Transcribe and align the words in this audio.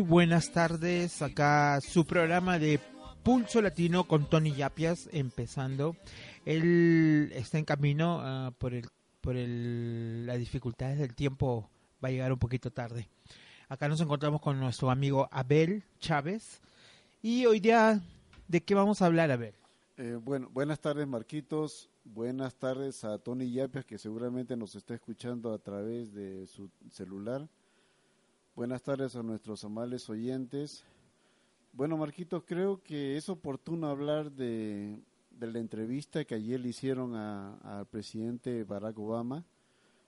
Buenas 0.00 0.50
tardes, 0.52 1.20
acá 1.20 1.78
su 1.82 2.06
programa 2.06 2.58
de 2.58 2.80
Pulso 3.22 3.60
Latino 3.60 4.04
con 4.04 4.28
Tony 4.28 4.52
Yapias 4.52 5.08
empezando. 5.12 5.94
Él 6.46 7.30
está 7.34 7.58
en 7.58 7.66
camino 7.66 8.18
ah, 8.22 8.52
por 8.56 8.72
el 8.72 8.86
por 9.20 9.36
el, 9.36 10.26
las 10.26 10.38
dificultades 10.38 10.98
del 10.98 11.14
tiempo 11.14 11.68
va 12.02 12.08
a 12.08 12.12
llegar 12.12 12.32
un 12.32 12.38
poquito 12.38 12.70
tarde. 12.70 13.08
Acá 13.68 13.88
nos 13.88 14.00
encontramos 14.00 14.40
con 14.40 14.58
nuestro 14.58 14.90
amigo 14.90 15.28
Abel 15.30 15.84
Chávez 15.98 16.62
y 17.20 17.44
hoy 17.44 17.60
día 17.60 18.00
de 18.48 18.62
qué 18.62 18.74
vamos 18.74 19.02
a 19.02 19.06
hablar 19.06 19.30
Abel. 19.30 19.54
Eh, 19.98 20.18
bueno, 20.20 20.48
buenas 20.50 20.80
tardes 20.80 21.06
Marquitos, 21.06 21.90
buenas 22.04 22.54
tardes 22.54 23.04
a 23.04 23.18
Tony 23.18 23.52
Yapias 23.52 23.84
que 23.84 23.98
seguramente 23.98 24.56
nos 24.56 24.74
está 24.74 24.94
escuchando 24.94 25.52
a 25.52 25.58
través 25.58 26.14
de 26.14 26.46
su 26.46 26.70
celular. 26.90 27.46
Buenas 28.56 28.82
tardes 28.82 29.14
a 29.14 29.22
nuestros 29.22 29.64
amables 29.64 30.10
oyentes. 30.10 30.84
Bueno, 31.72 31.96
Marquitos, 31.96 32.42
creo 32.44 32.82
que 32.82 33.16
es 33.16 33.28
oportuno 33.28 33.86
hablar 33.86 34.32
de, 34.32 34.98
la 35.38 35.58
entrevista 35.58 36.24
que 36.24 36.34
ayer 36.34 36.60
le 36.60 36.68
hicieron 36.68 37.14
al 37.14 37.86
presidente 37.86 38.64
Barack 38.64 38.98
Obama, 38.98 39.44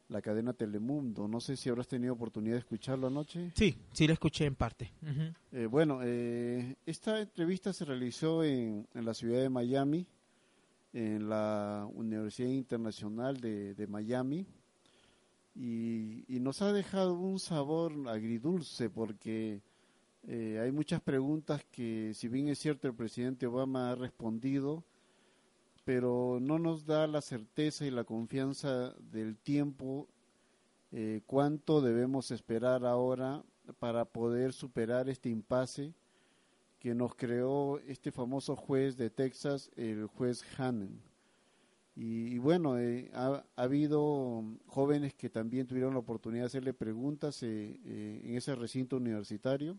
la 0.08 0.20
cadena 0.20 0.52
Telemundo. 0.52 1.28
No 1.28 1.40
sé 1.40 1.56
si 1.56 1.70
habrás 1.70 1.86
tenido 1.86 2.12
oportunidad 2.12 2.54
de 2.54 2.58
escucharlo 2.58 3.06
anoche. 3.06 3.52
Sí, 3.54 3.78
sí 3.92 4.06
la 4.06 4.14
escuché 4.14 4.44
en 4.44 4.56
parte. 4.56 4.92
Eh, 5.52 5.66
bueno, 5.66 6.00
eh, 6.02 6.74
esta 6.84 7.20
entrevista 7.20 7.72
se 7.72 7.84
realizó 7.84 8.42
en, 8.44 8.86
la 8.92 9.14
ciudad 9.14 9.40
de 9.40 9.48
Miami, 9.48 10.04
en 10.92 11.28
la 11.28 11.88
Universidad 11.94 12.50
Internacional 12.50 13.40
de 13.40 13.86
Miami 13.88 14.46
y, 15.54 16.24
nos 16.40 16.62
ha 16.62 16.72
dejado 16.72 17.14
un 17.14 17.38
sabor 17.38 17.92
agridulce 18.08 18.90
porque 18.90 19.60
eh, 20.26 20.58
hay 20.62 20.72
muchas 20.72 21.00
preguntas 21.00 21.64
que 21.70 22.12
si 22.14 22.28
bien 22.28 22.48
es 22.48 22.58
cierto 22.58 22.88
el 22.88 22.94
presidente 22.94 23.46
Obama 23.46 23.90
ha 23.90 23.94
respondido, 23.94 24.82
pero 25.84 26.38
no 26.40 26.58
nos 26.58 26.86
da 26.86 27.06
la 27.06 27.20
certeza 27.20 27.84
y 27.86 27.90
la 27.90 28.04
confianza 28.04 28.94
del 29.12 29.36
tiempo, 29.36 30.08
eh, 30.90 31.22
cuánto 31.26 31.80
debemos 31.80 32.30
esperar 32.30 32.84
ahora 32.84 33.42
para 33.78 34.04
poder 34.04 34.52
superar 34.52 35.08
este 35.08 35.28
impasse 35.28 35.92
que 36.80 36.94
nos 36.94 37.14
creó 37.14 37.78
este 37.86 38.10
famoso 38.10 38.56
juez 38.56 38.96
de 38.96 39.10
Texas, 39.10 39.70
el 39.76 40.06
juez 40.06 40.44
Hannon. 40.58 41.11
Y, 41.94 42.38
bueno, 42.38 42.78
eh, 42.78 43.10
ha, 43.12 43.44
habido 43.54 44.42
jóvenes 44.66 45.12
que 45.14 45.28
también 45.28 45.66
tuvieron 45.66 45.92
la 45.92 46.00
oportunidad 46.00 46.44
de 46.44 46.46
hacerle 46.46 46.72
preguntas 46.72 47.42
eh, 47.42 47.78
eh, 47.84 48.22
en 48.24 48.36
ese 48.36 48.54
recinto 48.54 48.96
universitario 48.96 49.78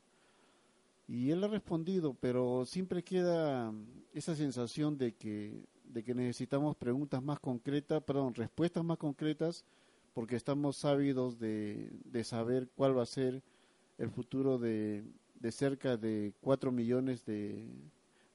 y 1.07 1.31
él 1.31 1.43
ha 1.43 1.47
respondido, 1.47 2.13
pero 2.13 2.65
siempre 2.65 3.03
queda 3.03 3.73
esa 4.13 4.35
sensación 4.35 4.97
de 4.97 5.15
que, 5.15 5.65
de 5.85 6.03
que 6.03 6.13
necesitamos 6.13 6.75
preguntas 6.75 7.21
más 7.21 7.39
concretas, 7.39 8.03
perdón, 8.03 8.35
respuestas 8.35 8.83
más 8.83 8.97
concretas, 8.97 9.65
porque 10.13 10.35
estamos 10.35 10.85
ávidos 10.85 11.39
de, 11.39 11.91
de 12.05 12.23
saber 12.23 12.69
cuál 12.75 12.95
va 12.95 13.03
a 13.03 13.07
ser 13.07 13.41
el 13.97 14.11
futuro 14.11 14.59
de, 14.59 15.03
de 15.39 15.51
cerca 15.51 15.97
de 15.97 16.33
cuatro 16.41 16.71
millones 16.71 17.25
de, 17.25 17.67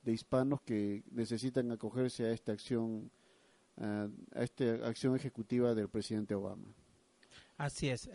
de 0.03 0.13
hispanos 0.13 0.61
que 0.63 1.05
necesitan 1.13 1.71
acogerse 1.71 2.25
a 2.25 2.33
esta 2.33 2.53
acción 2.53 3.11
a 3.81 4.43
esta 4.43 4.65
acción 4.87 5.15
ejecutiva 5.17 5.75
del 5.75 5.89
presidente 5.89 6.35
Obama. 6.35 6.67
Así 7.57 7.89
es. 7.89 8.09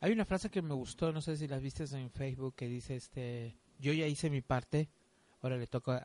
hay 0.00 0.12
una 0.12 0.24
frase 0.24 0.50
que 0.50 0.62
me 0.62 0.74
gustó, 0.74 1.12
no 1.12 1.20
sé 1.20 1.36
si 1.36 1.46
la 1.48 1.58
viste 1.58 1.84
en 1.96 2.10
Facebook, 2.10 2.54
que 2.56 2.68
dice, 2.68 2.96
este, 2.96 3.56
yo 3.78 3.92
ya 3.92 4.06
hice 4.06 4.30
mi 4.30 4.40
parte, 4.40 4.88
ahora 5.40 5.56
le 5.56 5.66
toca 5.66 5.98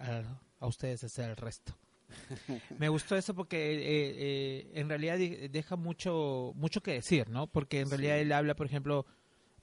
a, 0.59 0.67
ustedes 0.67 1.03
hacer 1.03 1.29
el 1.29 1.35
resto. 1.35 1.75
me 2.79 2.89
gustó 2.89 3.15
eso 3.15 3.35
porque 3.35 3.73
eh, 3.73 4.15
eh, 4.17 4.71
en 4.73 4.89
realidad 4.89 5.19
deja 5.51 5.75
mucho 5.75 6.53
mucho 6.55 6.81
que 6.81 6.93
decir, 6.93 7.29
¿no? 7.29 7.45
Porque 7.45 7.81
en 7.81 7.89
realidad 7.89 8.19
él 8.19 8.31
habla, 8.31 8.55
por 8.55 8.65
ejemplo, 8.65 9.05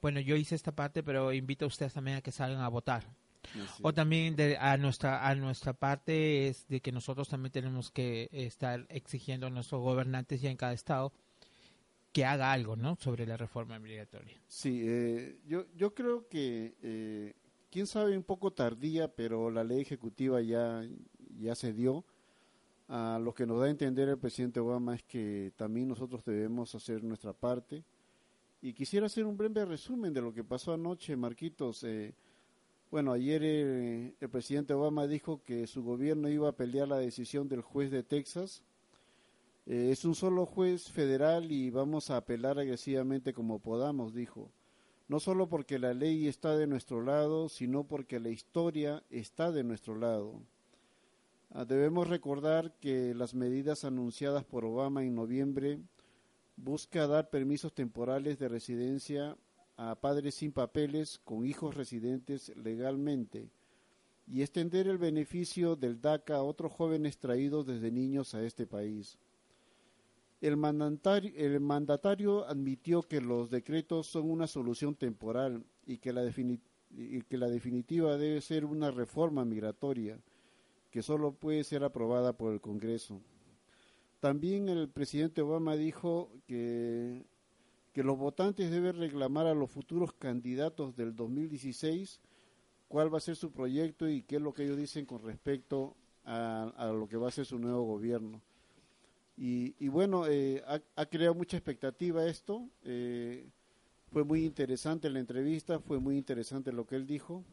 bueno, 0.01 0.21
yo 0.21 0.37
hice 0.37 0.55
esta 0.55 0.73
parte, 0.73 1.03
pero 1.03 1.33
invito 1.33 1.65
a 1.65 1.69
ustedes 1.69 1.93
también 1.93 2.19
a 2.19 2.21
que 2.23 2.31
salgan 2.31 2.61
a 2.61 2.69
votar. 2.69 3.05
O 3.83 3.93
también 3.93 4.37
de, 4.37 4.57
a 4.59 4.77
nuestra 4.77 5.27
a 5.27 5.35
nuestra 5.35 5.73
parte 5.73 6.49
es 6.49 6.67
de 6.69 6.81
que 6.81 6.93
nosotros 6.93 7.29
también 7.29 7.53
tenemos 7.53 7.91
que 7.91 8.29
estar 8.33 8.87
exigiendo 8.89 9.47
a 9.47 9.51
nuestros 9.51 9.81
gobernantes 9.83 10.41
ya 10.41 10.51
en 10.51 10.57
cada 10.57 10.73
estado 10.73 11.13
que 12.13 12.25
haga 12.25 12.53
algo, 12.53 12.77
¿no? 12.77 12.97
Sobre 12.97 13.27
la 13.27 13.37
reforma 13.37 13.79
migratoria. 13.79 14.41
Sí, 14.49 14.83
eh, 14.85 15.39
yo 15.47 15.67
yo 15.77 15.95
creo 15.95 16.29
que 16.29 16.75
eh, 16.83 17.35
quién 17.71 17.87
sabe 17.87 18.17
un 18.17 18.23
poco 18.23 18.53
tardía, 18.53 19.09
pero 19.09 19.51
la 19.51 19.65
ley 19.65 19.81
ejecutiva 19.81 20.41
ya 20.41 20.83
ya 21.39 21.55
se 21.55 21.73
dio. 21.73 22.05
A 22.89 23.19
lo 23.21 23.35
que 23.35 23.47
nos 23.47 23.59
da 23.59 23.67
a 23.67 23.71
entender 23.71 24.09
el 24.09 24.19
presidente 24.19 24.61
Obama 24.61 24.95
es 24.95 25.03
que 25.03 25.53
también 25.57 25.89
nosotros 25.89 26.25
debemos 26.25 26.75
hacer 26.75 27.03
nuestra 27.03 27.33
parte. 27.33 27.85
Y 28.63 28.73
quisiera 28.73 29.07
hacer 29.07 29.25
un 29.27 29.37
breve 29.37 29.65
resumen 29.65 30.13
de 30.13 30.23
lo 30.23 30.33
que 30.33 30.45
pasó 30.45 30.73
anoche, 30.73 31.17
Marquitos. 31.17 31.85
Eh, 31.85 32.15
bueno, 32.97 33.13
ayer 33.13 33.43
eh, 33.45 34.15
el 34.19 34.31
presidente 34.31 34.73
Obama 34.73 35.07
dijo 35.07 35.43
que 35.45 35.67
su 35.67 35.83
gobierno 35.83 36.31
iba 36.31 36.49
a 36.49 36.57
pelear 36.57 36.89
la 36.89 36.97
decisión 36.97 37.47
del 37.47 37.61
juez 37.61 37.91
de 37.91 38.03
Texas. 38.03 38.63
Eh, 39.67 39.91
es 39.93 40.07
un 40.07 40.15
solo 40.15 40.47
juez 40.47 40.91
federal 40.91 41.53
y 41.53 41.69
vamos 41.69 42.09
a 42.09 42.17
apelar 42.17 42.59
agresivamente 42.59 43.35
como 43.35 43.59
podamos, 43.59 44.15
dijo. 44.15 44.51
No 45.09 45.21
solo 45.21 45.47
porque 45.47 45.79
la 45.79 45.93
ley 45.93 46.27
está 46.27 46.57
de 46.57 46.67
nuestro 46.67 47.03
lado, 47.03 47.51
sino 47.51 47.85
porque 47.85 48.19
la 48.19 48.31
historia 48.31 49.03
está 49.11 49.53
de 49.53 49.63
nuestro 49.63 49.95
lado. 49.95 50.41
Ah, 51.51 51.67
debemos 51.67 52.09
recordar 52.09 52.73
que 52.81 53.13
las 53.15 53.35
medidas 53.35 53.85
anunciadas 53.85 54.47
por 54.47 54.65
Obama 54.65 55.05
en 55.05 55.15
noviembre 55.15 55.81
busca 56.57 57.07
dar 57.07 57.29
permisos 57.29 57.75
temporales 57.75 58.39
de 58.39 58.49
residencia 58.49 59.37
a 59.77 59.95
padres 59.95 60.37
sin 60.37 60.53
papeles 60.53 61.21
con 61.25 61.47
hijos 61.47 61.75
residentes 61.75 62.53
legalmente 62.57 63.51
y 64.27 64.43
extender 64.43 64.89
el 64.89 64.99
beneficio 64.99 65.77
del 65.77 66.01
DACA 66.01 66.37
a 66.37 66.43
otros 66.43 66.73
jóvenes 66.73 67.19
traídos 67.19 67.67
desde 67.67 67.93
niños 67.93 68.35
a 68.35 68.43
este 68.43 68.67
país. 68.67 69.19
El 70.41 70.57
mandatario, 70.57 71.33
el 71.37 71.61
mandatario 71.61 72.47
admitió 72.47 73.03
que 73.03 73.21
los 73.21 73.51
decretos 73.51 74.07
son 74.07 74.31
una 74.31 74.47
solución 74.47 74.95
temporal 74.95 75.65
y 75.87 75.99
que, 75.99 76.13
la 76.13 76.25
y 76.91 77.23
que 77.23 77.39
la 77.39 77.49
definitiva 77.49 78.17
debe 78.17 78.41
ser 78.41 78.65
una 78.65 78.91
reforma 78.91 79.45
migratoria 79.45 80.19
que 80.91 81.03
solo 81.03 81.33
puede 81.33 81.63
ser 81.63 81.85
aprobada 81.85 82.33
por 82.37 82.53
el 82.53 82.61
Congreso. 82.61 83.21
También 84.21 84.69
el 84.69 84.89
presidente 84.89 85.43
Obama 85.43 85.77
dijo 85.77 86.31
que 86.47 87.25
que 87.97 88.03
los 88.03 88.19
votantes 88.19 88.71
deben 88.71 88.99
reclamar 88.99 89.47
a 89.47 89.55
los 89.55 89.71
futuros 89.71 90.13
candidatos 90.13 90.95
del 90.97 91.17
2016 91.17 92.21
cuál 92.89 93.11
va 93.11 93.17
a 93.17 93.23
ser 93.23 93.37
su 93.37 93.53
proyecto 93.53 94.07
y 94.07 94.21
qué 94.21 94.37
es 94.37 94.43
lo 94.43 94.53
que 94.53 94.65
ellos 94.65 94.77
dicen 94.77 95.07
con 95.07 95.23
respecto 95.23 95.97
a, 96.27 96.93
lo 96.95 97.09
que 97.09 97.17
va 97.17 97.29
a 97.29 97.31
ser 97.31 97.47
su 97.47 97.59
nuevo 97.59 97.85
gobierno. 97.85 98.43
Y, 99.39 99.89
bueno, 99.89 100.27
eh, 100.27 100.63
ha, 100.95 101.07
creado 101.07 101.35
mucha 101.35 101.57
expectativa 101.57 102.27
esto. 102.27 102.69
Eh, 102.85 103.49
fue 104.13 104.25
muy 104.25 104.45
interesante 104.45 105.09
la 105.09 105.21
entrevista, 105.21 105.81
fue 105.81 105.99
muy 105.99 106.19
interesante 106.19 106.73
lo 106.73 106.87
que 106.87 106.97
él 106.97 107.07
dijo. 107.07 107.45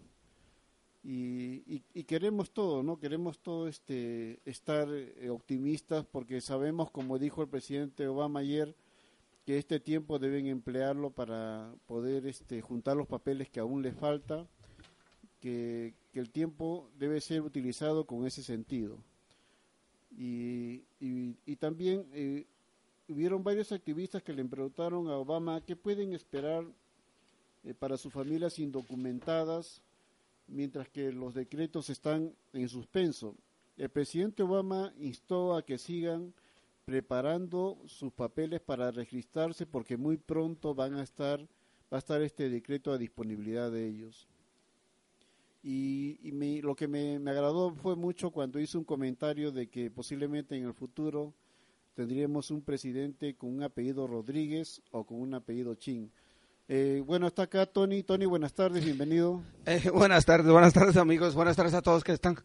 Y, 1.06 1.80
queremos 2.04 2.52
todo, 2.52 2.84
¿no? 2.84 3.00
Queremos 3.00 3.40
todo 3.40 3.70
este 3.70 4.42
estar 4.44 4.90
eh, 4.92 5.30
optimistas 5.30 6.06
porque 6.06 6.42
sabemos, 6.42 6.92
como 6.92 7.18
dijo 7.18 7.44
el 7.44 7.48
presidente 7.48 8.10
Obama 8.10 8.42
ayer, 8.42 8.76
que 9.46 9.58
este 9.58 9.80
tiempo 9.80 10.20
deben 10.20 10.48
emplearlo 10.48 11.12
para 11.12 11.74
poder 11.86 12.26
este, 12.28 12.62
juntar 12.62 12.96
los 12.96 13.08
papeles 13.08 13.50
que 13.50 13.60
aún 13.60 13.82
les 13.82 13.96
falta, 13.96 14.48
que, 15.40 15.94
el 16.14 16.30
tiempo 16.30 16.92
debe 17.00 17.20
ser 17.22 17.42
utilizado 17.42 18.06
con 18.06 18.28
ese 18.28 18.44
sentido. 18.44 19.00
Y, 20.16 20.84
también 21.60 22.06
eh, 22.14 22.46
hubieron 23.08 23.44
varios 23.44 23.72
activistas 23.72 24.22
que 24.22 24.34
le 24.34 24.46
preguntaron 24.46 25.08
a 25.08 25.18
Obama 25.18 25.62
qué 25.66 25.76
pueden 25.76 26.14
esperar 26.14 26.66
eh, 27.64 27.74
para 27.74 27.98
sus 27.98 28.14
familias 28.14 28.60
indocumentadas 28.60 29.82
mientras 30.48 30.88
que 30.90 31.12
los 31.12 31.34
decretos 31.34 31.90
están 31.90 32.36
en 32.54 32.70
suspenso. 32.70 33.36
El 33.78 33.90
presidente 33.90 34.44
Obama 34.44 34.94
instó 35.00 35.56
a 35.56 35.66
que 35.66 35.78
sigan 35.78 36.34
preparando 36.86 37.78
sus 37.86 38.12
papeles 38.12 38.62
para 38.62 38.92
registrarse 38.92 39.66
porque 39.66 39.98
muy 39.98 40.18
pronto 40.18 40.76
van 40.76 40.96
a 40.96 41.04
estar 41.04 41.40
va 41.94 41.98
a 41.98 42.00
estar 42.00 42.22
este 42.22 42.50
decreto 42.50 42.92
a 42.92 42.98
disponibilidad 42.98 43.72
de 43.72 43.88
ellos. 43.88 44.28
Y, 45.62 46.62
lo 46.62 46.76
que 46.76 46.88
me, 46.88 47.16
agradó 47.30 47.74
fue 47.76 47.96
mucho 47.96 48.32
cuando 48.32 48.60
hizo 48.60 48.78
un 48.78 48.84
comentario 48.84 49.52
de 49.52 49.68
que 49.68 49.90
posiblemente 49.90 50.58
en 50.58 50.66
el 50.66 50.74
futuro 50.74 51.34
tendríamos 51.96 52.52
un 52.52 52.62
presidente 52.64 53.36
con 53.36 53.54
un 53.54 53.64
apellido 53.64 54.08
Rodríguez 54.08 54.82
o 54.92 55.06
con 55.06 55.22
un 55.22 55.36
apellido 55.36 55.76
Chin. 55.76 56.12
Eh, 56.68 57.02
bueno, 57.06 57.28
está 57.28 57.44
acá 57.44 57.66
Tony. 57.66 58.04
Tony, 58.04 58.26
buenas 58.26 58.54
tardes, 58.54 58.84
bienvenido. 58.84 59.42
Eh, 59.66 59.90
buenas 59.90 60.26
tardes, 60.26 60.52
buenas 60.52 60.74
tardes 60.74 60.98
amigos, 60.98 61.36
buenas 61.36 61.56
tardes 61.56 61.74
a 61.74 61.82
todos 61.82 62.04
que 62.04 62.12
están 62.12 62.36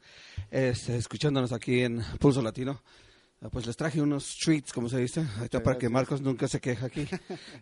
este, 0.52 0.96
escuchándonos 0.96 1.52
aquí 1.52 1.80
en 1.80 2.00
Pulso 2.20 2.40
Latino. 2.42 2.80
Ah, 3.40 3.48
Pues 3.50 3.66
les 3.66 3.76
traje 3.76 4.00
unos 4.02 4.36
treats, 4.36 4.72
como 4.72 4.88
se 4.88 4.98
dice, 4.98 5.24
ahorita 5.36 5.62
para 5.62 5.78
que. 5.78 5.88
Marcos 5.88 6.20
nunca 6.20 6.48
se 6.48 6.60
queja 6.60 6.86
aquí. 6.86 7.06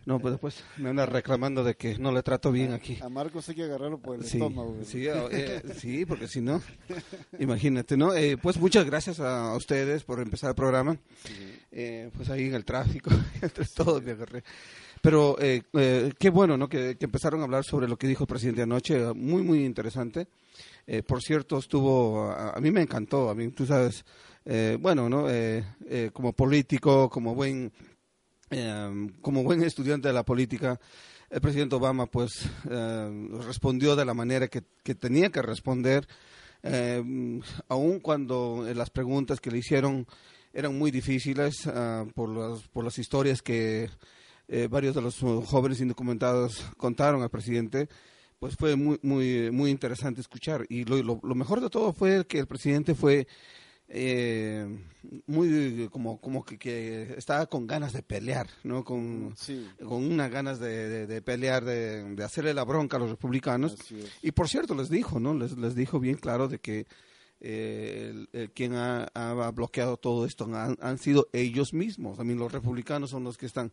No, 0.07 0.19
pues 0.19 0.31
después 0.33 0.63
me 0.77 0.89
anda 0.89 1.05
reclamando 1.05 1.63
de 1.63 1.75
que 1.75 1.99
no 1.99 2.11
le 2.11 2.23
trato 2.23 2.51
bien 2.51 2.73
aquí. 2.73 2.97
A 3.01 3.09
Marcos 3.09 3.47
hay 3.49 3.55
que 3.55 3.63
agarrarlo 3.63 3.99
por 3.99 4.15
el 4.15 4.23
Sí, 4.23 4.37
estómago. 4.37 4.71
güey. 4.73 4.85
sí, 4.85 5.05
eh, 5.07 5.61
sí, 5.79 6.03
porque 6.05 6.27
si 6.27 6.41
no, 6.41 6.61
imagínate, 7.39 7.95
¿no? 7.95 8.13
Eh, 8.15 8.37
pues 8.37 8.57
muchas 8.57 8.85
gracias 8.85 9.19
a 9.19 9.55
ustedes 9.55 10.03
por 10.03 10.19
empezar 10.19 10.49
el 10.49 10.55
programa. 10.55 10.97
Eh, 11.71 12.09
pues 12.15 12.29
ahí 12.31 12.45
en 12.47 12.55
el 12.55 12.65
tráfico, 12.65 13.11
entre 13.41 13.65
todos 13.65 14.01
me 14.01 14.11
agarré. 14.13 14.43
Pero 15.01 15.37
eh, 15.39 15.61
eh, 15.73 16.11
qué 16.17 16.31
bueno, 16.31 16.57
¿no? 16.57 16.67
Que, 16.67 16.97
que 16.97 17.05
empezaron 17.05 17.41
a 17.41 17.43
hablar 17.43 17.63
sobre 17.63 17.87
lo 17.87 17.97
que 17.97 18.07
dijo 18.07 18.23
el 18.23 18.27
presidente 18.27 18.63
anoche, 18.63 19.13
muy, 19.13 19.43
muy 19.43 19.63
interesante. 19.63 20.27
Eh, 20.87 21.03
por 21.03 21.21
cierto, 21.21 21.59
estuvo, 21.59 22.31
a, 22.31 22.51
a 22.53 22.59
mí 22.59 22.71
me 22.71 22.81
encantó, 22.81 23.29
a 23.29 23.35
mí, 23.35 23.49
tú 23.49 23.65
sabes, 23.67 24.05
eh, 24.49 24.77
bueno, 24.79 25.09
¿no? 25.09 25.29
Eh, 25.29 25.63
eh, 25.89 26.09
como 26.13 26.31
político, 26.31 27.09
como 27.09 27.35
buen, 27.35 27.71
eh, 28.49 29.09
como 29.21 29.43
buen 29.43 29.61
estudiante 29.61 30.07
de 30.07 30.13
la 30.13 30.23
política, 30.23 30.79
el 31.29 31.41
presidente 31.41 31.75
Obama, 31.75 32.05
pues, 32.05 32.49
eh, 32.69 33.27
respondió 33.45 33.97
de 33.97 34.05
la 34.05 34.13
manera 34.13 34.47
que, 34.47 34.63
que 34.83 34.95
tenía 34.95 35.29
que 35.29 35.41
responder, 35.41 36.07
eh, 36.63 37.03
aun 37.67 37.99
cuando 37.99 38.65
las 38.73 38.89
preguntas 38.89 39.41
que 39.41 39.51
le 39.51 39.57
hicieron 39.57 40.07
eran 40.53 40.77
muy 40.77 40.91
difíciles 40.91 41.67
ah, 41.67 42.05
por, 42.15 42.29
las, 42.29 42.61
por 42.69 42.85
las 42.85 42.97
historias 42.97 43.41
que 43.41 43.89
varios 44.69 44.95
de 44.95 45.01
los 45.01 45.17
jóvenes 45.17 45.81
indocumentados 45.81 46.63
contaron 46.77 47.21
al 47.21 47.29
presidente, 47.29 47.89
pues 48.39 48.55
fue 48.55 48.77
muy, 48.77 48.97
muy, 49.03 49.51
muy 49.51 49.69
interesante 49.69 50.21
escuchar. 50.21 50.65
Y 50.69 50.85
lo 50.85 51.35
mejor 51.35 51.59
de 51.59 51.69
todo 51.69 51.91
fue 51.91 52.25
que 52.25 52.39
el 52.39 52.47
presidente 52.47 52.95
fue 52.95 53.27
eh, 53.89 54.67
muy 55.27 55.87
como, 55.91 56.19
como 56.19 56.43
que, 56.43 56.57
que 56.57 57.13
estaba 57.17 57.45
con 57.47 57.65
ganas 57.67 57.93
de 57.93 58.03
pelear, 58.03 58.47
¿no? 58.63 58.83
Con, 58.83 59.33
Sí, 59.37 59.65
con 59.85 60.03
unas 60.03 60.29
ganas 60.29 60.59
de, 60.59 60.89
de- 60.89 61.07
de 61.07 61.21
pelear, 61.21 61.63
de, 61.63 62.03
de 62.15 62.23
hacerle 62.23 62.53
la 62.53 62.63
bronca 62.65 62.97
a 62.97 62.99
los 62.99 63.09
republicanos. 63.09 63.75
Y 64.21 64.31
por 64.31 64.49
cierto, 64.49 64.75
les 64.75 64.89
dijo, 64.89 65.19
¿no? 65.19 65.33
Les, 65.33 65.57
les 65.57 65.75
dijo 65.75 65.99
bien 65.99 66.15
claro 66.17 66.47
de 66.47 66.59
que 66.59 66.85
eh, 67.39 68.11
el- 68.11 68.29
el 68.33 68.51
quien 68.51 68.73
ha, 68.73 69.03
ha 69.13 69.51
bloqueado 69.51 69.95
todo 69.97 70.25
esto 70.25 70.45
han, 70.53 70.77
han 70.81 70.97
sido 70.97 71.29
ellos 71.33 71.73
mismos. 71.73 72.17
También 72.17 72.39
los 72.39 72.51
republicanos 72.51 73.11
son 73.11 73.23
los 73.23 73.37
que 73.37 73.45
están. 73.45 73.71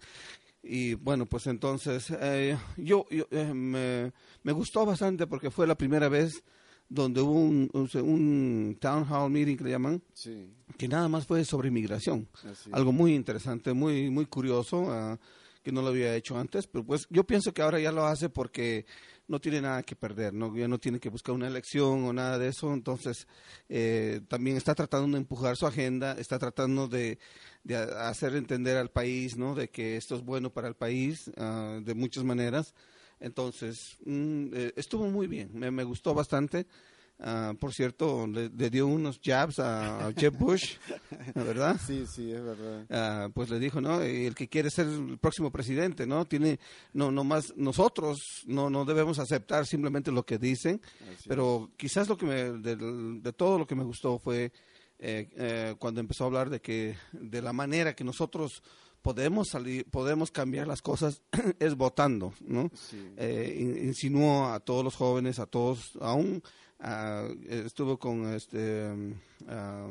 Y 0.63 0.95
bueno, 0.95 1.27
pues 1.27 1.47
entonces 1.47 2.11
eh, 2.21 2.57
yo, 2.77 3.07
yo, 3.11 3.27
eh, 3.31 3.53
me, 3.53 4.13
me 4.43 4.53
gustó 4.53 4.87
bastante 4.87 5.27
porque 5.27 5.51
fue 5.51 5.67
la 5.67 5.75
primera 5.77 6.09
vez 6.09 6.43
donde 6.89 7.21
hubo 7.21 7.33
un, 7.33 7.71
un, 7.73 8.77
town 8.81 9.05
hall 9.11 9.31
meeting 9.31 9.57
que 9.57 9.65
le 9.65 9.71
llaman, 9.71 10.03
Sí, 10.13 10.51
que 10.77 10.89
nada 10.89 11.09
más 11.09 11.27
fue 11.27 11.45
sobre 11.45 11.69
inmigración. 11.69 12.29
Así 12.45 12.71
algo 12.73 12.93
muy 12.93 13.15
interesante, 13.15 13.73
muy 13.73 14.11
muy 14.11 14.27
curioso, 14.27 14.91
ah, 14.91 15.19
que 15.63 15.73
no 15.73 15.81
lo 15.83 15.89
había 15.89 16.15
hecho 16.15 16.39
antes, 16.39 16.67
pero 16.67 16.85
pues 16.85 17.07
yo 17.11 17.25
pienso 17.25 17.53
que 17.53 17.63
ahora 17.63 17.81
ya 17.81 17.91
lo 17.91 18.07
hace 18.07 18.29
porque 18.29 18.85
no 19.27 19.41
tiene 19.41 19.63
nada 19.63 19.83
que 19.83 19.97
perder, 19.97 20.35
no 20.35 20.55
ya 20.55 20.69
no 20.69 20.79
tiene 20.79 21.01
que 21.01 21.09
buscar 21.09 21.35
una 21.35 21.47
elección 21.47 22.05
o 22.05 22.13
nada 22.13 22.39
de 22.39 22.49
eso, 22.49 22.75
entonces 22.75 23.27
eh, 23.69 24.21
también 24.29 24.57
está 24.59 24.75
tratando 24.75 25.17
de 25.17 25.23
empujar 25.23 25.57
su 25.57 25.67
agenda, 25.67 26.13
está 26.19 26.39
tratando 26.39 26.87
de, 26.87 27.19
de 27.63 27.77
hacer 27.77 28.37
entender 28.37 28.77
al 28.77 28.91
país, 28.91 29.37
¿no? 29.37 29.55
De 29.55 29.71
que 29.71 29.97
esto 29.97 30.17
es 30.17 30.23
bueno 30.23 30.53
para 30.53 30.69
el 30.69 30.75
país 30.75 31.31
ah, 31.39 31.81
de 31.83 31.95
muchas 31.95 32.25
maneras. 32.25 32.75
Entonces, 33.21 33.97
mm, 34.05 34.47
eh, 34.53 34.73
estuvo 34.77 35.07
muy 35.09 35.27
bien, 35.27 35.51
me, 35.55 35.71
me 35.71 35.85
gustó 35.85 36.15
bastante. 36.15 36.67
Ah, 37.21 37.55
por 37.59 37.73
cierto, 37.73 38.27
le, 38.27 38.49
le 38.49 38.71
dio 38.71 38.89
unos 38.89 39.21
jabs 39.23 39.61
a, 39.61 40.07
a 40.09 40.13
Jeb 40.13 40.37
Bush, 40.37 40.75
¿verdad? 41.37 41.81
Sí, 41.87 42.05
sí, 42.13 42.33
es 42.33 42.43
verdad. 42.43 42.85
Ah, 42.91 43.29
pues 43.33 43.51
le 43.51 43.61
dijo, 43.61 43.81
¿no? 43.81 44.01
El 44.03 44.35
que 44.35 44.49
quiere 44.49 44.69
ser 44.69 44.89
el 44.89 45.17
próximo 45.19 45.53
presidente, 45.53 46.09
¿no? 46.09 46.25
Tiene, 46.27 46.59
no, 46.93 47.13
no 47.13 47.23
más, 47.23 47.55
nosotros 47.57 48.19
no, 48.47 48.69
no 48.69 48.85
debemos 48.85 49.21
aceptar 49.21 49.65
simplemente 49.65 50.11
lo 50.11 50.27
que 50.27 50.39
dicen, 50.39 50.81
así 51.15 51.29
pero 51.29 51.71
quizás 51.77 52.09
lo 52.09 52.17
que 52.19 52.27
me, 52.27 52.35
del- 52.59 53.23
de, 53.23 53.33
todo 53.33 53.59
lo 53.61 53.67
que 53.67 53.77
me 53.77 53.85
gustó 53.85 54.19
fue 54.19 54.51
eh, 54.99 55.29
eh, 55.37 55.75
cuando 55.79 56.01
empezó 56.01 56.25
a 56.25 56.27
hablar 56.27 56.51
de 56.51 56.61
que, 56.61 56.97
de 57.13 57.41
la 57.43 57.53
manera 57.53 57.95
que 57.95 58.03
nosotros 58.05 58.61
podemos 59.05 59.49
salir, 59.51 59.85
podemos 59.91 60.31
cambiar 60.31 60.67
las 60.67 60.81
cosas 60.81 61.21
es 61.61 61.77
votando, 61.77 62.33
¿no? 62.41 62.71
Sí. 62.75 63.13
eh, 63.19 63.55
in- 63.61 63.77
insinuó 63.89 64.47
a 64.49 64.61
todos 64.61 64.83
los 64.83 64.97
jóvenes, 64.97 65.39
a 65.39 65.45
todos, 65.47 65.93
aún 66.01 66.43
ah, 66.81 67.29
estuvo 67.49 67.99
con 67.99 68.33
este, 68.33 68.89
um, 68.91 69.13
ah, 69.47 69.91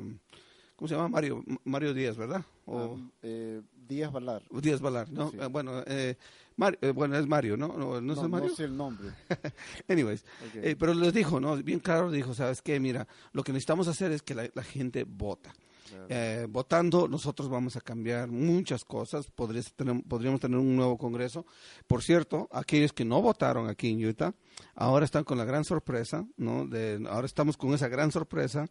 ¿cómo 0.75 0.87
se 0.87 0.95
llama? 0.95 1.09
Mario, 1.09 1.43
Mario 1.63 1.93
Díaz, 1.93 2.17
¿verdad? 2.17 2.43
O 2.65 2.97
Ah, 2.97 3.11
eh, 3.21 3.61
Díaz 3.87 4.11
Valar. 4.11 4.41
Díaz 4.49 4.81
Valar, 4.81 5.11
¿no? 5.11 5.29
Sí. 5.29 5.37
Eh, 5.39 5.45
bueno, 5.45 5.83
eh, 5.85 6.17
Mar- 6.55 6.79
eh, 6.81 6.89
bueno, 6.91 7.15
es 7.15 7.27
Mario, 7.27 7.55
¿no? 7.55 7.67
¿No, 7.67 8.01
no 8.01 8.13
es 8.13 8.29
Mario? 8.29 8.49
no 8.49 8.55
sé 8.55 8.63
el 8.63 8.75
nombre. 8.75 9.09
Anyways, 9.87 10.21
Ok. 10.47 10.55
eh, 10.63 10.75
pero 10.79 10.95
les 10.95 11.13
dijo, 11.13 11.39
¿no? 11.39 11.55
Bien 11.57 11.79
claro, 11.79 12.09
dijo, 12.09 12.33
¿sabes 12.33 12.63
qué? 12.63 12.79
Mira, 12.79 13.07
lo 13.31 13.43
que 13.43 13.51
necesitamos 13.53 13.87
hacer 13.87 14.11
es 14.11 14.23
que 14.23 14.33
la, 14.33 14.49
la 14.55 14.63
gente 14.63 15.03
vota. 15.03 15.53
Claro. 15.89 16.05
Eh, 16.09 16.47
votando, 16.49 17.07
nosotros 17.07 17.49
vamos 17.49 17.75
a 17.75 17.81
cambiar 17.81 18.29
muchas 18.29 18.83
cosas. 18.85 19.27
Podrías 19.27 19.73
tener- 19.73 20.03
podríamos 20.07 20.39
tener 20.39 20.57
un 20.57 20.75
nuevo 20.75 20.97
Congreso. 20.97 21.45
Por 21.87 22.01
cierto, 22.01 22.47
aquellos 22.51 22.93
que 22.93 23.05
no 23.05 23.21
votaron 23.21 23.69
aquí 23.69 23.89
en 23.89 24.05
Utah, 24.05 24.33
ahora 24.75 25.05
están 25.05 25.23
con 25.23 25.37
la 25.37 25.45
gran 25.45 25.63
sorpresa, 25.65 26.25
¿no? 26.37 26.65
De, 26.65 27.03
ahora 27.09 27.25
estamos 27.25 27.57
con 27.57 27.73
esa 27.73 27.87
gran 27.87 28.11
sorpresa 28.11 28.67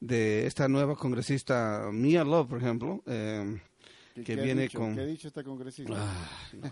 de 0.00 0.46
esta 0.46 0.68
nueva 0.68 0.96
congresista, 0.96 1.88
Mia 1.92 2.24
Love, 2.24 2.48
por 2.48 2.58
ejemplo. 2.58 3.02
eh, 3.06 3.60
¿Qué- 4.14 4.22
que 4.22 4.36
viene 4.36 4.62
dicho? 4.62 4.78
con- 4.78 4.94
¿Qué 4.94 5.00
ha 5.00 5.06
dicho 5.06 5.26
esta 5.28 5.42
congresista? 5.42 5.92
Ah, 5.96 6.28
no. 6.52 6.70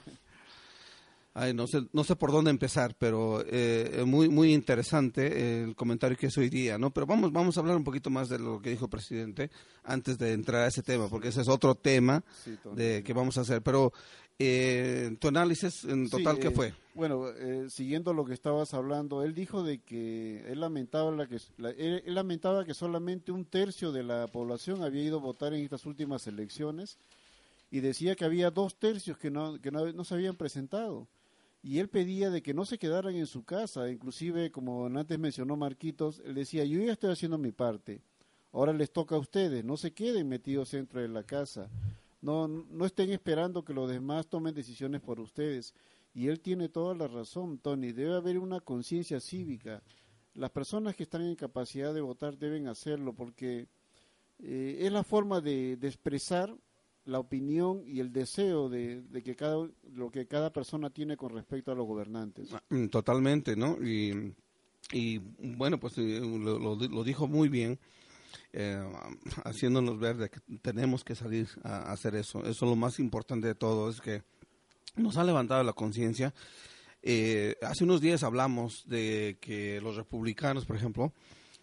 Ay, 1.34 1.54
no 1.54 1.66
sé, 1.66 1.80
no 1.94 2.04
sé 2.04 2.14
por 2.14 2.30
dónde 2.30 2.50
empezar, 2.50 2.94
pero 2.98 3.42
eh, 3.46 4.02
muy 4.06 4.28
muy 4.28 4.52
interesante 4.52 5.62
el 5.62 5.74
comentario 5.74 6.16
que 6.16 6.26
hizo 6.26 6.42
hoy 6.42 6.50
día, 6.50 6.76
¿no? 6.76 6.90
Pero 6.90 7.06
vamos 7.06 7.32
vamos 7.32 7.56
a 7.56 7.60
hablar 7.60 7.76
un 7.76 7.84
poquito 7.84 8.10
más 8.10 8.28
de 8.28 8.38
lo 8.38 8.60
que 8.60 8.68
dijo 8.70 8.84
el 8.84 8.90
presidente 8.90 9.50
antes 9.84 10.18
de 10.18 10.32
entrar 10.34 10.62
a 10.62 10.66
ese 10.66 10.82
tema, 10.82 11.08
porque 11.08 11.28
ese 11.28 11.40
es 11.40 11.48
otro 11.48 11.74
tema 11.74 12.22
Sí, 12.44 12.58
de 12.74 13.02
que 13.02 13.12
vamos 13.14 13.38
a 13.38 13.42
hacer. 13.42 13.62
Pero 13.62 13.94
eh, 14.38 15.16
tu 15.18 15.28
análisis 15.28 15.84
en 15.84 16.10
total, 16.10 16.34
Sí, 16.36 16.42
¿qué 16.42 16.48
eh, 16.48 16.50
fue? 16.50 16.74
Bueno, 16.94 17.26
eh, 17.30 17.66
siguiendo 17.70 18.12
lo 18.12 18.26
que 18.26 18.34
estabas 18.34 18.74
hablando, 18.74 19.22
él 19.22 19.34
dijo 19.34 19.62
de 19.62 19.78
que 19.78 20.44
él 20.52 20.60
lamentaba, 20.60 21.10
la 21.12 21.26
que, 21.26 21.38
la- 21.56 21.70
él, 21.70 22.02
él 22.04 22.14
lamentaba 22.14 22.66
que 22.66 22.74
solamente 22.74 23.32
un 23.32 23.46
tercio 23.46 23.90
de 23.92 24.02
la 24.02 24.26
población 24.26 24.82
había 24.82 25.02
ido 25.02 25.16
a 25.16 25.22
votar 25.22 25.54
en 25.54 25.64
estas 25.64 25.86
últimas 25.86 26.26
elecciones 26.26 26.98
y 27.70 27.80
decía 27.80 28.16
que 28.16 28.26
había 28.26 28.50
dos 28.50 28.74
tercios 28.78 29.16
que 29.16 29.30
no, 29.30 29.58
que 29.62 29.70
no, 29.70 29.90
no 29.92 30.04
se 30.04 30.12
habían 30.14 30.36
presentado. 30.36 31.08
Y 31.62 31.78
él 31.78 31.88
pedía 31.88 32.30
de 32.30 32.42
que 32.42 32.54
no 32.54 32.64
se 32.64 32.78
quedaran 32.78 33.14
en 33.14 33.26
su 33.26 33.44
casa, 33.44 33.88
inclusive 33.88 34.50
como 34.50 34.86
antes 34.86 35.18
mencionó 35.18 35.56
Marquitos, 35.56 36.20
él 36.24 36.34
decía, 36.34 36.64
yo 36.64 36.80
ya 36.80 36.92
estoy 36.92 37.12
haciendo 37.12 37.38
mi 37.38 37.52
parte, 37.52 38.00
ahora 38.50 38.72
les 38.72 38.90
toca 38.90 39.14
a 39.14 39.18
ustedes, 39.18 39.64
no 39.64 39.76
se 39.76 39.92
queden 39.92 40.28
metidos 40.28 40.72
dentro 40.72 41.00
de 41.00 41.08
la 41.08 41.22
casa, 41.22 41.70
no, 42.20 42.48
no 42.48 42.84
estén 42.84 43.10
esperando 43.10 43.64
que 43.64 43.74
los 43.74 43.88
demás 43.88 44.26
tomen 44.26 44.54
decisiones 44.54 45.00
por 45.00 45.20
ustedes. 45.20 45.74
Y 46.14 46.28
él 46.28 46.40
tiene 46.40 46.68
toda 46.68 46.94
la 46.94 47.08
razón, 47.08 47.58
Tony. 47.58 47.92
Debe 47.92 48.14
haber 48.14 48.38
una 48.38 48.60
conciencia 48.60 49.18
cívica. 49.18 49.82
Las 50.34 50.50
personas 50.50 50.94
que 50.94 51.02
están 51.02 51.22
en 51.22 51.34
capacidad 51.34 51.92
de 51.92 52.00
votar 52.00 52.38
deben 52.38 52.68
hacerlo 52.68 53.12
porque 53.12 53.66
eh, 54.38 54.78
es 54.80 54.92
la 54.92 55.02
forma 55.02 55.40
de, 55.40 55.76
de 55.76 55.88
expresar 55.88 56.54
la 57.04 57.18
opinión 57.18 57.82
y 57.86 58.00
el 58.00 58.12
deseo 58.12 58.68
de, 58.68 59.02
de 59.02 59.22
que 59.22 59.34
cada 59.34 59.66
lo 59.94 60.10
que 60.10 60.26
cada 60.26 60.52
persona 60.52 60.90
tiene 60.90 61.16
con 61.16 61.30
respecto 61.34 61.72
a 61.72 61.74
los 61.74 61.86
gobernantes. 61.86 62.50
Mm, 62.70 62.86
Totalmente, 62.86 63.56
¿no? 63.56 63.76
Y, 63.84 64.32
y 64.92 65.18
bueno, 65.56 65.78
pues 65.80 65.98
eh, 65.98 66.20
lo, 66.20 66.58
lo- 66.58 66.76
lo 66.76 67.04
dijo 67.04 67.26
muy 67.26 67.48
bien, 67.48 67.78
eh, 68.52 68.82
haciéndonos 69.44 69.98
ver 69.98 70.16
de 70.16 70.30
que 70.30 70.40
tenemos 70.62 71.02
que 71.04 71.14
salir 71.14 71.48
a, 71.64 71.88
a 71.90 71.92
hacer 71.92 72.14
eso. 72.14 72.40
Eso 72.40 72.50
es 72.50 72.70
lo 72.70 72.76
más 72.76 72.98
importante 73.00 73.46
de 73.48 73.54
todo, 73.54 73.90
es 73.90 74.00
que 74.00 74.22
nos 74.96 75.16
ha 75.16 75.24
levantado 75.24 75.62
la 75.64 75.72
conciencia. 75.72 76.34
Eh, 77.02 77.56
hace 77.62 77.82
unos 77.84 78.00
días 78.00 78.22
hablamos 78.22 78.84
de 78.86 79.38
que 79.40 79.80
los 79.80 79.96
republicanos, 79.96 80.66
por 80.66 80.76
ejemplo, 80.76 81.12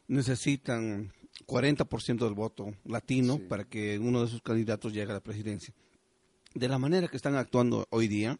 necesitan 0.08 1.14
40% 1.50 2.20
del 2.26 2.34
voto 2.36 2.74
latino 2.86 3.38
Sí. 3.38 3.44
para 3.50 3.64
que 3.66 3.98
uno 3.98 4.22
de 4.22 4.28
sus 4.30 4.42
candidatos 4.42 4.94
llegue 4.94 5.10
a 5.12 5.16
la 5.16 5.20
presidencia. 5.20 5.74
De 6.54 6.68
la 6.68 6.78
manera 6.78 7.08
que 7.08 7.18
están 7.18 7.36
actuando 7.36 7.88
hoy 7.90 8.08
día, 8.08 8.38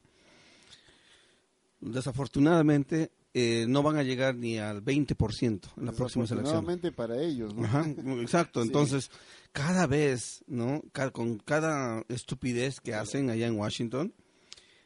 desafortunadamente 1.82 3.12
eh, 3.34 3.66
no 3.68 3.84
van 3.84 3.98
a 3.98 4.04
llegar 4.04 4.36
ni 4.36 4.58
al 4.58 4.84
20% 4.84 5.70
en 5.78 5.86
la 5.86 5.92
próxima 5.92 6.26
elección. 6.26 6.66
Para 6.96 7.22
ellos, 7.22 7.54
¿no? 7.56 7.64
Ajá, 7.66 7.86
exacto. 8.22 8.62
Sí. 8.62 8.68
Entonces, 8.68 9.12
cada 9.52 9.86
vez, 9.86 10.44
¿no? 10.48 10.82
Ca- 10.92 11.12
con 11.12 11.38
cada 11.38 12.04
estupidez 12.10 12.82
que 12.82 12.96
hacen 12.96 13.30
allá 13.30 13.46
en 13.48 13.56
Washington, 13.58 14.14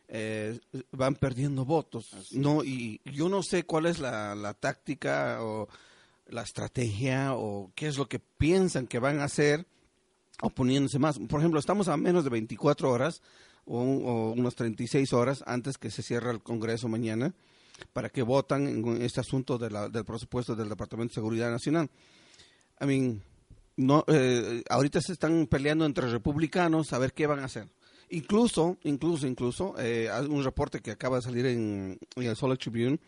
eh, 0.09 0.59
van 0.91 1.15
perdiendo 1.15 1.63
votos, 1.65 2.33
¿no? 2.33 2.63
Y 2.65 2.99
yo 3.05 3.29
no 3.29 3.41
sé 3.43 3.63
cuál 3.63 3.85
es 3.85 3.99
la, 3.99 4.35
la 4.35 4.53
táctica 4.53 5.37
o 5.41 5.69
la 6.27 6.41
estrategia 6.41 7.33
o 7.35 7.71
qué 7.75 7.87
es 7.87 7.97
lo 7.97 8.07
que 8.07 8.19
piensan 8.19 8.87
que 8.87 8.99
van 8.99 9.19
a 9.19 9.25
hacer 9.25 9.67
oponiéndose 10.41 10.99
más. 10.99 11.19
Por 11.19 11.39
ejemplo, 11.39 11.59
estamos 11.59 11.87
a 11.87 11.97
menos 11.97 12.23
de 12.23 12.29
24 12.29 12.89
horas 12.89 13.21
o, 13.65 13.79
o 13.79 14.31
unas 14.31 14.55
36 14.55 15.13
horas 15.13 15.43
antes 15.45 15.77
que 15.77 15.91
se 15.91 16.03
cierre 16.03 16.31
el 16.31 16.41
Congreso 16.41 16.87
mañana 16.87 17.33
para 17.91 18.09
que 18.09 18.21
votan 18.21 18.67
en 18.67 19.01
este 19.01 19.19
asunto 19.19 19.57
del 19.57 20.05
presupuesto 20.05 20.55
del 20.55 20.69
Departamento 20.69 21.11
de 21.11 21.15
Seguridad 21.15 21.51
Nacional. 21.51 21.89
I 22.81 22.85
mean, 22.85 23.21
no, 23.75 24.03
eh, 24.07 24.63
ahorita 24.69 25.01
se 25.01 25.13
están 25.13 25.47
peleando 25.47 25.85
entre 25.85 26.09
republicanos 26.09 26.93
a 26.93 26.99
ver 26.99 27.13
qué 27.13 27.27
van 27.27 27.39
a 27.39 27.45
hacer. 27.45 27.67
Incluso, 28.15 28.77
incluso, 28.83 29.25
incluso, 29.27 29.75
eh, 29.79 30.09
un 30.29 30.43
reporte 30.43 30.81
que 30.81 30.91
acaba 30.91 31.17
de 31.17 31.23
salir 31.23 31.45
en, 31.47 31.97
en 32.15 32.23
el 32.23 32.35
Solo 32.35 32.55
Tribune, 32.57 32.99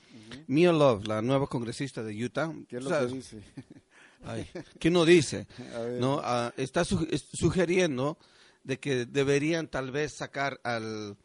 Mia 0.48 0.72
Love, 0.72 1.06
la 1.08 1.22
nueva 1.22 1.48
congresista 1.48 2.02
de 2.04 2.26
Utah, 2.26 2.52
¿Qué 2.68 2.78
es 2.78 2.84
lo 2.84 2.90
¿sabes? 2.90 3.10
que 3.12 3.16
dice? 3.18 3.40
Ay, 4.26 4.48
¿Qué 4.80 4.90
no 4.90 5.06
dice? 5.06 5.46
¿No? 6.00 6.20
Ah, 6.24 6.52
está 6.58 6.84
su- 6.84 7.08
sugiriendo 7.34 8.18
de 8.64 8.80
que 8.80 9.06
deberían 9.06 9.68
tal 9.68 9.92
vez 9.92 10.12
sacar 10.14 10.60
al 10.64 11.16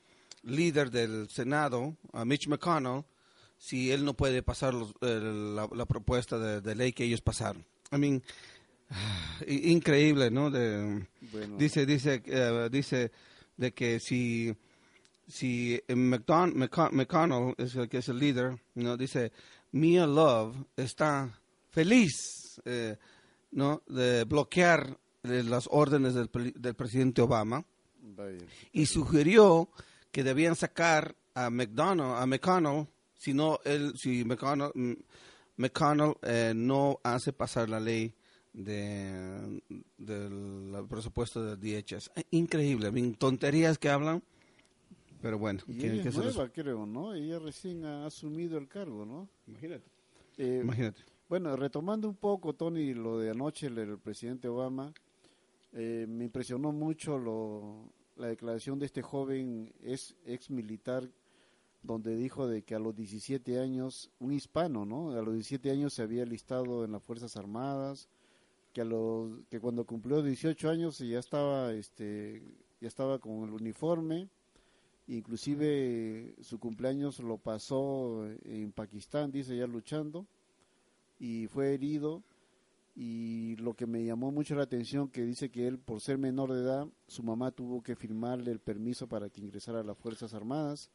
líder 0.42 0.90
del 0.90 1.28
Senado, 1.30 1.96
a 2.12 2.24
Mitch 2.26 2.48
McConnell, 2.48 3.04
si 3.56 3.90
él 3.90 4.04
no 4.04 4.12
puede 4.14 4.42
pasar 4.42 4.74
los- 4.74 4.92
la, 5.00 5.68
la 5.74 5.86
propuesta 5.86 6.38
de, 6.38 6.60
de 6.60 6.74
ley 6.74 6.92
que 6.92 7.04
ellos 7.04 7.22
pasaron. 7.22 7.64
I 7.92 7.96
mean, 7.96 8.22
increíble, 9.46 10.30
¿no? 10.30 10.50
De, 10.50 11.06
Bueno, 11.32 11.56
dice, 11.56 11.86
dice, 11.86 12.22
eh, 12.26 12.68
dice 12.70 13.10
de 13.60 13.72
que 13.72 14.00
si 14.00 14.54
si 15.28 15.80
McDon- 15.88 16.54
McCon- 16.54 16.90
McConnell 16.92 17.54
es 17.58 17.76
el 17.76 17.88
que 17.88 17.98
es 17.98 18.08
el 18.08 18.18
líder, 18.18 18.58
no 18.74 18.96
dice 18.96 19.30
Mia 19.70 20.04
Love 20.06 20.56
está 20.76 21.38
feliz, 21.70 22.60
eh, 22.64 22.96
no, 23.52 23.82
de 23.86 24.24
bloquear 24.24 24.98
eh, 25.22 25.44
las 25.44 25.68
órdenes 25.70 26.14
del, 26.14 26.28
del 26.56 26.74
presidente 26.74 27.22
Obama 27.22 27.64
vaya. 28.00 28.38
y 28.72 28.86
sugirió 28.86 29.68
que 30.10 30.24
debían 30.24 30.56
sacar 30.56 31.14
a 31.34 31.48
McDonald, 31.50 32.16
a 32.20 32.26
McConnell, 32.26 32.88
si 33.16 33.32
no 33.32 33.60
él, 33.64 33.92
si 33.96 34.24
McConnell, 34.24 34.72
mm, 34.74 34.92
McConnell 35.58 36.14
eh, 36.22 36.52
no 36.56 36.98
hace 37.04 37.32
pasar 37.32 37.68
la 37.68 37.78
ley 37.78 38.12
de 38.64 39.62
del 39.98 40.86
presupuesto 40.88 41.42
del 41.44 41.58
DHS. 41.60 42.10
Eh, 42.16 42.24
Increíble, 42.30 42.88
I 42.88 42.92
mean, 42.92 43.14
tonterías 43.14 43.78
que 43.78 43.88
hablan, 43.88 44.22
pero 45.22 45.38
bueno, 45.38 45.60
Y 45.66 45.78
¿qué- 45.78 45.92
ella 45.92 46.02
qué 46.02 46.08
es 46.10 46.16
nueva, 46.16 46.48
creo, 46.48 46.86
¿no? 46.86 47.14
Ella 47.14 47.38
recién 47.38 47.84
ha 47.84 48.06
asumido 48.06 48.58
el 48.58 48.68
cargo, 48.68 49.04
¿no? 49.04 49.28
Imagínate. 49.46 49.84
Eh, 50.38 50.60
Imagínate. 50.62 51.02
Bueno, 51.28 51.54
retomando 51.56 52.08
un 52.08 52.16
poco, 52.16 52.54
Tony, 52.54 52.92
lo 52.94 53.18
de 53.18 53.30
anoche 53.30 53.66
el, 53.68 53.78
el 53.78 53.98
presidente 53.98 54.48
Obama, 54.48 54.92
eh, 55.72 56.06
me 56.08 56.24
impresionó 56.24 56.72
mucho 56.72 57.18
lo, 57.18 57.92
la 58.16 58.26
declaración 58.28 58.78
de 58.78 58.86
este 58.86 59.02
joven 59.02 59.72
ex, 59.82 60.16
ex 60.24 60.50
militar, 60.50 61.08
donde 61.82 62.16
dijo 62.16 62.48
de 62.48 62.62
que 62.62 62.74
a 62.74 62.78
los 62.80 62.94
17 62.96 63.60
años, 63.60 64.10
un 64.18 64.32
hispano, 64.32 64.84
¿no? 64.84 65.12
A 65.12 65.22
los 65.22 65.32
17 65.34 65.70
años 65.70 65.94
se 65.94 66.02
había 66.02 66.24
listado 66.26 66.84
en 66.84 66.92
las 66.92 67.02
Fuerzas 67.02 67.36
Armadas, 67.36 68.08
que 68.72 68.82
a 68.82 68.84
los 68.84 69.44
que 69.48 69.60
cuando 69.60 69.84
cumplió 69.84 70.22
18 70.22 70.70
años 70.70 70.98
ya 70.98 71.18
estaba 71.18 71.72
este 71.72 72.42
ya 72.80 72.88
estaba 72.88 73.18
con 73.18 73.44
el 73.44 73.50
uniforme 73.50 74.28
inclusive 75.06 76.34
su 76.40 76.58
cumpleaños 76.58 77.18
lo 77.20 77.38
pasó 77.38 78.26
en 78.44 78.72
Pakistán 78.72 79.30
dice 79.32 79.56
ya 79.56 79.66
luchando 79.66 80.26
y 81.20 81.46
fue 81.46 81.74
herido. 81.74 82.24
Y 82.96 83.54
lo 83.56 83.74
que 83.74 83.86
me 83.86 84.04
llamó 84.04 84.32
mucho 84.32 84.56
la 84.56 84.64
atención 84.64 85.08
que 85.08 85.22
dice 85.22 85.50
que 85.50 85.68
él 85.68 85.78
por 85.78 86.00
ser 86.00 86.18
menor 86.18 86.52
de 86.52 86.60
edad 86.60 86.88
su 87.06 87.22
mamá 87.22 87.52
tuvo 87.52 87.82
que 87.82 87.94
firmarle 87.94 88.50
el 88.50 88.58
permiso 88.58 89.06
para 89.06 89.30
que 89.30 89.40
ingresara 89.40 89.80
a 89.80 89.84
las 89.84 89.96
Fuerzas 89.96 90.34
Armadas. 90.34 90.90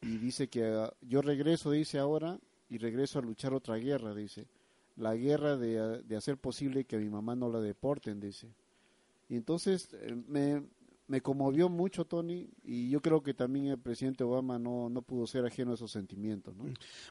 Y 0.00 0.18
dice 0.18 0.48
que 0.48 0.64
ah, 0.64 0.92
yo 1.00 1.22
regreso 1.22 1.72
dice 1.72 1.98
ahora 1.98 2.38
y 2.68 2.78
regreso 2.78 3.18
a 3.18 3.22
luchar 3.22 3.52
otra 3.52 3.76
guerra 3.76 4.14
dice 4.14 4.46
la 4.96 5.16
guerra 5.16 5.56
de, 5.56 6.02
de 6.02 6.16
hacer 6.16 6.38
posible 6.38 6.84
que 6.84 6.96
a 6.96 6.98
mi 6.98 7.08
mamá 7.08 7.34
no 7.34 7.48
la 7.50 7.60
deporten 7.60 8.20
dice 8.20 8.48
y 9.28 9.36
entonces 9.36 9.88
eh, 9.92 10.14
me, 10.28 10.62
me 11.06 11.20
conmovió 11.20 11.68
mucho 11.68 12.04
Tony 12.04 12.48
y 12.62 12.88
yo 12.90 13.00
creo 13.02 13.22
que 13.22 13.34
también 13.34 13.66
el 13.66 13.78
presidente 13.78 14.24
Obama 14.24 14.58
no, 14.58 14.88
no 14.88 15.02
pudo 15.02 15.26
ser 15.26 15.44
ajeno 15.44 15.72
a 15.72 15.74
esos 15.74 15.90
sentimientos 15.90 16.56
¿no? 16.56 16.64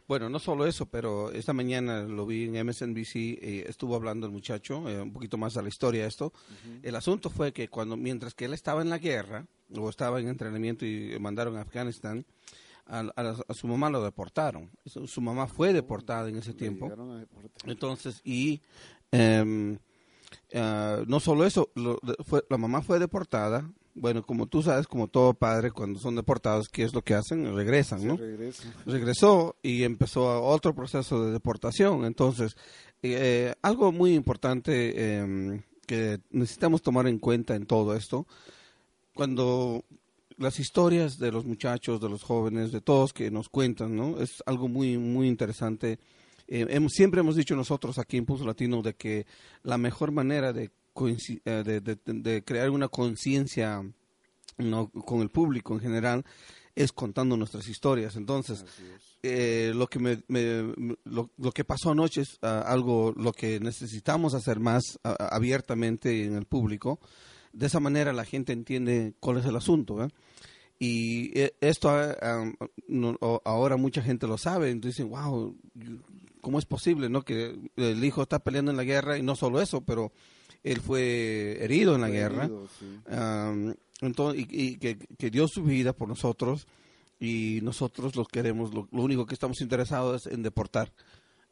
Bueno, 0.07 0.29
no 0.29 0.39
solo 0.39 0.65
eso, 0.65 0.85
pero 0.85 1.31
esta 1.31 1.53
mañana 1.53 2.03
lo 2.03 2.25
vi 2.25 2.45
en 2.45 2.65
MSNBC, 2.65 3.15
eh, 3.15 3.65
estuvo 3.67 3.95
hablando 3.95 4.25
el 4.25 4.31
muchacho, 4.31 4.87
eh, 4.89 5.01
un 5.01 5.13
poquito 5.13 5.37
más 5.37 5.53
de 5.53 5.61
la 5.61 5.69
historia 5.69 6.03
de 6.03 6.07
esto. 6.07 6.33
El 6.81 6.95
asunto 6.95 7.29
fue 7.29 7.51
que 7.51 7.67
cuando, 7.67 7.97
mientras 7.97 8.33
que 8.33 8.45
él 8.45 8.53
estaba 8.53 8.81
en 8.81 8.89
la 8.89 8.97
guerra, 8.97 9.45
o 9.75 9.89
estaba 9.89 10.19
en 10.19 10.27
entrenamiento 10.27 10.85
y 10.85 11.17
mandaron 11.19 11.57
a 11.57 11.61
Afganistán, 11.61 12.25
a, 12.85 12.99
a 12.99 13.23
la- 13.23 13.37
a 13.47 13.53
su 13.53 13.67
mamá 13.67 13.89
lo 13.89 14.03
deportaron. 14.03 14.69
Su, 14.85 15.07
su 15.07 15.21
mamá 15.21 15.47
fue 15.47 15.73
deportada 15.73 16.29
en 16.29 16.37
ese 16.37 16.53
tiempo. 16.53 16.87
Entonces, 17.65 18.21
y 18.23 18.61
em, 19.11 19.77
ah, 20.55 21.03
no 21.07 21.19
solo 21.19 21.45
eso, 21.45 21.69
lo- 21.75 21.99
fue, 22.25 22.43
la 22.49 22.57
mamá 22.57 22.81
fue 22.81 22.99
deportada. 22.99 23.69
Bueno, 23.95 24.23
como 24.23 24.47
tú 24.47 24.63
sabes, 24.63 24.87
como 24.87 25.07
todo 25.07 25.35
padre, 25.35 25.69
cuando 25.69 25.99
son 25.99 26.15
deportados, 26.15 26.67
¿qué 26.67 26.81
es 26.83 26.95
lo 26.95 27.03
que 27.03 27.13
hacen? 27.13 27.55
Regresan, 27.55 28.05
¿no? 28.07 28.17
regresa. 28.17 28.63
regresó 28.87 29.55
y 29.61 29.83
empezó 29.83 30.41
otro 30.43 30.73
proceso 30.73 31.23
de 31.23 31.31
deportación. 31.31 32.03
Entonces, 32.05 32.57
eh, 33.03 33.53
algo 33.61 33.91
muy 33.91 34.15
importante 34.15 34.93
eh, 34.95 35.61
que 35.85 36.19
necesitamos 36.31 36.81
tomar 36.81 37.07
en 37.07 37.19
cuenta 37.19 37.53
en 37.55 37.67
todo 37.67 37.95
esto, 37.95 38.25
cuando 39.13 39.83
las 40.37 40.59
historias 40.59 41.17
de 41.17 41.31
los 41.31 41.45
muchachos, 41.45 41.99
de 42.01 42.09
los 42.09 42.23
jóvenes, 42.23 42.71
de 42.71 42.81
todos 42.81 43.13
que 43.13 43.31
nos 43.31 43.49
cuentan, 43.49 43.95
¿no? 43.95 44.19
Es 44.19 44.43
algo 44.45 44.67
muy, 44.67 44.97
muy 44.97 45.27
interesante. 45.27 45.99
Eh, 46.47 46.65
hemos, 46.69 46.91
siempre 46.93 47.21
hemos 47.21 47.35
dicho 47.35 47.55
nosotros 47.55 47.97
aquí 47.97 48.17
en 48.17 48.25
Pulso 48.25 48.45
Latino 48.45 48.81
de 48.81 48.95
que 48.95 49.25
la 49.63 49.77
mejor 49.77 50.11
manera 50.11 50.51
de, 50.53 50.71
eh, 51.45 51.63
de, 51.65 51.81
de- 51.81 51.97
de 52.05 52.43
crear 52.43 52.69
una 52.69 52.87
conciencia 52.89 53.81
¿no? 54.57 54.89
con 54.89 55.21
el 55.21 55.29
público 55.29 55.73
en 55.73 55.79
general 55.79 56.25
es 56.75 56.91
contando 56.91 57.37
nuestras 57.37 57.67
historias. 57.67 58.15
Entonces, 58.15 58.65
eh, 59.21 59.71
lo 59.75 59.87
que 59.87 59.99
me, 59.99 60.23
me- 60.27 60.73
lo, 61.05 61.29
lo 61.37 61.51
que 61.51 61.63
pasó 61.63 61.91
anoche 61.91 62.21
es 62.21 62.37
ah, 62.41 62.63
algo 62.67 63.13
lo 63.15 63.31
que 63.31 63.59
necesitamos 63.59 64.33
hacer 64.33 64.59
más 64.59 64.81
ah, 65.03 65.15
abiertamente 65.31 66.25
en 66.25 66.35
el 66.35 66.45
público. 66.45 66.99
De 67.53 67.67
esa 67.67 67.79
manera 67.79 68.11
la 68.13 68.25
gente 68.25 68.51
entiende 68.51 69.13
cuál 69.19 69.37
es 69.37 69.45
el 69.45 69.55
asunto. 69.55 70.03
¿eh? 70.03 70.09
Y 70.79 71.37
eh, 71.39 71.53
esto 71.61 71.89
ah, 71.89 72.51
no- 72.87 73.17
ahora 73.45 73.77
mucha 73.77 74.01
gente 74.01 74.27
lo 74.27 74.37
sabe. 74.37 74.71
Entonces 74.71 74.97
dicen, 74.97 75.11
wow, 75.11 75.55
¿cómo 76.41 76.59
es 76.59 76.65
posible 76.65 77.09
no 77.09 77.21
que 77.23 77.55
el 77.77 78.03
hijo 78.03 78.23
está 78.23 78.39
peleando 78.39 78.71
en 78.71 78.77
la 78.77 78.83
guerra? 78.83 79.17
Y 79.17 79.21
no 79.23 79.35
solo 79.35 79.61
eso, 79.61 79.81
pero 79.81 80.11
él 80.63 80.81
fue 80.81 81.57
herido 81.63 81.95
en 81.95 82.01
la 82.01 82.07
Fue 82.07 82.15
guerra. 82.17 82.43
herido, 82.45 82.67
sí. 82.79 82.85
Am, 83.09 83.75
entonces, 84.01 84.41
y, 84.49 84.61
y 84.63 84.77
que, 84.77 84.97
que 84.97 85.29
dio 85.29 85.47
su 85.47 85.63
vida 85.63 85.93
por 85.93 86.07
nosotros 86.09 86.67
y 87.19 87.59
nosotros 87.63 88.15
los 88.17 88.27
queremos, 88.27 88.73
lo, 88.73 88.87
lo 88.91 89.01
único 89.03 89.25
que 89.25 89.33
estamos 89.35 89.61
interesados 89.61 90.25
es 90.25 90.33
en 90.33 90.41
deportar, 90.43 90.91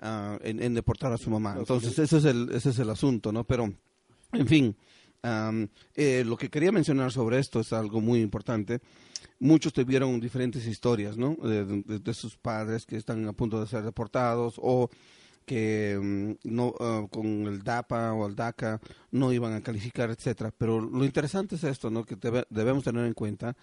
ah, 0.01 0.37
en, 0.41 0.61
en 0.61 0.73
deportar 0.73 1.13
a 1.13 1.17
su 1.17 1.29
mamá. 1.29 1.55
Entonces, 1.57 1.91
es. 1.93 1.99
ese 1.99 2.17
es 2.17 2.25
el, 2.25 2.49
ese 2.53 2.71
es 2.71 2.79
el 2.79 2.89
asunto, 2.89 3.31
¿no? 3.31 3.45
Pero, 3.45 3.71
en 4.33 4.47
fin, 4.47 4.75
am, 5.23 5.67
eh, 5.95 6.23
lo 6.25 6.37
que 6.37 6.49
quería 6.49 6.71
mencionar 6.71 7.11
sobre 7.11 7.39
esto 7.39 7.59
es 7.59 7.73
algo 7.73 8.01
muy 8.01 8.21
importante. 8.21 8.79
Muchos 9.39 9.73
tuvieron 9.73 10.19
diferentes 10.19 10.65
historias, 10.67 11.17
¿no? 11.17 11.35
De, 11.35 12.13
sus 12.13 12.37
padres 12.37 12.85
que 12.85 12.97
están 12.97 13.27
a 13.27 13.33
punto 13.33 13.59
de 13.59 13.67
ser 13.67 13.83
deportados 13.83 14.55
o 14.57 14.89
que 15.45 15.99
mm, 15.99 16.49
no 16.49 16.73
ah, 16.79 17.07
con 17.09 17.25
el 17.47 17.63
DAPA 17.63 18.13
o 18.13 18.27
el 18.27 18.35
DACA 18.35 18.79
no 19.11 19.33
iban 19.33 19.53
a 19.53 19.61
calificar, 19.61 20.11
etcétera. 20.11 20.53
Pero 20.55 20.79
lo 20.79 21.03
interesante 21.03 21.55
es 21.55 21.63
esto, 21.63 21.89
¿no? 21.89 22.03
Que 22.03 22.15
debe- 22.15 22.45
debemos 22.49 22.83
tener 22.83 23.05
en 23.05 23.13
cuenta 23.13 23.55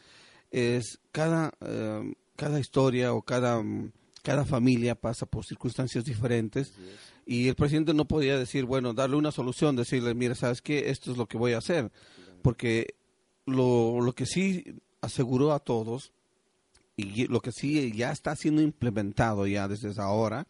es 0.51 0.99
cada 1.13 1.53
eh, 1.61 2.13
cada 2.37 2.59
historia 2.59 3.13
o 3.13 3.23
cada 3.23 3.61
mm, 3.63 3.93
cada 4.29 4.45
familia 4.45 4.95
pasa 4.95 5.25
por 5.25 5.47
circunstancias 5.47 6.05
diferentes 6.05 6.75
y 7.25 7.49
el 7.49 7.55
presidente 7.55 7.95
no 7.95 8.07
podía 8.07 8.39
decir, 8.39 8.67
bueno, 8.67 8.93
darle 8.93 9.17
una 9.17 9.33
solución, 9.33 9.75
decirle, 9.75 10.15
mira, 10.15 10.35
¿sabes 10.35 10.61
qué? 10.61 10.91
Esto 10.91 11.11
es 11.11 11.17
lo 11.17 11.25
que 11.25 11.39
voy 11.39 11.55
a 11.55 11.59
hacer. 11.59 11.91
Porque 12.43 12.95
lo, 13.47 14.03
lo 14.03 14.13
que 14.13 14.27
sí 14.27 14.83
aseguró 15.01 15.55
a 15.55 15.61
todos 15.61 16.13
y 16.95 17.27
lo 17.29 17.41
que 17.41 17.53
sí 17.53 17.91
ya 17.93 18.13
está 18.13 18.37
siendo 18.37 18.61
implementado 18.61 19.47
ya 19.47 19.67
desde 19.67 19.91
ahora 19.99 20.47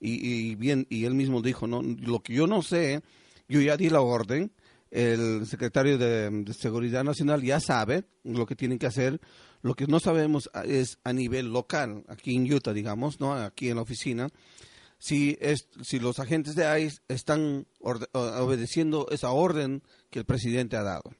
y, 0.00 0.26
y 0.26 0.54
bien 0.54 0.86
y 0.88 1.04
él 1.04 1.12
mismo 1.12 1.42
dijo 1.42 1.66
no 1.66 1.82
lo 1.82 2.20
que 2.20 2.32
yo 2.32 2.46
no 2.46 2.62
sé 2.62 3.02
yo 3.48 3.60
ya 3.60 3.76
di 3.76 3.90
la 3.90 4.00
orden 4.00 4.52
el 4.90 5.46
secretario 5.46 5.98
de, 5.98 6.44
Seguridad 6.58 7.04
Nacional 7.04 7.42
ya 7.42 7.60
sabe 7.60 8.04
lo 8.24 8.46
que 8.46 8.56
tienen 8.56 8.78
que 8.78 8.86
hacer. 8.86 9.20
Lo 9.62 9.74
que 9.74 9.86
no 9.86 10.00
sabemos 10.00 10.50
es 10.64 10.98
a 11.04 11.12
nivel 11.12 11.52
local, 11.52 12.04
aquí 12.08 12.36
en 12.36 12.52
Utah, 12.52 12.72
digamos, 12.72 13.20
no, 13.20 13.32
aquí 13.32 13.68
en 13.68 13.76
la 13.76 13.82
oficina, 13.82 14.28
si 14.98 15.36
es, 15.40 15.68
si 15.82 15.98
los 15.98 16.18
agentes 16.18 16.54
de 16.54 16.80
ICE 16.80 17.00
están 17.08 17.66
obedeciendo 18.12 19.06
esa 19.10 19.30
orden 19.30 19.82
que 20.10 20.20
el 20.20 20.24
presidente 20.24 20.76
ha 20.76 20.82
dado. 20.82 21.12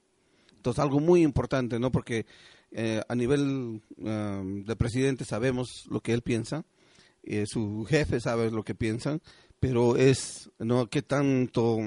Entonces, 0.56 0.82
algo 0.82 1.00
muy 1.00 1.22
importante, 1.22 1.78
¿no? 1.78 1.92
Porque 1.92 2.26
eh, 2.72 3.02
a 3.08 3.14
nivel 3.14 3.80
um, 3.96 4.64
de 4.64 4.76
presidente 4.76 5.24
sabemos 5.24 5.86
lo 5.88 6.00
que 6.00 6.12
él 6.12 6.22
piensa, 6.22 6.64
eh, 7.22 7.44
su 7.46 7.84
jefe 7.88 8.20
sabe 8.20 8.50
lo 8.50 8.64
que 8.64 8.74
piensan, 8.74 9.20
pero 9.60 9.96
es, 9.96 10.50
¿no? 10.58 10.88
¿Qué 10.88 11.02
tanto 11.02 11.78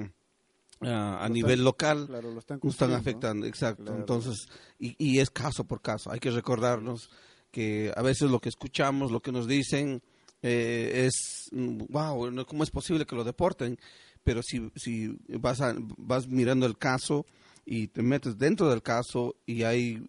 a 0.82 1.28
nivel 1.30 1.64
local 1.64 2.08
lo 2.10 2.40
están, 2.40 2.94
afectando? 2.94 3.46
Exacto. 3.46 3.96
Entonces, 3.96 4.48
y, 4.80 4.96
y 4.98 5.20
es 5.20 5.30
caso 5.30 5.64
por 5.64 5.82
caso. 5.82 6.12
Hay 6.12 6.20
que 6.20 6.32
recordarnos 6.32 7.10
que 7.52 7.92
a 7.96 8.02
veces 8.02 8.32
lo 8.32 8.40
que 8.40 8.50
escuchamos, 8.50 9.12
lo 9.12 9.22
que 9.22 9.32
nos 9.32 9.48
dicen, 9.48 10.02
eh, 10.42 11.08
es, 11.08 11.50
wow, 11.52 12.46
¿cómo 12.46 12.64
es 12.64 12.72
posible 12.72 13.06
que 13.06 13.16
lo 13.16 13.24
deporten? 13.24 13.78
Pero 14.24 14.42
si, 14.42 14.72
si 14.76 15.18
vas, 15.28 15.60
vas 15.98 16.28
mirando 16.28 16.66
el 16.66 16.78
caso 16.78 17.26
y 17.66 17.88
te 17.88 18.02
metes 18.02 18.38
dentro 18.38 18.70
del 18.70 18.82
caso 18.82 19.36
y 19.46 19.64
hay 19.64 20.04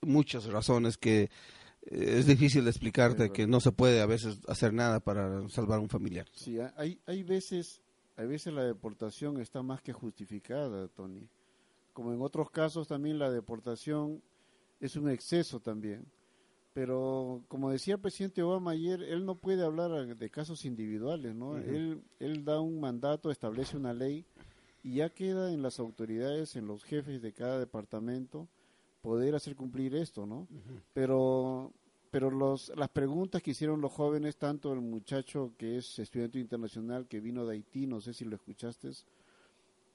muchas 0.00 0.46
razones 0.46 0.96
que 0.96 1.30
eh, 1.86 2.16
es 2.18 2.26
difícil 2.26 2.64
de 2.64 2.70
explicarte 2.70 3.30
que 3.30 3.46
no 3.46 3.60
se 3.60 3.72
puede 3.72 4.00
a 4.00 4.06
veces 4.06 4.38
hacer 4.48 4.72
nada 4.72 5.00
para 5.00 5.48
salvar 5.48 5.78
a 5.78 5.82
un 5.82 5.88
familiar. 5.88 6.26
Sí, 6.32 6.58
hay, 6.76 6.98
hay 7.06 7.22
veces 7.22 7.80
hay 8.16 8.26
veces 8.26 8.52
la 8.52 8.64
deportación 8.64 9.40
está 9.40 9.62
más 9.62 9.82
que 9.82 9.92
justificada, 9.92 10.88
Tony. 10.88 11.28
Como 11.92 12.12
en 12.12 12.20
otros 12.22 12.50
casos 12.50 12.88
también 12.88 13.18
la 13.18 13.30
deportación 13.30 14.22
es 14.80 14.96
un 14.96 15.10
exceso 15.10 15.60
también. 15.60 16.06
Pero 16.72 17.44
como 17.46 17.70
decía 17.70 17.94
el 17.94 18.00
presidente 18.00 18.42
Obama 18.42 18.72
ayer, 18.72 19.02
él 19.02 19.24
no 19.24 19.36
puede 19.36 19.64
hablar 19.64 20.16
de 20.16 20.30
casos 20.30 20.64
individuales, 20.64 21.34
¿no? 21.34 21.56
él, 21.56 22.02
él 22.18 22.44
da 22.44 22.60
un 22.60 22.80
mandato, 22.80 23.30
establece 23.30 23.76
una 23.76 23.94
ley 23.94 24.26
y 24.82 24.96
ya 24.96 25.08
queda 25.08 25.52
en 25.52 25.62
las 25.62 25.78
autoridades, 25.78 26.56
en 26.56 26.66
los 26.66 26.82
jefes 26.84 27.22
de 27.22 27.32
cada 27.32 27.60
departamento, 27.60 28.48
poder 29.02 29.34
hacer 29.34 29.54
cumplir 29.54 29.94
esto, 29.94 30.26
¿no? 30.26 30.48
Pero 30.92 31.72
pero 32.14 32.30
los, 32.30 32.70
las 32.76 32.90
preguntas 32.90 33.42
que 33.42 33.50
hicieron 33.50 33.80
los 33.80 33.90
jóvenes, 33.90 34.36
tanto 34.36 34.72
el 34.72 34.80
muchacho 34.80 35.52
que 35.58 35.78
es 35.78 35.98
estudiante 35.98 36.38
internacional 36.38 37.08
que 37.08 37.18
vino 37.18 37.44
de 37.44 37.54
Haití, 37.54 37.88
no 37.88 38.00
sé 38.00 38.14
si 38.14 38.24
lo 38.24 38.36
escuchaste, 38.36 38.90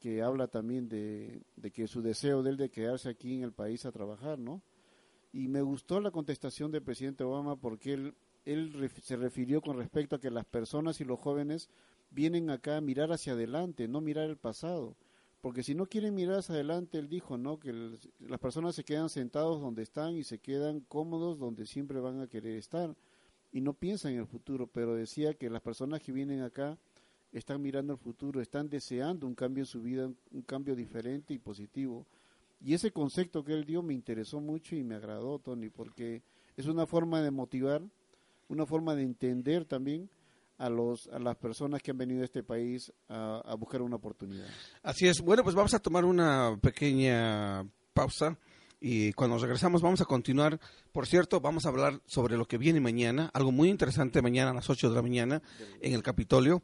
que 0.01 0.21
habla 0.21 0.49
también 0.49 0.89
de, 0.89 1.41
de 1.55 1.71
que 1.71 1.88
su 1.88 2.01
deseo 2.01 2.43
de 2.43 2.49
él 2.49 2.57
de 2.57 2.71
quedarse 2.71 3.07
aquí 3.07 3.35
en 3.35 3.43
el 3.43 3.53
país 3.53 3.85
a 3.85 3.93
trabajar, 3.93 4.38
¿no? 4.38 4.61
Y 5.31 5.47
me 5.47 5.61
gustó 5.61 6.01
la 6.01 6.11
contestación 6.11 6.73
del 6.73 6.83
presidente 6.83 7.23
Obama 7.23 7.55
porque 7.55 7.93
él, 7.93 8.13
él 8.43 8.91
se 9.01 9.15
refirió 9.15 9.61
con 9.61 9.77
respecto 9.77 10.17
a 10.17 10.19
que 10.19 10.29
las 10.29 10.43
personas 10.43 10.99
y 10.99 11.05
los 11.05 11.21
jóvenes 11.21 11.69
vienen 12.11 12.49
acá 12.49 12.75
a 12.75 12.81
mirar 12.81 13.13
hacia 13.13 13.31
adelante, 13.31 13.88
no 13.88 14.01
mirar 14.01 14.29
el 14.29 14.35
pasado 14.35 14.97
porque 15.41 15.63
si 15.63 15.74
no 15.74 15.86
quieren 15.86 16.15
mirar 16.15 16.39
hacia 16.39 16.55
adelante, 16.55 16.98
él 16.98 17.08
dijo, 17.08 17.38
¿no? 17.38 17.60
Que 17.60 17.74
las 18.19 18.39
personas 18.39 18.75
se 18.75 18.84
quedan 18.84 19.10
sentados 19.10 19.62
donde 19.62 19.84
están 19.84 20.15
y 20.15 20.24
se 20.24 20.39
quedan 20.39 20.81
cómodos 20.81 21.39
donde 21.39 21.65
siempre 21.65 22.00
van 22.00 22.22
a 22.22 22.27
querer 22.27 22.58
estar 22.58 22.96
y 23.51 23.62
no 23.62 23.74
piensan 23.74 24.13
en 24.13 24.19
el 24.19 24.27
futuro, 24.27 24.67
pero 24.67 24.96
decía 24.96 25.34
que 25.34 25.50
las 25.50 25.62
personas 25.62 26.01
que 26.01 26.12
vienen 26.12 26.41
acá 26.41 26.77
están 27.31 27.62
mirando 27.62 27.93
el 27.93 28.00
futuro, 28.00 28.41
están 28.41 28.69
deseando 28.69 29.27
un 29.27 29.36
cambio 29.36 29.62
en 29.62 29.67
su 29.67 29.81
vida, 29.81 30.12
un 30.31 30.41
cambio 30.41 30.75
diferente 30.75 31.34
y 31.34 31.39
positivo. 31.39 32.05
Y 32.62 32.74
ese 32.74 32.91
concepto 32.91 33.43
que 33.43 33.53
él 33.53 33.65
dio 33.65 33.81
me 33.81 33.93
interesó 33.93 34.41
mucho 34.41 34.75
y 34.75 34.84
me 34.84 34.96
agradó, 34.96 35.39
Tony, 35.39 35.69
porque 35.69 36.22
es 36.58 36.65
una 36.65 36.86
forma 36.86 37.22
de 37.22 37.31
motivar, 37.31 37.81
una 38.50 38.65
forma 38.65 38.96
de 38.96 39.03
entender 39.03 39.65
también 39.65 40.10
a, 40.60 40.69
los, 40.69 41.08
a 41.08 41.19
las 41.19 41.38
personas 41.38 41.82
que 41.82 41.91
han 41.91 41.98
venido 41.98 42.22
a 42.22 42.26
este 42.26 42.43
país 42.43 42.91
a, 43.08 43.56
buscar 43.58 43.82
una 43.82 43.95
oportunidad. 43.95 44.48
Así 44.84 45.08
es. 45.08 45.22
Bueno, 45.22 45.43
pues 45.43 45.56
vamos 45.56 45.74
a 45.74 45.80
tomar 45.80 46.06
una 46.06 46.58
pequeña 46.62 47.65
pausa 47.93 48.38
y 48.80 49.13
cuando 49.13 49.38
regresamos 49.38 49.82
vamos 49.82 50.02
a 50.02 50.06
continuar. 50.06 50.60
Por 50.91 51.08
cierto, 51.08 51.39
vamos 51.39 51.65
a 51.65 51.69
hablar 51.69 52.02
sobre 52.06 52.38
lo 52.38 52.45
que 52.45 52.58
viene 52.58 52.82
mañana, 52.82 53.32
algo 53.34 53.52
muy 53.52 53.69
interesante 53.69 54.22
mañana 54.22 54.52
a 54.52 54.54
las 54.54 54.69
8 54.69 54.89
de 54.89 54.95
la 54.95 55.02
mañana 55.02 55.41
en 55.82 55.93
el 55.93 56.04
Capitolio. 56.04 56.62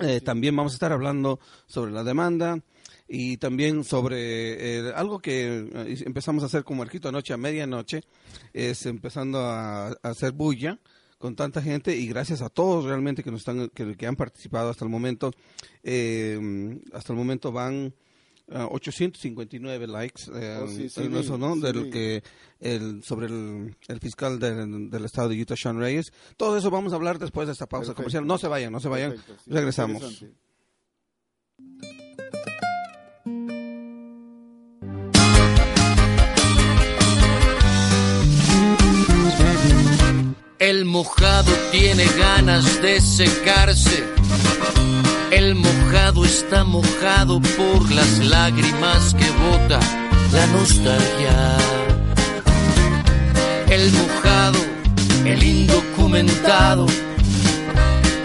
Eh, 0.00 0.20
también 0.20 0.56
vamos 0.56 0.72
a 0.72 0.76
estar 0.76 0.92
hablando 0.92 1.38
sobre 1.66 1.92
la 1.92 2.02
demanda 2.02 2.60
y 3.06 3.36
también 3.36 3.84
sobre 3.84 4.88
eh, 4.88 4.92
algo 4.96 5.20
que 5.20 5.68
eh, 5.72 6.02
empezamos 6.04 6.42
a 6.42 6.46
hacer 6.46 6.64
como 6.64 6.82
arquito 6.82 7.08
anoche 7.08 7.32
a 7.32 7.36
medianoche, 7.36 8.02
es 8.52 8.86
empezando 8.86 9.38
a, 9.38 9.88
a 9.88 9.96
hacer 10.02 10.32
bulla 10.32 10.80
con 11.20 11.36
tanta 11.36 11.60
gente 11.60 11.94
y 11.94 12.06
gracias 12.06 12.40
a 12.40 12.48
todos 12.48 12.86
realmente 12.86 13.22
que 13.22 13.30
nos 13.30 13.40
están 13.40 13.68
que, 13.68 14.06
han 14.06 14.16
participado 14.16 14.70
hasta 14.70 14.86
el 14.86 14.90
momento 14.90 15.32
eh, 15.82 16.80
hasta 16.94 17.12
el 17.12 17.18
momento 17.18 17.52
van 17.52 17.92
859 18.48 19.84
ah, 19.84 19.86
likes 19.86 20.22
eh, 20.34 20.58
oh, 20.60 21.18
eso, 21.18 21.38
¿no? 21.38 21.56
Del 21.56 21.90
que 21.90 22.22
el, 22.58 23.04
sobre 23.04 23.26
el, 23.26 23.76
el 23.86 24.00
fiscal 24.00 24.40
del 24.40 25.04
estado 25.04 25.28
de 25.28 25.40
Utah, 25.40 25.54
Sean 25.56 25.78
Reyes. 25.78 26.12
Todo 26.36 26.56
eso 26.56 26.68
vamos 26.70 26.92
a 26.92 26.96
hablar 26.96 27.20
después 27.20 27.46
de 27.46 27.52
esta 27.52 27.68
pausa 27.68 27.94
comercial. 27.94 28.26
No 28.26 28.38
se 28.38 28.48
vayan, 28.48 28.72
no 28.72 28.80
se 28.80 28.88
vayan. 28.88 29.14
Regresamos. 29.46 30.24
El 40.60 40.84
mojado 40.84 41.50
tiene 41.72 42.04
ganas 42.18 42.82
de 42.82 43.00
secarse. 43.00 44.04
El 45.30 45.54
mojado 45.54 46.26
está 46.26 46.64
mojado 46.64 47.40
por 47.40 47.90
las 47.90 48.18
lágrimas 48.18 49.14
que 49.14 49.24
bota 49.30 49.80
la 50.30 50.46
nostalgia. 50.48 51.56
El 53.70 53.90
mojado, 53.90 54.58
el 55.24 55.42
indocumentado, 55.42 56.84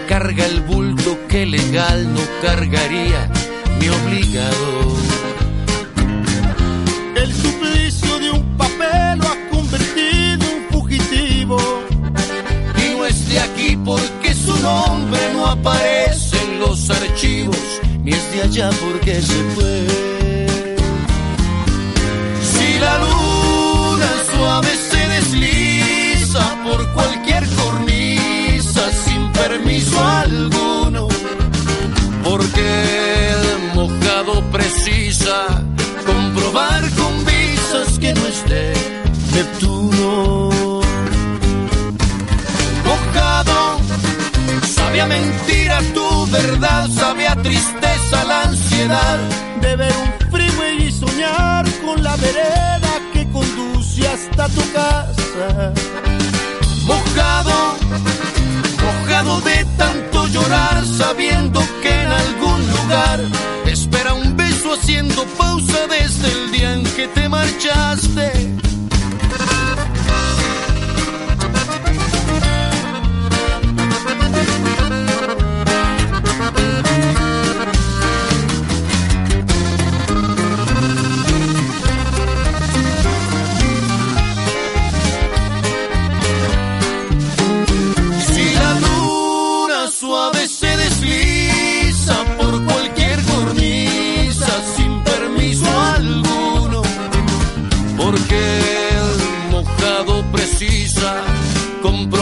carga 0.06 0.44
el 0.44 0.60
bulto 0.60 1.18
que 1.28 1.46
legal 1.46 2.12
no 2.12 2.20
cargaría 2.42 3.30
mi 3.80 3.88
obligado. 3.88 5.15
De 13.36 13.42
aquí 13.42 13.76
porque 13.84 14.32
su 14.34 14.56
nombre 14.62 15.20
no 15.34 15.46
aparece 15.46 16.36
en 16.44 16.60
los 16.60 16.88
archivos, 16.88 17.64
ni 18.02 18.12
es 18.12 18.32
de 18.32 18.42
allá 18.42 18.70
porque 18.82 19.20
se 19.20 19.40
fue. 19.54 19.76
Si 22.52 22.78
la 22.78 22.94
luna 23.04 24.10
suave 24.30 24.72
se 24.90 25.02
desliza 25.16 26.44
por 26.64 26.80
cualquier 26.94 27.44
cornisa 27.60 28.82
sin 29.04 29.22
permiso 29.32 29.96
alguno, 30.04 31.08
porque 32.24 32.66
el 33.34 33.74
mojado 33.74 34.42
precisa 34.50 35.62
Sabía 44.96 45.14
mentira 45.18 45.78
tu 45.92 46.26
verdad, 46.28 46.88
sabía 46.88 47.36
tristeza 47.42 48.24
la 48.24 48.44
ansiedad 48.44 49.18
de 49.60 49.76
ver 49.76 49.92
un 49.94 50.30
freeway 50.30 50.88
y 50.88 50.90
soñar 50.90 51.66
con 51.84 52.02
la 52.02 52.16
vereda 52.16 52.92
que 53.12 53.30
conduce 53.30 54.08
hasta 54.08 54.48
tu 54.48 54.62
casa. 54.72 55.74
Mojado, 56.86 57.76
mojado 58.82 59.40
de 59.42 59.66
tanto 59.76 60.28
llorar, 60.28 60.82
sabiendo 60.86 61.60
que 61.82 61.92
en 61.92 62.12
algún 62.12 62.60
lugar 62.70 63.20
espera 63.66 64.14
un 64.14 64.34
beso 64.34 64.72
haciendo 64.72 65.26
pausa 65.36 65.86
desde 65.88 66.32
el 66.32 66.52
día 66.52 66.72
en 66.72 66.84
que 66.84 67.06
te 67.08 67.28
marchaste 67.28 68.65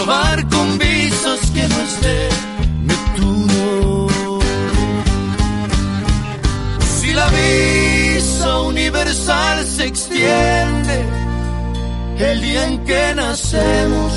comprobar 0.05 0.49
con 0.49 0.79
visas 0.79 1.51
que 1.51 1.69
no 1.69 1.81
es 1.81 2.01
de 2.03 2.29
Neptuno. 2.83 4.09
Si 7.01 7.13
la 7.13 7.29
visa 7.29 8.61
universal 8.61 9.65
se 9.65 9.87
extiende 9.87 11.05
el 12.19 12.41
día 12.43 12.69
en 12.69 12.85
que 12.85 13.15
nacemos 13.15 14.13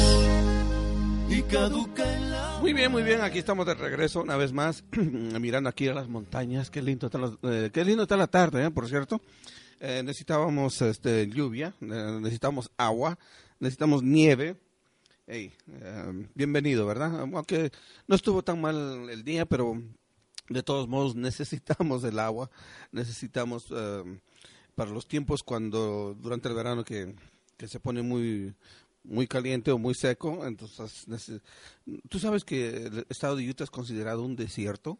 y 1.29 1.41
caduca 1.43 2.13
en 2.13 2.31
la... 2.31 2.57
Muy 2.59 2.73
bien, 2.73 2.91
muy 2.91 3.03
bien, 3.03 3.21
aquí 3.21 3.39
estamos 3.39 3.65
de 3.65 3.75
regreso 3.75 4.21
una 4.21 4.35
vez 4.35 4.51
más, 4.51 4.83
mirando 4.91 5.69
aquí 5.69 5.87
a 5.87 5.93
las 5.93 6.09
montañas, 6.09 6.69
qué 6.69 6.81
lindo 6.81 7.05
está 7.05 7.17
la, 7.17 7.31
eh, 7.43 7.69
qué 7.71 7.85
lindo 7.85 8.03
está 8.03 8.17
la 8.17 8.27
tarde, 8.27 8.65
¿eh? 8.65 8.71
por 8.71 8.87
cierto. 8.89 9.21
Eh, 9.79 10.01
necesitábamos 10.03 10.81
este, 10.81 11.27
lluvia, 11.27 11.73
eh, 11.81 12.19
necesitamos 12.19 12.71
agua, 12.77 13.17
necesitamos 13.59 14.01
nieve. 14.01 14.57
Hey, 15.29 15.51
eh, 15.67 16.27
bienvenido, 16.35 16.85
¿verdad? 16.85 17.19
Aunque 17.19 17.69
no 18.07 18.15
estuvo 18.15 18.43
tan 18.43 18.61
mal 18.61 19.09
el 19.09 19.25
día, 19.25 19.45
pero 19.45 19.83
de 20.47 20.63
todos 20.63 20.87
modos 20.87 21.15
necesitamos 21.17 22.05
el 22.05 22.17
agua, 22.17 22.49
necesitamos 22.93 23.65
eh, 23.71 24.19
para 24.73 24.89
los 24.89 25.05
tiempos 25.05 25.43
cuando 25.43 26.15
durante 26.17 26.47
el 26.47 26.55
verano 26.55 26.85
que, 26.85 27.13
que 27.57 27.67
se 27.67 27.81
pone 27.81 28.01
muy 28.01 28.55
muy 29.03 29.27
caliente 29.27 29.69
o 29.71 29.77
muy 29.77 29.95
seco, 29.95 30.45
entonces 30.47 31.05
tú 32.07 32.19
sabes 32.19 32.45
que 32.45 32.87
el 32.87 33.05
estado 33.09 33.35
de 33.35 33.49
Utah 33.49 33.65
es 33.65 33.69
considerado 33.69 34.23
un 34.23 34.37
desierto. 34.37 34.97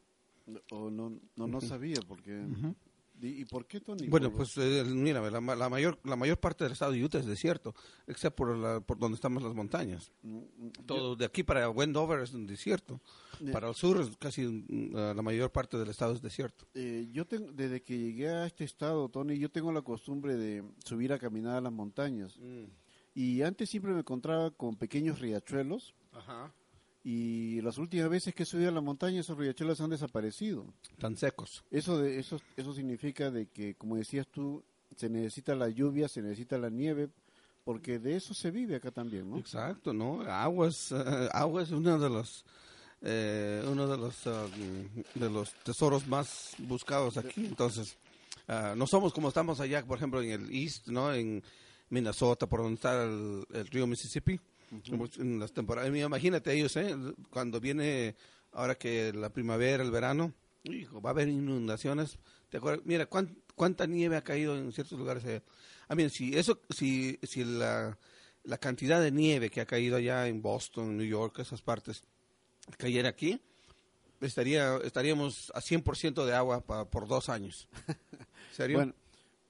O 0.71 0.89
no, 0.89 1.13
no, 1.37 1.47
no 1.47 1.61
sabía, 1.61 1.99
porque... 2.05 2.31
¿Y, 2.31 2.86
y 3.21 3.45
por 3.45 3.65
qué, 3.65 3.79
Tony? 3.79 4.07
Bueno, 4.07 4.31
pues 4.31 4.57
eh, 4.57 4.83
mira, 4.85 5.21
la, 5.29 5.55
la 5.55 5.69
mayor 5.69 5.99
la 6.03 6.15
mayor 6.15 6.39
parte 6.39 6.63
del 6.63 6.73
estado 6.73 6.91
de 6.91 7.03
Utah 7.03 7.19
es 7.19 7.25
desierto, 7.25 7.73
excepto 8.05 8.35
por 8.35 8.57
la, 8.57 8.79
por 8.79 8.97
donde 8.99 9.15
estamos 9.15 9.41
las 9.43 9.53
montañas. 9.53 10.11
Mm, 10.21 10.37
mm, 10.37 10.71
Todo 10.85 11.15
de 11.15 11.25
aquí 11.25 11.43
para 11.43 11.69
Wendover 11.69 12.19
es 12.21 12.33
un 12.33 12.45
desierto. 12.45 13.01
Para 13.51 13.69
el 13.69 13.75
sur 13.75 14.17
casi 14.17 14.45
mm, 14.45 14.97
eh, 14.97 15.13
la 15.15 15.21
mayor 15.21 15.51
parte 15.51 15.77
del 15.77 15.89
estado 15.89 16.13
es 16.13 16.21
desierto. 16.21 16.65
Eh, 16.73 17.07
yo 17.11 17.25
tengo, 17.25 17.51
desde 17.51 17.81
que 17.81 17.97
llegué 17.97 18.29
a 18.29 18.45
este 18.45 18.63
estado, 18.63 19.09
Tony, 19.09 19.37
yo 19.37 19.49
tengo 19.49 19.71
la 19.71 19.81
costumbre 19.81 20.35
de 20.35 20.63
subir 20.85 21.13
a 21.13 21.19
caminar 21.19 21.57
a 21.57 21.61
las 21.61 21.73
montañas. 21.73 22.39
Y 23.13 23.41
antes 23.41 23.69
siempre 23.69 23.93
me 23.93 23.99
encontraba 23.99 24.51
con 24.51 24.75
pequeños 24.75 25.19
riachuelos. 25.19 25.95
Ajá. 26.11 26.53
Y 27.09 27.61
las 27.61 27.77
últimas 27.77 28.09
veces 28.09 28.35
que 28.35 28.43
he 28.43 28.45
subido 28.45 28.67
a 28.67 28.73
la 28.73 28.81
montaña, 28.81 29.21
esos 29.21 29.37
riachuelos 29.37 29.79
han 29.79 29.91
desaparecido. 29.91 30.65
Tan 30.99 31.15
secos. 31.15 31.63
Eso, 31.71 31.99
de, 31.99 32.19
eso, 32.19 32.37
eso 32.57 32.73
significa 32.73 33.31
de 33.31 33.47
que, 33.47 33.75
como 33.75 33.95
decías 33.95 34.27
tú, 34.27 34.61
se 34.97 35.07
necesita 35.07 35.55
la 35.55 35.69
lluvia, 35.69 36.09
se 36.09 36.21
necesita 36.21 36.57
la 36.57 36.69
nieve, 36.69 37.07
porque 37.63 37.97
de 37.97 38.17
eso 38.17 38.33
se 38.33 38.51
vive 38.51 38.75
acá 38.75 38.91
también, 38.91 39.29
¿no? 39.29 39.37
Exacto, 39.37 39.93
¿no? 39.93 40.19
Agua 40.23 40.67
es, 40.67 40.91
eh, 40.91 41.29
agua 41.31 41.63
es 41.63 41.71
uno 41.71 41.97
de 41.97 42.09
los 42.09 42.43
eh, 43.01 43.63
uno 43.71 43.87
de 43.87 43.97
los 43.97 44.25
mm, 44.25 45.17
de 45.17 45.29
los 45.29 45.53
tesoros 45.63 46.05
más 46.07 46.55
buscados 46.57 47.15
aquí. 47.15 47.45
Entonces, 47.45 47.97
ah, 48.49 48.73
no 48.75 48.85
somos 48.85 49.13
como 49.13 49.29
estamos 49.29 49.61
allá, 49.61 49.81
por 49.85 49.97
ejemplo, 49.97 50.21
en 50.21 50.31
el 50.31 50.51
East, 50.53 50.89
¿no? 50.89 51.13
En 51.13 51.41
Minnesota, 51.89 52.47
por 52.47 52.63
donde 52.63 52.75
está 52.75 53.01
el, 53.05 53.45
el 53.53 53.67
río 53.67 53.87
Mississippi. 53.87 54.41
En 55.17 55.39
las 55.39 55.53
temporadas, 55.53 55.89
imagínate 55.95 56.53
ellos, 56.53 56.75
¿eh? 56.77 56.95
Cuando 57.29 57.59
viene 57.59 58.15
ahora 58.51 58.75
que 58.75 59.13
la 59.13 59.29
primavera, 59.31 59.83
el 59.83 59.91
verano, 59.91 60.33
hijo, 60.63 61.01
va 61.01 61.09
a 61.09 61.13
haber 61.13 61.29
inundaciones. 61.29 62.17
¿Te 62.49 62.57
acuerdas? 62.57 62.85
Mira, 62.85 63.05
cuán- 63.07 63.37
cuánta 63.55 63.85
nieve 63.85 64.17
ha 64.17 64.23
caído 64.23 64.57
en 64.57 64.71
ciertos 64.71 64.97
lugares 64.99 65.23
allá. 65.25 65.41
A 65.87 65.95
mí, 65.95 66.09
si 66.09 66.35
eso, 66.37 66.59
si, 66.69 67.17
si 67.23 67.43
la, 67.45 67.97
la 68.43 68.57
cantidad 68.57 69.01
de 69.01 69.11
nieve 69.11 69.49
que 69.49 69.61
ha 69.61 69.65
caído 69.65 69.95
allá 69.97 70.27
en 70.27 70.41
Boston, 70.41 70.97
New 70.97 71.07
York, 71.07 71.39
esas 71.39 71.61
partes, 71.61 72.03
cayera 72.77 73.09
aquí, 73.09 73.39
estaría, 74.21 74.77
estaríamos 74.83 75.51
a 75.55 75.61
100% 75.61 76.25
de 76.25 76.33
agua 76.33 76.61
pa- 76.61 76.85
por 76.89 77.07
dos 77.07 77.29
años. 77.29 77.67
¿Serio? 78.51 78.77
Bueno, 78.79 78.93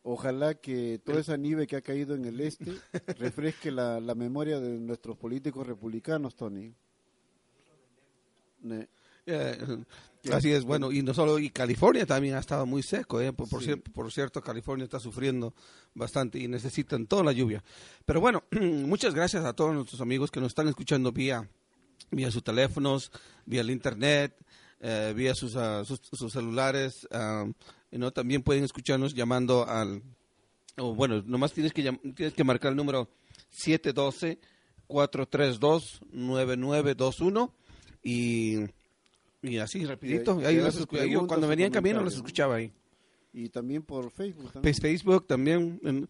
ojalá 0.10 0.56
que 0.56 1.00
toda 1.04 1.20
esa 1.20 1.36
nieve 1.38 1.68
que 1.68 1.76
ha 1.76 1.82
caído 1.82 2.16
en 2.16 2.26
el 2.26 2.40
este 2.40 2.66
refresque 3.20 3.72
la, 3.72 4.00
la 4.00 4.16
memoria 4.16 4.60
de 4.60 4.80
nuestros 4.80 5.18
políticos 5.18 5.68
republicanos, 5.68 6.36
Tony. 6.36 6.74
Ne- 8.62 8.88
Eh, 9.30 9.58
así 10.32 10.52
es, 10.54 10.64
bueno, 10.64 10.90
y 10.90 11.04
no 11.04 11.14
solo, 11.14 11.38
y 11.38 11.50
California 11.50 12.06
también 12.06 12.36
ha 12.36 12.40
estado 12.40 12.66
muy 12.66 12.82
seco, 12.82 13.20
¿eh? 13.20 13.34
por, 13.34 13.50
por 13.50 13.62
Sí. 13.62 13.72
cier- 13.72 13.84
por 13.92 14.10
cierto, 14.10 14.42
California 14.42 14.86
está 14.86 15.02
sufriendo 15.02 15.54
bastante 15.94 16.40
y 16.40 16.48
necesitan 16.48 17.08
toda 17.08 17.26
la 17.26 17.34
lluvia. 17.34 17.62
Pero 18.06 18.22
bueno, 18.22 18.44
muchas 18.62 19.14
gracias 19.14 19.44
a 19.44 19.52
todos 19.52 19.74
nuestros 19.76 20.00
amigos 20.00 20.32
que 20.32 20.40
nos 20.40 20.48
están 20.52 20.70
escuchando 20.70 21.12
vía, 21.12 21.46
vía 22.10 22.32
sus 22.32 22.42
teléfonos, 22.42 23.12
vía 23.46 23.60
el 23.60 23.70
internet, 23.70 24.34
eh, 24.80 25.12
vía 25.14 25.36
sus, 25.36 25.58
ah, 25.58 25.84
sus, 25.84 26.00
sus 26.10 26.32
celulares, 26.32 27.06
y 27.12 27.77
no 27.92 28.12
también 28.12 28.44
pueden 28.44 28.64
escucharnos 28.64 29.14
llamando 29.14 29.68
al, 29.68 30.02
o 30.78 30.94
bueno, 30.94 31.22
nomás 31.26 31.54
tienes 31.54 31.74
que, 31.74 31.84
tienes 32.16 32.34
que 32.34 32.44
marcar 32.44 32.72
el 32.72 32.78
número 32.78 33.10
712-432-9921 36.14 37.52
y, 38.04 38.58
y 39.42 39.58
así 39.58 39.86
rapidito. 39.86 40.40
Y- 40.42 40.46
ahí 40.46 40.56
los 40.58 40.76
ahí 40.94 41.16
cuando 41.28 41.48
venía 41.48 41.66
en 41.68 41.72
camino 41.74 42.02
los 42.02 42.16
escuchaba 42.16 42.56
ahí. 42.56 42.72
Y 43.34 43.50
también 43.50 43.84
por 43.84 44.10
Facebook. 44.12 44.46
también. 44.52 44.62
Pues 44.62 44.80
Facebook 44.80 45.28
también. 45.28 45.80
en- 45.84 46.08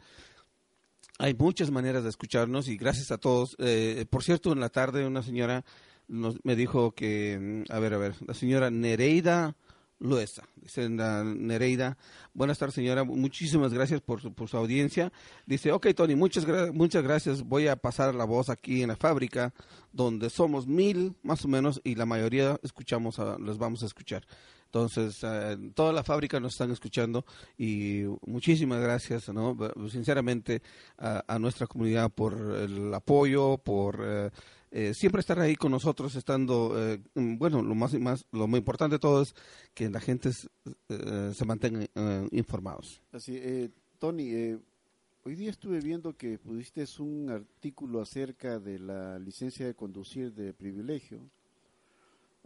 hay 1.20 1.34
muchas 1.34 1.72
maneras 1.72 2.04
de 2.04 2.10
escucharnos 2.10 2.68
y 2.68 2.78
gracias 2.78 3.12
a 3.12 3.18
todos. 3.18 3.56
Eh, 3.60 4.06
por 4.10 4.24
cierto, 4.24 4.52
en 4.54 4.60
la 4.60 4.70
tarde 4.70 5.06
una 5.06 5.24
señora 5.24 5.66
nos, 6.08 6.36
me 6.46 6.56
dijo 6.56 6.92
que, 6.92 7.64
mm, 7.68 7.72
a 7.72 7.80
ver, 7.80 7.94
a 7.96 7.98
ver, 7.98 8.14
la 8.26 8.36
señora 8.36 8.70
Nereida 8.70 9.56
Luesa. 10.00 10.44
Dice 10.56 10.88
Nereida, 10.90 11.98
buenas 12.34 12.58
tardes 12.60 12.76
señora, 12.76 13.04
muchísimas 13.04 13.74
gracias 13.74 14.02
por 14.02 14.22
su, 14.22 14.34
por 14.34 14.48
su 14.48 14.58
audiencia. 14.58 15.12
Dice, 15.46 15.72
ok 15.72 15.88
Tony, 15.96 16.16
muchas, 16.16 16.46
gra- 16.48 16.72
muchas 16.72 17.04
gracias, 17.04 17.44
voy 17.44 17.68
a 17.68 17.76
pasar 17.76 18.14
la 18.14 18.26
voz 18.26 18.50
aquí 18.50 18.84
en 18.84 18.90
la 18.90 18.96
fábrica, 18.96 19.54
donde 19.92 20.30
somos 20.30 20.68
mil 20.68 21.16
más 21.24 21.44
o 21.46 21.48
menos 21.48 21.82
y 21.84 21.96
la 21.96 22.06
mayoría 22.06 22.60
escuchamos, 22.64 23.20
a, 23.20 23.38
les 23.40 23.58
vamos 23.58 23.82
a 23.84 23.88
escuchar. 23.88 24.26
Entonces, 24.66 25.20
eh, 25.24 25.58
toda 25.74 25.94
la 25.94 26.04
fábrica 26.04 26.42
nos 26.42 26.52
están 26.52 26.72
escuchando 26.72 27.26
y 27.58 28.04
muchísimas 28.26 28.82
gracias, 28.82 29.30
¿no? 29.30 29.58
Sinceramente, 29.90 30.62
a, 30.98 31.24
a 31.26 31.40
nuestra 31.40 31.68
comunidad 31.68 32.12
por 32.12 32.34
el 32.34 32.94
apoyo, 32.94 33.58
por 33.58 34.00
eh, 34.04 34.30
eh, 34.78 34.94
siempre 34.94 35.22
estar 35.22 35.40
ahí 35.40 35.56
con 35.56 35.72
nosotros, 35.72 36.14
estando, 36.14 36.76
eh, 36.78 37.02
mm, 37.16 37.40
bueno, 37.40 37.64
lo 37.64 37.74
más, 37.74 37.96
más, 37.96 38.28
lo 38.32 38.48
más 38.48 38.60
importante 38.60 38.98
de 38.98 39.00
todo 39.00 39.24
es 39.24 39.34
que 39.74 39.90
la 39.90 40.00
gente 40.00 40.30
eh, 40.90 41.32
se 41.34 41.46
mantenga 41.46 41.84
eh, 41.96 42.28
informados. 42.32 43.02
Así, 43.12 43.42
Tony, 43.98 44.60
hoy 45.24 45.36
día 45.36 45.50
estuve 45.50 45.80
viendo 45.80 46.16
que 46.16 46.38
pusiste 46.38 46.86
un 47.00 47.28
artículo 47.32 48.02
acerca 48.02 48.60
de 48.60 48.78
la 48.78 49.18
licencia 49.18 49.66
de 49.66 49.74
conducir 49.74 50.32
de 50.36 50.54
privilegio. 50.54 51.22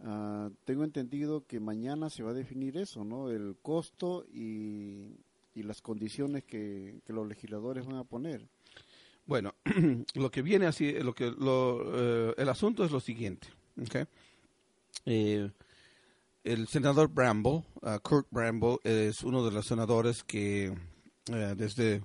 Ah, 0.00 0.48
tengo 0.64 0.84
entendido 0.84 1.46
que 1.46 1.60
mañana 1.60 2.08
se 2.08 2.22
va 2.22 2.30
a 2.30 2.34
definir 2.34 2.78
eso, 2.78 3.04
¿no? 3.04 3.28
El 3.28 3.56
costo 3.60 4.24
y, 4.32 5.18
y 5.54 5.64
las 5.64 5.82
condiciones 5.82 6.44
que, 6.44 7.02
que 7.04 7.12
los 7.12 7.28
legisladores 7.28 7.84
van 7.84 7.96
a 7.96 8.04
poner. 8.04 8.48
Bueno, 9.26 9.54
lo 10.14 10.30
que 10.30 10.42
viene 10.42 10.66
así, 10.66 10.92
lo 10.92 11.14
que 11.14 11.30
lo, 11.30 11.82
eh, 11.94 12.34
el 12.38 12.48
asunto 12.48 12.84
es 12.84 12.90
lo 12.90 13.00
siguiente. 13.00 13.48
Eh, 15.06 15.50
el 16.44 16.66
senador 16.68 17.08
Bramble, 17.08 17.62
uh, 17.82 17.98
Kurt 18.02 18.26
Bramble, 18.30 18.78
es 18.82 19.22
uno 19.22 19.44
de 19.44 19.52
los 19.52 19.66
senadores 19.66 20.24
que 20.24 20.74
eh, 21.30 21.54
desde 21.56 22.02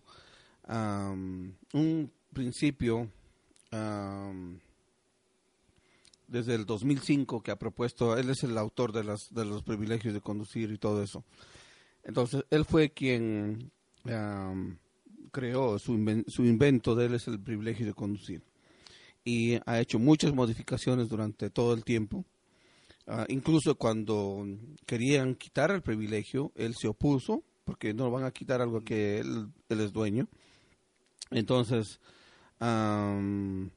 um, 0.68 1.52
un 1.74 2.12
principio, 2.32 3.10
um, 3.72 4.60
desde 6.28 6.54
el 6.54 6.68
2005 6.68 7.42
que 7.42 7.50
ha 7.50 7.56
propuesto, 7.58 8.16
él 8.16 8.30
es 8.30 8.44
el 8.44 8.58
autor 8.60 8.92
de, 8.92 9.04
las, 9.04 9.34
de 9.34 9.46
los 9.46 9.64
privilegios 9.64 10.14
de 10.14 10.22
conducir 10.22 10.72
y 10.72 10.78
todo 10.78 11.02
eso. 11.02 11.24
Entonces, 12.04 12.46
él 12.52 12.64
fue 12.64 12.92
quien 12.92 13.72
creó 15.38 15.78
su, 15.78 15.94
inven- 15.94 16.26
su 16.28 16.44
invento 16.44 16.96
de 16.96 17.06
él 17.06 17.14
es 17.14 17.28
el 17.28 17.40
privilegio 17.40 17.86
de 17.86 17.94
conducir. 17.94 18.42
Y 19.24 19.60
ha 19.68 19.80
hecho 19.80 20.00
muchas 20.00 20.34
modificaciones 20.34 21.10
durante 21.10 21.52
todo 21.52 21.76
el 21.76 21.84
tiempo. 21.84 22.26
Ah, 23.06 23.26
incluso 23.30 23.76
cuando 23.76 24.44
querían 24.88 25.36
quitar 25.36 25.70
el 25.70 25.84
privilegio, 25.84 26.52
él 26.56 26.74
se 26.76 26.88
opuso, 26.88 27.44
porque 27.66 27.94
no 27.94 28.10
van 28.10 28.24
a 28.24 28.32
quitar 28.32 28.62
algo 28.62 28.82
que 28.82 29.20
él, 29.20 29.50
es 29.70 29.94
dueño. 29.94 30.28
Entonces, 31.30 32.00
am, 32.60 33.70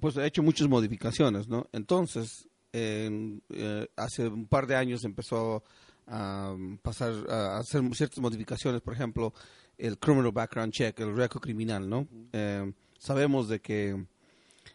pues 0.00 0.16
ha 0.16 0.24
hecho 0.26 0.42
muchas 0.42 0.66
modificaciones, 0.66 1.46
¿no? 1.46 1.66
Entonces, 1.72 2.48
en, 2.72 3.42
eh, 3.50 3.86
hace 3.96 4.28
un 4.28 4.46
par 4.46 4.66
de 4.66 4.76
años 4.76 5.04
empezó 5.04 5.62
a 6.06 6.56
pasar 6.80 7.12
a 7.28 7.58
hacer 7.58 7.82
ciertas 7.94 8.20
modificaciones, 8.20 8.80
por 8.80 8.94
ejemplo, 8.94 9.34
el 9.78 9.98
criminal 9.98 10.32
background 10.32 10.72
check, 10.72 10.98
el 11.00 11.16
récord 11.16 11.40
criminal, 11.42 11.88
¿no? 11.88 12.06
Eh, 12.32 12.72
sabemos 12.98 13.48
de 13.48 13.60
que 13.60 14.04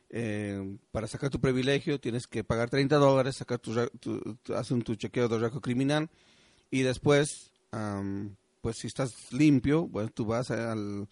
eh, 0.09 0.77
para 0.91 1.07
sacar 1.07 1.29
tu 1.29 1.39
privilegio 1.39 1.99
tienes 1.99 2.27
que 2.27 2.43
pagar 2.43 2.69
30 2.69 2.95
dólares, 2.97 3.35
sacar 3.37 3.59
tu, 3.59 3.73
tu, 3.99 4.35
tu- 4.41 4.53
hacen 4.55 4.81
tu 4.81 4.95
chequeo 4.95 5.27
de 5.27 5.39
récord 5.39 5.61
criminal 5.61 6.09
y 6.71 6.81
después, 6.81 7.51
pues 8.61 8.77
si 8.77 8.87
estás 8.87 9.31
limpio, 9.33 9.87
bueno, 9.87 10.09
tú 10.13 10.25
vas 10.25 10.49
al, 10.51 11.07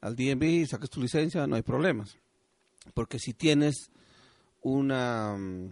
al 0.00 0.16
DMV 0.16 0.42
y 0.44 0.66
sacas 0.66 0.90
tu 0.90 1.00
licencia, 1.00 1.46
no 1.46 1.56
hay 1.56 1.62
problemas. 1.62 2.16
Porque 2.94 3.18
si 3.18 3.32
tienes 3.32 3.90
una... 4.62 5.32
am, 5.32 5.70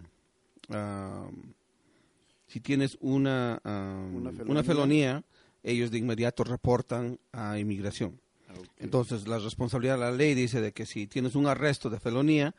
si 2.47 2.61
tienes 2.61 2.97
Una 3.01 3.61
una, 3.65 4.31
felonía. 4.63 5.25
Ellos 5.65 5.91
de 5.91 5.99
inmediato 5.99 6.45
reportan 6.45 7.19
a 7.33 7.59
inmigración. 7.59 8.21
Ah. 8.49 8.53
Entonces, 8.79 9.27
la 9.27 9.39
responsabilidad 9.39 9.95
de 9.95 10.01
la 10.01 10.13
ley 10.13 10.35
dice 10.35 10.61
de 10.61 10.73
que 10.73 10.87
si 10.87 11.09
tienes 11.09 11.35
un 11.35 11.47
arresto 11.47 11.91
de 11.91 11.99
felonía, 11.99 12.55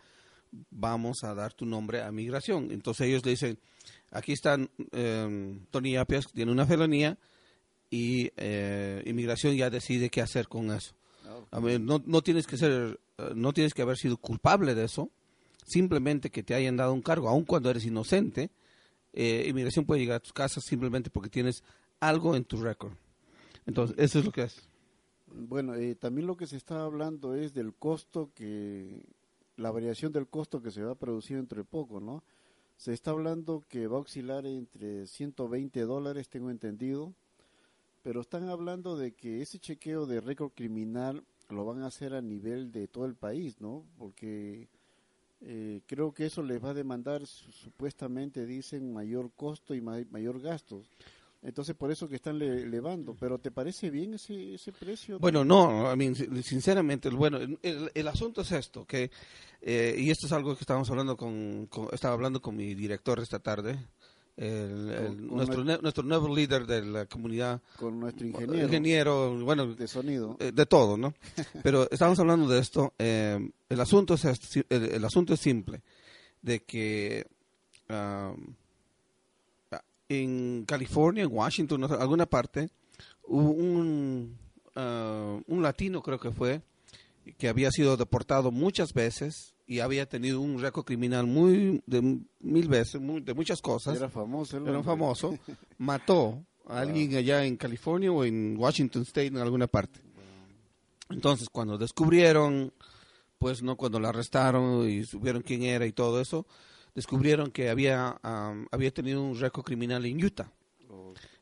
vamos 0.72 1.24
a 1.24 1.34
dar 1.34 1.54
tu 1.54 1.65
nombre 1.65 2.02
a 2.02 2.12
migración. 2.12 2.72
Entonces 2.72 3.08
ellos 3.08 3.26
le 3.26 3.32
dicen, 3.32 3.60
aquí 4.12 4.34
están 4.34 4.70
eh, 4.91 5.60
Tony 5.72 5.98
Apias, 5.98 6.28
tiene 6.34 6.52
una 6.52 6.65
felonía 6.65 7.18
y 7.89 8.32
eh, 8.38 9.04
inmigración 9.06 9.56
ya 9.56 9.70
decide 9.70 10.10
qué 10.10 10.22
hacer 10.22 10.48
con 10.48 10.72
eso. 10.72 10.96
Ah, 11.26 11.36
ok. 11.38 11.48
A 11.52 11.60
ver, 11.60 11.82
no, 11.82 12.02
no 12.06 12.22
tienes 12.22 12.48
que 12.48 12.58
ser, 12.58 13.00
eh, 13.18 13.32
no 13.36 13.54
tienes 13.54 13.74
que 13.74 13.82
haber 13.82 13.98
sido 13.98 14.18
culpable 14.18 14.76
de 14.76 14.86
eso, 14.86 15.10
simplemente 15.65 16.30
que 16.30 16.44
te 16.44 16.54
hayan 16.54 16.78
dado 16.78 16.94
un 16.94 17.02
cargo, 17.02 17.30
aun 17.30 17.44
cuando 17.44 17.70
eres 17.70 17.86
inocente, 17.86 18.50
eh, 19.13 19.46
inmigración 19.48 19.86
puede 19.86 20.02
llegar 20.02 20.18
a 20.18 20.20
tus 20.20 20.34
casas 20.34 20.63
simplemente 20.65 21.10
porque 21.10 21.30
tienes 21.30 21.63
algo 21.99 22.36
en 22.36 22.45
tu 22.45 22.58
récord. 22.58 22.93
Entonces, 23.65 23.95
eso 23.97 24.19
es 24.19 24.25
lo 24.25 24.31
que 24.31 24.43
es. 24.43 24.62
Bueno, 25.27 25.75
eh, 25.75 25.95
también 25.95 26.27
lo 26.27 26.38
que 26.38 26.47
se 26.47 26.55
está 26.58 26.84
hablando 26.84 27.36
es 27.36 27.53
del 27.53 27.73
costo 27.73 28.31
que, 28.36 29.03
la 29.58 29.71
variación 29.71 30.12
del 30.12 30.27
costo 30.27 30.62
que 30.62 30.71
se 30.71 30.84
va 30.84 30.91
a 30.93 30.95
producir 30.99 31.38
entre 31.38 31.63
poco, 31.63 31.99
¿no? 31.99 32.23
Se 32.77 32.93
está 32.93 33.12
hablando 33.12 33.63
que 33.67 33.88
va 33.88 33.97
a 33.97 34.01
oscilar 34.01 34.45
entre 34.45 35.08
120 35.08 35.81
dólares, 35.81 36.29
tengo 36.29 36.49
entendido, 36.51 37.13
pero 38.03 38.21
están 38.21 38.49
hablando 38.49 38.97
de 38.97 39.13
que 39.13 39.41
ese 39.41 39.60
chequeo 39.60 40.05
de 40.05 40.21
récord 40.21 40.51
criminal 40.53 41.23
lo 41.49 41.65
van 41.65 41.81
a 41.81 41.88
hacer 41.88 42.13
a 42.13 42.21
nivel 42.21 42.71
de 42.71 42.88
todo 42.88 43.05
el 43.05 43.15
país, 43.15 43.60
¿no? 43.62 43.84
Porque 43.97 44.67
eh, 45.41 45.81
creo 45.86 46.13
que 46.13 46.25
eso 46.25 46.43
les 46.43 46.63
va 46.63 46.71
a 46.71 46.73
demandar, 46.73 47.25
su- 47.25 47.51
supuestamente 47.51 48.45
dicen, 48.45 48.93
mayor 48.93 49.31
costo 49.36 49.73
y 49.73 49.81
ma- 49.81 50.03
mayor 50.12 50.39
gastos. 50.41 50.89
Entonces, 51.45 51.75
por 51.75 51.91
eso 51.91 52.10
que 52.10 52.15
están 52.15 52.39
le- 52.39 52.63
elevando. 52.63 53.15
Pero 53.19 53.38
¿te 53.38 53.51
parece 53.51 53.89
bien 53.91 54.15
ese, 54.15 54.55
ese 54.55 54.71
precio? 54.71 55.19
Bueno, 55.19 55.45
no, 55.45 55.93
I 55.93 55.95
mean, 55.95 56.15
sin- 56.15 56.41
sinceramente, 56.43 57.10
bueno, 57.10 57.38
el, 57.38 57.91
el 57.93 58.08
asunto 58.08 58.41
es 58.41 58.51
esto, 58.51 58.86
que, 58.86 59.12
eh, 59.62 59.95
y 59.97 60.10
esto 60.10 60.25
es 60.25 60.34
algo 60.34 60.55
que 60.55 60.62
estábamos 60.62 60.89
hablando 60.89 61.15
con, 61.15 61.67
con- 61.67 61.89
estaba 61.93 62.13
hablando 62.15 62.41
con 62.41 62.55
mi 62.55 62.73
director 62.73 63.19
esta 63.19 63.39
tarde, 63.39 63.77
el- 64.38 64.89
el- 64.89 64.97
Con- 64.97 65.27
con 65.27 65.38
nuestro, 65.38 65.63
nuestro 65.63 66.03
nuevo 66.03 66.36
líder 66.36 66.65
de 66.65 66.84
la 66.84 67.05
comunidad, 67.05 67.62
con 67.77 67.99
nuestro 67.99 68.25
ingeniero, 68.27 68.63
ingeniero, 68.65 69.39
bueno, 69.45 69.67
de 69.75 69.88
sonido. 69.88 70.36
eh, 70.39 70.51
de 70.51 70.65
todo, 70.65 70.97
¿no? 70.97 71.13
Pero 71.63 71.88
estamos 71.91 72.19
hablando 72.19 72.47
de 72.49 72.60
esto. 72.60 72.93
eh, 72.99 73.39
el 73.69 73.79
asunto 73.79 74.15
es 74.15 74.25
el, 74.25 74.65
el 74.69 75.05
asunto 75.05 75.34
es 75.36 75.39
simple, 75.39 75.84
de 76.41 76.63
que 76.63 77.25
um, 77.89 78.55
en 80.10 80.65
California, 80.65 81.24
en 81.24 81.32
Washington, 81.32 81.82
no 81.82 81.88
sé, 81.88 81.96
alguna 81.96 82.26
parte, 82.26 82.70
hubo 83.24 83.50
un 83.52 84.38
ah, 84.76 85.39
un 85.48 85.62
latino 85.63 86.02
creo 86.02 86.20
que 86.20 86.32
fue 86.32 86.62
que 87.38 87.48
había 87.50 87.72
sido 87.72 87.98
deportado 87.98 88.52
muchas 88.52 88.94
veces 88.94 89.56
y 89.65 89.80
había 89.80 90.08
tenido 90.08 90.41
un 90.41 90.60
récord 90.62 90.86
criminal 90.86 91.26
muy 91.26 91.82
de 91.88 92.20
mil 92.39 92.68
veces, 92.68 93.02
muy- 93.02 93.22
de 93.22 93.34
muchas 93.34 93.62
cosas 93.62 93.98
Era 93.98 94.10
famoso. 94.10 94.58
era 94.58 94.84
famoso, 94.84 95.36
mató 95.80 96.46
a 96.68 96.82
alguien 96.82 97.15
allá 97.15 97.44
en 97.46 97.58
California 97.58 98.12
o 98.12 98.24
en 98.26 98.56
Washington 98.58 99.02
State, 99.04 99.28
en 99.28 99.38
alguna 99.38 99.65
parte. 99.68 100.02
Entonces, 101.10 101.50
cuando 101.50 101.78
descubrieron, 101.78 102.74
pues 103.38 103.62
no, 103.62 103.76
cuando 103.76 104.00
lo 104.00 104.08
arrestaron 104.08 104.88
y 104.89 105.04
supieron 105.04 105.41
quién 105.44 105.63
era 105.63 105.86
y 105.86 105.91
todo 105.91 106.20
eso, 106.20 106.46
descubrieron 106.95 107.51
que 107.51 107.69
había, 107.69 108.17
am, 108.23 108.67
había 108.71 108.91
tenido 108.91 109.21
un 109.21 109.38
récord 109.39 109.63
criminal 109.65 110.05
en 110.05 110.23
Utah. 110.23 110.51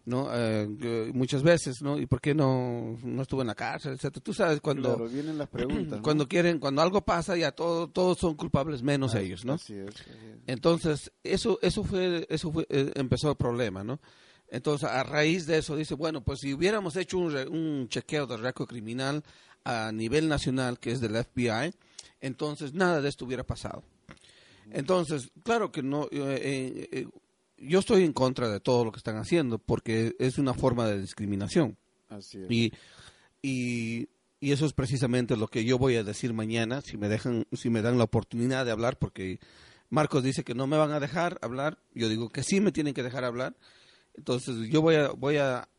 ¿no? 0.05 0.27
Eh, 0.33 0.67
que 0.81 1.11
muchas 1.13 1.43
veces, 1.43 1.81
¿no? 1.81 1.97
¿Y 1.97 2.05
por 2.07 2.19
qué 2.19 2.33
no, 2.35 2.97
no 3.03 3.21
estuvo 3.21 3.39
en 3.39 3.47
la 3.47 3.55
cárcel, 3.55 3.93
etcétera? 3.93 4.21
Tú 4.21 4.33
sabes, 4.33 4.59
cuando, 4.59 4.97
Claro, 4.97 5.09
vienen 5.09 5.37
las 5.37 5.47
preguntas. 5.47 5.99
¿no? 5.99 6.03
cuando 6.03 6.27
quieren, 6.27 6.59
cuando 6.59 6.81
algo 6.81 7.05
pasa, 7.05 7.37
ya 7.37 7.53
todo, 7.53 7.87
todos 7.87 8.17
son 8.17 8.35
culpables 8.35 8.83
menos 8.83 9.15
Ah, 9.15 9.21
ellos, 9.21 9.45
¿no? 9.45 9.53
Así 9.53 9.73
es. 9.75 9.87
así 9.95 10.09
es. 10.09 10.39
Entonces, 10.47 11.09
eso, 11.23 11.57
eso 11.61 11.85
fue, 11.85 12.25
eso 12.29 12.51
fue, 12.51 12.65
eh, 12.69 12.91
empezó 12.95 13.29
el 13.29 13.37
problema, 13.37 13.85
¿no? 13.85 14.01
Entonces, 14.49 14.89
a 14.89 15.03
raíz 15.03 15.45
de 15.47 15.59
eso, 15.59 15.77
dice, 15.77 15.93
bueno, 15.95 16.21
pues 16.21 16.39
si 16.41 16.53
hubiéramos 16.53 16.97
hecho 16.97 17.17
un, 17.17 17.31
re- 17.31 17.47
un 17.47 17.87
chequeo 17.87 18.27
de 18.27 18.35
récord 18.35 18.67
criminal 18.67 19.23
a 19.63 19.89
nivel 19.93 20.27
nacional, 20.27 20.79
que 20.79 20.91
es 20.91 20.99
del 20.99 21.15
FBI, 21.15 21.73
entonces 22.19 22.73
nada 22.73 23.01
de 23.01 23.07
esto 23.07 23.23
hubiera 23.23 23.45
pasado. 23.45 23.83
Entonces, 24.71 25.31
claro 25.43 25.71
que 25.71 25.83
no, 25.83 26.05
eh, 26.05 26.09
eh, 26.11 26.89
eh, 26.91 27.07
yo 27.57 27.79
estoy 27.79 28.03
en 28.03 28.13
contra 28.13 28.49
de 28.49 28.59
todo 28.59 28.85
lo 28.85 28.91
que 28.91 28.97
están 28.97 29.17
haciendo, 29.17 29.59
porque 29.59 30.15
es 30.19 30.37
una 30.37 30.53
forma 30.53 30.87
de 30.87 31.01
discriminación. 31.01 31.77
Así 32.09 32.39
es. 32.39 32.49
Y, 32.49 32.73
y, 33.41 34.09
y 34.39 34.51
eso 34.51 34.65
es 34.65 34.73
precisamente 34.73 35.37
lo 35.37 35.47
que 35.47 35.63
yo 35.63 35.77
voy 35.77 35.95
a 35.95 36.03
decir 36.03 36.33
mañana, 36.33 36.81
si 36.81 36.97
me 36.97 37.07
dejan, 37.07 37.45
si 37.53 37.69
me 37.69 37.81
dan 37.81 37.97
la 37.97 38.03
oportunidad 38.05 38.65
de 38.65 38.71
hablar, 38.71 38.97
porque 38.97 39.39
Marcos 39.89 40.23
dice 40.23 40.43
que 40.43 40.55
no 40.55 40.67
me 40.67 40.77
van 40.77 40.91
a 40.91 40.99
dejar 40.99 41.37
hablar, 41.41 41.77
yo 41.93 42.09
digo 42.09 42.29
que 42.29 42.43
sí 42.43 42.59
me 42.59 42.71
tienen 42.71 42.93
que 42.93 43.03
dejar 43.03 43.23
hablar. 43.23 43.55
Entonces 44.15 44.69
yo 44.69 44.81
voy 44.81 44.95
a, 44.95 45.09
voy 45.09 45.37
a 45.37 45.69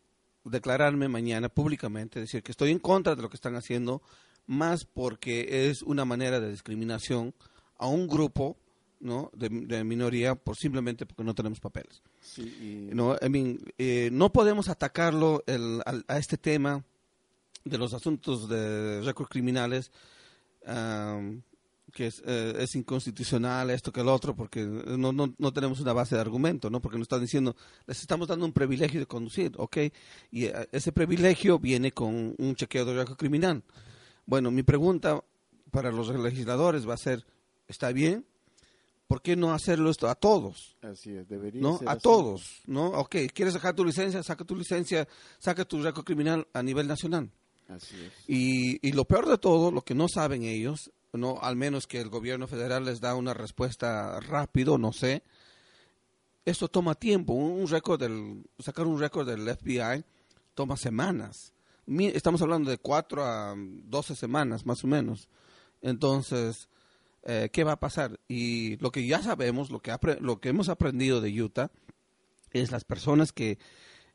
declararme 0.45 1.09
mañana 1.09 1.49
públicamente, 1.49 2.21
decir 2.21 2.43
que 2.43 2.53
estoy 2.53 2.71
en 2.71 2.79
contra 2.79 3.15
de 3.15 3.23
lo 3.23 3.29
que 3.29 3.37
están 3.37 3.57
haciendo, 3.57 4.03
más 4.47 4.85
porque 4.85 5.69
es 5.69 5.83
una 5.83 6.05
manera 6.05 6.41
de 6.41 6.51
discriminación 6.51 7.35
a 7.77 7.87
un 7.87 8.07
grupo 8.07 8.57
¿no? 9.05 9.31
de, 9.35 9.49
de 9.51 9.85
minoría 9.85 10.35
por 10.35 10.57
simplemente 10.57 11.07
porque 11.07 11.23
no 11.23 11.35
tenemos 11.35 11.61
papeles. 11.61 12.03
Sí, 12.21 12.43
y- 12.91 12.95
No, 12.95 13.17
I 13.21 13.29
mean, 13.29 13.59
eh, 13.79 14.09
no 14.13 14.33
podemos 14.33 14.69
atacarlo 14.69 15.45
el- 15.47 15.81
al- 15.87 16.05
a 16.09 16.19
este 16.19 16.37
tema 16.39 16.83
de 17.65 17.79
los 17.79 17.95
asuntos 17.95 18.49
de 18.49 19.01
récords 19.03 19.31
criminales, 19.31 19.93
am, 20.67 21.43
que 21.93 22.07
es, 22.09 22.23
eh, 22.27 22.55
es 22.59 22.75
inconstitucional, 22.75 23.71
esto 23.71 23.93
que 23.93 24.01
el 24.01 24.09
otro, 24.09 24.35
porque 24.35 24.63
no, 24.65 25.13
no, 25.13 25.33
no 25.39 25.53
tenemos 25.53 25.79
una 25.81 25.93
base 25.93 26.15
de 26.17 26.21
argumento, 26.21 26.69
¿no? 26.69 26.81
Porque 26.81 26.99
nos 26.99 27.05
están 27.05 27.21
diciendo, 27.21 27.55
les 27.87 28.01
estamos 28.01 28.27
dando 28.27 28.45
un 28.47 28.53
privilegio 28.53 28.99
de 28.99 29.07
conducir, 29.07 29.53
¿ok? 29.59 29.77
Y 30.33 30.47
eh, 30.47 30.69
ese 30.73 30.91
privilegio 30.93 31.59
viene 31.59 31.93
con 31.93 32.35
un 32.37 32.55
chequeo 32.57 32.85
de 32.85 32.95
récord 32.95 33.17
criminal. 33.17 33.63
Bueno, 34.27 34.51
mi 34.51 34.63
pregunta 34.65 35.23
para 35.71 35.93
los 35.93 36.09
legisladores 36.09 36.89
va 36.89 36.95
a 36.95 36.99
ser, 36.99 37.25
¿está 37.69 37.93
bien? 37.93 38.25
¿Por 39.07 39.21
qué 39.23 39.37
no 39.37 39.53
hacerlo 39.53 39.91
esto 39.91 40.09
a 40.09 40.15
todos? 40.15 40.77
así 40.83 41.15
es. 41.15 41.29
Debería 41.29 41.61
¿no? 41.61 41.79
ser 41.79 41.89
A 41.89 41.93
así. 41.93 42.03
todos, 42.03 42.63
¿no? 42.67 42.87
Ok, 42.89 43.17
¿quieres 43.35 43.55
sacar 43.55 43.75
tu 43.75 43.85
licencia? 43.85 44.23
Saca 44.23 44.45
tu 44.45 44.57
licencia, 44.57 45.07
saca 45.39 45.65
tu 45.65 45.83
récord 45.83 46.05
criminal 46.05 46.47
a 46.55 46.63
nivel 46.63 46.87
nacional. 46.89 47.31
Así 47.69 47.95
es. 48.03 48.13
Y, 48.29 48.87
y 48.87 48.93
lo 48.93 49.05
peor 49.05 49.27
de 49.29 49.39
todo, 49.39 49.71
lo 49.71 49.83
que 49.83 49.95
no 49.95 50.09
saben 50.09 50.43
ellos, 50.45 50.91
no 51.13 51.39
al 51.41 51.55
menos 51.57 51.87
que 51.87 52.01
el 52.01 52.09
gobierno 52.09 52.47
federal 52.47 52.85
les 52.87 53.01
da 53.01 53.15
una 53.15 53.35
respuesta 53.35 54.19
rápido, 54.21 54.79
no 54.79 54.93
sé, 54.93 55.23
esto 56.45 56.69
toma 56.69 56.95
tiempo. 56.95 57.33
Un, 57.35 57.61
un 57.63 57.69
récord 57.69 58.01
del, 58.01 58.45
sacar 58.59 58.87
un 58.87 58.99
récord 58.99 59.27
del 59.29 59.49
FBI 59.57 60.05
toma 60.55 60.77
semanas. 60.77 61.53
Mi- 61.87 62.07
Estamos 62.09 62.41
hablando 62.43 62.71
de 62.71 62.79
cuatro 62.79 63.25
a 63.25 63.55
doce 63.57 64.15
semanas, 64.17 64.65
más 64.67 64.83
o 64.85 64.87
menos. 64.87 65.29
Entonces, 65.83 66.69
eh, 67.25 67.51
¿qué 67.53 67.65
va 67.65 67.73
a 67.73 67.81
pasar? 67.81 68.21
Y 68.29 68.77
lo 68.79 68.91
que 68.91 69.07
ya 69.07 69.23
sabemos, 69.23 69.71
lo 69.71 69.81
que, 69.81 69.97
lo 70.21 70.41
que 70.41 70.49
hemos 70.51 70.69
aprendido 70.69 71.21
de 71.21 71.43
Utah, 71.43 71.71
es 72.53 72.71
las 72.71 72.85
personas 72.85 73.33
que, 73.33 73.59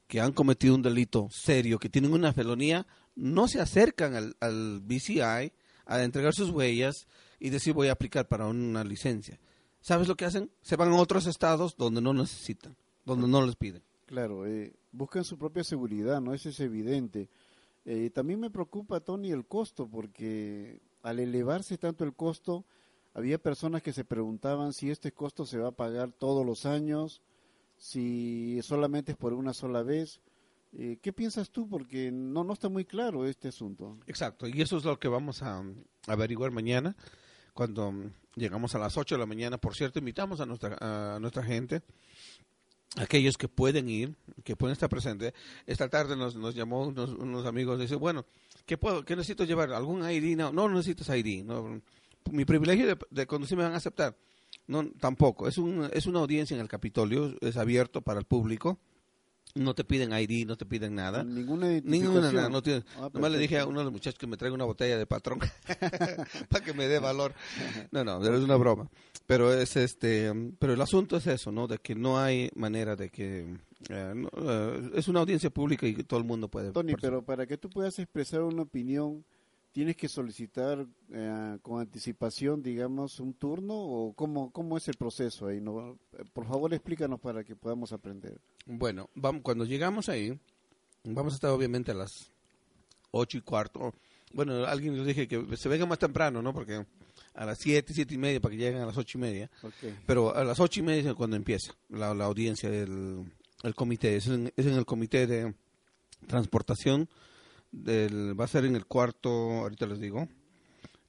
que 0.08 0.22
han 0.22 0.32
cometido 0.32 0.76
un 0.76 0.82
delito 0.82 1.28
serio, 1.32 1.80
que 1.80 1.89
tienen 1.89 2.13
una 2.13 2.34
felonía, 2.34 2.88
no 3.15 3.48
se 3.48 3.60
acercan 3.60 4.15
al, 4.15 4.38
al 4.39 4.80
BCI 4.82 5.52
a 5.86 6.04
entregar 6.04 6.34
sus 6.34 6.52
huellas 6.52 7.08
y 7.39 7.50
decir 7.50 7.74
voy 7.74 7.88
a 7.88 7.93
aplicar 7.93 8.28
para 8.28 8.48
una 8.48 8.84
licencia. 8.84 9.39
¿Sabes 9.82 10.08
lo 10.08 10.15
que 10.15 10.26
hacen? 10.26 10.52
Se 10.62 10.76
van 10.76 10.89
a 10.89 10.95
otros 10.95 11.26
estados 11.26 11.76
donde 11.78 12.02
no 12.02 12.13
necesitan, 12.13 12.76
donde 13.06 13.28
no 13.28 13.45
les 13.45 13.56
piden. 13.56 13.82
Claro, 14.06 14.45
eh, 14.45 14.74
buscan 14.91 15.24
su 15.24 15.38
propia 15.38 15.63
seguridad, 15.63 16.22
¿no? 16.22 16.34
Eso 16.34 16.50
es 16.50 16.60
evidente. 16.60 17.30
Eh, 17.86 18.10
también 18.10 18.39
me 18.39 18.50
preocupa, 18.50 19.00
Tony, 19.00 19.32
el 19.32 19.45
costo, 19.45 19.88
porque 19.88 20.82
al 21.02 21.19
elevarse 21.19 21.78
tanto 21.78 22.04
el 22.04 22.13
costo, 22.13 22.65
había 23.13 23.38
personas 23.38 23.82
que 23.82 23.93
se 23.93 24.06
preguntaban 24.06 24.74
si 24.74 24.91
este 24.91 25.12
costo 25.12 25.45
se 25.45 25.58
va 25.58 25.69
a 25.69 25.76
pagar 25.76 26.12
todos 26.12 26.45
los 26.45 26.65
años, 26.65 27.22
si 27.78 28.62
solamente 28.62 29.13
es 29.13 29.17
por 29.17 29.34
una 29.34 29.54
sola 29.54 29.84
vez. 29.84 30.22
Eh, 30.78 31.00
¿Qué 31.02 31.12
piensas 31.12 31.50
tú? 31.50 31.67
Porque 31.67 32.12
no, 32.12 32.43
no 32.43 32.54
está 32.54 32.69
muy 32.69 32.86
claro 32.86 33.26
este 33.26 33.48
asunto. 33.48 33.98
Exacto, 34.06 34.48
y 34.48 34.62
eso 34.62 34.78
es 34.78 34.86
lo 34.86 35.00
que 35.00 35.08
vamos 35.08 35.41
a, 35.41 35.60
um, 35.60 35.76
averiguar 36.08 36.52
mañana 36.52 36.95
cuando 37.54 37.89
um, 37.89 38.12
llegamos 38.36 38.76
a 38.76 38.80
las 38.80 38.95
8 38.95 39.15
de 39.15 39.19
la 39.19 39.26
mañana. 39.26 39.58
Por 39.58 39.76
cierto, 39.76 40.00
invitamos 40.00 40.39
a 40.39 40.45
nuestra, 40.45 40.78
a 40.80 41.19
nuestra 41.19 41.43
gente, 41.43 41.82
aquellos 42.98 43.38
que 43.38 43.48
pueden 43.48 43.89
ir, 43.89 44.15
que 44.43 44.56
pueden 44.56 44.74
estar 44.74 44.89
presentes. 44.89 45.34
Esta 45.65 45.89
tarde 45.89 46.15
nos, 46.15 46.36
nos 46.36 46.54
llamó 46.56 46.88
unos, 46.88 47.10
unos 47.12 47.45
amigos 47.45 47.80
dice, 47.80 47.95
bueno, 47.95 48.26
¿qué, 48.65 48.78
puedo, 48.78 49.04
¿qué 49.04 49.15
necesito 49.15 49.43
llevar? 49.43 49.74
¿Algún 49.74 50.10
ID? 50.10 50.38
No, 50.38 50.52
no 50.52 50.69
necesitas 50.69 51.10
ID. 51.10 51.43
No, 51.43 51.82
mi 52.32 52.46
privilegio 52.46 52.88
de, 52.88 52.98
de 53.10 53.28
conducir 53.28 53.58
me 53.58 53.64
van 53.64 53.74
a 53.74 53.78
aceptar. 53.78 54.16
No, 54.68 54.88
tampoco. 55.00 55.48
Es, 55.48 55.58
un, 55.58 55.90
es 55.94 56.06
una 56.06 56.20
audiencia 56.20 56.56
en 56.56 56.62
el 56.62 56.68
Capitolio, 56.68 57.36
es 57.42 57.58
abierto 57.58 58.02
para 58.02 58.20
el 58.20 58.26
público. 58.26 58.80
No 59.56 59.74
te 59.74 59.84
piden 59.84 60.14
ID, 60.14 60.46
no 60.46 60.58
te 60.58 60.66
piden 60.68 60.94
nada. 60.94 61.24
Ninguna 61.24 61.82
Ninguna, 61.84 62.32
nada, 62.32 62.50
no 62.50 62.62
tiene. 62.62 62.84
Ah, 62.98 63.10
Nomás 63.12 63.32
le 63.32 63.40
dije 63.40 63.58
a 63.58 63.66
uno 63.66 63.80
de 63.80 63.86
los 63.86 63.94
muchachos 63.94 64.20
que 64.20 64.28
me 64.28 64.38
traiga 64.38 64.54
una 64.54 64.66
botella 64.66 64.96
de 64.96 65.08
patrón 65.08 65.40
para 66.50 66.64
que 66.64 66.74
me 66.74 66.88
dé 66.88 67.00
valor. 67.00 67.34
No, 67.92 68.04
no, 68.04 68.24
es 68.24 68.44
una 68.44 68.58
broma. 68.58 68.90
Pero 69.26 69.52
es 69.52 69.76
este, 69.76 70.32
pero 70.60 70.74
el 70.74 70.82
asunto 70.82 71.18
es 71.18 71.26
eso, 71.26 71.52
¿no? 71.52 71.68
De 71.68 71.80
que 71.80 71.96
no 71.96 72.20
hay 72.20 72.52
manera 72.54 72.96
de 72.96 73.10
que 73.10 73.58
eh, 73.90 74.14
no, 74.16 74.30
eh, 74.38 74.92
es 74.94 75.08
una 75.08 75.22
audiencia 75.22 75.50
pública 75.50 75.88
y 75.88 75.96
todo 76.04 76.20
el 76.20 76.26
mundo 76.26 76.48
puede. 76.48 76.72
Tony, 76.72 76.94
pero 77.02 77.24
para 77.24 77.48
que 77.48 77.58
tú 77.58 77.72
puedas 77.72 77.98
expresar 77.98 78.42
una 78.42 78.62
opinión, 78.62 79.26
¿tienes 79.80 79.96
que 79.96 80.10
solicitar 80.10 80.86
eh, 81.13 81.58
con 81.62 81.80
anticipación, 81.80 82.62
digamos, 82.62 83.18
un 83.22 83.34
turno 83.34 83.76
o 83.76 84.12
cómo, 84.12 84.52
cómo 84.52 84.76
es 84.76 84.86
el 84.89 84.96
proceso 84.96 85.48
ahí? 85.48 85.62
¿no? 85.62 85.98
Por 86.34 86.46
favor, 86.46 86.74
explícanos 86.74 87.18
para 87.22 87.46
que 87.46 87.56
podamos 87.56 87.94
aprender. 87.94 88.42
Bueno, 88.65 89.10
vamos, 89.15 89.42
cuando 89.42 89.63
llegamos 89.63 90.10
ahí, 90.10 90.38
vamos 91.06 91.32
a 91.32 91.36
estar 91.36 91.52
obviamente 91.52 91.92
a 91.92 91.94
las 91.94 92.12
ocho 93.12 93.38
y 93.38 93.42
cuarto. 93.42 93.94
Bueno, 94.34 94.65
alguien 94.65 94.98
nos 94.98 95.08
dije 95.08 95.30
que 95.30 95.56
se 95.56 95.70
venga 95.70 95.86
más 95.86 96.00
temprano, 96.00 96.42
¿no? 96.42 96.54
Porque 96.54 96.86
a 97.34 97.46
las 97.46 97.58
siete, 97.58 97.94
siete 97.94 98.15
y 98.15 98.18
media 98.18 98.42
para 98.42 98.52
que 98.52 98.58
lleguen 98.62 98.82
a 98.82 98.86
las 98.86 98.98
ocho 98.98 99.18
y 99.18 99.22
media. 99.22 99.50
Okay. 99.63 99.98
Pero 100.06 100.36
a 100.36 100.44
las 100.44 100.60
ocho 100.60 100.82
y 100.82 100.84
media 100.84 101.12
es 101.12 101.15
cuando 101.15 101.38
empieza 101.38 101.72
la, 101.88 102.13
la 102.13 102.26
audiencia 102.26 102.70
del 102.70 103.32
el 103.63 103.76
comité. 103.76 104.18
Es 104.18 104.28
en, 104.28 104.52
es 104.58 104.65
en 104.65 104.74
el 104.74 104.86
comité 104.86 105.26
de 105.26 105.54
transportación. 106.28 107.08
Del, 107.72 108.40
va 108.40 108.46
a 108.46 108.48
ser 108.48 108.66
en 108.66 108.76
el 108.76 108.86
cuarto, 108.86 109.30
ahorita 109.30 109.86
les 109.86 110.00
digo. 110.00 110.28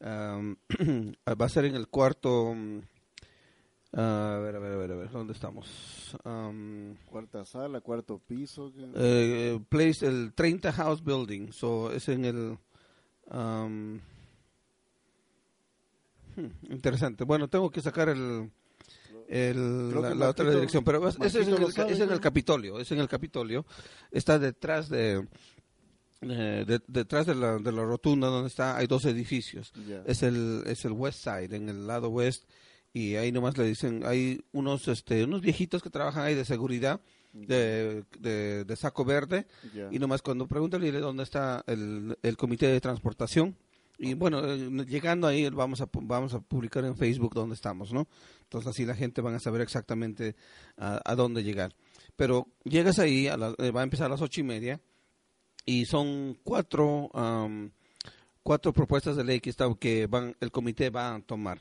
Am, 0.00 0.56
va 1.40 1.46
a 1.46 1.48
ser 1.48 1.64
en 1.64 1.74
el 1.74 1.88
cuarto. 1.88 2.52
mm, 2.54 2.78
a 3.92 4.38
ver, 4.42 4.54
a 4.56 4.58
ver, 4.60 4.72
a 4.72 4.76
ver, 4.76 4.92
a 4.92 4.94
ver, 4.96 5.10
¿dónde 5.10 5.32
estamos? 5.32 6.16
Am, 6.24 6.94
Cuarta 7.06 7.44
sala, 7.44 7.80
cuarto 7.80 8.18
piso. 8.18 8.72
eh, 8.94 9.58
place 9.68 10.06
el 10.06 10.32
30 10.34 10.72
House 10.72 11.02
Building, 11.02 11.50
so 11.52 11.90
es 11.92 12.08
en 12.08 12.24
el 12.24 12.58
hmm, 13.30 13.96
interesante. 16.70 17.24
Bueno, 17.24 17.48
tengo 17.48 17.70
que 17.70 17.80
sacar 17.80 18.08
el, 18.10 18.50
el- 19.28 19.90
la, 20.18 20.28
otra 20.28 20.50
dirección, 20.50 20.84
pero 20.84 21.06
es, 21.08 21.16
es 21.20 21.34
en 21.34 21.50
Marquito 21.50 21.56
el, 21.56 21.60
lo 21.62 21.70
sabe, 21.70 21.92
es 21.92 22.00
en 22.00 22.08
¿no? 22.08 22.14
el 22.14 22.20
Capitolio, 22.20 22.78
es 22.80 22.92
en 22.92 22.98
el 23.00 23.08
Capitolio. 23.08 23.66
Está 24.10 24.38
detrás 24.38 24.88
de 24.88 25.26
eh, 26.22 26.64
de- 26.66 26.82
detrás 26.86 27.26
de 27.26 27.34
la, 27.34 27.58
de 27.58 27.72
la 27.72 27.84
rotunda 27.84 28.28
donde 28.28 28.48
está 28.48 28.76
hay 28.76 28.86
dos 28.86 29.04
edificios. 29.06 29.72
Es 30.06 30.22
el 30.22 30.62
es 30.66 30.84
el 30.84 30.92
West 30.92 31.20
Side, 31.24 31.54
en 31.56 31.68
el 31.68 31.86
lado 31.86 32.08
west 32.10 32.44
y 32.92 33.14
ahí 33.14 33.30
nomás 33.32 33.56
le 33.56 33.64
dicen 33.64 34.02
hay 34.04 34.40
unos 34.52 34.86
este 34.88 35.24
unos 35.24 35.40
viejitos 35.40 35.82
que 35.82 35.90
trabajan 35.90 36.24
ahí 36.24 36.34
de 36.34 36.44
seguridad 36.44 37.00
de, 37.32 38.02
de, 38.18 38.64
de 38.64 38.76
saco 38.76 39.04
verde 39.04 39.46
y 39.92 39.98
nomás 40.00 40.20
cuando 40.22 40.48
preguntan 40.48 40.82
dónde 41.00 41.22
está 41.22 41.62
el, 41.68 42.18
el 42.22 42.36
comité 42.36 42.66
de 42.66 42.80
transportación 42.80 43.56
y 43.96 44.14
bueno 44.14 44.40
eh, 44.44 44.84
llegando 44.88 45.28
ahí 45.28 45.48
vamos 45.50 45.80
a 45.80 45.88
vamos 45.92 46.34
a 46.34 46.40
publicar 46.40 46.84
en 46.84 46.96
Facebook 46.96 47.32
dónde 47.34 47.54
estamos 47.54 47.92
no 47.92 48.08
entonces 48.42 48.68
así 48.70 48.84
la 48.84 48.96
gente 48.96 49.20
van 49.20 49.36
a 49.36 49.38
saber 49.40 49.60
exactamente 49.60 50.34
a, 50.76 51.00
a 51.04 51.14
dónde 51.14 51.44
llegar. 51.44 51.72
Pero 52.16 52.48
llegas 52.64 52.98
ahí 52.98 53.28
a 53.28 53.36
la- 53.36 53.54
eh, 53.58 53.70
va 53.70 53.80
a 53.82 53.84
empezar 53.84 54.06
a 54.06 54.10
las 54.10 54.20
ocho 54.22 54.40
y 54.40 54.44
media 54.44 54.80
y 55.66 55.84
son 55.86 56.36
cuatro 56.44 57.10
am, 57.14 57.70
cuatro 58.42 58.72
propuestas 58.72 59.16
de 59.16 59.24
ley 59.24 59.40
que 59.40 59.50
está, 59.50 59.66
que 59.78 60.06
van 60.06 60.34
el 60.40 60.50
comité 60.50 60.90
va 60.90 61.14
a 61.14 61.20
tomar 61.20 61.60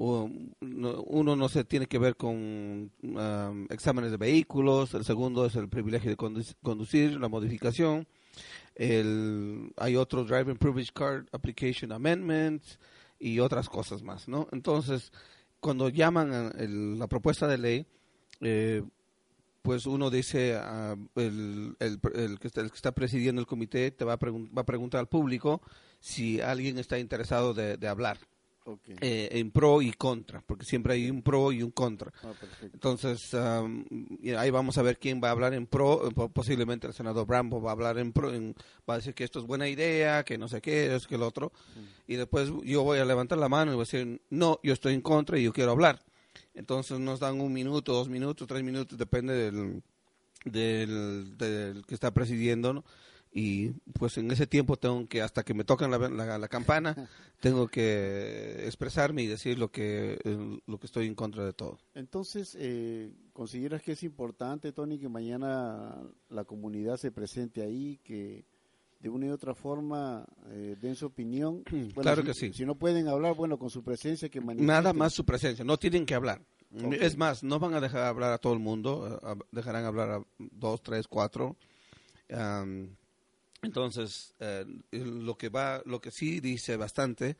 uno 0.00 1.34
no 1.34 1.48
se 1.48 1.64
tiene 1.64 1.86
que 1.86 1.98
ver 1.98 2.14
con 2.16 2.90
am, 3.16 3.66
exámenes 3.68 4.12
de 4.12 4.16
vehículos, 4.16 4.94
el 4.94 5.04
segundo 5.04 5.44
es 5.44 5.56
el 5.56 5.68
privilegio 5.68 6.08
de 6.10 6.16
condu- 6.16 6.54
conducir, 6.62 7.18
la 7.18 7.28
modificación, 7.28 8.06
el, 8.76 9.72
hay 9.76 9.96
otro 9.96 10.24
Driving 10.24 10.56
Privilege 10.56 10.92
Card 10.94 11.26
Application 11.32 11.90
Amendments 11.92 12.78
y 13.18 13.40
otras 13.40 13.68
cosas 13.68 14.02
más, 14.02 14.28
¿no? 14.28 14.46
Entonces, 14.52 15.12
cuando 15.58 15.88
llaman 15.88 16.52
el- 16.56 16.96
la 16.98 17.08
propuesta 17.08 17.48
de 17.48 17.58
ley, 17.58 17.86
eh, 18.40 18.84
pues 19.62 19.86
uno 19.86 20.10
dice, 20.10 20.56
ah, 20.56 20.96
el, 21.16 21.76
el- 21.80 22.00
el 22.14 22.38
que 22.38 22.48
está, 22.48 22.60
el 22.60 22.70
que 22.70 22.76
está 22.76 22.92
presidiendo 22.92 23.40
el 23.40 23.46
comité 23.46 23.90
te 23.90 24.04
va 24.04 24.14
a, 24.14 24.18
va 24.18 24.62
a 24.62 24.66
preguntar 24.66 25.00
al 25.00 25.08
público 25.08 25.60
si 26.00 26.40
alguien 26.40 26.78
está 26.78 26.98
interesado 26.98 27.54
de, 27.54 27.76
de 27.76 27.88
hablar 27.88 28.18
eh, 29.00 29.28
en 29.32 29.50
pro 29.50 29.80
y 29.80 29.92
contra, 29.92 30.42
porque 30.42 30.66
siempre 30.66 30.92
hay 30.92 31.10
un 31.10 31.22
pro 31.22 31.52
y 31.52 31.62
un 31.62 31.70
contra. 31.70 32.12
Ah. 32.22 32.32
Entonces, 32.74 33.34
y 34.20 34.30
ahí 34.32 34.50
vamos 34.50 34.76
a 34.76 34.82
ver 34.82 34.98
quién 34.98 35.20
va 35.24 35.28
a 35.28 35.30
hablar 35.30 35.54
en 35.54 35.66
pro. 35.66 36.06
eh, 36.06 36.10
po- 36.14 36.28
Posiblemente 36.28 36.86
el 36.86 36.92
senador 36.92 37.26
Brambo 37.26 37.60
va 37.62 37.70
a 37.70 37.72
hablar 37.72 37.98
en 37.98 38.12
pro, 38.12 38.32
en- 38.32 38.54
va 38.88 38.94
a 38.94 38.96
decir 38.98 39.14
que 39.14 39.24
esto 39.24 39.38
es 39.38 39.46
buena 39.46 39.68
idea, 39.68 40.22
que 40.24 40.36
no 40.38 40.48
sé 40.48 40.60
qué, 40.60 40.94
es 40.94 41.06
que 41.06 41.14
el 41.14 41.22
otro. 41.22 41.50
Y 42.06 42.16
después 42.16 42.50
yo 42.64 42.82
voy 42.82 42.98
a 42.98 43.04
levantar 43.06 43.38
la 43.38 43.48
mano 43.48 43.72
y 43.72 43.74
voy 43.74 43.82
a 43.82 43.90
decir, 43.90 44.20
no, 44.30 44.60
yo 44.62 44.72
estoy 44.74 44.92
en 44.94 45.00
contra 45.00 45.38
y 45.38 45.44
yo 45.44 45.52
quiero 45.52 45.70
hablar. 45.72 46.02
Entonces 46.54 46.98
nos 46.98 47.20
dan 47.20 47.40
un 47.40 47.52
minuto, 47.52 47.92
dos 47.92 48.08
minutos, 48.08 48.46
tres 48.46 48.62
minutos, 48.62 48.98
depende 48.98 49.34
del, 49.34 49.82
del, 50.44 51.36
del 51.36 51.86
que 51.86 51.94
está 51.94 52.12
presidiendo, 52.12 52.72
¿no? 52.72 52.84
Y 53.30 53.70
pues 53.98 54.16
en 54.16 54.30
ese 54.30 54.46
tiempo 54.46 54.76
tengo 54.76 55.06
que, 55.06 55.20
hasta 55.20 55.44
que 55.44 55.54
me 55.54 55.64
tocan 55.64 55.90
la, 55.90 55.98
la, 55.98 56.38
la 56.38 56.48
campana, 56.48 56.94
tengo 57.40 57.68
que 57.68 58.64
expresarme 58.66 59.22
y 59.22 59.26
decir 59.26 59.58
lo 59.58 59.70
que, 59.70 60.18
eh, 60.24 60.60
lo 60.66 60.78
que 60.78 60.86
estoy 60.86 61.06
en 61.06 61.14
contra 61.14 61.44
de 61.44 61.52
todo. 61.52 61.78
Entonces, 61.94 62.56
eh, 62.58 63.12
¿consideras 63.32 63.82
que 63.82 63.92
es 63.92 64.02
importante, 64.02 64.72
Tony, 64.72 64.98
que 64.98 65.08
mañana 65.08 65.96
la 66.30 66.44
comunidad 66.44 66.96
se 66.96 67.12
presente 67.12 67.62
ahí, 67.62 68.00
que 68.02 68.44
de 69.00 69.08
una 69.08 69.26
y 69.26 69.30
otra 69.30 69.54
forma 69.54 70.26
eh, 70.50 70.76
den 70.80 70.94
su 70.96 71.06
opinión? 71.06 71.62
Bueno, 71.70 72.02
Claro 72.02 72.22
si- 72.22 72.26
que 72.28 72.34
sí. 72.34 72.52
Si 72.52 72.66
no 72.66 72.74
pueden 72.76 73.08
hablar, 73.08 73.34
bueno, 73.34 73.58
con 73.58 73.70
su 73.70 73.82
presencia 73.82 74.28
que 74.28 74.40
Nada 74.40 74.46
manifiesten. 74.46 74.96
más 74.96 75.12
su 75.14 75.24
presencia, 75.24 75.64
no 75.64 75.78
tienen 75.78 76.04
que 76.06 76.14
hablar. 76.14 76.40
Es 77.00 77.16
más, 77.16 77.42
no 77.42 77.58
van 77.58 77.72
a 77.74 77.80
dejar 77.80 78.02
hablar 78.02 78.30
a 78.32 78.38
todo 78.38 78.52
el 78.52 78.58
mundo, 78.58 79.08
eh, 79.22 79.26
a- 79.26 79.36
dejarán 79.52 79.84
hablar 79.86 80.10
a 80.10 80.22
dos, 80.38 80.82
tres, 80.82 81.08
cuatro. 81.08 81.56
Am, 82.30 82.94
entonces, 83.62 84.34
eh, 84.38 84.64
lo 84.92 85.36
que 85.38 85.48
va, 85.48 85.82
lo 85.86 86.00
que 86.00 86.10
sí 86.10 86.40
dice 86.40 86.76
bastante 86.76 87.36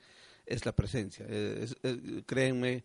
es 0.46 0.64
la 0.64 0.72
presencia. 0.72 1.26
Eh, 1.28 1.60
es- 1.64 1.76
eh, 1.82 2.22
créanme, 2.26 2.82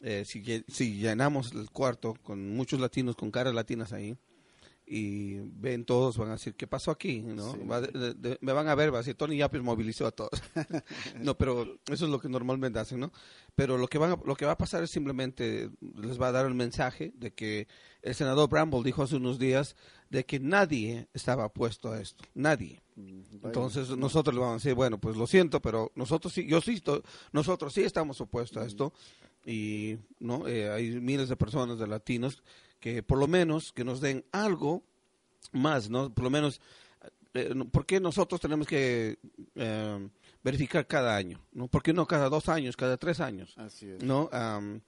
eh, 0.00 0.24
si, 0.24 0.42
si 0.68 0.96
llenamos 0.98 1.52
el 1.52 1.70
cuarto 1.70 2.14
con 2.22 2.56
muchos 2.56 2.80
latinos, 2.80 3.14
con 3.14 3.30
caras 3.30 3.54
latinas 3.54 3.92
ahí, 3.92 4.16
y 4.86 5.38
ven 5.38 5.84
todos, 5.84 6.18
van 6.18 6.28
a 6.28 6.32
decir, 6.32 6.54
¿qué 6.54 6.66
pasó 6.66 6.90
aquí? 6.90 7.22
¿no? 7.22 7.52
Sí. 7.52 7.58
Va 7.64 7.80
de- 7.80 8.38
me 8.40 8.52
van 8.52 8.68
a 8.68 8.74
ver, 8.74 8.92
va 8.92 8.98
a 8.98 9.00
decir, 9.02 9.14
Tony 9.14 9.36
Yapis 9.36 9.62
movilizó 9.62 10.06
a 10.06 10.10
todos. 10.10 10.30
no, 11.20 11.36
pero 11.38 11.78
eso 11.86 12.04
es 12.04 12.10
lo 12.10 12.18
que 12.20 12.28
normalmente 12.28 12.78
hacen, 12.78 13.00
¿no? 13.00 13.12
Pero 13.54 13.78
lo 13.78 13.86
que, 13.88 13.98
van 13.98 14.12
a- 14.12 14.18
lo 14.24 14.34
que 14.34 14.44
va 14.44 14.52
a 14.52 14.58
pasar 14.58 14.82
es 14.82 14.90
simplemente, 14.90 15.70
les 15.96 16.20
va 16.20 16.28
a 16.28 16.32
dar 16.32 16.46
el 16.46 16.54
mensaje 16.54 17.12
de 17.16 17.32
que 17.32 17.68
el 18.02 18.14
senador 18.14 18.48
Bramble 18.48 18.82
dijo 18.82 19.02
hace 19.02 19.16
unos 19.16 19.38
días 19.38 19.76
de 20.10 20.24
que 20.26 20.40
nadie 20.40 21.08
estaba 21.14 21.46
opuesto 21.46 21.90
a 21.92 22.00
esto, 22.00 22.24
nadie. 22.34 22.82
Mm. 22.96 23.20
Entonces 23.44 23.88
nosotros 23.96 24.34
le 24.34 24.40
vamos 24.40 24.54
a 24.54 24.56
decir, 24.64 24.74
bueno, 24.74 24.98
pues 24.98 25.16
lo 25.16 25.26
siento, 25.26 25.60
pero 25.62 25.90
nosotros 25.94 26.32
sí, 26.32 26.46
yo 26.46 26.60
sí, 26.60 26.82
nosotros 27.32 27.72
sí 27.72 27.82
estamos 27.82 28.20
opuestos 28.20 28.62
a 28.62 28.66
esto 28.66 28.92
y 29.46 29.96
no, 30.20 30.46
Eh, 30.46 30.70
hay 30.70 31.00
miles 31.00 31.28
de 31.28 31.36
personas 31.36 31.78
de 31.78 31.86
latinos 31.86 32.42
que 32.82 33.00
por 33.04 33.18
lo 33.18 33.28
menos 33.28 33.72
que 33.72 33.84
nos 33.84 34.00
den 34.00 34.24
algo 34.32 34.82
más, 35.52 35.88
no, 35.88 36.12
por 36.12 36.24
lo 36.24 36.30
menos, 36.30 36.60
eh, 37.32 37.52
no, 37.54 37.68
¿por 37.68 37.86
qué 37.86 38.00
nosotros 38.00 38.40
tenemos 38.40 38.66
que 38.66 39.20
eh, 39.54 40.08
verificar 40.42 40.88
cada 40.88 41.14
año? 41.14 41.40
¿No? 41.52 41.68
¿Por 41.68 41.84
qué 41.84 41.92
no 41.92 42.06
cada 42.06 42.28
dos 42.28 42.48
años, 42.48 42.76
cada 42.76 42.96
tres 42.96 43.20
años? 43.20 43.54
Así 43.56 43.88
es. 43.88 44.02
¿no? 44.02 44.28
Am, 44.32 44.80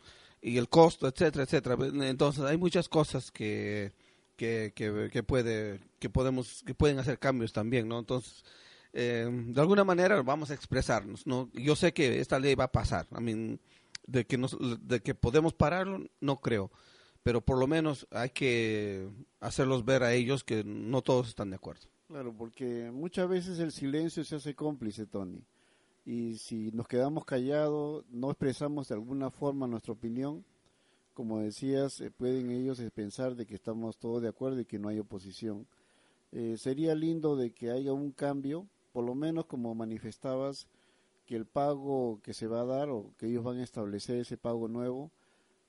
y 0.42 0.58
el 0.58 0.68
costo, 0.68 1.06
etcétera, 1.06 1.44
etcétera. 1.44 1.76
Entonces 2.08 2.42
hay 2.44 2.58
muchas 2.58 2.88
cosas 2.88 3.30
que 3.30 3.92
que, 4.36 4.72
que, 4.74 5.10
que 5.12 5.22
puede 5.22 5.78
que 6.00 6.10
podemos 6.10 6.64
que 6.66 6.74
pueden 6.74 6.98
hacer 6.98 7.20
cambios 7.20 7.52
también, 7.52 7.86
¿no? 7.86 8.00
Entonces 8.00 8.44
eh, 8.92 9.30
de 9.30 9.60
alguna 9.60 9.84
manera 9.84 10.20
vamos 10.22 10.50
a 10.50 10.54
expresarnos, 10.54 11.28
¿no? 11.28 11.48
Yo 11.52 11.76
sé 11.76 11.92
que 11.92 12.18
esta 12.18 12.40
ley 12.40 12.56
va 12.56 12.64
a 12.64 12.72
pasar, 12.72 13.06
I 13.16 13.22
mean, 13.22 13.60
de 14.08 14.26
que 14.26 14.36
nos, 14.36 14.56
de 14.80 15.00
que 15.00 15.14
podemos 15.14 15.54
pararlo, 15.54 16.04
no 16.20 16.40
creo, 16.40 16.72
pero 17.24 17.40
por 17.40 17.58
lo 17.58 17.66
menos 17.66 18.06
hay 18.10 18.30
que 18.30 19.08
hacerlos 19.40 19.84
ver 19.84 20.02
a 20.02 20.12
ellos 20.12 20.44
que 20.44 20.62
no 20.62 21.00
todos 21.00 21.28
están 21.28 21.50
de 21.50 21.56
acuerdo. 21.56 21.88
Claro, 22.06 22.34
porque 22.36 22.90
muchas 22.92 23.28
veces 23.28 23.58
el 23.58 23.72
silencio 23.72 24.22
se 24.24 24.36
hace 24.36 24.54
cómplice, 24.54 25.06
Tony. 25.06 25.42
Y 26.04 26.36
si 26.36 26.70
nos 26.72 26.86
quedamos 26.86 27.24
callados, 27.24 28.04
no 28.10 28.30
expresamos 28.30 28.88
de 28.88 28.96
alguna 28.96 29.30
forma 29.30 29.66
nuestra 29.66 29.94
opinión, 29.94 30.44
como 31.14 31.40
decías, 31.40 32.02
eh, 32.02 32.10
pueden 32.10 32.50
ellos 32.50 32.82
pensar 32.94 33.36
de 33.36 33.46
que 33.46 33.54
estamos 33.54 33.96
todos 33.96 34.20
de 34.20 34.28
acuerdo 34.28 34.60
y 34.60 34.66
que 34.66 34.78
no 34.78 34.88
hay 34.88 34.98
oposición. 34.98 35.66
Eh, 36.30 36.56
sería 36.58 36.94
lindo 36.94 37.36
de 37.36 37.52
que 37.52 37.70
haya 37.70 37.94
un 37.94 38.12
cambio, 38.12 38.66
por 38.92 39.02
lo 39.04 39.14
menos 39.14 39.46
como 39.46 39.74
manifestabas, 39.74 40.66
que 41.24 41.36
el 41.36 41.46
pago 41.46 42.20
que 42.22 42.34
se 42.34 42.48
va 42.48 42.60
a 42.60 42.66
dar 42.66 42.90
o 42.90 43.14
que 43.16 43.28
ellos 43.28 43.44
van 43.44 43.60
a 43.60 43.64
establecer 43.64 44.16
ese 44.16 44.36
pago 44.36 44.68
nuevo 44.68 45.10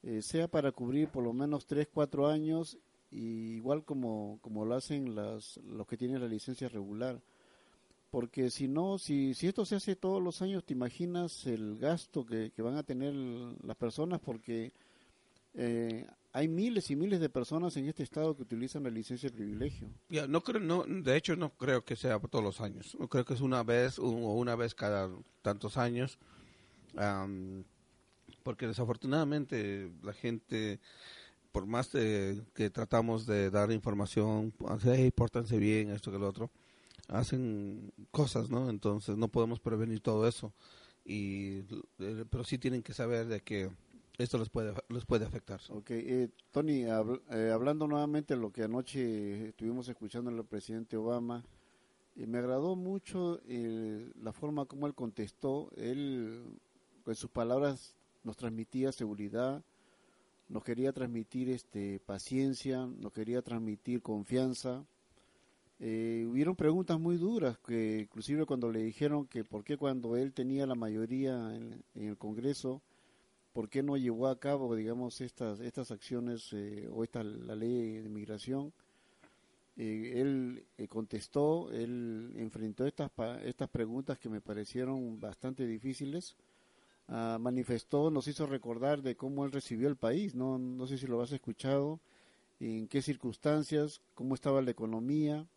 eh, 0.06 0.22
sea 0.22 0.48
para 0.48 0.72
cubrir 0.72 1.10
por 1.10 1.24
lo 1.24 1.34
menos 1.34 1.66
3, 1.66 1.88
4 1.92 2.28
años, 2.28 2.78
y 3.10 3.56
igual 3.56 3.84
como, 3.84 4.38
como 4.42 4.64
lo 4.64 4.76
hacen 4.76 5.16
las, 5.16 5.58
los 5.58 5.88
que 5.88 5.98
tienen 5.98 6.22
la 6.22 6.28
licencia 6.28 6.70
regular. 6.70 7.20
Porque 8.12 8.52
si 8.52 8.68
no, 8.68 9.00
si, 9.00 9.34
si 9.34 9.48
esto 9.48 9.66
se 9.66 9.76
hace 9.76 9.96
todos 9.96 10.22
los 10.22 10.42
años, 10.44 10.64
te 10.64 10.74
imaginas 10.74 11.48
el 11.48 11.80
gasto 11.80 12.24
que, 12.26 12.52
van 12.58 12.78
a 12.78 12.84
tener 12.84 13.14
las 13.14 13.76
personas 13.76 14.22
porque 14.22 14.72
eh, 15.56 16.08
hay 16.32 16.48
miles 16.48 16.92
y 16.92 16.96
miles 16.96 17.20
de 17.20 17.30
personas 17.30 17.76
en 17.76 17.88
este 17.88 18.04
estado 18.04 18.36
que 18.36 18.44
utilizan 18.44 18.84
la 18.84 18.92
licencia 18.92 19.30
de 19.30 19.36
privilegio. 19.36 19.90
Ya, 20.10 20.28
no 20.28 20.42
creo, 20.42 20.62
no, 20.62 20.84
de 20.84 21.18
hecho 21.18 21.36
no 21.36 21.50
creo 21.50 21.84
que 21.84 21.96
sea 21.96 22.20
todos 22.20 22.44
los 22.44 22.62
años. 22.62 22.96
Creo 23.10 23.26
que 23.26 23.34
es 23.34 23.42
una 23.42 23.64
vez 23.64 23.98
o 23.98 24.08
una 24.08 24.56
vez 24.56 24.76
cada 24.76 25.10
tantos 25.42 25.78
años. 25.78 26.20
Porque 28.46 28.68
desafortunadamente 28.68 29.92
la 30.04 30.14
gente, 30.14 30.80
por 31.52 31.66
más 31.66 31.90
que 31.90 32.70
tratamos 32.72 33.26
de 33.26 33.50
dar 33.50 33.72
información, 33.72 34.54
hey, 34.84 35.10
pórtanse 35.10 35.58
bien, 35.58 35.90
esto 35.90 36.12
que 36.12 36.20
lo 36.20 36.30
otro, 36.30 36.52
hacen 37.08 37.92
cosas, 38.12 38.52
¿no? 38.52 38.70
Entonces 38.70 39.18
no 39.18 39.30
podemos 39.30 39.60
prevenir 39.60 40.00
todo 40.00 40.28
eso. 40.28 40.54
Y, 41.04 41.64
eh, 42.00 42.26
pero 42.30 42.44
sí 42.44 42.60
tienen 42.60 42.84
que 42.84 42.94
saber 42.94 43.26
de 43.26 43.42
que 43.42 43.72
esto 44.20 44.38
les 44.38 44.50
puede, 44.50 44.74
les 44.90 45.06
puede 45.06 45.26
afectar. 45.26 45.60
Ok, 45.70 45.90
eh, 45.90 46.30
Tony, 46.52 46.84
eh, 46.84 47.52
hablando 47.52 47.88
nuevamente 47.88 48.36
de 48.36 48.40
lo 48.40 48.52
que 48.52 48.62
anoche 48.62 49.50
estuvimos 49.50 49.90
escuchando 49.90 50.30
el 50.30 50.46
presidente 50.46 50.98
Obama, 50.98 51.44
eh, 52.16 52.28
me 52.28 52.38
agradó 52.38 52.76
mucho 52.76 53.42
la 53.48 54.32
forma 54.32 54.66
como 54.66 54.86
él 54.86 54.94
contestó. 54.94 55.72
Él, 55.76 56.60
con 57.04 57.16
sus 57.16 57.32
palabras, 57.32 57.98
nos 58.26 58.36
transmitía 58.36 58.92
seguridad, 58.92 59.64
nos 60.50 60.64
quería 60.64 60.92
transmitir 60.92 61.50
este, 61.50 62.02
paciencia, 62.06 62.86
nos 62.86 63.14
quería 63.14 63.42
transmitir 63.42 64.02
confianza. 64.02 64.86
hubieron 65.80 66.56
preguntas 66.58 67.00
muy 67.00 67.16
duras, 67.16 67.58
que 67.60 68.02
inclusive 68.02 68.46
cuando 68.46 68.70
le 68.70 68.84
dijeron 68.84 69.26
que 69.28 69.46
por 69.46 69.64
qué 69.64 69.78
cuando 69.78 70.18
él 70.18 70.34
tenía 70.34 70.66
la 70.66 70.76
mayoría 70.76 71.56
en 71.56 71.84
el 71.96 72.18
Congreso, 72.18 72.82
por 73.56 73.70
qué 73.70 73.82
no 73.82 73.96
llevó 73.96 74.28
a 74.28 74.38
cabo, 74.38 74.76
digamos, 74.76 75.22
estas, 75.22 75.62
estas 75.62 75.90
acciones 75.90 76.52
eh, 76.52 76.90
o 76.92 77.06
esta 77.06 77.24
la 77.24 77.56
ley 77.56 78.02
de 78.02 78.10
migración. 78.10 78.74
Eh, 79.78 80.16
él 80.18 80.66
eh, 80.78 80.90
contestó, 80.90 81.72
él 81.72 82.34
enfrentó 82.36 82.86
estas, 82.86 83.10
estas 83.46 83.70
preguntas 83.70 84.20
que 84.20 84.28
me 84.28 84.42
parecieron 84.42 85.22
bastante 85.22 85.66
difíciles. 85.66 86.36
Ah, 87.08 87.38
manifestó, 87.40 88.10
nos 88.10 88.28
hizo 88.28 88.48
recordar 88.48 89.04
de 89.04 89.16
cómo 89.16 89.46
él 89.46 89.52
recibió 89.52 89.88
el 89.88 89.96
país, 89.96 90.34
no, 90.34 90.58
no 90.58 90.88
sé 90.88 90.98
si 90.98 91.06
lo 91.06 91.22
has 91.22 91.32
escuchado, 91.32 92.00
en 92.60 92.88
qué 92.88 93.02
circunstancias, 93.02 94.02
cómo 94.16 94.34
estaba 94.34 94.62
la 94.62 94.72
economía, 94.72 95.48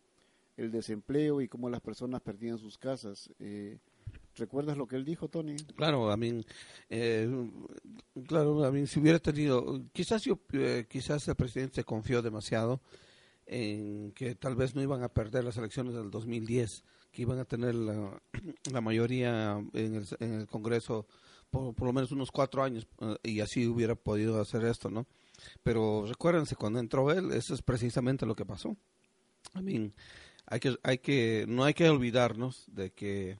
el 0.57 0.71
desempleo 0.71 1.41
y 1.41 1.47
cómo 1.47 1.69
las 1.69 1.81
personas 1.81 2.21
perdían 2.21 2.59
sus 2.59 2.77
casas. 2.77 3.31
¿Recuerdas 4.35 4.77
lo 4.77 4.87
que 4.87 4.95
él 4.95 5.05
dijo, 5.05 5.27
Tony? 5.27 5.55
Claro, 5.75 6.11
a 6.11 6.17
mí, 6.17 6.45
eh, 6.89 7.49
claro, 8.27 8.63
a 8.63 8.85
si 8.85 8.99
hubiera 8.99 9.19
tenido, 9.19 9.81
quizás 9.91 10.23
yo, 10.23 10.39
eh, 10.53 10.85
quizás 10.87 11.27
el 11.27 11.35
presidente 11.35 11.75
se 11.75 11.83
confió 11.83 12.21
demasiado 12.21 12.79
en 13.45 14.11
que 14.11 14.35
tal 14.35 14.55
vez 14.55 14.75
no 14.75 14.83
iban 14.83 15.01
a 15.01 15.09
perder 15.09 15.43
las 15.43 15.57
elecciones 15.57 15.95
del 15.95 16.11
2010, 16.11 16.83
que 17.11 17.21
iban 17.23 17.39
a 17.39 17.45
tener 17.45 17.73
la, 18.71 18.81
mayoría 18.81 19.57
en 19.73 19.95
el, 19.95 20.07
en 20.19 20.33
el 20.33 20.47
Congreso 20.47 21.07
por, 21.49 21.73
por, 21.73 21.87
lo 21.87 21.93
menos 21.93 22.11
unos 22.11 22.31
cuatro 22.31 22.63
años 22.63 22.87
eh, 23.01 23.15
y 23.23 23.39
así 23.41 23.67
hubiera 23.67 23.95
podido 23.95 24.39
hacer 24.39 24.65
esto, 24.65 24.89
¿no? 24.89 25.07
Pero 25.63 26.05
recuérdense, 26.05 26.55
cuando 26.55 26.79
entró 26.79 27.11
él, 27.11 27.31
eso 27.31 27.53
es 27.53 27.61
precisamente 27.61 28.25
lo 28.25 28.35
que 28.35 28.45
pasó. 28.45 28.75
A 29.53 29.61
mí, 29.61 29.91
hay 30.45 30.59
que, 30.59 30.77
hay 30.83 30.97
que, 30.97 31.45
no 31.47 31.63
hay 31.63 31.73
que 31.73 31.89
olvidarnos 31.89 32.65
de 32.67 32.91
que 32.91 33.39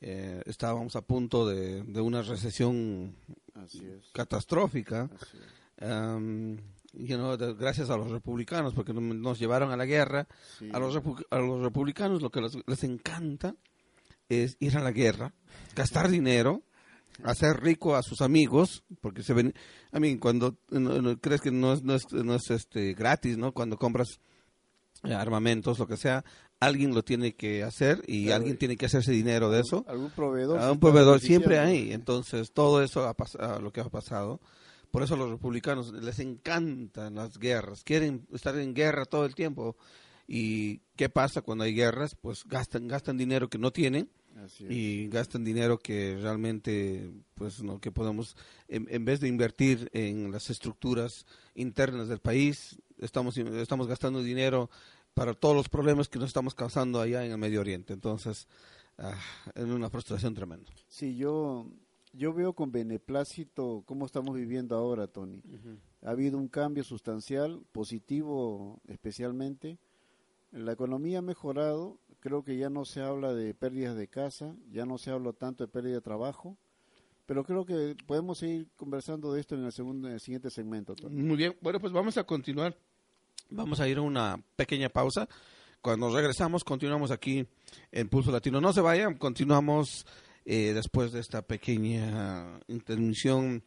eh, 0.00 0.42
estábamos 0.46 0.96
a 0.96 1.02
punto 1.02 1.46
de, 1.46 1.82
una 2.00 2.22
recesión 2.22 3.14
catastrófica. 4.12 5.10
gracias 7.58 7.90
a 7.90 7.96
los 7.96 8.10
republicanos, 8.10 8.74
porque 8.74 8.92
nos 8.92 9.38
llevaron 9.38 9.72
a 9.72 9.76
la 9.76 9.86
guerra. 9.86 10.26
A, 10.72 10.78
los 10.78 10.96
a 11.30 11.38
los 11.38 11.62
republicanos 11.62 12.22
lo 12.22 12.30
que 12.30 12.40
les, 12.40 12.84
encanta 12.84 13.56
es 14.28 14.56
ir 14.60 14.76
a 14.76 14.82
la 14.82 14.92
guerra, 14.92 15.34
gastar 15.74 16.08
dinero, 16.08 16.62
hacer 17.24 17.60
rico 17.62 17.96
a 17.96 18.02
sus 18.02 18.20
amigos, 18.20 18.84
porque 19.00 19.22
se 19.22 19.34
ven, 19.34 19.54
a 19.92 20.00
mí, 20.00 20.18
cuando 20.18 20.56
crees 21.20 21.40
que 21.40 21.50
no 21.50 21.72
es, 21.72 21.82
no 21.82 21.94
es, 21.94 22.12
no 22.12 22.34
es 22.34 22.50
este, 22.50 22.94
gratis, 22.94 23.36
¿no? 23.36 23.52
Cuando 23.52 23.76
compras 23.76 24.20
armamentos, 25.02 25.78
lo 25.78 25.86
que 25.86 25.96
sea, 25.96 26.24
alguien 26.60 26.94
lo 26.94 27.02
tiene 27.02 27.34
que 27.34 27.62
hacer 27.62 28.02
y 28.06 28.30
alguien 28.30 28.56
tiene 28.56 28.76
que 28.76 28.86
hacerse 28.86 29.12
dinero 29.12 29.50
de 29.50 29.60
eso. 29.60 29.84
Algún 29.88 30.10
proveedor. 30.10 30.60
un 30.70 30.80
proveedor 30.80 31.20
siempre 31.20 31.58
hay. 31.58 31.92
Entonces, 31.92 32.52
todo 32.52 32.82
eso 32.82 33.06
ha 33.06 33.14
pasado, 33.14 33.60
lo 33.60 33.72
que 33.72 33.80
ha 33.80 33.88
pasado. 33.88 34.40
Por 34.90 35.02
eso 35.02 35.14
a 35.14 35.18
los 35.18 35.30
republicanos 35.30 35.92
les 35.92 36.18
encantan 36.18 37.16
las 37.16 37.38
guerras, 37.38 37.84
quieren 37.84 38.26
estar 38.32 38.56
en 38.58 38.74
guerra 38.74 39.04
todo 39.04 39.26
el 39.26 39.34
tiempo. 39.34 39.76
¿Y 40.26 40.80
qué 40.96 41.08
pasa 41.08 41.42
cuando 41.42 41.64
hay 41.64 41.74
guerras? 41.74 42.14
Pues 42.14 42.44
gastan, 42.44 42.88
gastan 42.88 43.16
dinero 43.16 43.48
que 43.48 43.58
no 43.58 43.70
tienen 43.70 44.10
y 44.60 45.08
gastan 45.08 45.44
dinero 45.44 45.78
que 45.78 46.16
realmente, 46.20 47.10
pues, 47.34 47.62
no, 47.62 47.80
que 47.80 47.92
podemos, 47.92 48.36
en, 48.68 48.86
en, 48.90 49.04
vez 49.04 49.20
de 49.20 49.28
invertir 49.28 49.90
en 49.92 50.30
las 50.30 50.50
estructuras 50.50 51.26
internas 51.54 52.08
del 52.08 52.20
país, 52.20 52.78
estamos, 52.98 53.36
estamos 53.36 53.86
gastando 53.86 54.22
dinero 54.22 54.70
para 55.14 55.34
todos 55.34 55.56
los 55.56 55.68
problemas 55.68 56.08
que 56.08 56.18
nos 56.18 56.28
estamos 56.28 56.54
causando 56.54 57.00
allá 57.00 57.24
en 57.24 57.32
el 57.32 57.38
Medio 57.38 57.60
Oriente. 57.60 57.92
Entonces, 57.92 58.46
ah, 58.98 59.18
es 59.54 59.64
una 59.64 59.90
frustración 59.90 60.34
tremenda. 60.34 60.70
Sí, 60.86 61.16
yo, 61.16 61.66
yo 62.12 62.32
veo 62.32 62.52
con 62.52 62.70
beneplácito 62.70 63.82
cómo 63.86 64.06
estamos 64.06 64.36
viviendo 64.36 64.76
ahora, 64.76 65.08
Tony. 65.08 65.42
Ha 66.02 66.10
habido 66.10 66.38
un 66.38 66.48
cambio 66.48 66.84
sustancial, 66.84 67.62
positivo 67.72 68.80
especialmente. 68.86 69.78
La 70.52 70.72
economía 70.72 71.18
ha 71.18 71.22
mejorado, 71.22 71.98
creo 72.20 72.42
que 72.42 72.56
ya 72.56 72.70
no 72.70 72.84
se 72.84 73.00
habla 73.00 73.32
de 73.34 73.54
pérdidas 73.54 73.96
de 73.96 74.08
casa, 74.08 74.54
ya 74.70 74.86
no 74.86 74.98
se 74.98 75.10
habla 75.10 75.32
tanto 75.32 75.64
de 75.64 75.68
pérdida 75.68 75.94
de 75.94 76.00
trabajo, 76.00 76.56
pero 77.26 77.44
creo 77.44 77.64
que 77.64 77.96
podemos 78.06 78.38
seguir 78.38 78.68
conversando 78.76 79.32
de 79.32 79.40
esto 79.40 79.54
en 79.54 79.64
el, 79.64 79.72
segundo, 79.72 80.08
en 80.08 80.14
el 80.14 80.20
siguiente 80.20 80.50
segmento. 80.50 80.94
Muy 81.10 81.36
bien, 81.36 81.56
bueno, 81.60 81.78
pues 81.80 81.92
vamos 81.92 82.16
a 82.16 82.24
continuar 82.24 82.76
Vamos 83.50 83.80
a 83.80 83.88
ir 83.88 83.96
a 83.96 84.02
una 84.02 84.38
pequeña 84.56 84.90
pausa. 84.90 85.26
Cuando 85.80 86.14
regresamos, 86.14 86.64
continuamos 86.64 87.10
aquí 87.10 87.46
en 87.90 88.08
Pulso 88.08 88.30
Latino. 88.30 88.60
No 88.60 88.72
se 88.72 88.82
vayan, 88.82 89.16
continuamos 89.16 90.06
eh, 90.44 90.72
después 90.74 91.12
de 91.12 91.20
esta 91.20 91.40
pequeña 91.42 92.60
intervención. 92.68 93.62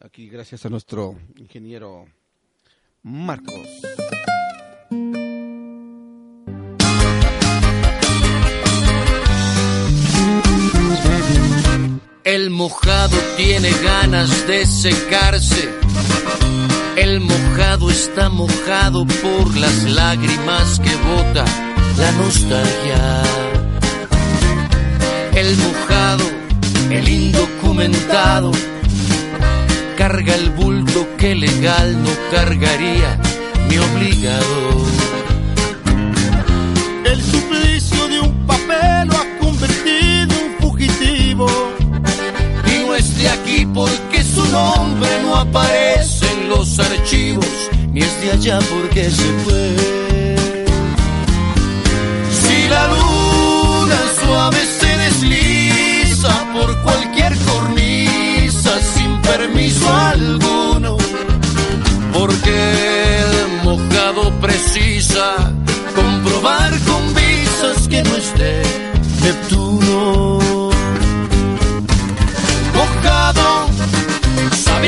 Aquí, 0.00 0.28
gracias 0.28 0.66
a 0.66 0.68
nuestro 0.68 1.16
ingeniero 1.36 2.06
Marcos. 3.02 3.82
El 12.34 12.50
mojado 12.50 13.16
tiene 13.36 13.70
ganas 13.82 14.46
de 14.46 14.64
secarse 14.64 15.80
el 17.00 17.18
mojado 17.20 17.90
está 17.90 18.28
mojado 18.28 19.06
por 19.06 19.56
las 19.56 19.84
lágrimas 19.84 20.78
que 20.80 20.94
bota 20.96 21.44
la 21.96 22.12
nostalgia. 22.12 23.22
El 25.34 25.56
mojado, 25.56 26.24
el 26.90 27.08
indocumentado, 27.08 28.52
carga 29.96 30.34
el 30.34 30.50
bulto 30.50 31.08
que 31.16 31.34
legal 31.34 32.02
no 32.02 32.10
cargaría 32.30 33.18
mi 33.68 33.78
obligado. 33.78 34.99
Y 45.42 45.52
no 45.52 46.04
es 46.04 46.20
de 46.20 46.30
aquí 46.30 46.30
porque 46.30 46.30
su 46.30 46.30
nombre 46.30 46.30
no 46.30 46.30
aparece 46.30 46.36
los 46.48 46.78
archivos 46.78 47.70
ella 48.32 48.58
porque 48.70 49.10
se 49.10 49.32
fue. 49.44 49.76
Si 52.40 52.68
la 52.68 52.86
luna 52.88 54.00
suave 54.22 54.58
se 54.78 54.96
desliza 54.96 56.52
por 56.52 56.82
cualquier 56.82 57.36
cornisa 57.38 58.70
sin 58.94 59.20
permiso 59.22 59.94
alguno, 59.94 60.96
porque 62.12 63.16
el 63.20 63.64
mojado 63.64 64.30
precisa 64.40 65.52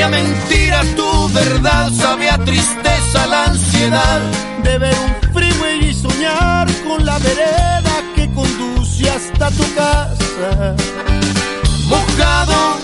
sabía 0.03 0.09
mentira 0.09 0.83
tu 0.95 1.29
verdad, 1.29 1.91
sabía 1.91 2.37
tristeza 2.39 3.27
la 3.27 3.45
ansiedad 3.45 4.21
de 4.63 4.77
ver 4.77 4.95
un 5.05 5.33
freeway 5.33 5.89
y 5.89 5.93
soñar 5.93 6.67
con 6.87 7.05
la 7.05 7.17
vereda 7.19 7.95
que 8.15 8.29
conduce 8.33 9.09
hasta 9.09 9.49
tu 9.51 9.63
casa. 9.75 10.75
Mojado, 11.87 12.79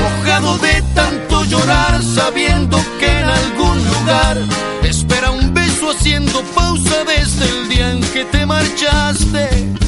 mojado 0.00 0.58
de 0.58 0.82
tanto 0.94 1.44
llorar, 1.44 2.02
sabiendo 2.02 2.78
que 2.98 3.20
en 3.20 3.28
algún 3.28 3.78
lugar 3.84 4.38
espera 4.82 5.30
un 5.30 5.54
beso 5.54 5.90
haciendo 5.90 6.42
pausa 6.54 7.04
desde 7.04 7.44
el 7.44 7.68
día 7.68 7.92
en 7.92 8.00
que 8.12 8.24
te 8.24 8.44
marchaste. 8.44 9.87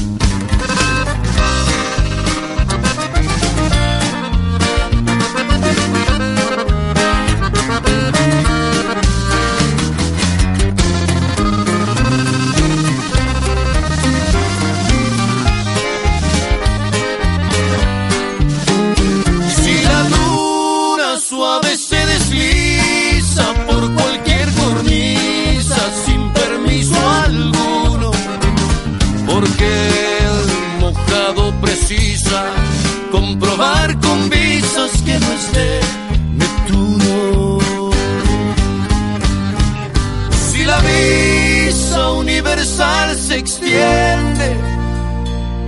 Se 43.71 43.77
extiende 43.77 44.57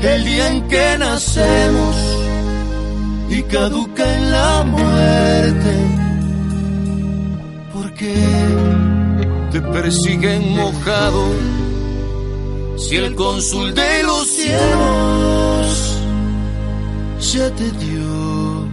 el 0.02 0.24
día 0.24 0.48
en 0.48 0.68
que 0.68 0.98
nacemos 0.98 1.96
y 3.30 3.42
caduca 3.44 4.16
en 4.16 4.30
la 4.30 4.64
muerte. 4.64 5.74
Porque 7.72 8.14
te 9.52 9.60
persiguen 9.60 10.56
mojado 10.56 11.24
si 12.76 12.96
el 12.96 13.14
cónsul 13.14 13.74
de 13.74 14.02
los 14.02 14.26
cielos 14.26 15.98
ya 17.20 17.50
te 17.54 17.70
dio 17.70 18.68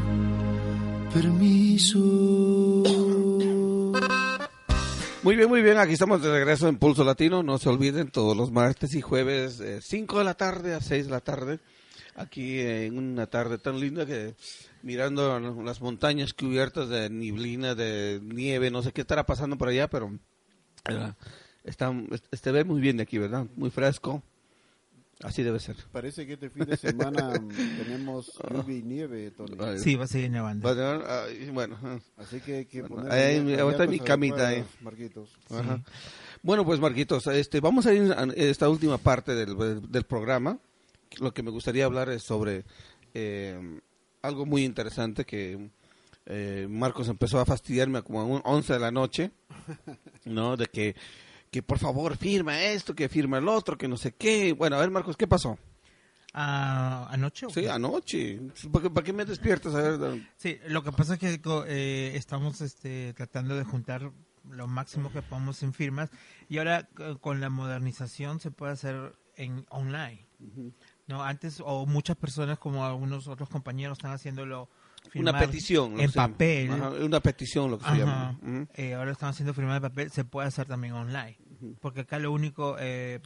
permiso. 1.13 2.38
Muy 5.21 5.35
bien, 5.35 5.49
muy 5.49 5.61
bien. 5.61 5.77
Aquí 5.77 5.93
estamos 5.93 6.21
de 6.21 6.31
regreso 6.31 6.69
en 6.69 6.77
Pulso 6.77 7.03
Latino. 7.03 7.43
No 7.43 7.57
se 7.57 7.67
olviden, 7.67 8.09
todos 8.09 8.37
los 8.37 8.51
martes 8.51 8.95
y 8.95 9.01
jueves, 9.01 9.61
5 9.81 10.17
de 10.17 10.23
la 10.23 10.33
tarde 10.35 10.73
a 10.73 10.79
6 10.79 11.05
de 11.07 11.11
la 11.11 11.19
tarde. 11.19 11.59
Aquí 12.15 12.59
eh, 12.59 12.85
en 12.85 12.97
una 12.97 13.27
tarde 13.27 13.57
tan 13.57 13.81
linda 13.81 14.05
que 14.05 14.35
mirando 14.81 15.37
las 15.61 15.81
montañas 15.81 16.33
cubiertas 16.33 16.87
de 16.87 17.09
niblina, 17.09 17.75
de 17.75 18.21
nieve, 18.23 18.71
no 18.71 18.81
sé 18.81 18.93
qué 18.93 19.01
estará 19.01 19.25
pasando 19.25 19.57
por 19.57 19.67
allá, 19.67 19.89
pero 19.89 20.17
eh, 20.89 21.11
está, 21.65 21.93
este 22.31 22.51
ve 22.53 22.63
muy 22.63 22.79
bien 22.79 22.95
de 22.95 23.03
aquí, 23.03 23.17
¿verdad? 23.17 23.45
Muy 23.57 23.71
fresco. 23.71 24.23
Así 25.21 25.43
debe 25.43 25.59
ser. 25.59 25.75
Parece 25.91 26.25
que 26.25 26.33
este 26.33 26.49
fin 26.49 26.63
de 26.65 26.77
semana 26.77 27.33
mm, 27.39 27.49
tenemos 27.83 28.31
lluvia 28.49 28.77
y 28.77 28.83
nieve, 28.83 29.31
Tony. 29.31 29.57
Sí, 29.79 29.95
va 29.95 30.05
a 30.05 30.07
seguir 30.07 30.31
nevando. 30.31 30.65
va 30.65 30.71
a 30.71 31.25
tener- 31.27 31.51
bueno. 31.51 31.77
Así 32.17 32.39
que 32.39 32.57
hay 32.59 32.65
que 32.65 32.81
Bueno, 32.81 32.95
poner 33.07 33.11
ahí- 33.11 33.35
ahí 33.35 33.37
está 33.39 33.53
mi 33.53 33.53
adecuadas, 33.55 34.01
camita 34.05 34.47
ahí. 34.47 34.63
Marquitos. 34.81 35.29
Ajá. 35.49 35.81
Bueno, 36.41 36.63
pues 36.63 36.79
Marquitos, 36.79 37.27
este, 37.27 37.59
vamos 37.59 37.85
a 37.85 37.93
ir 37.93 38.13
a 38.13 38.23
esta 38.35 38.69
última 38.69 38.97
parte 38.97 39.35
del, 39.35 39.81
del 39.91 40.03
programa. 40.05 40.57
Lo 41.19 41.33
que 41.33 41.43
me 41.43 41.51
gustaría 41.51 41.83
hablar 41.85 42.09
es 42.09 42.23
sobre 42.23 42.63
eh, 43.13 43.59
algo 44.21 44.45
muy 44.45 44.63
interesante 44.63 45.25
que 45.25 45.69
eh, 46.27 46.65
Marcos 46.69 47.09
empezó 47.09 47.39
a 47.41 47.45
fastidiarme 47.45 48.03
como 48.03 48.21
a 48.21 48.23
un 48.23 48.41
11 48.45 48.71
de 48.73 48.79
la 48.79 48.91
noche, 48.91 49.31
¿no? 50.23 50.55
De 50.55 50.67
que, 50.67 50.95
que 51.51 51.63
por 51.63 51.79
favor 51.79 52.17
firma 52.17 52.61
esto, 52.61 52.95
que 52.95 53.09
firma 53.09 53.37
el 53.37 53.47
otro, 53.47 53.77
que 53.77 53.87
no 53.87 53.97
sé 53.97 54.13
qué. 54.13 54.53
Bueno, 54.53 54.75
a 54.75 54.79
ver 54.79 54.91
Marcos, 54.91 55.17
¿qué 55.17 55.27
pasó? 55.27 55.57
Ah, 56.33 57.07
¿Anoche? 57.09 57.47
o 57.47 57.49
Sí, 57.49 57.67
anoche. 57.67 58.39
¿Para 58.71 58.83
qué, 58.83 58.89
para 58.89 59.05
qué 59.05 59.13
me 59.13 59.25
despiertas? 59.25 59.73
A 59.73 59.81
ver, 59.81 60.27
Sí, 60.37 60.59
lo 60.67 60.83
que 60.83 60.91
pasa 60.91 61.15
es 61.15 61.19
que 61.19 61.41
eh, 61.67 62.11
estamos 62.15 62.61
este, 62.61 63.13
tratando 63.13 63.55
de 63.55 63.63
juntar 63.63 64.11
lo 64.49 64.67
máximo 64.67 65.11
que 65.11 65.21
podamos 65.21 65.61
en 65.63 65.73
firmas 65.73 66.09
y 66.47 66.57
ahora 66.57 66.87
con 67.21 67.39
la 67.39 67.49
modernización 67.49 68.39
se 68.39 68.51
puede 68.51 68.73
hacer 68.73 69.13
en 69.35 69.65
online. 69.69 70.27
No, 71.07 71.23
antes 71.23 71.61
o 71.65 71.85
muchas 71.85 72.15
personas 72.15 72.59
como 72.59 72.85
algunos 72.85 73.27
otros 73.27 73.49
compañeros 73.49 73.97
están 73.97 74.11
haciéndolo 74.11 74.69
una 75.15 75.31
firmar 75.31 75.45
petición. 75.47 75.91
lo 75.93 75.99
en 75.99 76.05
que 76.07 76.11
se 76.11 76.19
llama. 76.19 76.33
papel. 76.33 76.71
Ajá, 76.71 76.89
una 77.05 77.19
petición, 77.19 77.71
lo 77.71 77.79
que 77.79 77.85
se 77.89 77.97
llama. 77.97 78.39
Eh, 78.75 78.93
ahora 78.93 79.11
están 79.11 79.29
haciendo 79.29 79.53
firma 79.53 79.73
de 79.73 79.81
papel, 79.81 80.11
se 80.11 80.23
puede 80.25 80.47
hacer 80.47 80.67
también 80.67 80.93
online. 80.93 81.37
Porque 81.81 82.01
acá 82.01 82.19
lo 82.19 82.31
único... 82.31 82.75
eh, 82.79 83.19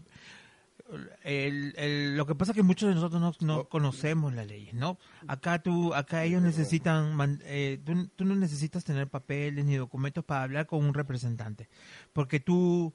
el, 1.24 1.74
el- 1.78 2.18
lo 2.18 2.26
que 2.26 2.36
pasa 2.36 2.52
es 2.52 2.56
que 2.58 2.64
muchos 2.64 2.90
de 2.90 2.96
nosotros 2.96 3.20
no, 3.22 3.30
Oh. 3.30 3.36
no 3.42 3.70
conocemos 3.70 4.34
las 4.34 4.46
leyes, 4.46 4.74
¿no? 4.74 4.98
Acá 5.28 5.60
tú, 5.64 5.94
acá 5.94 6.24
ellos 6.24 6.42
necesitan, 6.42 7.16
man- 7.16 7.42
eh, 7.46 7.80
tú, 7.84 8.08
tú 8.16 8.26
no 8.26 8.36
necesitas 8.36 8.84
tener 8.84 9.08
papeles 9.08 9.66
ni 9.66 9.76
documentos 9.76 10.24
para 10.26 10.44
hablar 10.44 10.66
con 10.68 10.84
un 10.86 10.94
representante, 10.94 11.70
porque 12.12 12.40
tú 12.40 12.94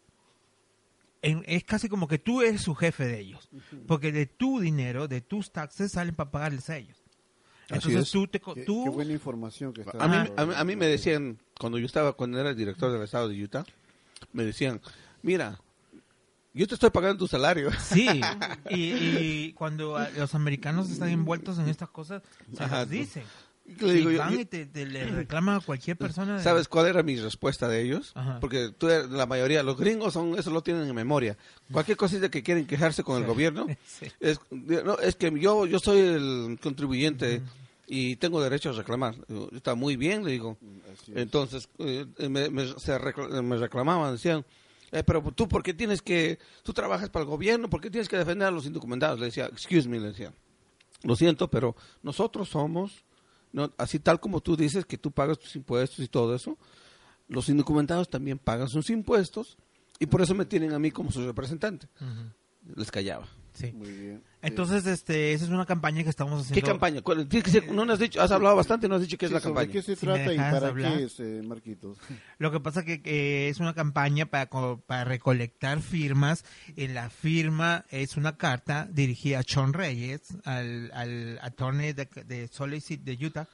en- 1.22 1.42
es 1.46 1.64
casi 1.64 1.88
como 1.88 2.06
que 2.06 2.18
tú 2.18 2.42
eres 2.42 2.60
su 2.62 2.74
jefe 2.74 3.06
de 3.06 3.18
ellos, 3.20 3.48
porque 3.88 4.12
de 4.12 4.26
tu 4.26 4.60
dinero, 4.60 5.08
de 5.08 5.20
tus 5.20 5.50
taxes 5.50 5.92
salen 5.92 6.14
para 6.14 6.30
pagarles 6.30 6.68
a 6.70 6.76
ellos. 6.76 6.97
Así 7.70 7.74
Entonces 7.76 8.02
es. 8.02 8.10
tú 8.12 8.26
te, 8.26 8.40
co- 8.40 8.54
Qué, 8.54 8.62
tú 8.62 8.84
qué 8.84 8.90
buena 8.90 9.12
información 9.12 9.72
que 9.74 9.82
está 9.82 9.98
A 9.98 10.08
mí, 10.08 10.16
dando. 10.16 10.34
a, 10.36 10.46
mí, 10.46 10.54
a 10.56 10.64
mí 10.64 10.76
me 10.76 10.86
decían, 10.86 11.38
cuando 11.60 11.78
yo 11.78 11.86
estaba, 11.86 12.12
cuando 12.14 12.38
era 12.40 12.50
el 12.50 12.56
director 12.56 12.90
del 12.92 13.02
estado 13.02 13.28
de 13.28 13.42
Utah, 13.42 13.64
me 14.32 14.44
decían, 14.44 14.80
mira, 15.22 15.60
yo 16.54 16.66
te 16.66 16.74
estoy 16.74 16.90
pagando 16.90 17.18
tu 17.18 17.28
salario. 17.28 17.70
Sí, 17.80 18.20
y, 18.70 18.74
y 18.94 19.52
cuando 19.56 19.96
a- 19.96 20.08
los 20.10 20.34
americanos 20.34 20.90
están 20.90 21.10
envueltos 21.10 21.58
en 21.58 21.68
estas 21.68 21.90
cosas, 21.90 22.22
se 22.56 22.64
Ajá, 22.64 22.84
tú- 22.84 22.90
dicen. 22.92 23.24
Le 23.80 23.92
digo, 23.92 24.10
yo- 24.10 24.18
van 24.18 24.34
yo- 24.34 24.40
y 24.40 24.44
te, 24.44 24.66
te 24.66 24.86
le 24.86 25.04
reclaman 25.06 25.56
a 25.56 25.60
cualquier 25.60 25.96
persona. 25.98 26.36
de- 26.38 26.42
¿Sabes 26.42 26.68
cuál 26.68 26.86
era 26.86 27.02
mi 27.02 27.16
respuesta 27.16 27.68
de 27.68 27.82
ellos? 27.82 28.12
Ajá. 28.14 28.40
Porque 28.40 28.70
tú, 28.76 28.88
la 29.10 29.26
mayoría, 29.26 29.62
los 29.62 29.76
gringos 29.78 30.12
son, 30.12 30.38
eso 30.38 30.50
lo 30.50 30.62
tienen 30.62 30.88
en 30.88 30.94
memoria. 30.94 31.36
Cualquier 31.72 31.96
cosita 31.96 32.30
que 32.30 32.42
quieren 32.42 32.66
quejarse 32.66 33.02
con 33.04 33.20
el 33.20 33.26
gobierno, 33.26 33.66
Sí. 33.86 34.06
es, 34.20 34.40
no, 34.50 34.98
es 34.98 35.16
que 35.16 35.32
yo, 35.38 35.66
yo 35.66 35.78
soy 35.78 35.98
el 36.00 36.58
contribuyente 36.62 37.42
y 37.86 38.16
tengo 38.16 38.42
derecho 38.42 38.70
a 38.70 38.72
reclamar. 38.72 39.14
Está 39.52 39.74
muy 39.74 39.96
bien, 39.96 40.24
le 40.24 40.32
digo. 40.32 40.56
Es. 40.92 41.16
Entonces, 41.16 41.68
eh, 41.78 42.06
me, 42.28 42.50
me- 42.50 42.78
se 42.78 42.98
recla- 42.98 43.42
me 43.42 43.56
reclamaban, 43.56 44.12
decían, 44.12 44.44
eh, 44.92 45.02
pero 45.04 45.20
tú, 45.32 45.46
¿por 45.48 45.62
qué 45.62 45.74
tienes 45.74 46.00
que, 46.02 46.38
tú 46.62 46.72
trabajas 46.72 47.10
para 47.10 47.22
el 47.24 47.28
gobierno, 47.28 47.68
¿por 47.68 47.80
qué 47.80 47.90
tienes 47.90 48.08
que 48.08 48.16
defender 48.16 48.48
a 48.48 48.50
los 48.50 48.64
indocumentados? 48.66 49.18
Le 49.20 49.26
decía, 49.26 49.46
excuse 49.46 49.86
me, 49.88 50.00
le 50.00 50.08
decía, 50.08 50.32
lo 51.02 51.14
siento, 51.14 51.48
pero 51.48 51.76
nosotros 52.02 52.48
somos, 52.48 53.04
no, 53.52 53.72
así 53.78 53.98
tal 53.98 54.20
como 54.20 54.40
tú 54.40 54.56
dices 54.56 54.84
que 54.84 54.98
tú 54.98 55.10
pagas 55.10 55.38
tus 55.38 55.56
impuestos 55.56 56.00
y 56.00 56.08
todo 56.08 56.34
eso, 56.34 56.58
los 57.28 57.48
indocumentados 57.48 58.08
también 58.08 58.38
pagan 58.38 58.68
sus 58.68 58.90
impuestos 58.90 59.56
y 59.98 60.06
por 60.06 60.22
eso 60.22 60.34
me 60.34 60.44
tienen 60.44 60.72
a 60.72 60.78
mí 60.78 60.90
como 60.90 61.10
su 61.10 61.24
representante. 61.24 61.88
Les 62.74 62.90
callaba. 62.90 63.26
Sí. 63.58 63.72
Muy 63.72 63.90
bien. 63.90 64.22
Entonces, 64.40 64.86
este, 64.86 65.32
esa 65.32 65.44
es 65.44 65.50
una 65.50 65.66
campaña 65.66 66.04
que 66.04 66.10
estamos 66.10 66.40
haciendo. 66.42 66.54
¿Qué 66.54 66.62
campaña? 66.66 67.02
¿Cuál- 67.02 67.26
tiene 67.28 67.42
que 67.42 67.50
ser- 67.50 67.72
no 67.72 67.84
nos 67.84 67.94
has 67.94 67.98
dicho, 67.98 68.22
has 68.22 68.30
hablado 68.30 68.54
bastante, 68.54 68.88
no 68.88 68.94
has 68.94 69.00
dicho 69.02 69.18
qué 69.18 69.26
es 69.26 69.30
Sí, 69.30 69.34
la 69.34 69.40
¿sobre 69.40 69.54
campaña. 69.54 69.72
qué 69.72 69.82
se 69.82 69.96
Si 69.96 70.06
trata 70.06 70.32
y 70.32 70.36
para 70.36 70.68
hablar. 70.68 70.96
qué 70.96 71.04
es, 71.04 71.18
eh, 71.20 71.42
Marquitos? 71.44 71.98
Lo 72.38 72.52
que 72.52 72.60
pasa 72.60 72.84
que, 72.84 73.02
que 73.02 73.48
es 73.48 73.58
una 73.58 73.74
campaña 73.74 74.26
para, 74.26 74.48
para 74.48 75.04
recolectar 75.04 75.80
firmas. 75.82 76.44
En 76.76 76.94
la 76.94 77.10
firma 77.10 77.84
es 77.90 78.16
una 78.16 78.36
carta 78.36 78.88
dirigida 78.92 79.40
a 79.40 79.42
Sean 79.42 79.72
Reyes, 79.72 80.20
al, 80.44 80.90
al 80.94 81.38
attorney 81.42 81.92
de, 81.92 82.08
de 82.26 82.48
City 82.80 83.02
de 83.04 83.26
Utah, 83.26 83.48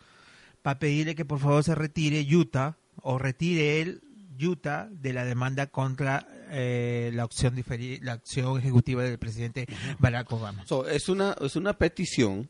para 0.63 0.79
pedirle 0.79 1.15
que 1.15 1.25
por 1.25 1.39
favor 1.41 1.65
se 1.65 1.75
retire 1.75 2.21
Utah 2.37 2.77
o 3.03 3.19
retire 3.19 3.81
él 3.81 4.03
Utah 4.41 4.89
de 4.91 5.12
la 5.12 5.24
demanda 5.24 5.66
contra 5.66 6.26
eh, 6.51 7.11
la 7.14 7.24
opción 7.24 7.55
la 8.03 8.12
acción 8.12 8.59
ejecutiva 8.59 9.03
del 9.03 9.18
presidente 9.18 9.66
Barack 9.99 10.30
Obama. 10.32 10.64
So, 10.66 10.89
es 10.89 11.09
una 11.09 11.35
es 11.41 11.57
una 11.57 11.72
petición 11.74 12.49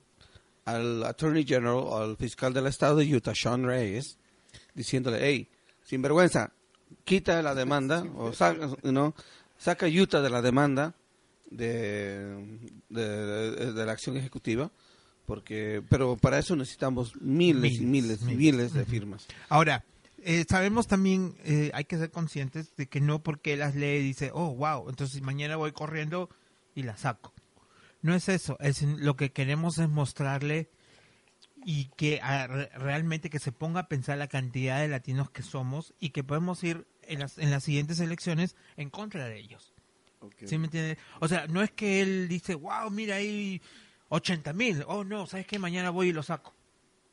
al 0.65 1.05
Attorney 1.05 1.45
General, 1.45 1.85
al 1.93 2.17
fiscal 2.17 2.53
del 2.55 2.67
estado 2.67 2.97
de 2.97 3.15
Utah, 3.15 3.35
Sean 3.35 3.65
Reyes, 3.65 4.17
diciéndole, 4.75 5.19
hey, 5.21 5.49
sinvergüenza, 5.85 6.53
quita 7.05 7.43
la 7.43 7.55
demanda, 7.55 8.03
o 8.17 8.33
saca, 8.33 8.71
¿no? 8.83 9.15
saca 9.59 9.87
Utah 9.87 10.21
de 10.23 10.31
la 10.31 10.41
demanda 10.43 10.95
de, 11.51 12.59
de, 12.89 13.51
de- 13.51 13.73
de 13.73 13.87
la 13.87 13.93
acción 13.93 14.17
ejecutiva, 14.17 14.71
porque 15.27 15.83
pero 15.89 16.17
para 16.17 16.39
eso 16.39 16.57
necesitamos 16.57 17.13
miles, 17.21 17.75
y 17.81 17.81
miles, 17.85 18.23
miles. 18.23 18.39
miles 18.39 18.73
de 18.73 18.85
firmas. 18.85 19.27
Ahora, 19.49 19.85
eh, 20.25 20.45
sabemos 20.49 20.87
también, 20.87 21.37
eh, 21.45 21.71
hay 21.75 21.85
que 21.85 21.99
ser 21.99 22.11
conscientes 22.11 22.75
de 22.77 22.89
que 22.89 23.01
no 23.01 23.23
porque 23.23 23.57
las 23.57 23.75
lee 23.75 23.99
dice, 24.01 24.31
oh, 24.35 24.55
wow, 24.55 24.89
entonces 24.89 25.23
mañana 25.23 25.57
voy 25.57 25.73
corriendo 25.73 26.29
y 26.75 26.83
la 26.83 26.97
saco. 26.97 27.33
No 28.03 28.15
es 28.15 28.29
eso, 28.29 28.57
es 28.61 28.83
lo 28.83 29.17
que 29.17 29.33
queremos 29.33 29.79
es 29.79 29.89
mostrarle 29.89 30.71
y 31.65 31.87
que 31.97 32.21
ah, 32.23 32.47
re- 32.47 32.69
realmente 32.77 33.31
que 33.31 33.39
se 33.39 33.53
ponga 33.53 33.81
a 33.81 33.89
pensar 33.89 34.19
la 34.19 34.29
cantidad 34.29 34.81
de 34.81 34.89
latinos 34.89 35.31
que 35.31 35.43
somos 35.43 35.95
y 35.99 36.11
que 36.11 36.23
podemos 36.25 36.63
ir 36.65 36.87
en 37.03 37.21
las, 37.21 37.39
en 37.39 37.51
las 37.51 37.65
siguientes 37.65 38.01
elecciones 38.01 38.57
en 38.77 38.91
contra 38.91 39.27
de 39.27 39.39
ellos. 39.39 39.73
Ok. 40.21 40.35
¿Sí 40.47 40.59
me 40.59 40.67
entiende? 40.67 40.99
O 41.21 41.29
sea, 41.29 41.47
no 41.47 41.63
es 41.63 41.71
que 41.71 42.03
él 42.03 42.29
dice, 42.29 42.55
wow, 42.55 42.91
mira 42.91 43.17
ahí 43.17 43.63
80 44.09 44.53
mil, 44.53 44.85
oh 44.87 45.05
no, 45.05 45.27
¿sabes 45.27 45.47
qué? 45.47 45.59
Mañana 45.59 45.91
voy 45.91 46.09
y 46.09 46.13
lo 46.13 46.23
saco. 46.23 46.55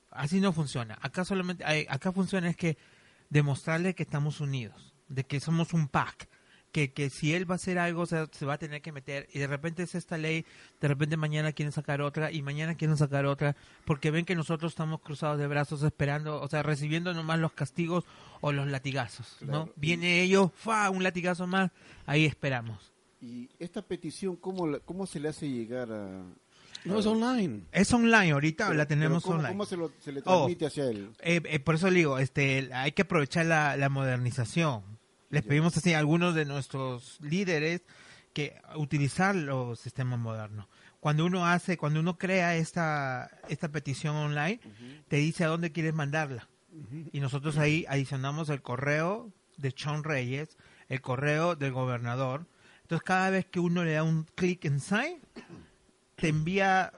Así 0.10 0.42
no 0.42 0.52
funciona. 0.52 0.98
Acá 1.02 1.24
solamente, 1.24 1.64
acá 1.90 2.12
funciona 2.12 2.50
es 2.50 2.58
que 2.58 2.78
demostrarle 3.32 3.96
que 3.96 4.04
estamos 4.04 4.40
unidos, 4.42 4.94
de 5.08 5.24
que 5.26 5.40
somos 5.40 5.74
un 5.74 5.88
pack, 5.88 6.30
que, 6.72 6.94
que 6.94 7.10
si 7.10 7.34
él 7.34 7.50
va 7.50 7.56
a 7.56 7.58
hacer 7.58 7.78
algo 7.80 8.06
se, 8.06 8.28
se 8.32 8.46
va 8.46 8.54
a 8.54 8.58
tener 8.58 8.82
que 8.82 8.94
meter 8.94 9.28
y 9.34 9.40
de 9.40 9.48
repente 9.48 9.84
es 9.84 9.94
esta 9.96 10.18
ley, 10.18 10.46
de 10.80 10.88
repente 10.88 11.18
mañana 11.18 11.52
quieren 11.52 11.74
sacar 11.74 12.02
otra 12.02 12.32
y 12.32 12.42
mañana 12.44 12.76
quieren 12.76 12.96
sacar 12.96 13.26
otra, 13.26 13.56
porque 13.86 14.10
ven 14.12 14.24
que 14.24 14.36
nosotros 14.36 14.72
estamos 14.72 15.02
cruzados 15.02 15.38
de 15.40 15.48
brazos 15.48 15.84
esperando, 15.84 16.40
o 16.42 16.48
sea, 16.48 16.64
recibiendo 16.64 17.14
nomás 17.14 17.40
los 17.40 17.52
castigos 17.54 18.06
o 18.40 18.52
los 18.54 18.68
latigazos, 18.68 19.38
¿no? 19.42 19.48
Claro. 19.66 19.74
Viene 19.76 20.22
ellos, 20.22 20.52
fa, 20.56 20.90
un 20.90 21.04
latigazo 21.04 21.46
más, 21.48 21.72
ahí 22.06 22.26
esperamos. 22.26 22.94
¿Y 23.20 23.50
esta 23.60 23.82
petición 23.82 24.36
cómo, 24.38 24.66
la- 24.68 24.80
cómo 24.80 25.06
se 25.08 25.20
le 25.20 25.28
hace 25.30 25.50
llegar 25.50 25.92
a...? 25.92 26.24
No 26.86 27.00
es 27.00 27.06
online. 27.06 27.64
Es 27.72 27.94
online, 27.94 28.32
ahorita 28.32 28.66
Pero- 28.68 28.78
la 28.78 28.86
tenemos 28.88 29.22
pero 29.24 29.28
¿cómo, 29.28 29.36
online. 29.38 29.54
¿Cómo 29.54 29.66
se, 29.66 29.78
lo- 29.78 29.92
se 30.00 30.12
le 30.12 30.20
Oh. 30.22 30.24
transmite 30.48 30.66
hacia 30.66 30.86
él? 30.86 31.12
Eh, 31.22 31.42
eh, 31.46 31.60
por 31.60 31.76
eso 31.76 31.90
le 31.90 31.98
digo, 31.98 32.18
este, 32.20 32.70
hay 32.74 32.92
que 32.94 33.04
aprovechar 33.04 33.46
la, 33.46 33.78
la 33.78 33.90
modernización. 33.90 34.84
Les 35.30 35.44
pedimos 35.44 35.76
así 35.78 35.94
a 35.94 36.00
algunos 36.00 36.36
de 36.36 36.46
nuestros 36.46 37.18
líderes 37.22 37.82
que 38.34 38.60
utilizar 38.76 39.36
los 39.36 39.80
sistemas 39.80 40.20
modernos. 40.20 40.68
Cuando 41.00 41.26
uno 41.26 41.46
hace, 41.48 41.78
cuando 41.78 42.00
uno 42.00 42.18
crea 42.18 42.56
esta, 42.56 43.30
esta 43.50 43.70
petición 43.70 44.16
online, 44.16 44.60
te 45.08 45.18
dice 45.18 45.44
a 45.46 45.48
dónde 45.48 45.72
quieres 45.72 45.94
mandarla. 45.94 46.48
Y 47.12 47.20
nosotros 47.20 47.58
ahí 47.58 47.86
adicionamos 47.90 48.50
el 48.50 48.62
correo 48.62 49.32
de 49.58 49.74
Sean 49.76 50.04
Reyes, 50.04 50.58
el 50.90 51.02
correo 51.02 51.56
del 51.56 51.72
gobernador. 51.72 52.46
Entonces 52.84 53.04
cada 53.04 53.30
vez 53.30 53.46
que 53.46 53.60
uno 53.60 53.84
le 53.84 53.94
da 53.94 54.04
un 54.04 54.26
clic 54.36 54.66
en 54.66 54.80
sign, 54.80 55.20
te 56.22 56.30
envía 56.30 56.94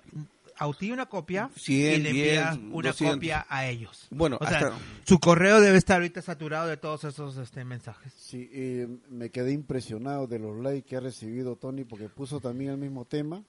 a 0.59 0.71
ti 0.77 0.91
una 0.91 1.07
copia 1.07 1.49
y 1.55 1.59
100, 1.59 2.03
le 2.03 2.09
envía 2.09 2.51
10, 2.51 2.71
una 2.71 2.89
200. 2.89 3.15
copia 3.15 3.45
a 3.49 3.65
ellos. 3.67 4.07
Bueno, 4.11 4.37
O 4.39 4.45
sea, 4.47 4.57
hasta- 4.59 4.77
su 5.05 5.19
correo 5.19 5.59
debe 5.61 5.77
estar 5.77 5.95
ahorita 5.97 6.21
saturado 6.21 6.67
de 6.67 6.77
todos 6.77 7.03
esos 7.05 7.37
este, 7.37 7.65
mensajes. 7.65 8.13
Sí, 8.15 8.49
eh, 8.53 8.87
me 9.09 9.29
quedé 9.31 9.51
impresionado 9.51 10.27
de 10.27 10.37
los 10.39 10.55
likes 10.59 10.87
que 10.87 10.95
ha 10.97 10.99
recibido 10.99 11.55
Tony 11.55 11.83
porque 11.83 12.07
puso 12.09 12.39
también 12.39 12.71
el 12.71 12.77
mismo 12.77 13.05
tema. 13.05 13.43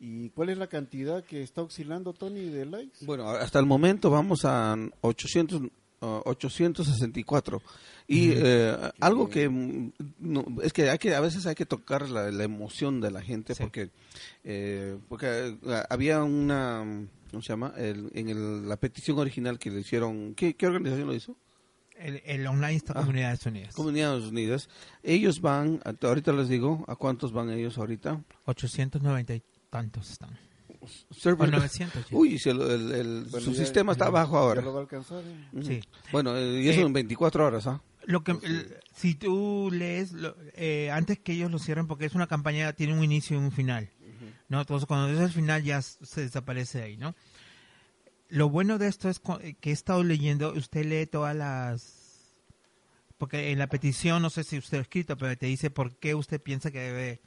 ¿Y 0.00 0.30
cuál 0.30 0.50
es 0.50 0.58
la 0.58 0.68
cantidad 0.68 1.24
que 1.24 1.42
está 1.42 1.62
oscilando 1.62 2.12
Tony 2.12 2.50
de 2.50 2.66
likes? 2.66 3.04
Bueno, 3.04 3.28
hasta 3.30 3.58
el 3.58 3.66
momento 3.66 4.10
vamos 4.10 4.44
a 4.44 4.76
800, 5.00 5.60
uh, 5.62 5.70
864. 6.00 7.62
Y 8.06 8.30
eh, 8.34 8.74
algo 9.00 9.28
que 9.28 9.48
mm, 9.48 9.92
no, 10.20 10.44
es 10.62 10.72
que 10.72 10.88
hay 10.90 10.98
que 10.98 11.14
a 11.14 11.20
veces 11.20 11.46
hay 11.46 11.54
que 11.54 11.66
tocar 11.66 12.08
la, 12.08 12.30
la 12.30 12.44
emoción 12.44 13.00
de 13.00 13.10
la 13.10 13.20
gente 13.22 13.54
Sí. 13.54 13.62
porque 13.62 13.90
eh, 14.44 14.96
porque 15.08 15.58
eh, 15.62 15.82
había 15.90 16.22
una 16.24 16.84
¿cómo 17.30 17.42
se 17.42 17.48
llama? 17.50 17.74
El- 17.76 18.10
en 18.14 18.28
el- 18.30 18.68
la 18.68 18.76
petición 18.78 19.18
original 19.18 19.58
que 19.58 19.70
le 19.70 19.80
hicieron 19.80 20.34
¿qué, 20.34 20.54
qué 20.54 20.66
organización 20.66 21.06
lo 21.06 21.14
hizo? 21.14 21.36
El, 21.98 22.22
el 22.24 22.46
online 22.46 22.80
Ah. 22.90 22.94
Comunidades 23.00 23.44
Unidas. 23.44 23.74
Comunidades 23.74 24.24
Unidas. 24.24 24.68
Ellos 25.02 25.40
van, 25.40 25.80
ahorita 26.00 26.32
les 26.32 26.48
digo, 26.48 26.84
¿a 26.86 26.94
cuántos 26.94 27.32
van 27.32 27.50
ellos 27.50 27.76
ahorita? 27.76 28.22
890 28.44 29.34
y 29.34 29.42
tantos 29.68 30.08
están. 30.12 30.30
Server- 31.10 31.50
900. 31.50 32.08
ya. 32.08 32.16
Uy, 32.16 32.38
si 32.38 32.50
el, 32.50 32.60
el- 32.60 32.92
el- 32.92 33.24
Bueno, 33.30 33.44
su 33.44 33.52
ya- 33.52 33.58
sistema 33.64 33.92
está 33.92 34.06
ya- 34.06 34.12
¿Ya 34.12 34.20
ahora. 34.20 34.62
lo 34.62 34.72
va 34.72 34.78
a 34.78 34.82
alcanzar? 34.82 35.22
eh? 35.24 35.62
Sí. 35.62 35.80
Bueno, 36.12 36.36
eh, 36.36 36.62
y 36.62 36.68
eso 36.68 36.80
Eh, 36.80 36.84
en 36.84 36.92
24 36.92 37.46
horas, 37.46 37.66
¿ah? 37.66 37.82
Lo 38.04 38.24
que, 38.24 38.34
Pues 38.34 38.66
si 38.94 39.14
tú 39.16 39.68
lees, 39.72 40.12
lo- 40.12 40.34
eh, 40.54 40.90
antes 40.90 41.18
que 41.18 41.32
ellos 41.32 41.50
lo 41.50 41.58
cierren, 41.58 41.86
porque 41.86 42.06
es 42.06 42.14
una 42.14 42.26
campaña, 42.26 42.72
tiene 42.72 42.94
un 42.96 43.04
inicio 43.04 43.36
y 43.36 43.40
un 43.40 43.52
final, 43.52 43.90
¿no? 44.48 44.60
Entonces, 44.60 44.86
cuando 44.86 45.10
es 45.12 45.20
el 45.20 45.30
final 45.30 45.62
ya 45.62 45.82
se 45.82 46.22
desaparece 46.22 46.82
ahí, 46.82 46.96
¿no? 46.96 47.14
Lo 48.30 48.48
bueno 48.50 48.78
de 48.78 48.88
esto 48.88 49.08
es 49.10 49.20
que 49.60 49.70
he 49.70 49.72
estado 49.72 50.04
leyendo, 50.04 50.52
usted 50.52 50.84
lee 50.86 51.06
todas 51.06 51.34
las... 51.36 52.34
Porque 53.18 53.50
en 53.50 53.58
la 53.58 53.66
petición, 53.68 54.22
no 54.22 54.30
sé 54.30 54.44
si 54.44 54.58
usted 54.58 54.78
ha 54.78 54.82
escrito, 54.82 55.16
pero 55.16 55.36
te 55.36 55.46
dice 55.46 55.70
por 55.70 55.96
qué 55.96 56.14
usted 56.14 56.40
piensa 56.40 56.70
que 56.70 56.78
debe... 56.78 57.20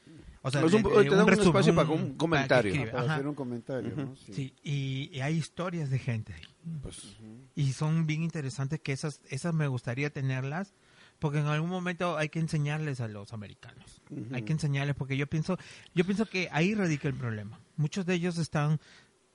O 0.44 0.50
sea, 0.50 0.62
Es 0.66 0.74
un- 0.74 0.82
de- 0.84 0.89
te 0.89 1.04
de 1.04 1.16
da 1.16 1.24
un 1.24 1.28
resumen, 1.30 1.48
espacio 1.50 1.76
para 1.76 1.89
un 1.89 2.16
comentario. 2.16 2.86
Para 2.92 3.04
ajá. 3.04 3.14
hacer 3.16 3.28
un 3.28 3.36
comentario, 3.36 3.96
¿no? 3.96 4.16
Sí. 4.16 4.34
Sí, 4.34 4.54
y, 4.64 5.10
y 5.14 5.22
hay 5.22 5.36
historias 5.38 5.89
de 5.92 6.00
gente 6.00 6.34
ahí. 6.34 6.42
Pues, 6.82 7.16
Y 7.56 7.74
son 7.74 8.08
bien 8.08 8.24
interesantes 8.24 8.80
que 8.80 8.92
esas, 8.92 9.22
esas 9.30 9.54
me 9.54 9.68
gustaría 9.68 10.10
tenerlas, 10.12 10.74
porque 11.20 11.38
en 11.39 11.46
algún 11.46 11.70
momento 11.70 12.18
hay 12.18 12.30
que 12.30 12.39
enseñarles 12.39 13.02
a 13.02 13.08
los 13.08 13.34
americanos. 13.34 14.02
Ujú. 14.10 14.34
Hay 14.34 14.42
que 14.42 14.54
enseñarles, 14.54 14.96
porque 14.96 15.16
yo 15.16 15.28
pienso, 15.28 15.58
yo 15.94 16.06
pienso 16.06 16.26
que 16.26 16.50
ahí 16.52 16.74
radica 16.74 17.08
el 17.08 17.14
problema. 17.14 17.60
Muchos 17.76 18.08
de 18.08 18.16
ellos 18.16 18.39
están 18.39 18.80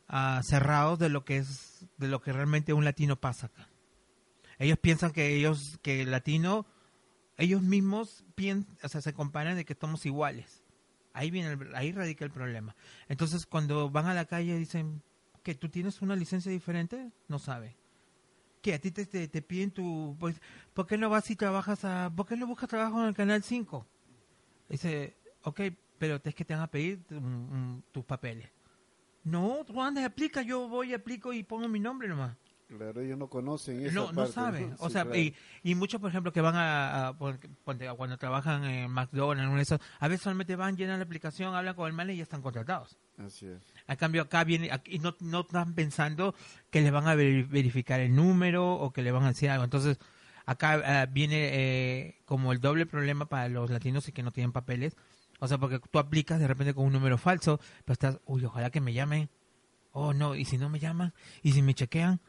ah, 0.08 0.40
cerrados 0.44 0.98
de 0.98 1.08
lo 1.08 1.24
que 1.24 1.36
es, 1.36 1.86
de 1.98 2.08
lo 2.08 2.20
que 2.20 2.32
realmente 2.32 2.72
un 2.72 2.84
latino 2.84 3.14
pasa 3.20 3.46
acá. 3.46 3.68
Ellos 4.58 4.78
piensan 4.80 5.12
que 5.12 5.36
ellos, 5.36 5.78
que 5.82 6.02
el 6.02 6.10
latino, 6.10 6.66
ellos 7.36 7.62
mismos 7.62 8.24
piensan, 8.34 8.76
o 8.82 8.88
sea, 8.88 9.00
se 9.02 9.12
comparan 9.12 9.54
de 9.56 9.64
que 9.64 9.74
estamos 9.74 10.04
iguales. 10.06 10.64
Ahí 11.16 11.30
viene, 11.30 11.52
el- 11.52 11.74
ahí 11.74 11.92
radica 11.92 12.24
el 12.26 12.30
problema. 12.30 12.76
Entonces, 13.08 13.46
cuando 13.46 13.88
van 13.90 14.06
a 14.06 14.12
la 14.14 14.26
calle 14.26 14.58
dicen 14.58 15.02
que 15.42 15.54
tú 15.54 15.68
tienes 15.70 16.02
una 16.02 16.14
licencia 16.14 16.52
diferente, 16.52 17.10
no 17.28 17.38
sabe. 17.38 17.74
Que 18.60 18.74
a 18.74 18.78
ti 18.78 18.90
te, 18.90 19.06
te, 19.06 19.26
te 19.26 19.40
piden 19.42 19.70
tu, 19.70 20.14
pues, 20.20 20.40
¿por 20.74 20.86
qué 20.86 20.98
no 20.98 21.08
vas 21.08 21.30
y 21.30 21.36
trabajas 21.36 21.84
a, 21.86 22.12
por 22.14 22.26
qué 22.26 22.36
no 22.36 22.46
buscas 22.46 22.68
trabajo 22.68 23.00
en 23.00 23.08
el 23.08 23.14
canal 23.14 23.42
5? 23.42 23.86
Dice, 24.68 25.16
ok, 25.42 25.60
pero 25.98 26.20
es 26.22 26.34
que 26.34 26.44
te 26.44 26.52
van 26.54 26.64
a 26.64 26.70
pedir 26.70 27.00
tus 27.92 28.04
papeles. 28.04 28.50
No, 29.24 29.64
tú 29.64 29.80
andas 29.82 30.02
y 30.02 30.04
aplica, 30.04 30.42
yo 30.42 30.68
voy, 30.68 30.92
aplico 30.94 31.32
y 31.32 31.42
pongo 31.42 31.66
mi 31.68 31.80
nombre 31.80 32.08
nomás. 32.08 32.36
Claro, 32.68 33.00
ellos 33.00 33.16
no 33.16 33.28
conocen 33.28 33.86
esa 33.86 33.94
No, 33.94 34.06
no 34.08 34.12
parte, 34.16 34.32
saben. 34.32 34.74
O 34.80 34.86
Sí, 34.88 34.92
sea, 34.94 35.02
claro. 35.04 35.18
y, 35.18 35.34
y 35.62 35.74
muchos, 35.76 36.00
por 36.00 36.10
ejemplo, 36.10 36.32
que 36.32 36.40
van 36.40 36.54
a, 36.56 37.14
cuando 37.96 38.18
trabajan 38.18 38.64
en 38.64 38.90
McDonald's, 38.90 39.54
de 39.54 39.62
esas, 39.62 39.80
a 40.00 40.08
veces 40.08 40.22
solamente 40.24 40.56
van, 40.56 40.76
llenan 40.76 40.98
la 40.98 41.04
aplicación, 41.04 41.54
hablan 41.54 41.74
con 41.76 41.86
el 41.86 41.92
manager 41.92 42.14
y 42.14 42.18
ya 42.18 42.22
están 42.24 42.42
contratados. 42.42 42.96
Así 43.18 43.46
es. 43.46 43.62
A 43.86 43.94
cambio, 43.94 44.22
acá 44.22 44.42
viene, 44.42 44.72
aquí 44.72 44.98
no, 44.98 45.14
no 45.20 45.40
están 45.42 45.74
pensando 45.74 46.34
que 46.70 46.80
les 46.80 46.90
van 46.90 47.06
a 47.06 47.14
veri- 47.14 47.48
verificar 47.48 48.00
el 48.00 48.14
número 48.16 48.74
o 48.74 48.92
que 48.92 49.02
le 49.02 49.12
van 49.12 49.22
a 49.22 49.28
decir 49.28 49.48
algo. 49.48 49.62
Entonces, 49.62 49.98
acá 50.44 50.82
ah, 51.02 51.06
viene 51.06 51.50
eh, 51.52 52.16
como 52.24 52.52
el 52.52 52.60
doble 52.60 52.84
problema 52.86 53.26
para 53.26 53.48
los 53.48 53.70
latinos 53.70 54.08
y 54.08 54.12
que 54.12 54.24
no 54.24 54.32
tienen 54.32 54.50
papeles. 54.50 54.96
O 55.38 55.46
sea, 55.46 55.58
porque 55.58 55.78
tú 55.78 55.98
aplicas 56.00 56.40
de 56.40 56.48
repente 56.48 56.74
con 56.74 56.84
un 56.86 56.92
número 56.92 57.16
falso, 57.16 57.60
pero 57.84 57.92
estás, 57.92 58.18
uy, 58.26 58.44
ojalá 58.44 58.70
que 58.70 58.80
me 58.80 58.92
llamen. 58.92 59.28
Oh, 59.92 60.12
no, 60.12 60.34
y 60.34 60.44
si 60.44 60.58
no 60.58 60.68
me 60.68 60.78
llaman, 60.80 61.14
y 61.42 61.52
si 61.52 61.62
me 61.62 61.72
chequean, 61.72 62.20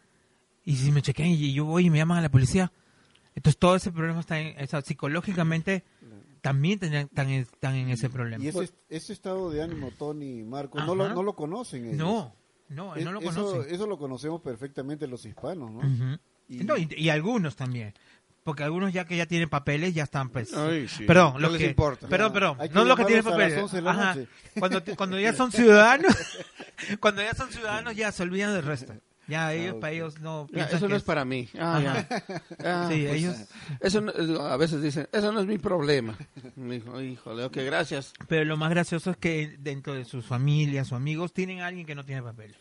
y 0.70 0.76
si 0.76 0.92
me 0.92 1.02
chequean 1.02 1.30
y 1.30 1.54
yo 1.54 1.64
voy 1.66 1.86
y 1.86 1.90
me 1.90 1.98
llaman 1.98 2.18
a 2.18 2.22
la 2.22 2.30
policía. 2.30 2.72
Entonces, 3.36 3.58
todo 3.58 3.76
ese 3.76 3.92
problema 3.92 4.20
está 4.20 4.40
en, 4.40 4.62
o 4.62 4.68
sea, 4.68 4.82
psicológicamente 4.82 5.84
también 6.42 6.78
tenían- 6.80 7.06
están, 7.08 7.30
en- 7.30 7.42
están 7.44 7.76
en 7.76 7.90
ese 7.90 8.10
problema. 8.10 8.44
Y 8.44 8.48
ese, 8.50 8.70
ese 8.90 9.14
estado 9.14 9.50
de 9.50 9.62
ánimo, 9.64 9.92
Tony 9.98 10.40
y 10.40 10.44
Marco, 10.44 10.80
no 10.80 10.94
lo, 10.96 11.08
no 11.14 11.24
lo 11.24 11.34
conocen 11.36 11.86
ellos. 11.86 11.98
no, 11.98 12.36
no, 12.70 12.96
Es- 12.96 13.06
no 13.06 13.12
lo 13.14 13.20
eso, 13.22 13.30
conocen. 13.46 13.74
eso 13.74 13.88
lo 13.88 13.98
conocemos 13.98 14.42
perfectamente 14.42 15.08
los 15.08 15.26
hispanos, 15.26 15.72
¿no? 15.72 16.20
Y- 16.50 16.64
No, 16.64 16.76
y, 16.78 16.88
y 16.98 17.10
algunos 17.10 17.56
también. 17.56 17.94
Porque 18.44 18.64
algunos 18.64 18.94
ya 18.94 19.04
que 19.06 19.18
ya 19.18 19.26
tienen 19.26 19.50
papeles 19.50 19.94
ya 19.94 20.04
están 20.04 20.30
pues. 20.30 20.54
Ay, 20.54 20.88
sí. 20.88 21.04
Perdón, 21.06 21.34
No 21.34 21.40
los 21.40 21.52
les 21.54 21.62
que 21.62 21.68
importa. 21.68 22.08
Perdón, 22.08 22.32
perdón. 22.34 22.58
hay 22.62 22.70
que 22.70 22.76
No 22.76 22.86
los 22.86 22.96
que 22.98 23.04
tienen 23.06 23.26
llamarlos 23.26 23.44
a 23.46 23.50
las 23.50 23.52
papeles. 23.52 23.64
11 23.64 23.76
de 23.76 23.82
la 23.82 23.92
Ajá. 23.92 24.16
noche. 24.16 24.28
Cuando 24.58 24.84
cuando 24.96 25.20
ya 25.20 25.34
son 25.34 25.52
ciudadanos, 25.52 26.16
cuando 27.02 27.22
ya 27.22 27.34
son 27.36 27.50
ciudadanos 27.52 27.96
ya 27.96 28.12
se 28.14 28.24
olvidan 28.24 28.54
del 28.54 28.64
resto. 28.64 28.94
Ya, 29.28 29.54
ellos, 29.54 29.74
ok. 29.76 29.80
para 29.82 29.94
ellos 29.94 30.20
no. 30.22 30.48
Ya, 30.52 30.66
eso 30.66 30.88
no 30.88 30.96
es 30.96 31.04
para 31.04 31.26
mí. 31.26 31.50
Ah, 31.60 31.82
ya. 31.84 32.08
Ah, 32.64 32.90
Sí, 32.92 33.04
pues, 33.08 33.16
ellos. 33.18 33.36
Eso 33.82 34.02
no- 34.02 34.12
a 34.42 34.58
veces 34.58 34.82
dicen, 34.82 35.08
eso 35.12 35.32
no 35.32 35.40
es 35.42 35.46
mi 35.48 35.58
problema. 35.58 36.18
Me 36.56 36.76
dijo, 36.76 37.02
híjole, 37.02 37.44
ok, 37.46 37.58
gracias. 37.66 38.14
Pero 38.28 38.46
lo 38.46 38.58
más 38.58 38.70
gracioso 38.70 39.12
es 39.12 39.18
que 39.18 39.58
dentro 39.60 39.94
de 39.94 40.06
sus 40.06 40.26
familias 40.26 40.92
o 40.92 40.96
amigos 40.96 41.34
tienen 41.34 41.60
a 41.62 41.68
alguien 41.68 41.86
que 41.86 41.96
no 41.96 42.06
tiene 42.06 42.24
papeles. 42.24 42.58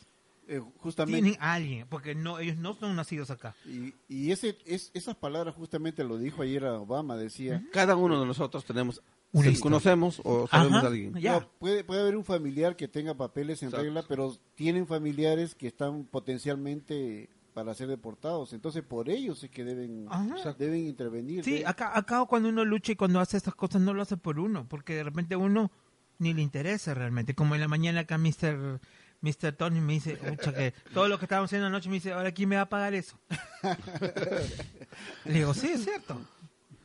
Eh, 0.49 0.61
justamente. 0.79 1.21
Tienen 1.23 1.41
a 1.43 1.55
alguien, 1.55 1.87
porque 1.89 2.15
no 2.15 2.39
ellos 2.39 2.57
no 2.57 2.75
son 2.75 2.95
nacidos 2.95 3.31
acá. 3.31 3.55
Y, 3.65 3.95
y 4.09 4.31
ese, 4.31 4.57
es, 4.65 4.91
esas 4.95 5.17
palabras 5.17 5.55
justamente 5.57 6.05
lo 6.05 6.19
dijo 6.19 6.43
ayer 6.43 6.65
a 6.65 6.75
Obama, 6.75 7.17
decía, 7.17 7.65
Cada 7.73 7.97
uno 7.97 8.21
de 8.21 8.27
nosotros 8.27 8.65
tenemos, 8.65 9.03
Una 9.37 9.61
conocemos 9.61 10.21
o 10.25 10.47
sabemos 10.49 10.79
Ajá, 10.79 10.81
de 10.83 10.87
alguien. 10.87 11.15
Ya. 11.21 11.41
No, 11.41 11.49
puede, 11.59 11.85
puede 11.85 12.01
haber 12.01 12.17
un 12.17 12.25
familiar 12.25 12.75
que 12.77 12.89
tenga 12.89 13.15
papeles 13.15 13.63
en 13.63 13.69
Exacto. 13.69 13.85
regla, 13.85 14.05
pero 14.09 14.35
tienen 14.55 14.87
familiares 14.87 15.55
que 15.55 15.67
están 15.67 16.05
potencialmente 16.05 17.29
para 17.53 17.75
ser 17.75 17.89
deportados. 17.89 18.53
Entonces, 18.53 18.83
por 18.83 19.09
ellos 19.09 19.43
es 19.43 19.51
que 19.51 19.65
deben, 19.65 20.07
Ajá. 20.11 20.55
deben 20.59 20.87
intervenir. 20.87 21.45
Sí, 21.45 21.63
acá, 21.65 21.97
acá 21.97 22.25
cuando 22.27 22.49
uno 22.49 22.65
lucha 22.65 22.93
y 22.93 22.97
cuando 22.97 23.21
hace 23.21 23.37
estas 23.37 23.55
cosas 23.55 23.81
no 23.81 23.95
lo 23.95 24.03
hace 24.03 24.17
por 24.17 24.39
uno, 24.39 24.67
porque 24.69 24.95
de 24.95 25.05
repente 25.05 25.37
uno 25.37 25.71
ni 26.19 26.35
le 26.35 26.43
interesa 26.43 26.95
realmente. 26.95 27.35
Como 27.35 27.55
en 27.55 27.61
la 27.61 27.69
mañana 27.69 28.01
acá 28.01 28.19
Mr. 28.19 28.81
Mr. 29.23 29.53
Tony 29.53 29.81
me 29.81 29.95
dice, 29.95 30.19
"Ucha, 30.33 30.53
que 30.53 30.75
todo 30.93 31.09
lo 31.09 31.19
que 31.19 31.25
estábamos 31.25 31.49
haciendo 31.49 31.67
anoche 31.67 31.89
me 31.89 31.95
dice, 31.97 32.13
ahora 32.13 32.33
quién 32.33 32.49
me 32.49 32.57
va 32.57 32.63
a 32.63 32.69
pagar 32.69 32.95
eso. 32.95 33.19
le 35.25 35.33
digo, 35.33 35.55
sí, 35.55 35.69
es 35.69 35.85
cierto. 35.85 36.21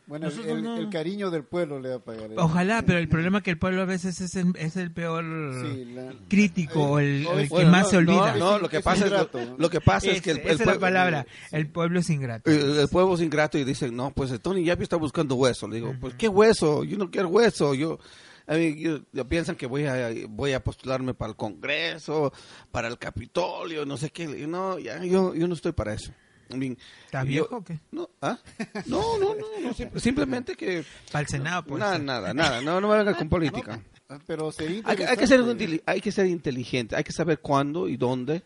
Bueno, 0.08 0.28
el, 0.28 0.32
nosotros 0.36 0.58
el- 0.58 0.64
no- 0.64 0.78
el 0.78 0.90
cariño 0.90 1.32
del 1.32 1.44
pueblo 1.44 1.80
le 1.80 1.90
va 1.90 1.96
a 1.96 2.00
pagar. 2.00 2.32
eso. 2.32 2.42
Ojalá, 2.42 2.82
pero 2.86 3.00
el 3.00 3.08
problema 3.08 3.38
es 3.40 3.44
que 3.44 3.52
el 3.52 3.58
pueblo 3.58 3.82
a 3.82 3.86
veces 3.86 4.20
es 4.22 4.36
el, 4.36 4.54
es 4.58 4.76
el 4.76 4.92
peor 4.92 5.24
Sí, 5.64 5.86
la- 5.94 6.14
crítico, 6.28 6.84
o 6.84 7.00
el, 7.00 7.26
es- 7.26 7.44
que 7.44 7.48
Bueno, 7.50 7.72
más 7.72 7.84
no, 7.84 7.90
se 7.90 7.98
olvida. 7.98 8.36
No, 8.36 8.52
no, 8.54 8.60
lo 8.60 8.70
que 8.70 8.78
Es 8.78 8.84
pasa 8.84 9.06
es, 9.06 9.12
que 9.12 9.82
pasa 9.82 10.12
es, 10.12 10.22
que 10.22 10.32
el, 10.32 10.38
esa 10.40 10.52
es 10.52 10.66
la 10.66 10.80
palabra, 10.80 11.26
el 11.52 11.68
pueblo 11.70 12.00
es 12.00 12.10
ingrato. 12.10 12.50
el- 12.52 12.80
el 12.80 12.88
pueblo 12.90 13.14
es 13.16 13.22
ingrato 13.22 13.58
y 13.58 13.64
dicen, 13.64 13.96
no, 13.96 14.12
pues 14.12 14.38
Tony 14.42 14.64
Yapi 14.64 14.84
está 14.84 14.96
buscando 14.98 15.36
hueso. 15.36 15.68
Le 15.68 15.76
digo, 15.78 15.96
pues, 16.00 16.16
¿qué 16.16 16.28
hueso? 16.28 16.84
Yo 16.84 16.98
no 16.98 17.10
quiero 17.10 17.30
hueso. 17.30 17.74
Yo, 17.74 18.00
a 18.48 18.56
mí, 18.56 18.82
yo- 18.82 19.00
yo 19.14 19.28
piensan 19.30 19.56
que 19.56 19.66
voy 19.68 19.86
a, 19.86 20.10
voy 20.30 20.54
a 20.54 20.64
postularme 20.64 21.14
para 21.14 21.30
el 21.30 21.38
Congreso, 21.38 22.34
para 22.72 22.88
el 22.90 22.98
Capitolio, 22.98 23.86
no 23.86 23.96
sé 23.98 24.10
qué. 24.10 24.28
No, 24.48 24.78
ya, 24.80 25.04
yo, 25.06 25.34
yo 25.36 25.48
no 25.48 25.54
estoy 25.54 25.72
para 25.72 25.94
eso. 25.94 26.12
¿Estás 27.06 27.24
yo- 27.26 27.28
viejo 27.30 27.58
o 27.58 27.64
qué? 27.64 27.80
No, 27.92 28.10
¿ah? 28.22 28.38
no, 28.86 29.18
no, 29.20 29.36
no, 29.36 29.46
no, 29.64 29.74
sim- 29.74 29.90
simplemente 30.00 30.56
que... 30.56 30.84
Para 31.12 31.22
el 31.22 31.28
Senado, 31.28 31.64
pues. 31.66 31.80
nada, 31.80 31.98
nada, 32.00 32.34
nada, 32.34 32.62
no, 32.62 32.80
no 32.82 32.88
me 32.90 32.98
vengan 32.98 33.16
con 33.16 33.30
política. 33.30 33.82
Ah, 34.10 34.20
Pero 34.28 34.52
sería 34.52 34.82
Hay, 34.86 34.98
que- 34.98 35.06
hay 35.08 35.18
que 35.18 35.28
ser 35.28 35.82
hay 35.86 36.02
que 36.02 36.12
ser 36.12 36.26
inteligente, 36.28 36.96
hay 36.96 37.04
que 37.04 37.14
saber 37.14 37.40
cuándo 37.40 37.88
y 37.88 37.98
dónde. 37.98 38.44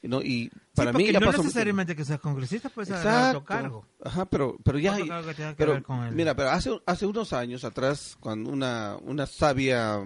¿no? 0.00 0.22
Y 0.22 0.48
para 0.76 0.92
Sí, 0.92 0.98
mí 0.98 1.12
ya 1.12 1.18
no 1.18 1.26
pasó 1.26 1.42
necesariamente 1.42 1.96
que 1.96 2.04
seas 2.04 2.20
congresista, 2.20 2.68
puedes 2.68 2.90
agarrar 2.92 3.30
otro 3.34 3.44
cargo. 3.44 3.84
Ajá, 4.04 4.26
pero, 4.26 4.56
pero 4.64 4.78
ya... 4.78 4.94
Hay- 4.94 5.08
cargo 5.08 5.28
que 5.28 5.34
tenga 5.34 5.50
que 5.50 5.56
pero, 5.56 5.72
ver 5.72 5.82
con 5.82 6.04
el- 6.04 6.14
Mira, 6.14 6.34
pero 6.36 6.50
hace, 6.50 6.70
hace 6.86 7.04
unos 7.04 7.32
años 7.32 7.64
atrás, 7.64 8.16
cuando 8.20 8.50
una, 8.50 8.96
una 9.02 9.26
sabia... 9.26 9.98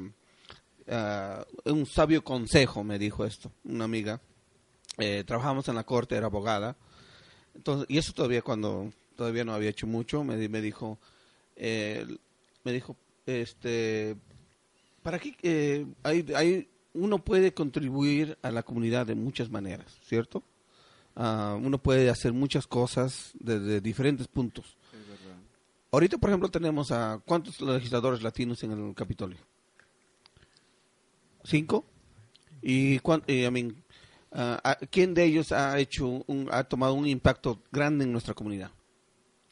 ah, 0.88 1.44
un 1.66 1.86
sabio 1.86 2.24
consejo 2.24 2.82
me 2.84 2.98
dijo 2.98 3.24
esto, 3.26 3.52
una 3.64 3.84
amiga. 3.84 4.20
Eh, 4.98 5.24
trabajamos 5.26 5.68
en 5.68 5.74
la 5.74 5.84
corte, 5.84 6.16
era 6.16 6.26
abogada. 6.26 6.76
Entonces, 7.54 7.86
y 7.88 7.98
eso 7.98 8.12
todavía 8.12 8.42
cuando 8.42 8.92
todavía 9.16 9.44
no 9.44 9.52
había 9.54 9.70
hecho 9.70 9.86
mucho, 9.86 10.24
me, 10.24 10.48
me 10.48 10.60
dijo, 10.60 10.98
eh, 11.56 12.06
me 12.64 12.72
dijo, 12.72 12.96
este, 13.26 14.16
¿para 15.02 15.18
qué? 15.18 15.36
eh, 15.42 15.86
hay, 16.02 16.26
hay, 16.34 16.68
uno 16.94 17.18
puede 17.18 17.52
contribuir 17.54 18.36
a 18.42 18.50
la 18.50 18.62
comunidad 18.62 19.06
de 19.06 19.14
muchas 19.14 19.50
maneras, 19.50 19.98
¿cierto? 20.04 20.42
Ah, 21.14 21.58
uno 21.62 21.78
puede 21.78 22.08
hacer 22.08 22.32
muchas 22.32 22.66
cosas 22.66 23.32
desde 23.38 23.80
diferentes 23.80 24.26
puntos. 24.28 24.76
Es 24.92 25.06
verdad. 25.06 25.36
Ahorita, 25.90 26.16
por 26.16 26.30
ejemplo, 26.30 26.50
tenemos 26.50 26.90
a 26.90 27.20
cuántos 27.26 27.60
legisladores 27.60 28.22
latinos 28.22 28.62
en 28.62 28.72
el 28.72 28.94
Capitolio. 28.94 29.36
¿Cinco? 31.44 31.84
¿Y 32.62 32.98
cuán- 33.00 33.22
eh, 33.26 33.44
I 33.46 33.50
mean, 33.50 33.81
ah, 34.34 34.78
quién 34.90 35.14
de 35.14 35.24
ellos 35.24 35.52
ha 35.52 35.78
hecho 35.78 36.06
un, 36.26 36.48
ha 36.50 36.64
tomado 36.64 36.94
un 36.94 37.06
impacto 37.06 37.60
grande 37.70 38.04
en 38.04 38.12
nuestra 38.12 38.34
comunidad? 38.34 38.70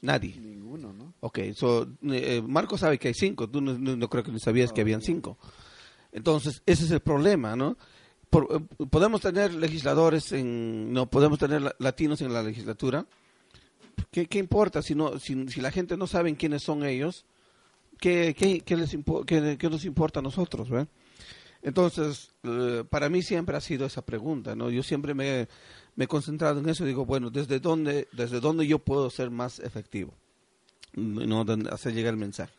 Nadie. 0.03 0.37
Ninguno, 0.41 0.93
¿no? 0.93 1.13
Ok, 1.21 1.39
so, 1.55 1.87
eh, 2.11 2.43
Marco 2.47 2.79
sabe 2.79 2.99
que 2.99 3.09
hay 3.09 3.15
cinco, 3.15 3.49
tú 3.49 3.61
no, 3.61 3.79
no- 3.79 3.97
no 3.97 4.09
creo 4.09 4.25
que 4.25 4.33
ni 4.33 4.41
sabías 4.41 4.73
que 4.73 4.81
habían 4.81 5.03
cinco. 5.03 5.37
Entonces, 6.13 6.63
ese 6.67 6.85
es 6.85 6.91
el 6.91 7.01
problema, 7.01 7.55
¿no? 7.57 7.77
Por- 8.31 8.49
eh, 8.51 8.87
podemos 8.87 9.21
tener 9.21 9.53
legisladores 9.53 10.33
en, 10.33 10.93
no 10.93 11.07
podemos 11.07 11.39
tener 11.39 11.61
la- 11.63 11.75
latinos 11.79 12.21
en 12.23 12.33
la 12.33 12.43
legislatura. 12.43 13.05
¿Qué, 14.11 14.27
qué 14.27 14.39
importa 14.39 14.81
si 14.83 14.95
no, 14.95 15.19
si, 15.19 15.49
si 15.49 15.61
la 15.61 15.71
gente 15.71 15.97
no 15.97 16.07
sabe 16.07 16.35
quiénes 16.35 16.63
son 16.63 16.85
ellos? 16.85 17.27
¿Qué, 17.99 18.35
qué, 18.37 18.61
qué 18.61 18.77
les 18.77 18.95
impo- 18.97 19.25
qué- 19.27 19.59
qué 19.59 19.69
nos 19.69 19.85
importa 19.85 20.21
a 20.21 20.23
nosotros, 20.23 20.71
¿ve? 20.71 20.87
Entonces, 21.63 22.31
eh, 22.43 22.85
para 22.89 23.09
mí 23.11 23.23
siempre 23.23 23.57
ha 23.57 23.61
sido 23.61 23.87
esa 23.87 24.03
pregunta, 24.05 24.55
¿no? 24.57 24.71
Yo 24.71 24.83
siempre 24.83 25.13
me, 25.15 25.47
he 25.99 26.07
concentrado 26.07 26.61
en 26.61 26.69
eso 26.69 26.85
y 26.85 26.89
digo, 26.89 27.05
bueno, 27.05 27.31
¿desde 27.31 27.61
dónde, 27.61 28.09
desde 28.13 28.41
dónde 28.41 28.67
yo 28.67 28.79
puedo 28.79 29.11
ser 29.11 29.31
más 29.31 29.59
efectivo? 29.59 30.15
No 30.95 31.45
donde 31.45 31.71
hacer 31.71 31.93
llegar 31.95 32.15
el 32.15 32.19
mensaje. 32.21 32.53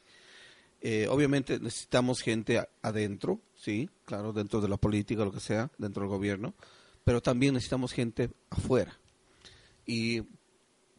Eh, 0.81 1.07
obviamente 1.09 1.59
necesitamos 1.59 2.21
gente 2.21 2.63
adentro, 2.81 3.39
sí, 3.55 3.89
claro, 4.05 4.33
dentro 4.33 4.61
de 4.61 4.69
la 4.69 4.77
política, 4.77 5.23
lo 5.25 5.31
que 5.31 5.39
sea, 5.39 5.69
dentro 5.77 6.01
del 6.01 6.09
gobierno, 6.09 6.53
pero 7.03 7.21
también 7.21 7.53
necesitamos 7.53 7.93
gente 7.93 8.31
afuera. 8.49 8.97
Y 9.85 10.21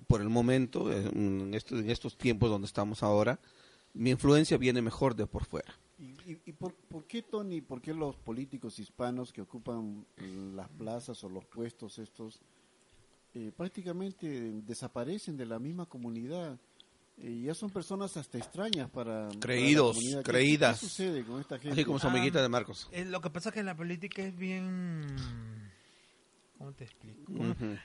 por 0.06 0.20
el 0.20 0.28
momento, 0.28 0.92
en, 0.92 1.54
esto- 1.54 1.78
en 1.78 1.90
estos 1.90 2.16
tiempos 2.16 2.50
donde 2.50 2.66
estamos 2.66 3.02
ahora, 3.02 3.40
mi 3.94 4.10
influencia 4.10 4.56
viene 4.58 4.82
mejor 4.82 5.14
de 5.16 5.26
por 5.26 5.44
fuera. 5.46 5.74
¿Y, 6.02 6.32
y- 6.32 6.40
y 6.46 6.52
por, 6.52 6.74
por 6.74 7.04
qué, 7.06 7.22
Tony, 7.22 7.60
por 7.60 7.80
qué 7.80 7.94
los 7.94 8.16
políticos 8.16 8.78
hispanos 8.80 9.32
que 9.32 9.40
ocupan 9.40 10.04
las 10.56 10.68
plazas 10.68 11.22
o 11.22 11.28
los 11.28 11.44
puestos 11.44 11.98
estos 12.00 12.40
eh, 13.34 13.52
prácticamente 13.56 14.26
desaparecen 14.66 15.36
de 15.36 15.46
la 15.46 15.58
misma 15.60 15.86
comunidad? 15.86 16.58
Eh, 17.18 17.42
ya 17.44 17.54
son 17.54 17.70
personas 17.70 18.16
hasta 18.16 18.38
extrañas 18.38 18.90
para... 18.90 19.28
para 19.28 19.34
la 19.34 19.40
Creídos, 19.40 19.94
comunidad. 19.96 20.22
¿Qué- 20.24 20.30
creídas. 20.32 20.80
¿Qué 20.80 20.86
sucede 20.86 21.24
con 21.24 21.40
esta 21.40 21.56
gente? 21.58 21.70
Así 21.74 21.84
como 21.84 21.98
su 22.00 22.08
Ah, 22.08 22.10
amiguita 22.10 22.42
de 22.42 22.48
Marcos. 22.48 22.88
Eh, 22.90 23.04
lo 23.04 23.20
que 23.20 23.30
pasa 23.30 23.50
es 23.50 23.54
que 23.54 23.62
la 23.62 23.76
política 23.76 24.22
es 24.22 24.36
bien... 24.36 25.06
¿Cómo 26.58 26.72
te 26.72 26.84
explico? 26.84 27.32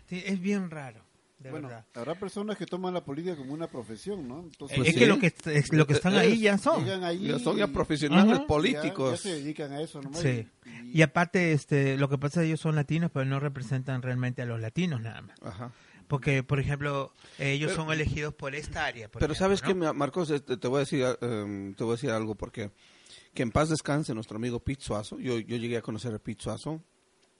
Es 0.10 0.40
bien 0.40 0.70
raro, 0.72 1.04
de 1.40 1.52
bueno, 1.52 1.68
verdad. 1.68 1.86
habrá 1.94 2.16
personas 2.16 2.58
que 2.58 2.66
toman 2.66 2.94
la 2.94 3.04
política 3.04 3.36
como 3.36 3.54
una 3.54 3.68
profesión, 3.68 4.28
¿no? 4.28 4.40
Entonces, 4.40 4.76
Pues 4.78 4.90
es 4.90 4.94
sí. 4.96 5.00
que 5.00 5.06
lo 5.08 5.20
que, 5.20 5.28
es- 5.54 5.72
lo 5.72 5.86
que 5.86 5.94
están 5.94 6.16
ahí 6.16 6.40
ya 6.40 6.58
son. 6.58 6.88
ahí 7.04 7.28
Ya 7.28 7.40
son 7.40 7.58
ya 7.58 7.66
y- 7.66 7.68
profesionales 7.68 8.38
Ajá. 8.38 8.48
políticos. 8.48 9.12
Ya, 9.24 9.30
se 9.32 9.36
dedican 9.42 9.72
a 9.72 9.82
eso 9.82 10.02
nomás. 10.02 10.20
Sí. 10.22 10.48
Y- 10.66 11.00
Y 11.00 11.02
aparte, 11.04 11.52
este, 11.54 11.98
lo 11.98 12.10
que 12.10 12.18
pasa 12.18 12.40
es 12.42 12.46
que 12.46 12.48
ellos 12.48 12.60
son 12.62 12.76
latinos, 12.76 13.12
pero 13.14 13.26
no 13.26 13.40
representan 13.40 14.02
realmente 14.02 14.42
a 14.42 14.46
los 14.46 14.60
latinos 14.60 15.00
nada 15.02 15.22
más. 15.22 15.38
Ajá. 15.44 15.72
Porque, 16.08 16.42
por 16.42 16.60
ejemplo, 16.60 17.12
ellos 17.38 17.72
Pero- 17.74 17.84
son 17.84 17.94
elegidos 17.94 18.34
por 18.34 18.56
esta 18.56 18.86
área. 18.86 19.08
por 19.10 19.20
Pero 19.20 19.34
ejemplo, 19.34 19.58
sabes 19.58 19.76
¿no? 19.76 19.86
que 19.92 19.94
Marcos, 19.94 20.30
este, 20.32 20.56
te 20.58 20.68
voy 20.68 20.78
a 20.78 20.80
decir, 20.80 21.04
eh, 21.22 21.74
te 21.78 21.84
voy 21.84 21.92
a 21.94 21.96
decir 21.96 22.10
algo 22.12 22.34
porque 22.36 22.72
que 23.34 23.44
en 23.44 23.52
paz 23.52 23.70
descanse 23.70 24.16
nuestro 24.16 24.38
amigo 24.38 24.60
Pete 24.62 24.84
Suazo. 24.84 25.20
Yo, 25.20 25.38
yo 25.38 25.58
llegué 25.58 25.78
a 25.78 25.82
conocer 25.84 26.14
a 26.16 26.18
Pete 26.20 26.42
Suazo, 26.42 26.82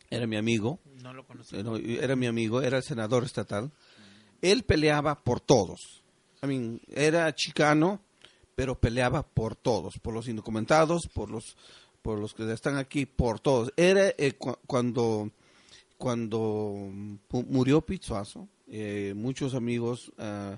era 0.10 0.28
mi 0.28 0.36
amigo, 0.38 0.80
No 1.02 1.14
lo 1.14 1.26
conocí. 1.26 1.56
eh, 1.56 2.00
era 2.02 2.16
mi 2.16 2.28
amigo, 2.28 2.62
era 2.62 2.78
el 2.78 2.84
senador 2.84 3.24
estatal. 3.24 3.72
Él 4.42 4.64
peleaba 4.64 5.24
por 5.24 5.40
todos. 5.40 6.04
I 6.44 6.80
era 6.90 7.34
chicano, 7.34 8.00
pero 8.56 8.80
peleaba 8.80 9.24
por 9.24 9.56
todos, 9.56 9.98
por 10.00 10.14
los 10.14 10.28
indocumentados, 10.28 11.08
por 11.08 11.30
los 11.30 11.56
por 12.02 12.20
los 12.20 12.34
que 12.34 12.50
están 12.54 12.78
aquí, 12.78 13.06
por 13.06 13.40
todos. 13.40 13.74
Era 13.76 14.10
eh, 14.18 14.34
cu- 14.38 14.58
cuando 14.66 15.30
cuando 15.98 16.90
murió 17.50 17.82
Pizzuazo, 17.82 18.48
eh, 18.68 19.14
muchos 19.16 19.56
amigos, 19.56 20.12
ah, 20.20 20.58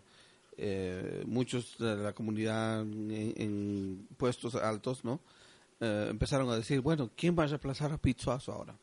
eh, 0.57 1.23
muchos 1.25 1.77
de 1.79 1.95
la 1.95 2.13
comunidad 2.13 2.81
en, 2.81 3.33
en 3.37 4.07
puestos 4.17 4.55
altos, 4.55 5.03
¿no? 5.05 5.21
Eh, 5.79 6.07
empezaron 6.09 6.49
a 6.49 6.57
decir, 6.57 6.81
bueno, 6.81 7.09
¿quién 7.15 7.37
va 7.39 7.43
a 7.45 7.47
reemplazar 7.47 7.93
a 7.93 7.97
Pizzuazo 7.97 8.51
ahora? 8.51 8.75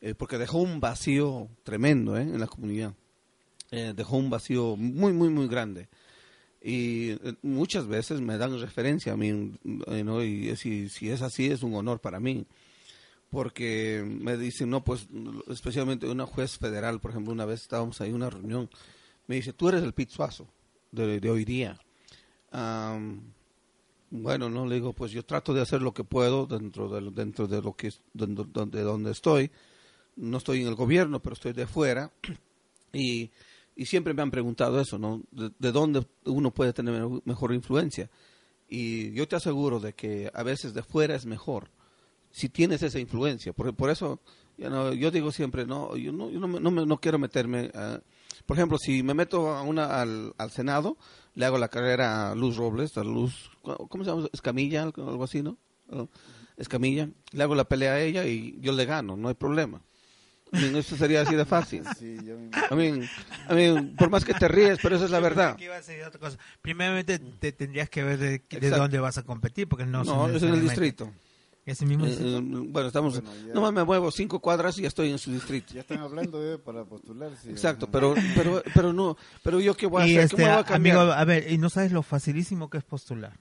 Eh, 0.00 0.14
porque 0.14 0.36
dejó 0.38 0.58
un 0.58 0.80
vacío 0.80 1.48
tremendo 1.62 2.16
¿eh? 2.18 2.22
en 2.22 2.40
la 2.40 2.48
comunidad. 2.48 2.92
Dejó 3.70 4.16
un 4.16 4.30
vacío 4.30 4.76
muy, 4.76 5.12
muy, 5.12 5.28
muy 5.28 5.46
grande. 5.48 5.88
Y 6.62 7.10
eh, 7.10 7.34
muchas 7.42 7.86
veces 7.86 8.20
me 8.20 8.36
dan 8.38 8.58
referencia 8.60 9.12
a 9.12 9.16
mí, 9.16 9.28
eh, 9.86 10.04
¿no? 10.04 10.22
y 10.24 10.54
si, 10.56 10.88
si 10.88 11.10
es 11.10 11.22
así, 11.22 11.46
es 11.46 11.62
un 11.62 11.74
honor 11.74 12.00
para 12.00 12.18
mí. 12.20 12.46
Porque 13.30 14.02
me 14.06 14.36
dicen, 14.36 14.70
no, 14.70 14.82
pues, 14.82 15.06
especialmente 15.48 16.08
una 16.08 16.26
juez 16.26 16.56
federal, 16.58 16.98
por 17.00 17.10
ejemplo, 17.10 17.32
una 17.32 17.44
vez 17.44 17.60
estábamos 17.62 18.00
ahí 18.00 18.08
en 18.08 18.16
una 18.16 18.30
reunión, 18.30 18.70
me 19.26 19.36
dice, 19.36 19.52
tú 19.52 19.68
eres 19.68 19.82
el 19.82 19.92
pizzuazo 19.92 20.48
de, 20.90 21.20
de 21.20 21.30
hoy 21.30 21.44
día. 21.44 21.78
Bueno, 24.10 24.48
no 24.48 24.64
le 24.66 24.76
digo, 24.76 24.94
pues 24.94 25.12
yo 25.12 25.22
trato 25.24 25.52
de 25.52 25.60
hacer 25.60 25.82
lo 25.82 25.92
que 25.92 26.02
puedo 26.04 26.46
dentro 26.46 26.88
de, 26.88 27.10
dentro 27.10 27.46
de 27.46 27.60
lo 27.60 27.74
que 27.74 27.92
dentro- 28.14 28.44
donde, 28.50 28.80
donde 28.82 29.10
estoy. 29.10 29.50
no 30.16 30.38
estoy 30.38 30.62
en 30.62 30.68
el 30.68 30.74
gobierno, 30.74 31.20
pero 31.20 31.34
estoy 31.34 31.52
de 31.52 31.66
fuera, 31.66 32.10
y, 32.92 33.30
y 33.78 33.86
siempre 33.86 34.12
me 34.12 34.20
han 34.22 34.30
preguntado 34.30 34.80
eso, 34.80 34.98
¿no? 34.98 35.22
De, 35.30 35.50
de 35.58 35.72
dónde 35.72 36.06
uno 36.26 36.50
puede 36.52 36.72
tener 36.74 37.02
mejor 37.24 37.54
influencia. 37.54 38.10
Y 38.68 39.12
yo 39.12 39.26
te 39.26 39.36
aseguro 39.36 39.80
de 39.80 39.94
que 39.94 40.30
a 40.34 40.42
veces 40.42 40.74
de 40.74 40.82
fuera 40.82 41.14
es 41.14 41.24
mejor, 41.24 41.70
si 42.30 42.48
tienes 42.50 42.82
esa 42.82 42.98
influencia. 42.98 43.52
Por, 43.54 43.74
por 43.74 43.88
eso 43.90 44.20
yo 44.58 45.10
digo 45.12 45.30
siempre, 45.30 45.64
no, 45.64 45.96
yo 45.96 46.12
no, 46.12 46.28
yo 46.28 46.40
no, 46.40 46.48
no, 46.48 46.70
me- 46.70 46.84
no 46.84 47.00
quiero 47.00 47.18
meterme. 47.18 47.70
a- 47.74 48.00
por 48.44 48.56
ejemplo, 48.56 48.76
si 48.78 49.02
me 49.02 49.14
meto 49.14 49.50
a 49.50 49.62
una, 49.62 50.00
al, 50.02 50.34
al 50.36 50.50
Senado, 50.50 50.96
le 51.34 51.44
hago 51.46 51.56
la 51.58 51.68
carrera 51.68 52.32
a 52.32 52.34
Luz 52.34 52.56
Robles, 52.56 52.98
a 52.98 53.04
Luz, 53.04 53.50
¿cómo 53.62 54.04
se 54.04 54.10
llama? 54.10 54.26
Escamilla, 54.32 54.82
algo 54.82 55.22
así. 55.24 55.42
¿no? 55.42 55.56
Escamilla, 56.56 57.08
le 57.32 57.42
hago 57.44 57.54
la 57.54 57.64
pelea 57.68 57.92
a 57.92 58.00
ella 58.00 58.26
y 58.26 58.58
yo 58.60 58.72
le 58.72 58.84
gano, 58.84 59.16
no 59.16 59.28
hay 59.28 59.34
problema. 59.34 59.80
I 60.52 60.60
mean, 60.60 60.76
eso 60.76 60.96
sería 60.96 61.22
así 61.22 61.34
de 61.34 61.44
fácil. 61.44 61.82
Sí, 61.98 62.16
yo 62.24 62.36
me 62.38 62.46
I 62.70 62.74
mean, 62.74 63.08
I 63.50 63.54
mean, 63.54 63.96
por 63.96 64.10
más 64.10 64.24
que 64.24 64.34
te 64.34 64.48
ríes, 64.48 64.78
pero 64.82 64.96
esa 64.96 65.04
es 65.06 65.10
la 65.10 65.20
verdad. 65.20 65.50
Aquí 65.52 65.64
iba 65.64 65.74
a 65.74 65.78
decir 65.78 66.02
otra 66.04 66.18
cosa. 66.18 66.38
Primeramente 66.62 67.18
te 67.18 67.52
tendrías 67.52 67.88
que 67.90 68.02
ver 68.02 68.18
de, 68.18 68.42
de 68.48 68.70
dónde 68.70 68.98
vas 68.98 69.18
a 69.18 69.22
competir, 69.22 69.68
porque 69.68 69.84
no, 69.86 70.04
No, 70.04 70.28
es 70.28 70.42
en 70.42 70.50
el 70.54 70.60
distrito. 70.62 71.12
Ese 71.66 71.84
mismo 71.84 72.06
Eh, 72.06 72.08
distrito. 72.08 72.38
eh, 72.38 72.66
bueno, 72.70 72.88
estamos, 72.88 73.20
Bueno, 73.20 73.30
ya- 73.46 73.52
nomás 73.52 73.72
me 73.74 73.84
muevo 73.84 74.10
cinco 74.10 74.40
cuadras 74.40 74.78
y 74.78 74.82
ya 74.82 74.88
estoy 74.88 75.10
en 75.10 75.18
su 75.18 75.30
distrito. 75.30 75.74
Ya 75.74 75.82
están 75.82 75.98
hablando 75.98 76.40
de 76.40 76.56
para 76.58 76.82
postularse. 76.86 77.50
Exacto, 77.50 77.90
pero, 77.90 78.14
pero, 78.34 78.62
pero 78.72 78.94
no, 78.94 79.18
pero 79.42 79.60
yo 79.60 79.74
qué 79.74 79.86
voy 79.86 80.02
a 80.02 80.06
y 80.06 80.12
hacer, 80.12 80.24
este, 80.24 80.36
¿qué 80.36 80.42
me 80.44 80.48
voy 80.50 80.60
a 80.60 80.64
cambiar? 80.64 80.96
amigo, 80.96 81.12
a 81.12 81.24
ver, 81.26 81.52
y 81.52 81.58
no 81.58 81.68
sabes 81.68 81.92
lo 81.92 82.02
facilísimo 82.02 82.70
que 82.70 82.78
es 82.78 82.84
postular. 82.84 83.34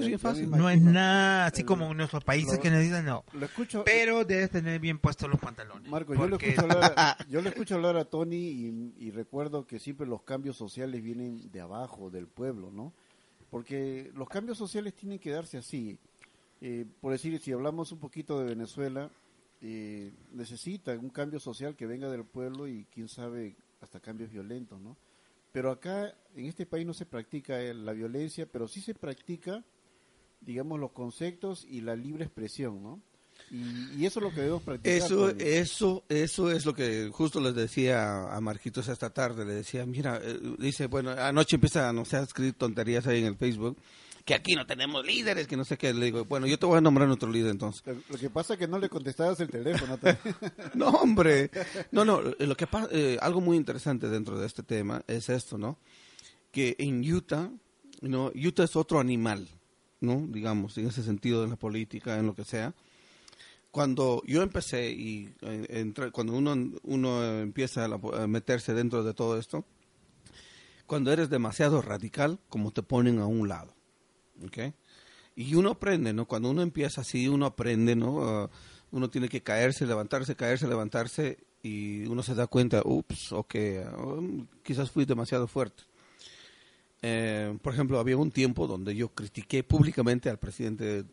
Es 0.00 0.06
bien 0.06 0.18
Ya 0.18 0.18
fácil. 0.18 0.48
me 0.48 0.58
No 0.58 0.70
es 0.70 0.80
nada 0.80 1.46
así 1.46 1.60
El- 1.62 1.66
como 1.66 1.90
en 1.90 1.96
nuestros 1.96 2.22
países 2.24 2.54
lo- 2.56 2.60
que 2.62 2.70
nos 2.70 2.80
dicen 2.80 3.04
no. 3.04 3.24
Lo 3.32 3.46
escucho. 3.46 3.82
Pero 3.84 4.24
debes 4.24 4.50
tener 4.50 4.78
bien 4.80 4.98
puestos 4.98 5.28
los 5.28 5.40
pantalones. 5.40 5.90
Marco, 5.90 6.14
yo 6.14 6.24
le, 6.24 6.30
porque- 6.30 6.48
escucho 6.50 6.62
hablar, 6.72 6.94
a- 6.96 7.16
yo 7.28 7.40
le 7.42 7.48
escucho 7.50 7.74
hablar 7.76 7.96
a 7.96 8.04
Tony 8.04 8.36
y, 8.36 8.94
y 8.98 9.10
recuerdo 9.10 9.66
que 9.66 9.78
siempre 9.78 10.06
los 10.06 10.22
cambios 10.22 10.56
sociales 10.56 11.02
vienen 11.02 11.50
de 11.50 11.60
abajo, 11.60 12.10
del 12.10 12.26
pueblo, 12.26 12.70
¿no? 12.70 12.92
Porque 13.50 14.10
los 14.14 14.28
cambios 14.28 14.58
sociales 14.58 14.94
tienen 14.94 15.18
que 15.18 15.30
darse 15.30 15.58
así. 15.58 15.98
Eh, 16.60 16.86
por 17.00 17.12
decir, 17.12 17.38
si 17.40 17.52
hablamos 17.52 17.92
un 17.92 17.98
poquito 17.98 18.38
de 18.38 18.44
Venezuela, 18.46 19.10
eh, 19.62 20.12
necesita 20.32 20.92
un 20.92 21.10
cambio 21.10 21.38
social 21.40 21.76
que 21.76 21.86
venga 21.86 22.10
del 22.10 22.24
pueblo 22.24 22.66
y 22.66 22.86
quién 22.92 23.08
sabe 23.08 23.56
hasta 23.80 24.00
cambios 24.00 24.30
violentos, 24.30 24.80
¿no? 24.80 24.96
Pero 25.52 25.70
acá, 25.70 26.12
en 26.34 26.46
este 26.46 26.66
país 26.66 26.84
no 26.86 26.92
se 26.92 27.06
practica 27.06 27.60
eh, 27.60 27.72
la 27.72 27.92
violencia, 27.92 28.46
pero 28.50 28.68
sí 28.68 28.80
se 28.82 28.94
practica, 28.94 29.62
digamos, 30.40 30.78
los 30.78 30.92
conceptos 30.92 31.66
y 31.68 31.80
la 31.80 31.96
libre 31.96 32.24
expresión, 32.24 32.82
¿no? 32.82 33.02
Y, 33.50 34.00
y 34.00 34.06
eso 34.06 34.18
es 34.18 34.24
lo 34.24 34.30
que 34.30 34.40
debemos 34.40 34.62
practicar. 34.62 34.96
Eso, 34.96 35.30
eso, 35.30 36.04
eso 36.08 36.50
es 36.50 36.66
lo 36.66 36.74
que 36.74 37.10
justo 37.12 37.40
les 37.40 37.54
decía 37.54 38.34
a 38.34 38.40
Marquitos 38.40 38.88
esta 38.88 39.10
tarde. 39.10 39.44
Le 39.44 39.54
decía, 39.54 39.86
mira, 39.86 40.20
eh, 40.22 40.38
dice, 40.58 40.86
bueno, 40.86 41.10
anoche 41.10 41.56
empieza, 41.56 41.92
no 41.92 42.04
sé, 42.04 42.16
a 42.16 42.22
escribir 42.22 42.54
tonterías 42.54 43.06
ahí 43.06 43.20
en 43.20 43.26
el 43.26 43.36
Facebook, 43.36 43.76
que 44.26 44.34
aquí 44.34 44.56
no 44.56 44.66
tenemos 44.66 45.06
líderes, 45.06 45.46
que 45.46 45.56
no 45.56 45.64
sé 45.64 45.78
qué. 45.78 45.94
Le 45.94 46.06
digo, 46.06 46.24
bueno, 46.24 46.48
yo 46.48 46.58
te 46.58 46.66
voy 46.66 46.76
a 46.76 46.80
nombrar 46.80 47.06
nuestro 47.06 47.30
líder 47.30 47.52
entonces. 47.52 47.84
Lo, 47.86 48.18
que 48.18 48.28
pasa 48.28 48.54
es 48.54 48.58
que 48.58 48.66
no 48.66 48.80
le 48.80 48.88
contestabas 48.88 49.38
el 49.38 49.48
teléfono. 49.48 49.98
No, 50.74 50.88
hombre. 50.88 51.50
No, 51.92 52.04
no, 52.04 52.20
lo 52.20 52.56
que 52.56 52.66
pasa, 52.66 52.88
eh, 52.90 53.18
algo 53.22 53.40
muy 53.40 53.56
interesante 53.56 54.08
dentro 54.08 54.38
de 54.38 54.46
este 54.46 54.64
tema 54.64 55.02
es 55.06 55.28
esto, 55.28 55.56
¿no? 55.56 55.78
Que 56.50 56.74
en 56.80 57.00
Utah, 57.08 57.52
¿no? 58.00 58.32
Utah 58.34 58.64
es 58.64 58.74
otro 58.74 58.98
animal, 58.98 59.48
¿no? 60.06 60.26
Digamos, 60.28 60.78
en 60.78 60.86
ese 60.86 61.02
sentido, 61.02 61.44
en 61.44 61.50
la 61.50 61.56
política, 61.56 62.18
en 62.18 62.26
lo 62.26 62.34
que 62.34 62.44
sea. 62.44 62.74
Cuando 63.70 64.22
yo 64.26 64.42
empecé 64.42 64.90
y 64.90 65.34
eh, 65.42 65.92
cuando 66.12 66.32
uno, 66.32 66.56
uno 66.82 67.40
empieza 67.40 67.84
a, 67.84 67.88
la- 67.88 68.26
meterse 68.26 68.72
dentro 68.72 69.04
de 69.04 69.12
todo 69.12 69.38
esto, 69.38 69.64
cuando 70.86 71.12
eres 71.12 71.28
demasiado 71.28 71.82
radical, 71.82 72.38
como 72.48 72.70
te 72.70 72.82
ponen 72.82 73.18
a 73.18 73.26
un 73.26 73.48
lado, 73.48 73.74
¿ok? 74.44 74.72
Y 75.34 75.54
uno 75.54 75.70
aprende, 75.72 76.12
¿no? 76.14 76.26
Cuando 76.26 76.48
uno 76.48 76.62
empieza 76.62 77.02
así, 77.02 77.28
uno 77.28 77.44
aprende, 77.44 77.96
¿no? 77.96 78.22
Ah, 78.22 78.50
uno 78.92 79.10
tiene 79.10 79.28
que 79.28 79.42
caerse, 79.42 79.84
levantarse, 79.84 80.36
caerse, 80.36 80.66
levantarse, 80.68 81.38
y 81.62 82.06
uno 82.06 82.22
se 82.22 82.34
da 82.34 82.46
cuenta, 82.46 82.80
ups, 82.84 83.32
ok, 83.32 83.54
um, 83.98 84.46
quizás 84.62 84.90
fui 84.90 85.04
demasiado 85.04 85.48
fuerte. 85.48 85.82
Eh, 87.08 87.56
por 87.62 87.72
ejemplo, 87.72 88.00
había 88.00 88.16
un 88.16 88.32
tiempo 88.32 88.66
donde 88.66 88.96
yo 88.96 89.08
critiqué 89.10 89.62
públicamente 89.62 90.28
al 90.28 90.38
presidente 90.38 91.04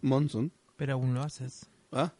Monson. 0.00 0.52
Pero 0.76 0.92
aún 0.92 1.12
lo 1.12 1.22
haces. 1.22 1.66
¿Ah? 1.90 2.12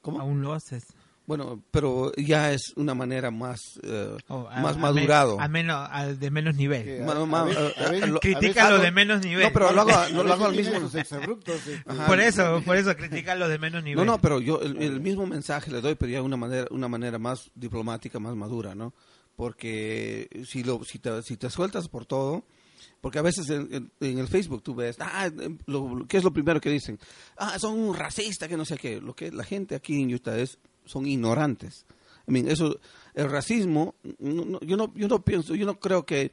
¿Cómo? 0.00 0.20
Aún 0.20 0.40
lo 0.40 0.54
haces. 0.54 0.86
Bueno, 1.26 1.62
pero 1.70 2.10
ya 2.16 2.52
es 2.52 2.72
una 2.76 2.94
manera 2.94 3.30
más, 3.30 3.60
eh, 3.82 4.16
Oh, 4.28 4.48
a- 4.50 4.60
más 4.62 4.76
a 4.76 4.78
madurado. 4.78 5.38
A, 5.38 5.46
menos, 5.46 5.86
al 5.90 6.18
de 6.18 6.30
menos 6.30 6.56
nivel. 6.56 7.02
A- 7.06 7.12
a 7.12 7.46
eh, 7.50 8.02
a 8.02 8.06
lo- 8.06 8.18
a 8.18 8.70
lo 8.70 8.76
ver, 8.76 8.80
de 8.80 8.92
menos 8.92 9.22
nivel. 9.22 9.44
No, 9.44 9.52
pero 9.52 9.70
lo 9.72 9.82
hago, 9.82 9.90
a 9.90 10.08
lo, 10.08 10.22
ver 10.24 10.32
hago 10.32 10.46
al 10.46 10.56
mismo. 10.56 10.78
exabruptos, 10.98 11.66
este, 11.66 11.82
Ajá. 11.86 12.06
Por 12.06 12.20
eso, 12.20 12.62
por 12.64 12.76
eso 12.78 12.96
critica 12.96 13.34
lo 13.34 13.46
de 13.46 13.58
menos 13.58 13.84
nivel. 13.84 14.06
No, 14.06 14.12
no, 14.12 14.18
pero 14.22 14.40
yo 14.40 14.62
el, 14.62 14.80
el 14.80 15.02
mismo 15.02 15.26
mensaje 15.26 15.70
le 15.70 15.82
doy, 15.82 15.96
pero 15.96 16.10
ya 16.10 16.18
de 16.20 16.24
una 16.24 16.38
manera, 16.38 16.66
una 16.70 16.88
manera 16.88 17.18
más 17.18 17.50
diplomática, 17.54 18.18
más 18.18 18.34
madura, 18.34 18.74
¿no? 18.74 18.94
Porque 19.38 20.28
si 20.48 20.64
lo, 20.64 20.82
si 20.82 20.98
te, 20.98 21.22
si 21.22 21.36
te 21.36 21.48
sueltas 21.48 21.86
por 21.88 22.06
todo, 22.06 22.42
porque 23.00 23.20
a 23.20 23.22
veces 23.22 23.48
en, 23.48 23.88
el 24.00 24.26
Facebook 24.26 24.64
tú 24.64 24.74
ves, 24.74 24.96
ah, 24.98 25.26
em, 25.26 25.58
lo- 25.66 26.04
¿qué 26.08 26.16
es 26.16 26.24
lo 26.24 26.32
primero 26.32 26.60
que 26.60 26.70
dicen? 26.70 26.98
Ah, 27.36 27.56
son 27.60 27.78
un 27.78 27.94
racista, 27.94 28.48
que 28.48 28.56
no 28.56 28.64
sé 28.64 28.76
qué. 28.78 29.00
Lo 29.00 29.14
que 29.14 29.30
la 29.30 29.44
gente 29.44 29.76
aquí 29.76 30.02
en 30.02 30.12
Utah 30.12 30.36
es, 30.36 30.58
son 30.84 31.06
ignorantes. 31.06 31.86
Eso, 32.26 32.80
el 33.14 33.30
racismo, 33.30 33.94
yo 34.02 34.76
no, 34.76 34.92
yo 34.96 35.06
no 35.06 35.24
pienso, 35.24 35.54
yo 35.54 35.66
no 35.66 35.78
creo 35.78 36.04
que 36.04 36.32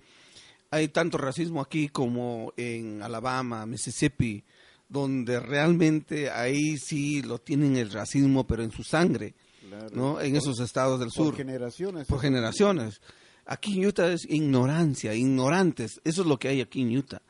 hay 0.71 0.87
tanto 0.87 1.19
racismo 1.19 1.61
aquí 1.61 1.89
como 1.89 2.53
en 2.57 3.03
Alabama, 3.03 3.67
Mississippi, 3.67 4.43
donde 4.89 5.39
realmente 5.39 6.31
ahí 6.31 6.75
sí 6.79 7.21
lo 7.21 7.37
tienen 7.37 7.75
el 7.77 7.91
racismo, 7.91 8.47
pero 8.47 8.63
en 8.63 8.71
su 8.71 8.83
sangre, 8.83 9.35
Claro. 9.67 9.89
¿no? 9.93 10.21
En 10.21 10.31
Por- 10.31 10.37
esos 10.37 10.59
estados 10.59 10.99
del 10.99 11.09
por 11.09 11.27
sur, 11.27 11.35
generaciones. 11.35 12.07
por 12.07 12.19
generaciones. 12.19 13.01
Aquí 13.45 13.77
en 13.79 13.85
Utah 13.87 14.11
es 14.11 14.25
ignorancia, 14.29 15.13
ignorantes. 15.13 16.01
Eso 16.03 16.21
es 16.23 16.27
lo 16.27 16.37
que 16.37 16.47
hay 16.47 16.61
aquí 16.61 16.81
en 16.81 16.97
Utah. 16.97 17.21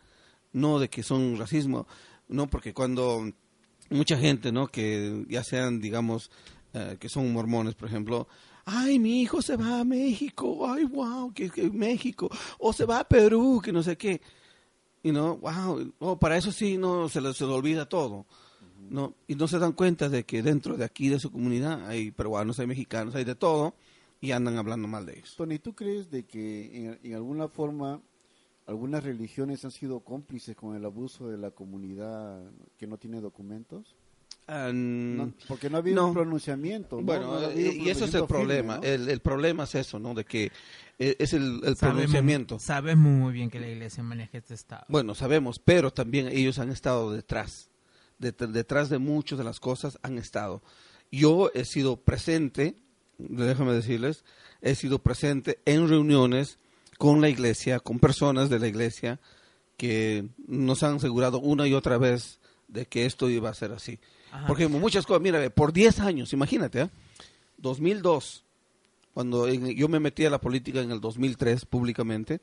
No 0.53 0.79
de 0.79 0.89
que 0.89 1.03
son 1.03 1.38
racismo, 1.38 1.88
no, 2.29 2.47
porque 2.47 2.73
cuando 2.73 3.29
mucha 3.89 4.17
gente, 4.17 4.51
¿no? 4.51 4.67
Que 4.67 5.25
ya 5.27 5.43
sean, 5.43 5.79
digamos, 5.81 6.31
eh, 6.73 6.95
que 6.99 7.09
son 7.09 7.33
mormones, 7.33 7.75
por 7.75 7.89
ejemplo, 7.89 8.27
ay, 8.63 8.97
mi 8.97 9.21
hijo 9.21 9.41
se 9.41 9.57
va 9.57 9.81
a 9.81 9.83
México, 9.83 10.65
ay, 10.67 10.86
wow, 10.86 11.33
que, 11.33 11.49
que 11.49 11.69
México, 11.69 12.29
o 12.57 12.71
se 12.73 12.86
va 12.86 13.01
a 13.01 13.07
Perú, 13.07 13.61
que 13.63 13.71
no 13.73 13.83
sé 13.83 13.97
qué. 13.97 14.21
Y 15.03 15.11
no, 15.11 15.38
wow, 15.38 15.93
oh, 15.99 16.17
para 16.17 16.38
eso 16.38 16.51
sí, 16.51 16.77
no, 16.77 17.09
se 17.09 17.19
les, 17.21 17.36
se 17.38 17.43
les 17.45 17.53
olvida 17.53 17.88
todo. 17.88 18.25
¿No? 18.89 19.15
Y 19.27 19.36
no 19.36 19.47
se 19.47 19.59
dan 19.59 19.73
cuenta 19.73 20.09
de 20.09 20.23
que 20.23 20.41
dentro 20.43 20.77
de 20.77 20.86
aquí, 20.86 21.09
de 21.09 21.19
su 21.19 21.31
comunidad, 21.31 21.88
hay 21.88 22.11
peruanos, 22.11 22.59
hay 22.59 22.67
mexicanos, 22.67 23.15
hay 23.15 23.23
de 23.23 23.36
todo, 23.36 23.75
y 24.21 24.31
andan 24.31 24.57
hablando 24.57 24.88
mal 24.88 25.05
de 25.05 25.13
ellos. 25.19 25.36
Tony, 25.38 25.59
¿tú 25.59 25.73
crees 25.75 26.09
de 26.09 26.25
que 26.25 26.86
en, 26.86 26.99
en 27.03 27.15
alguna 27.15 27.47
forma 27.47 28.01
algunas 28.65 29.03
religiones 29.03 29.63
han 29.65 29.71
sido 29.71 29.99
cómplices 29.99 30.55
con 30.55 30.75
el 30.75 30.83
abuso 30.86 31.29
de 31.29 31.38
la 31.38 31.51
comunidad 31.51 32.41
que 32.77 32.88
no 32.88 32.97
tiene 32.97 33.21
documentos? 33.21 33.95
Ah, 34.47 34.71
No, 34.73 35.33
porque 35.47 35.69
no 35.71 35.77
ha 35.77 35.79
habido 35.79 35.95
no. 36.03 36.07
un 36.09 36.13
pronunciamiento. 36.13 36.97
¿no? 36.97 37.01
Bueno, 37.03 37.25
No 37.27 37.38
ha 37.38 37.43
eh, 37.45 37.51
habido 37.51 37.71
un 37.71 37.77
y 37.81 37.89
eso 37.89 38.05
es 38.05 38.13
el 38.13 38.25
pronunciamiento 38.25 38.27
problema. 38.27 38.73
firme, 38.81 38.88
¿no? 38.97 39.03
el, 39.03 39.09
el 39.09 39.19
problema 39.19 39.63
es 39.63 39.75
eso, 39.75 39.99
¿no? 39.99 40.13
De 40.13 40.23
que 40.23 40.51
eh, 40.99 41.15
es 41.19 41.33
el, 41.33 41.41
el 41.63 41.75
Sabemos- 41.75 41.77
pronunciamiento. 41.79 42.59
Sabes 42.59 42.95
muy 42.95 43.33
bien 43.33 43.49
que 43.49 43.59
la 43.59 43.67
iglesia 43.67 44.03
maneja 44.03 44.38
este 44.38 44.53
estado. 44.53 44.86
Bueno, 44.88 45.15
sabemos, 45.15 45.57
pero 45.59 45.91
también 45.91 46.27
ellos 46.27 46.59
han 46.59 46.69
estado 46.69 47.11
detrás. 47.11 47.69
Det- 48.20 48.47
detrás 48.47 48.89
de 48.89 48.97
muchas 48.97 49.38
de 49.38 49.43
las 49.43 49.59
cosas 49.59 49.97
han 50.03 50.18
estado. 50.18 50.61
Yo 51.11 51.51
he 51.53 51.66
sido 51.66 51.97
presente, 51.97 52.76
déjame 53.18 53.74
decirles, 53.74 54.24
he 54.61 54.76
sido 54.76 54.99
presente 54.99 55.59
en 55.66 55.88
reuniones 55.89 56.57
con 56.97 57.22
la 57.22 57.30
iglesia, 57.30 57.80
con 57.80 57.99
personas 57.99 58.49
de 58.49 58.59
la 58.59 58.68
iglesia 58.68 59.20
que 59.78 60.28
nos 60.47 60.82
han 60.84 60.95
asegurado 60.95 61.39
una 61.39 61.68
y 61.68 61.74
otra 61.74 61.97
vez 61.97 62.39
de 62.70 62.86
que 62.86 63.05
esto 63.05 63.30
iba 63.30 63.49
a 63.49 63.53
ser 63.53 63.72
así. 63.74 63.99
Ajá. 64.32 64.47
Porque 64.47 64.68
muchas 64.68 65.05
cosas, 65.05 65.22
mira, 65.22 65.49
por 65.49 65.74
10 65.74 65.99
años, 65.99 66.32
imagínate, 66.34 66.82
¿eh? 66.84 66.89
2002, 67.57 68.43
cuando 69.13 69.47
en- 69.47 69.76
yo 69.76 69.88
me 69.88 69.99
metí 69.99 70.26
a 70.26 70.30
la 70.30 70.39
política 70.41 70.82
en 70.82 70.91
el 70.91 71.01
2003 71.01 71.66
públicamente, 71.66 72.39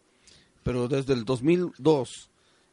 pero 0.62 0.88
desde 0.88 1.12
el 1.14 1.24
2002 1.24 2.30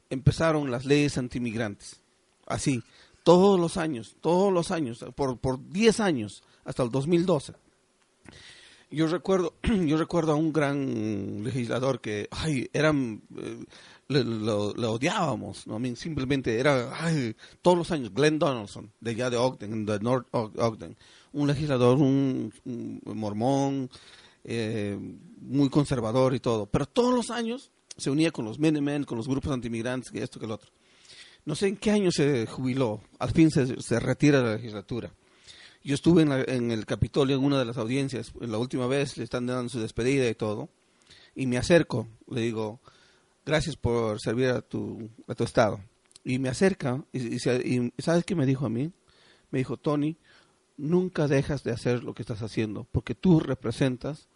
empezaron 0.10 0.70
las 0.72 0.86
leyes 0.86 1.18
antimigrantes. 1.18 2.02
Así, 2.50 2.84
todos 3.24 3.60
los 3.60 3.78
años, 3.78 4.16
todos 4.20 4.52
los 4.52 4.72
años, 4.72 5.06
por, 5.16 5.38
por 5.38 5.70
10 5.70 6.00
años, 6.02 6.43
hasta 6.66 6.84
el 6.84 6.89
2012. 6.89 7.54
Yo 8.91 9.08
recuerdo, 9.08 9.54
yo 9.86 9.97
recuerdo 9.97 10.32
a 10.32 10.36
un 10.36 10.52
gran 10.52 11.43
legislador 11.43 12.02
que, 12.02 12.28
ay, 12.32 12.70
eran, 12.74 13.22
eh, 13.38 13.64
le, 14.08 14.24
lo, 14.24 14.74
odiábamos, 14.91 15.68
¿no? 15.68 15.80
Simplemente 15.95 16.60
era, 16.60 16.91
ay, 17.00 17.36
todos 17.62 17.78
los 17.78 17.91
años, 17.91 18.12
Glenn 18.14 18.39
Donaldson, 18.39 18.91
de 19.00 19.12
allá 19.12 19.30
de 19.30 19.38
Ogden, 19.38 19.86
de 19.86 20.00
North 20.00 20.28
Og- 20.32 20.60
Ogden, 20.60 20.97
un 21.34 21.47
legislador, 21.47 22.00
un, 22.00 22.52
mormón, 23.06 23.91
eh, 24.43 24.97
muy 25.39 25.70
conservador 25.70 26.34
y 26.34 26.39
todo. 26.39 26.66
Pero 26.66 26.88
todos 26.88 27.14
los 27.14 27.30
años 27.30 27.70
se 27.95 28.10
unía 28.10 28.32
con 28.32 28.45
los 28.45 28.58
Menemen, 28.58 29.04
con 29.04 29.20
los 29.20 29.28
grupos 29.28 29.52
antimigrantes, 29.52 30.10
que 30.10 30.24
esto, 30.24 30.39
que 30.39 30.47
el 30.47 30.52
otro. 30.52 30.72
No 31.45 31.55
sé 31.55 31.67
en 31.67 31.77
qué 31.77 31.91
año 31.91 32.11
se 32.11 32.45
jubiló, 32.45 33.01
al 33.17 33.31
fin 33.31 33.49
se, 33.51 33.81
se 33.81 33.99
retira 33.99 34.39
de 34.39 34.45
la 34.49 34.55
legislatura. 34.55 35.11
Yo 35.83 35.95
estuve 35.95 36.21
en, 36.23 36.29
la- 36.29 36.43
en 36.43 36.71
el 36.71 36.85
Capitolio 36.85 37.37
en 37.37 37.43
una 37.43 37.57
de 37.59 37.65
las 37.65 37.77
audiencias, 37.77 38.31
en 38.41 38.51
la 38.51 38.57
última 38.57 38.85
vez 38.87 39.17
le 39.17 39.23
están 39.23 39.45
dando 39.47 39.69
su 39.69 39.79
despedida 39.79 40.29
y 40.29 40.35
todo, 40.35 40.69
y 41.35 41.47
me 41.47 41.57
acerco, 41.57 42.07
le 42.29 42.41
digo, 42.41 42.79
gracias 43.45 43.75
por 43.77 44.19
servir 44.21 44.49
a 44.49 44.61
tu, 44.61 45.09
a 45.27 45.35
tu 45.35 45.43
estado. 45.43 45.79
Y 46.23 46.37
me 46.37 46.49
acerca, 46.49 47.03
y, 47.13 47.35
y 47.35 47.39
¿sabes 47.99 48.25
qué 48.25 48.35
me 48.35 48.45
dijo 48.45 48.65
a 48.65 48.69
mí? 48.69 48.91
Me 49.51 49.59
dijo, 49.59 49.77
Tony, 49.77 50.17
nunca 50.77 51.27
dejas 51.27 51.63
de 51.63 51.71
hacer 51.71 52.03
lo 52.03 52.13
que 52.13 52.21
estás 52.23 52.41
haciendo, 52.43 52.85
porque 52.91 53.15
tú 53.15 53.39
representas 53.39 54.27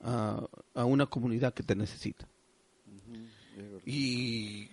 a, 0.00 0.46
a 0.74 0.84
una 0.84 1.06
comunidad 1.06 1.54
que 1.54 1.62
te 1.62 1.74
necesita. 1.74 2.28
Y 3.86 4.68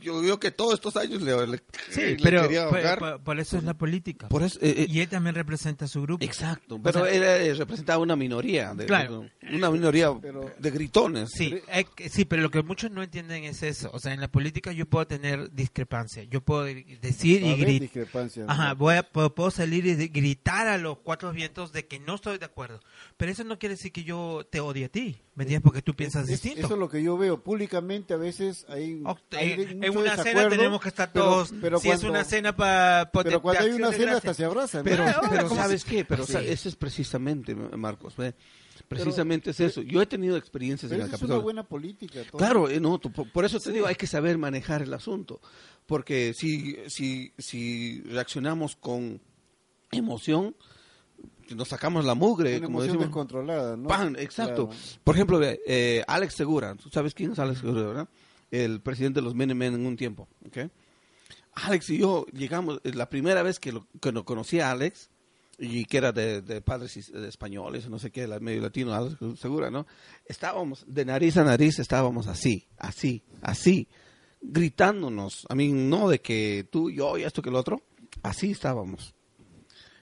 yo 0.00 0.20
veo 0.20 0.38
que 0.38 0.50
todos 0.50 0.74
estos 0.74 0.96
años 0.96 1.22
le, 1.22 1.46
le- 1.46 1.62
Sí, 1.90 2.00
le 2.00 2.16
pero 2.22 2.42
quería 2.42 2.68
por, 2.68 2.78
ahogar. 2.78 2.98
por- 2.98 3.20
por 3.22 3.40
eso 3.40 3.56
es 3.58 3.64
la 3.64 3.74
política. 3.74 4.28
Por 4.28 4.42
eso, 4.42 4.58
eh, 4.62 4.74
eh, 4.82 4.86
y 4.88 5.00
él 5.00 5.08
también 5.08 5.34
representa 5.34 5.86
a 5.86 5.88
su 5.88 6.02
grupo. 6.02 6.24
Exacto, 6.24 6.78
pero 6.82 7.04
sea- 7.04 7.12
él 7.12 7.22
eh, 7.22 7.54
representaba 7.54 8.02
una 8.02 8.16
minoría, 8.16 8.74
de, 8.74 8.86
Claro. 8.86 9.26
una 9.52 9.70
minoría 9.70 10.12
Pero- 10.20 10.52
de 10.58 10.70
gritones. 10.70 11.30
Sí, 11.32 11.56
eh, 11.72 11.84
sí, 12.10 12.24
pero 12.24 12.42
lo 12.42 12.50
que 12.50 12.62
muchos 12.62 12.90
no 12.90 13.02
entienden 13.02 13.44
es 13.44 13.62
eso. 13.62 13.90
O 13.92 13.98
sea, 13.98 14.12
en 14.14 14.20
la 14.20 14.28
política 14.28 14.72
yo 14.72 14.86
puedo 14.86 15.06
tener 15.06 15.50
discrepancia. 15.52 16.22
Yo 16.24 16.40
puedo 16.42 16.64
decir 16.64 17.42
y 17.42 17.54
gritar. 17.56 18.08
Ajá, 18.48 18.74
voy 18.74 18.94
a, 18.96 19.02
puedo, 19.02 19.34
puedo 19.34 19.50
salir 19.50 19.86
y 19.86 20.08
gritar 20.08 20.68
a 20.68 20.78
los 20.78 20.98
cuatro 20.98 21.32
vientos 21.32 21.72
de 21.72 21.86
que 21.86 21.98
no 22.00 22.14
estoy 22.16 22.38
de 22.38 22.44
acuerdo. 22.44 22.80
Pero 23.16 23.32
eso 23.32 23.44
no 23.44 23.58
quiere 23.58 23.74
decir 23.76 23.92
que 23.92 24.04
yo 24.04 24.46
te 24.50 24.60
odie 24.60 24.86
a 24.86 24.88
ti, 24.88 25.20
¿me 25.40 25.44
entiendes? 25.44 25.64
Porque 25.64 25.80
tú 25.80 25.94
piensas 25.94 26.24
Es- 26.24 26.42
distinto. 26.42 26.66
Eso 26.66 26.74
es 26.74 26.78
lo 26.78 26.90
que 26.90 27.02
yo 27.02 27.16
veo. 27.16 27.42
Públicamente 27.42 28.12
a 28.12 28.18
veces 28.18 28.66
hay, 28.68 29.02
hay 29.32 29.52
en, 29.80 29.96
una 29.96 30.14
cena 30.18 30.46
tenemos 30.50 30.82
que 30.82 30.90
estar 30.90 31.10
todos. 31.14 31.54
pero 31.62 31.80
si 31.80 31.88
es 31.88 32.02
una 32.04 32.24
cena 32.24 32.54
para. 32.54 33.10
Pero 33.10 33.40
cuando 33.40 33.64
hay 33.64 33.70
una 33.70 33.90
cena 33.90 34.18
hasta 34.18 34.34
se 34.34 34.44
abrazan. 34.44 34.84
¿no? 34.84 34.90
Pero, 34.90 35.04
Ah, 35.06 35.20
pero 35.30 35.48
¿cómo 35.48 35.58
¿sabes 35.58 35.82
qué? 35.86 36.04
Pero 36.04 36.26
Sí. 36.26 36.36
eso 36.44 36.68
es 36.68 36.76
precisamente, 36.76 37.54
Marcos, 37.54 38.14
precisamente 38.86 39.50
es 39.50 39.60
eso. 39.60 39.80
Yo 39.80 40.02
he 40.02 40.06
tenido 40.06 40.36
experiencias 40.36 40.90
Pero 40.90 41.00
en 41.02 41.08
el 41.08 41.08
esa 41.08 41.16
es 41.16 41.22
una 41.22 41.28
Capitolio. 41.28 41.42
buena 41.42 41.62
política. 41.62 42.20
todo. 42.30 42.36
Claro, 42.38 42.68
eh, 42.68 42.78
no, 42.78 42.98
tú- 42.98 43.10
por, 43.10 43.30
por 43.32 43.46
eso 43.46 43.58
te 43.60 43.72
digo, 43.72 43.86
hay 43.86 43.94
que 43.94 44.06
saber 44.06 44.36
manejar 44.36 44.82
el 44.82 44.92
asunto, 44.92 45.40
porque 45.86 46.34
si, 46.34 46.76
si, 46.88 47.32
si 47.38 48.02
reaccionamos 48.02 48.76
con 48.76 49.22
emoción, 49.90 50.54
nos 51.54 51.68
sacamos 51.68 52.04
la 52.04 52.14
mugre, 52.14 52.58
Una 52.58 52.66
como 52.66 52.82
decimos. 52.82 53.04
descontrolada, 53.06 53.76
¿no? 53.76 53.88
Pan, 53.88 54.16
exacto. 54.18 54.68
Claro. 54.68 54.82
Por 55.04 55.14
ejemplo, 55.14 55.40
eh, 55.42 56.04
Alex 56.06 56.34
Segura, 56.34 56.74
¿tú 56.76 56.88
sabes 56.90 57.14
quién 57.14 57.32
es 57.32 57.38
Alex 57.38 57.60
Segura, 57.60 57.82
verdad? 57.82 58.08
El 58.50 58.80
presidente 58.80 59.20
de 59.20 59.24
los 59.24 59.34
Menemen 59.34 59.74
en 59.74 59.86
un 59.86 59.96
tiempo, 59.96 60.28
¿ok? 60.46 60.70
Alex 61.52 61.90
y 61.90 61.98
yo 61.98 62.26
llegamos, 62.32 62.80
eh, 62.84 62.92
la 62.94 63.08
primera 63.08 63.42
vez 63.42 63.58
que, 63.58 63.72
lo, 63.72 63.86
que 64.00 64.12
lo 64.12 64.24
conocí 64.24 64.60
a 64.60 64.70
Alex, 64.70 65.10
y 65.58 65.84
que 65.84 65.98
era 65.98 66.10
de, 66.10 66.40
de 66.40 66.62
padres 66.62 67.12
de 67.12 67.28
españoles, 67.28 67.88
no 67.88 67.98
sé 67.98 68.10
qué, 68.10 68.26
medio 68.40 68.62
latino, 68.62 68.94
Alex 68.94 69.16
Segura, 69.38 69.70
¿no? 69.70 69.86
Estábamos, 70.24 70.84
de 70.86 71.04
nariz 71.04 71.36
a 71.36 71.44
nariz, 71.44 71.78
estábamos 71.78 72.26
así, 72.28 72.66
así, 72.78 73.22
así, 73.42 73.88
gritándonos. 74.40 75.46
A 75.50 75.54
mí, 75.54 75.68
no 75.72 76.08
de 76.08 76.20
que 76.20 76.66
tú, 76.70 76.90
yo 76.90 77.18
y 77.18 77.24
esto 77.24 77.42
que 77.42 77.50
el 77.50 77.56
otro, 77.56 77.82
así 78.22 78.50
estábamos. 78.52 79.14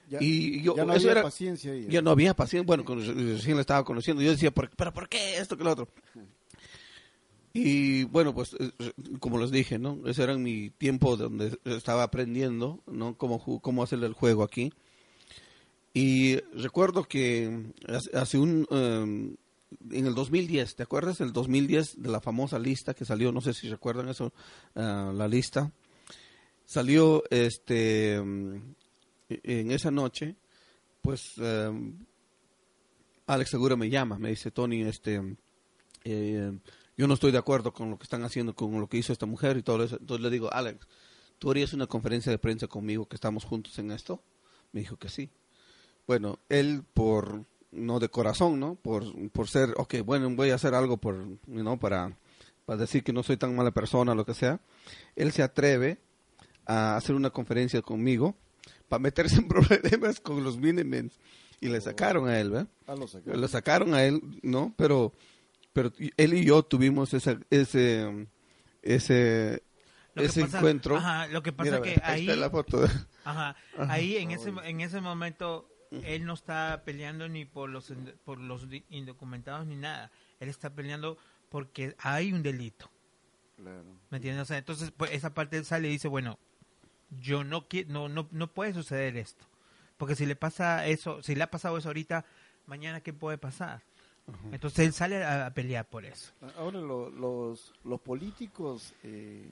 Ya, 0.09 0.19
y 0.23 0.63
yo, 0.63 0.75
ya 0.77 0.85
no 0.85 0.93
eso 0.95 1.01
había 1.03 1.13
era- 1.13 1.23
paciencia 1.23 1.73
ahí. 1.73 1.87
ya 1.89 2.01
no 2.01 2.11
había 2.11 2.35
paciencia, 2.35 2.67
bueno, 2.67 2.85
cuando 2.85 3.05
yo 3.05 3.13
recién 3.13 3.57
la 3.57 3.61
estaba 3.61 3.85
conociendo, 3.85 4.23
yo 4.23 4.31
decía, 4.31 4.51
¿por, 4.51 4.71
¿pero 4.71 4.93
por 4.93 5.09
qué 5.09 5.37
esto 5.37 5.57
que 5.57 5.65
lo 5.65 5.73
otro? 5.73 5.89
Y 7.53 8.05
bueno, 8.05 8.35
pues 8.35 8.55
eh, 8.59 8.71
como 9.21 9.39
les 9.39 9.51
dije, 9.51 9.79
¿no? 9.79 9.99
Ese 10.07 10.23
era 10.23 10.37
mi 10.37 10.71
tiempo 10.71 11.17
donde 11.17 11.59
estaba 11.65 12.03
aprendiendo, 12.05 12.83
¿no? 12.87 13.17
Cómo, 13.17 13.61
cómo 13.61 13.83
hacer 13.83 14.03
el 14.05 14.13
juego 14.13 14.43
aquí. 14.43 14.73
Y 15.95 16.37
recuerdo 16.55 17.05
que 17.05 17.73
hace- 18.15 18.39
un... 18.39 18.67
em, 18.71 19.37
en 19.91 20.07
el 20.07 20.15
2010, 20.15 20.77
¿te 20.77 20.83
acuerdas? 20.83 21.21
El 21.21 21.33
2010 21.33 22.01
de 22.01 22.09
la 22.11 22.21
famosa 22.21 22.59
lista 22.59 22.95
que 22.95 23.05
salió, 23.05 23.33
no 23.33 23.41
sé 23.41 23.53
si 23.55 23.69
recuerdan 23.69 24.09
eso, 24.09 24.33
ah, 24.77 25.13
la 25.15 25.27
lista. 25.29 25.73
Salió 26.65 27.25
este 27.31 28.15
em, 28.17 28.75
en 29.29 29.71
esa 29.71 29.91
noche, 29.91 30.37
pues 31.03 31.35
em, 31.39 31.99
Alex 33.27 33.51
Segura 33.51 33.77
me 33.77 33.91
llama, 33.91 34.19
me 34.19 34.31
dice, 34.31 34.51
Tony, 34.51 34.83
este, 34.83 35.37
eh, 36.05 36.53
yo 36.97 37.07
no 37.07 37.15
estoy 37.15 37.31
de 37.31 37.39
acuerdo 37.39 37.73
con 37.73 37.91
lo 37.91 37.99
que 37.99 38.05
están 38.05 38.25
haciendo, 38.25 38.55
con 38.55 38.81
lo 38.81 38.89
que 38.89 38.97
hizo 38.97 39.13
esta 39.13 39.27
mujer 39.27 39.57
y 39.57 39.63
todo 39.63 39.85
eso. 39.85 39.99
Entonces 40.01 40.23
le 40.23 40.31
digo, 40.31 40.53
Alex, 40.53 40.87
¿tú 41.39 41.51
harías 41.51 41.73
una 41.73 41.87
conferencia 41.87 42.33
de 42.33 42.39
prensa 42.39 42.67
conmigo 42.67 43.07
que 43.07 43.17
estamos 43.17 43.45
juntos 43.45 43.79
en 43.79 43.91
esto? 43.91 44.23
Me 44.73 44.81
dijo 44.81 44.97
que 44.97 45.09
sí. 45.09 45.31
Bueno, 46.07 46.39
él 46.49 46.85
por, 46.95 47.45
no 47.71 48.01
de 48.01 48.09
corazón, 48.09 48.59
¿no? 48.59 48.75
Por, 48.77 49.31
por 49.31 49.49
ser, 49.49 49.75
ok, 49.77 49.97
bueno, 50.05 50.31
voy 50.35 50.51
a 50.51 50.55
hacer 50.55 50.75
algo 50.75 50.97
por, 50.97 51.27
¿no? 51.47 51.79
Para, 51.79 52.17
para 52.65 52.81
decir 52.81 53.05
que 53.05 53.13
no 53.13 53.23
soy 53.23 53.37
tan 53.37 53.55
mala 53.55 53.71
persona, 53.71 54.15
lo 54.15 54.25
que 54.25 54.35
sea. 54.35 54.61
Él 55.17 55.33
se 55.33 55.43
atreve 55.43 55.99
a 56.67 56.97
hacer 56.97 57.15
una 57.15 57.31
conferencia 57.31 57.83
conmigo 57.83 58.35
para 58.89 59.01
meterse 59.01 59.37
en 59.37 59.49
problemas 59.49 60.21
con 60.21 60.43
los 60.45 60.57
Minemens. 60.59 61.19
Y 61.61 61.69
le 61.69 61.81
sacaron 61.81 62.29
a 62.29 62.39
él, 62.39 62.51
¿verdad? 62.51 62.69
Ah, 62.87 62.95
lo 62.95 63.09
sacaron. 63.09 63.41
Lo 63.41 63.49
sacaron 63.49 63.95
a 63.95 64.05
él, 64.05 64.21
¿no? 64.43 64.73
Pero, 64.77 65.13
pero 65.73 65.93
él 66.17 66.35
y 66.35 66.45
yo 66.45 66.63
tuvimos 66.63 67.13
ese, 67.15 67.39
ese, 67.51 68.29
ese, 68.83 69.63
Lo 70.15 70.23
ese 70.23 70.43
pasa- 70.43 70.59
encuentro. 70.59 70.97
Ajá, 70.97 71.27
lo 71.29 71.43
que 71.43 71.53
pasa 71.53 71.71
Mira, 71.81 71.83
que 71.83 71.91
ve, 71.97 72.01
ahí. 72.05 72.29
está 72.29 72.37
la 72.37 72.51
foto. 72.51 72.85
Ajá, 73.25 73.57
ahí 73.89 74.17
en 74.19 74.31
ese, 74.31 74.51
en 74.65 74.81
ese 74.81 75.01
momento 75.01 75.69
él 75.91 76.25
no 76.27 76.35
está 76.35 76.83
peleando 76.85 77.29
ni 77.29 77.45
por 77.45 77.69
los, 77.71 77.93
por 78.25 78.39
los 78.39 78.67
indocumentados 78.91 79.67
ni 79.67 79.77
nada. 79.77 80.11
Él 80.39 80.49
está 80.49 80.71
peleando 80.71 81.19
porque 81.49 81.95
hay 81.99 82.33
un 82.33 82.43
delito. 82.43 82.89
Claro. 83.57 83.85
¿Me 84.11 84.19
entiendes? 84.19 84.43
O 84.43 84.45
sea, 84.47 84.59
entonces, 84.59 84.93
pues, 84.97 85.11
esa 85.13 85.35
parte 85.35 85.57
él 85.57 85.65
sale 85.65 85.89
y 85.89 85.93
dice, 85.93 86.07
bueno, 86.07 86.39
yo 87.11 87.45
no 87.45 87.67
quiero, 87.69 87.91
no, 87.91 88.09
no, 88.09 88.29
no 88.31 88.47
puede 88.53 88.75
suceder 88.75 89.17
esto. 89.17 89.45
Porque 89.97 90.15
si 90.15 90.27
le 90.27 90.37
pasa 90.37 90.87
eso, 90.87 91.23
si 91.23 91.35
le 91.35 91.43
ha 91.43 91.51
pasado 91.51 91.77
eso 91.79 91.89
ahorita, 91.89 92.25
mañana 92.67 93.01
qué 93.01 93.13
puede 93.13 93.39
pasar. 93.39 93.83
Entonces 94.53 94.87
él 94.87 94.93
sale 94.93 95.25
a, 95.25 95.47
a 95.47 95.55
pelear 95.55 95.87
por 95.89 96.05
eso. 96.05 96.33
Ahora 96.59 96.81
lo- 96.81 97.09
los, 97.09 97.73
los 97.83 97.99
políticos 98.01 98.93
eh, 99.03 99.51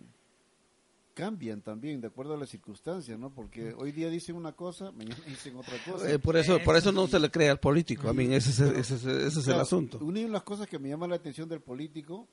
cambian 1.15 1.63
también 1.63 2.01
de 2.03 2.09
acuerdo 2.09 2.35
a 2.35 2.37
las 2.37 2.51
circunstancias, 2.51 3.19
¿no? 3.19 3.31
Porque 3.31 3.73
hoy 3.73 3.91
día 3.93 4.11
dicen 4.11 4.37
una 4.37 4.53
cosa, 4.53 4.93
mañana 4.93 5.17
dicen 5.27 5.57
otra 5.57 5.79
cosa. 5.85 6.11
Eh, 6.11 6.19
por 6.19 6.37
eso, 6.37 6.59
por 6.63 6.77
eso 6.77 6.93
no 6.93 7.07
se 7.07 7.19
le 7.19 7.31
cree 7.31 7.49
al 7.49 7.59
político. 7.59 8.09
A 8.09 8.13
mí 8.13 8.25
ese, 8.35 8.51
es- 8.51 8.61
ese, 8.61 8.95
es- 8.97 9.05
ese 9.07 9.27
es 9.29 9.37
el 9.39 9.45
Claro, 9.45 9.61
asunto. 9.63 9.99
Una 10.03 10.21
de 10.21 10.29
las 10.29 10.43
cosas 10.43 10.67
que 10.69 10.79
me 10.79 10.91
llama 10.91 11.07
la 11.09 11.17
atención 11.17 11.49
del 11.49 11.61
político 11.61 12.29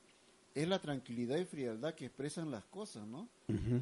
es 0.54 0.68
la 0.68 0.78
tranquilidad 0.78 1.38
y 1.38 1.46
frialdad 1.46 1.94
que 1.94 2.04
expresan 2.06 2.50
las 2.50 2.64
cosas, 2.64 3.06
¿no? 3.06 3.26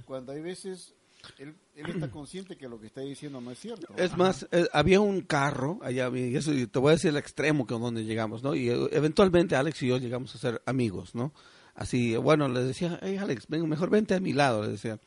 Cuando 0.07 0.33
hay 0.33 0.41
veces 0.41 0.95
él, 1.39 1.55
él 1.75 1.87
está 1.91 2.11
consciente 2.11 2.57
que 2.57 2.69
lo 2.69 2.81
que 2.81 2.87
está 2.87 3.01
diciendo 3.01 3.41
no 3.41 3.51
es 3.51 3.59
cierto. 3.59 3.93
Es 3.97 4.17
más, 4.17 4.47
eh, 4.53 4.67
había 4.73 5.01
un 5.01 5.21
carro 5.23 5.79
allá, 5.83 6.11
y 6.15 6.37
eso 6.37 6.53
y 6.53 6.67
te 6.67 6.79
voy 6.79 6.91
a 6.91 6.93
decir 6.95 7.11
el 7.11 7.17
extremo 7.17 7.67
que 7.67 7.75
donde 7.75 8.05
llegamos, 8.05 8.43
¿no? 8.43 8.55
Y 8.55 8.69
eh, 8.71 8.89
eventualmente 8.93 9.57
Alex 9.57 9.83
y 9.83 9.89
yo 9.89 9.99
llegamos 9.99 10.35
a 10.35 10.39
ser 10.39 10.63
amigos, 10.67 11.15
¿no? 11.15 11.33
Así, 11.75 12.15
bueno, 12.17 12.49
le 12.49 12.63
decía, 12.65 12.99
hey 13.03 13.17
Alex, 13.17 13.47
ven, 13.49 13.67
mejor 13.67 13.89
vente 13.89 14.15
a 14.15 14.21
mi 14.21 14.35
lado, 14.35 14.63
le 14.63 14.69
decía, 14.73 14.99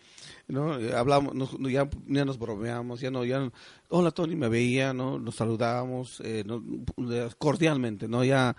¿no? 0.47 0.80
Eh, 0.80 0.95
Hablamos, 0.95 1.36
nos- 1.36 1.55
ya, 1.72 1.88
ya 2.07 2.26
nos 2.26 2.39
bromeamos, 2.39 3.01
ya 3.01 3.11
no, 3.11 3.24
ya, 3.24 3.39
no- 3.39 3.51
hola 3.89 4.09
Tony, 4.09 4.36
me 4.36 4.49
veía, 4.49 4.91
¿no? 4.91 5.20
Nos 5.20 5.36
saludábamos, 5.36 6.22
eh, 6.26 6.43
no, 6.43 6.63
cordialmente, 7.38 8.07
¿no? 8.07 8.24
Ya 8.24 8.55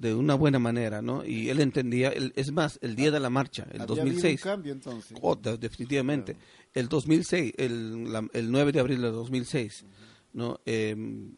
de 0.00 0.14
una 0.14 0.34
buena 0.34 0.58
manera, 0.58 1.02
¿no? 1.02 1.24
Y 1.26 1.50
él 1.50 1.60
entendía, 1.60 2.08
es 2.10 2.52
más, 2.52 2.78
el 2.80 2.96
día 2.96 3.10
de 3.10 3.20
la 3.20 3.28
marcha, 3.28 3.64
el 3.70 3.82
Había 3.82 4.02
habido 4.02 4.04
2006. 4.16 4.44
un 4.44 4.50
cambio 4.50 4.72
entonces. 4.72 5.18
Oh, 5.20 5.36
de- 5.36 5.58
definitivamente. 5.58 6.36
El 6.72 6.88
2006, 6.88 7.52
el, 7.58 8.10
la- 8.10 8.26
el 8.32 8.50
9 8.50 8.72
de 8.72 8.80
abril 8.80 9.02
de 9.02 9.10
2006, 9.10 9.84
¿no? 10.32 10.58
Em, 10.64 11.36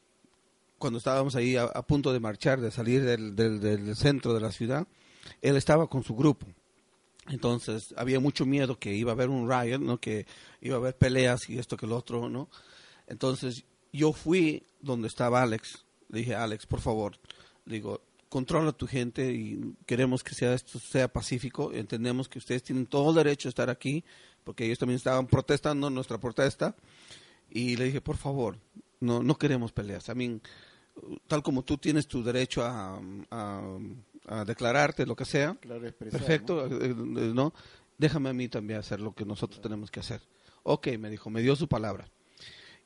cuando 0.79 0.99
estábamos 0.99 1.35
ahí 1.35 1.57
a, 1.57 1.65
a 1.65 1.83
punto 1.85 2.13
de 2.13 2.21
marchar, 2.21 2.61
de 2.61 2.71
salir 2.71 3.03
del, 3.05 3.35
del- 3.35 3.59
del 3.61 3.97
centro 3.97 4.33
de 4.33 4.41
la 4.41 4.53
ciudad, 4.53 4.87
él 5.41 5.57
estaba 5.57 5.89
con 5.89 6.05
su 6.05 6.15
grupo. 6.15 6.47
Entonces 7.29 7.95
había 7.97 8.21
mucho 8.21 8.47
miedo 8.47 8.79
que 8.79 8.95
iba 8.95 9.13
a 9.13 9.15
haber 9.15 9.29
un 9.29 9.49
riot, 9.51 9.79
¿no? 9.81 9.99
Que 9.99 10.27
iba 10.61 10.77
a 10.77 10.79
haber 10.79 10.97
peleas 10.97 11.49
y 11.51 11.59
esto 11.59 11.77
que 11.77 11.87
lo 11.87 11.97
otro, 11.97 12.29
¿no? 12.29 12.49
Entonces 13.07 13.65
yo 13.93 14.13
fui 14.13 14.63
donde 14.81 15.09
estaba 15.09 15.43
Alex. 15.43 15.85
Le 16.09 16.21
dije, 16.21 16.35
Alex, 16.35 16.67
por 16.67 16.81
favor, 16.81 17.17
digo, 17.65 18.01
controla 18.33 18.71
a 18.71 18.73
tu 18.73 18.87
gente 18.87 19.31
y 19.31 19.75
queremos 19.85 20.25
que 20.25 20.35
sea 20.35 20.55
esto 20.55 20.79
sea 20.79 21.13
pacífico. 21.13 21.71
Entendemos 21.71 22.31
que 22.31 22.39
ustedes 22.39 22.63
tienen 22.63 22.87
todo 22.87 23.11
el 23.11 23.17
derecho 23.17 23.47
a 23.49 23.51
estar 23.51 23.69
aquí, 23.69 24.05
porque 24.43 24.65
ellos 24.65 24.79
también 24.79 24.97
estaban 24.97 25.27
protestando 25.27 25.91
nuestra 25.91 26.17
protesta. 26.19 26.75
Y 27.51 27.77
le 27.77 27.85
dije, 27.85 28.01
por 28.01 28.17
favor, 28.17 28.59
no, 29.01 29.23
no 29.23 29.37
queremos 29.37 29.71
peleas. 29.73 30.09
A 30.09 30.15
mí, 30.15 30.41
tal 31.27 31.43
como 31.43 31.63
tú 31.63 31.77
tienes 31.77 32.09
tu 32.09 32.25
derecho 32.25 32.65
a, 32.65 33.03
a, 33.31 33.79
a 34.29 34.45
declararte, 34.47 35.05
lo 35.05 35.15
que 35.15 35.27
sea, 35.27 35.55
Claro, 35.61 35.87
expresar, 35.87 36.19
perfecto, 36.19 36.67
¿no? 36.67 36.77
eh, 36.77 36.89
eh, 36.89 37.33
¿no? 37.35 37.53
Déjame 37.99 38.31
a 38.31 38.33
mí 38.33 38.49
también 38.49 38.79
hacer 38.79 38.99
lo 38.99 39.15
que 39.15 39.27
nosotros 39.27 39.61
tenemos 39.61 39.91
que 39.91 40.01
hacer. 40.01 40.23
Ok, 40.63 40.89
me 40.99 41.11
dijo, 41.11 41.29
me 41.29 41.43
dio 41.43 41.55
su 41.55 41.69
palabra. 41.69 42.09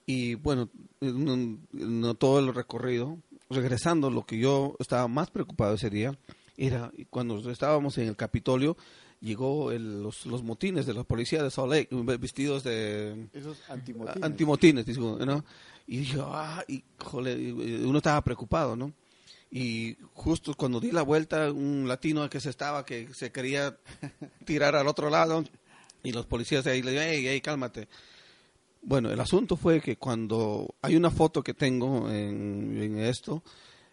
Y 0.07 0.35
bueno, 0.35 0.71
no, 1.01 1.59
no 1.71 2.15
todo 2.17 2.41
el 2.41 2.53
recorrido, 2.53 3.19
regresando, 3.51 4.11
lo 4.11 4.25
que 4.27 4.39
yo 4.39 4.77
estaba 4.79 5.09
más 5.09 5.31
preocupado 5.31 5.75
ese 5.75 5.91
día 5.91 6.17
era 6.57 6.91
cuando 7.11 7.51
estábamos 7.51 7.99
en 7.99 8.09
el 8.09 8.17
Capitolio, 8.17 8.77
llegó 9.21 9.73
el- 9.73 10.03
los, 10.03 10.27
los 10.27 10.43
motines 10.43 10.87
de 10.87 10.95
la 10.95 11.05
policía 11.05 11.43
de 11.43 11.51
Salt 11.51 11.71
Lake, 11.73 11.89
vestidos 12.19 12.65
de, 12.65 13.29
Esos 13.33 13.59
antimotines. 13.69 14.23
antimotines, 14.23 14.87
digo, 14.87 15.19
¿no? 15.25 15.45
Y 15.87 15.99
dije, 15.99 16.19
ah, 16.21 16.65
y, 16.67 16.83
uno 17.85 17.99
estaba 17.99 18.23
preocupado, 18.23 18.75
¿no? 18.77 18.93
Y 19.51 19.97
justo 20.13 20.55
cuando 20.55 20.81
di 20.81 20.91
la 20.91 21.03
vuelta, 21.03 21.53
un 21.53 21.87
latino 21.87 22.29
que 22.29 22.41
se 22.41 22.51
estaba, 22.51 22.85
que 22.85 23.13
se 23.15 23.31
quería 23.31 23.77
tirar 24.45 24.75
al 24.77 24.89
otro 24.89 25.09
lado, 25.09 25.45
y 26.03 26.13
los 26.13 26.27
policías 26.27 26.67
ahí 26.67 26.83
le 26.83 26.93
dijeron, 26.93 27.13
hey, 27.15 27.25
hey, 27.29 27.41
cálmate. 27.41 27.89
Bueno, 28.89 29.11
el 29.11 29.19
asunto 29.19 29.57
fue 29.57 29.81
que 29.81 29.97
cuando 29.97 30.77
hay 30.81 30.95
una 30.95 31.11
foto 31.11 31.43
que 31.43 31.55
tengo 31.55 32.09
en, 32.09 32.97
esto, 33.01 33.43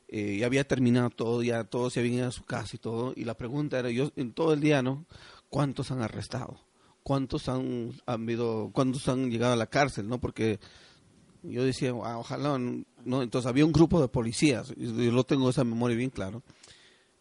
eh, 0.08 0.38
ya 0.38 0.46
había 0.46 0.68
terminado 0.68 1.10
todo, 1.10 1.42
ya 1.42 1.64
todos 1.64 1.94
se 1.94 2.00
habían 2.00 2.18
ido 2.18 2.28
a 2.28 2.32
su 2.32 2.44
casa 2.44 2.76
y 2.76 2.78
todo, 2.78 3.12
y 3.16 3.24
la 3.24 3.34
pregunta 3.34 3.80
era, 3.80 3.90
yo 3.90 4.12
en 4.16 4.34
todo 4.34 4.54
el 4.54 4.60
día, 4.60 4.84
¿no? 4.84 5.08
¿Cuántos 5.50 5.90
han 5.90 6.04
arrestado? 6.04 6.60
¿Cuántos 7.02 7.50
han, 7.50 7.94
han 8.06 8.22
habido, 8.22 8.70
cuántos 8.72 9.10
han 9.10 9.32
llegado 9.32 9.54
a 9.54 9.56
la 9.56 9.66
cárcel, 9.66 10.08
no? 10.08 10.20
Porque 10.20 10.60
yo 11.42 11.64
decía, 11.64 11.90
"Ah, 12.04 12.20
ojalá, 12.20 12.60
no, 12.60 13.24
entonces 13.24 13.50
había 13.50 13.66
un 13.66 13.72
grupo 13.72 14.00
de 14.00 14.10
policías, 14.10 14.76
yo 14.78 15.12
lo 15.12 15.24
tengo 15.24 15.50
esa 15.50 15.64
memoria 15.64 15.98
bien 15.98 16.12
claro. 16.12 16.44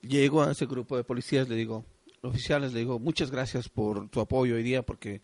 Llego 0.03 0.43
a 0.43 0.53
ese 0.53 0.66
grupo 0.66 0.99
de 0.99 1.05
policías, 1.05 1.49
le 1.49 1.57
digo, 1.57 1.87
oficiales, 2.20 2.75
le 2.75 2.81
digo, 2.81 2.99
muchas 2.99 3.31
gracias 3.31 3.70
por 3.70 4.11
tu 4.11 4.20
apoyo 4.20 4.57
hoy 4.57 4.62
día, 4.62 4.83
porque 4.83 5.23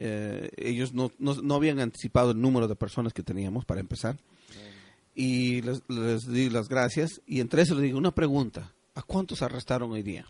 eh, 0.00 0.50
ellos 0.56 0.94
no, 0.94 1.12
no, 1.18 1.34
no 1.34 1.54
habían 1.54 1.78
anticipado 1.78 2.30
el 2.30 2.40
número 2.40 2.66
de 2.66 2.74
personas 2.74 3.12
que 3.12 3.22
teníamos 3.22 3.66
para 3.66 3.80
empezar. 3.80 4.16
Y 5.14 5.60
les, 5.60 5.82
les 5.88 6.26
di 6.26 6.48
las 6.48 6.68
gracias, 6.68 7.20
y 7.26 7.40
entre 7.40 7.62
eso 7.62 7.74
le 7.74 7.82
digo, 7.82 7.98
una 7.98 8.14
pregunta, 8.14 8.72
¿a 8.94 9.02
cuántos 9.02 9.42
arrestaron 9.42 9.92
hoy 9.92 10.02
día? 10.02 10.26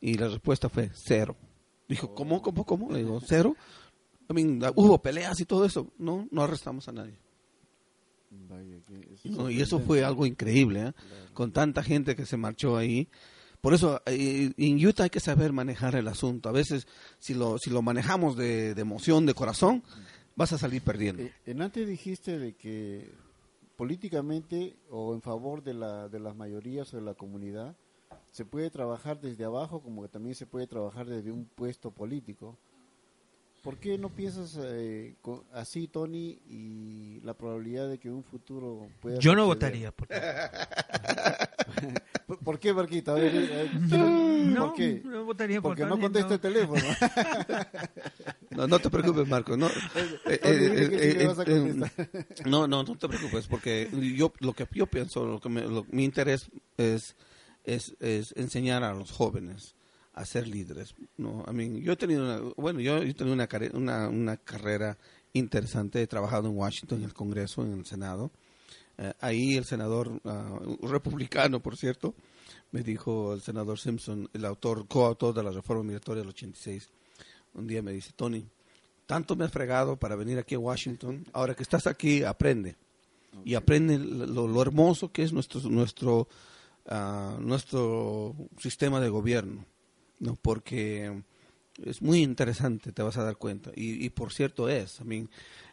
Y 0.00 0.14
la 0.14 0.28
respuesta 0.28 0.70
fue 0.70 0.90
cero. 0.94 1.36
Dijo, 1.86 2.14
¿cómo, 2.14 2.40
cómo, 2.40 2.64
cómo? 2.64 2.90
Le 2.90 2.98
digo, 2.98 3.20
¿cero? 3.20 3.54
I 4.30 4.32
mean, 4.32 4.62
hubo 4.76 5.02
peleas 5.02 5.38
y 5.40 5.44
todo 5.44 5.66
eso. 5.66 5.92
No, 5.98 6.26
no 6.30 6.42
arrestamos 6.42 6.88
a 6.88 6.92
nadie. 6.92 7.18
Vaya, 8.30 8.78
No, 9.24 9.50
y 9.50 9.60
eso 9.60 9.80
fue 9.80 10.04
algo 10.04 10.24
increíble, 10.24 10.88
¿eh? 10.88 10.92
con 11.34 11.52
tanta 11.52 11.82
gente 11.82 12.14
que 12.14 12.24
se 12.24 12.36
marchó 12.36 12.76
ahí. 12.76 13.08
Por 13.60 13.74
eso 13.74 14.00
eh, 14.06 14.52
en 14.56 14.86
Utah 14.86 15.04
hay 15.04 15.10
que 15.10 15.20
saber 15.20 15.52
manejar 15.52 15.94
el 15.94 16.08
asunto. 16.08 16.48
A 16.48 16.52
veces, 16.52 16.86
si 17.18 17.34
lo, 17.34 17.58
si 17.58 17.70
lo 17.70 17.82
manejamos 17.82 18.36
de, 18.36 18.74
de 18.74 18.80
emoción, 18.80 19.26
de 19.26 19.34
corazón, 19.34 19.82
vas 20.36 20.52
a 20.52 20.58
salir 20.58 20.82
perdiendo. 20.82 21.22
Eh, 21.22 21.32
en 21.46 21.60
antes 21.60 21.86
dijiste 21.86 22.38
de 22.38 22.54
que 22.54 23.10
políticamente 23.76 24.76
o 24.90 25.14
en 25.14 25.22
favor 25.22 25.62
de, 25.62 25.74
la, 25.74 26.08
de 26.08 26.20
las 26.20 26.36
mayorías 26.36 26.92
o 26.92 26.96
de 26.96 27.02
la 27.02 27.14
comunidad 27.14 27.76
se 28.30 28.44
puede 28.44 28.70
trabajar 28.70 29.20
desde 29.20 29.44
abajo 29.44 29.82
como 29.82 30.02
que 30.02 30.08
también 30.08 30.34
se 30.34 30.46
puede 30.46 30.66
trabajar 30.66 31.06
desde 31.06 31.32
un 31.32 31.44
puesto 31.44 31.90
político. 31.90 32.56
¿Por 33.62 33.76
qué 33.78 33.98
no 33.98 34.08
piensas 34.08 34.56
eh, 34.60 35.14
así, 35.52 35.86
Tony, 35.86 36.38
y 36.48 37.20
la 37.22 37.34
probabilidad 37.34 37.88
de 37.90 37.98
que 37.98 38.08
en 38.08 38.14
un 38.14 38.24
futuro 38.24 38.88
pueda 39.00 39.18
Yo 39.18 39.34
no 39.34 39.42
suceder? 39.44 39.56
votaría 39.56 39.92
por 39.92 40.08
¿Por, 42.26 42.38
por 42.38 42.58
qué, 42.58 42.72
Marquita? 42.72 43.12
A 43.12 43.16
ver, 43.16 43.32
eh, 43.34 43.68
¿Por 44.58 44.72
qué? 44.74 45.02
no 45.04 45.24
votaría 45.24 45.60
por 45.60 45.72
Porque 45.76 45.84
no 45.86 45.98
contesta 46.00 46.34
el 46.34 46.40
teléfono. 46.40 46.80
No, 48.50 48.66
no 48.66 48.80
te 48.80 48.90
preocupes, 48.90 49.28
Marco. 49.28 49.56
No, 49.56 49.68
Eh, 49.68 49.72
eh, 50.26 50.40
eh, 50.42 51.20
eh, 51.46 51.74
no, 52.46 52.66
no, 52.66 52.82
no 52.82 52.96
te 52.96 53.08
preocupes, 53.08 53.46
porque 53.46 53.88
yo 54.16 54.32
lo 54.40 54.54
que 54.54 54.66
yo 54.72 54.86
pienso, 54.86 55.24
lo 55.24 55.40
que 55.40 55.48
me- 55.48 55.62
lo- 55.62 55.86
mi 55.90 56.04
interés 56.04 56.50
es, 56.76 57.14
es, 57.64 57.94
es 58.00 58.32
enseñar 58.36 58.82
a 58.82 58.92
los 58.92 59.12
jóvenes 59.12 59.76
a 60.20 60.26
ser 60.26 60.46
líderes. 60.46 60.94
No, 61.16 61.44
I 61.48 61.52
mean, 61.52 61.80
yo 61.80 61.92
he 61.92 61.96
tenido 61.96 62.24
una, 62.24 62.52
bueno, 62.56 62.80
yo 62.80 62.98
he 62.98 63.14
tenido 63.14 63.34
una, 63.34 63.48
una, 63.72 64.08
una 64.08 64.36
carrera 64.36 64.98
interesante. 65.32 66.02
He 66.02 66.06
trabajado 66.06 66.48
en 66.48 66.56
Washington, 66.56 66.98
en 66.98 67.04
el 67.04 67.14
Congreso, 67.14 67.62
en 67.62 67.72
el 67.72 67.86
Senado. 67.86 68.30
Eh, 68.98 69.14
ahí 69.20 69.56
el 69.56 69.64
senador 69.64 70.08
un 70.08 70.90
republicano, 70.90 71.60
por 71.60 71.76
cierto, 71.76 72.14
me 72.70 72.82
dijo 72.82 73.32
el 73.32 73.40
senador 73.40 73.78
Simpson, 73.78 74.28
el 74.34 74.44
autor, 74.44 74.86
coautor 74.86 75.34
de 75.34 75.42
la 75.42 75.50
reforma 75.50 75.84
migratoria 75.84 76.20
del 76.20 76.28
86, 76.28 76.90
un 77.54 77.66
día 77.66 77.80
me 77.80 77.92
dice, 77.92 78.12
Tony, 78.14 78.46
tanto 79.06 79.36
me 79.36 79.46
has 79.46 79.50
fregado 79.50 79.96
para 79.96 80.16
venir 80.16 80.38
aquí 80.38 80.54
a 80.54 80.58
Washington, 80.58 81.26
ahora 81.32 81.54
que 81.54 81.62
estás 81.62 81.86
aquí, 81.86 82.22
aprende. 82.24 82.76
Y 83.44 83.54
aprende 83.54 83.98
lo, 83.98 84.46
lo 84.46 84.60
hermoso 84.60 85.10
que 85.12 85.22
es 85.22 85.32
nuestro, 85.32 85.60
nuestro, 85.62 86.28
ah, 86.86 87.38
nuestro 87.40 88.34
sistema 88.58 89.00
de 89.00 89.08
gobierno, 89.08 89.64
¿no? 90.20 90.36
porque 90.36 91.22
es 91.84 92.00
muy 92.00 92.22
interesante, 92.22 92.92
te 92.92 93.02
vas 93.02 93.16
a 93.16 93.24
dar 93.24 93.36
cuenta. 93.36 93.72
Y, 93.74 94.04
y 94.04 94.10
por 94.10 94.32
cierto 94.32 94.68
es, 94.68 95.00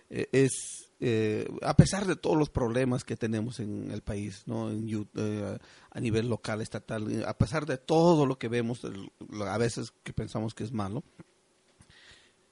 eh, 0.09 0.27
es 0.31 0.87
eh, 0.99 1.47
a 1.61 1.75
pesar 1.75 2.07
de 2.07 2.15
todos 2.15 2.37
los 2.37 2.49
problemas 2.49 3.03
que 3.03 3.15
tenemos 3.15 3.59
en 3.59 3.91
el 3.91 4.01
país, 4.01 4.43
¿no? 4.47 4.71
En 4.71 5.07
eh, 5.15 5.57
a 5.91 5.99
nivel 5.99 6.27
local, 6.27 6.61
estatal, 6.61 7.11
eh, 7.11 7.23
a 7.25 7.37
pesar 7.37 7.65
de 7.67 7.77
todo 7.77 8.25
lo 8.25 8.39
que 8.39 8.47
vemos, 8.47 8.81
a 8.83 9.57
veces 9.57 9.93
que 10.03 10.13
pensamos 10.13 10.55
que 10.55 10.63
es 10.63 10.71
malo, 10.71 11.03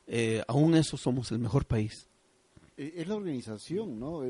eh, 0.06 0.44
aún 0.48 0.76
eso 0.76 0.98
somos 0.98 1.32
el 1.32 1.40
mejor 1.40 1.66
país. 1.66 2.08
Es 2.78 3.08
la 3.08 3.16
organización, 3.16 4.00
¿no? 4.00 4.22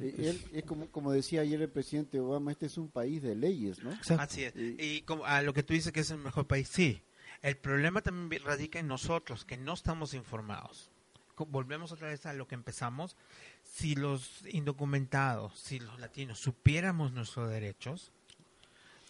Él- 0.00 0.40
es 0.52 0.64
como, 0.64 0.86
como 0.88 1.12
decía 1.12 1.42
ayer 1.42 1.60
el 1.62 1.68
presidente 1.68 2.18
Obama, 2.20 2.52
este 2.52 2.66
es 2.66 2.76
un 2.78 2.88
país 2.88 3.22
de 3.22 3.34
leyes, 3.34 3.82
¿no? 3.82 3.96
Así 4.18 4.44
es. 4.44 4.54
Y 4.56 5.02
como 5.02 5.24
a 5.24 5.40
lo 5.42 5.52
que 5.54 5.62
tú 5.62 5.72
dices 5.74 5.92
que 5.92 6.00
es 6.00 6.10
el 6.10 6.18
mejor 6.18 6.46
país, 6.46 6.68
sí. 6.68 7.00
El 7.42 7.56
problema 7.56 8.00
también 8.00 8.42
radica 8.44 8.78
en 8.78 8.88
nosotros, 8.88 9.44
que 9.44 9.56
no 9.56 9.74
estamos 9.74 10.14
informados. 10.14 10.90
Volvemos 11.36 11.92
otra 11.92 12.08
vez 12.08 12.26
a 12.26 12.32
lo 12.32 12.46
que 12.48 12.54
empezamos. 12.54 13.16
Si 13.64 13.94
los 13.96 14.44
indocumentados, 14.48 15.58
si 15.58 15.78
los 15.80 15.98
latinos 16.00 16.38
supiéramos 16.38 17.12
nuestros 17.12 17.50
derechos, 17.50 18.12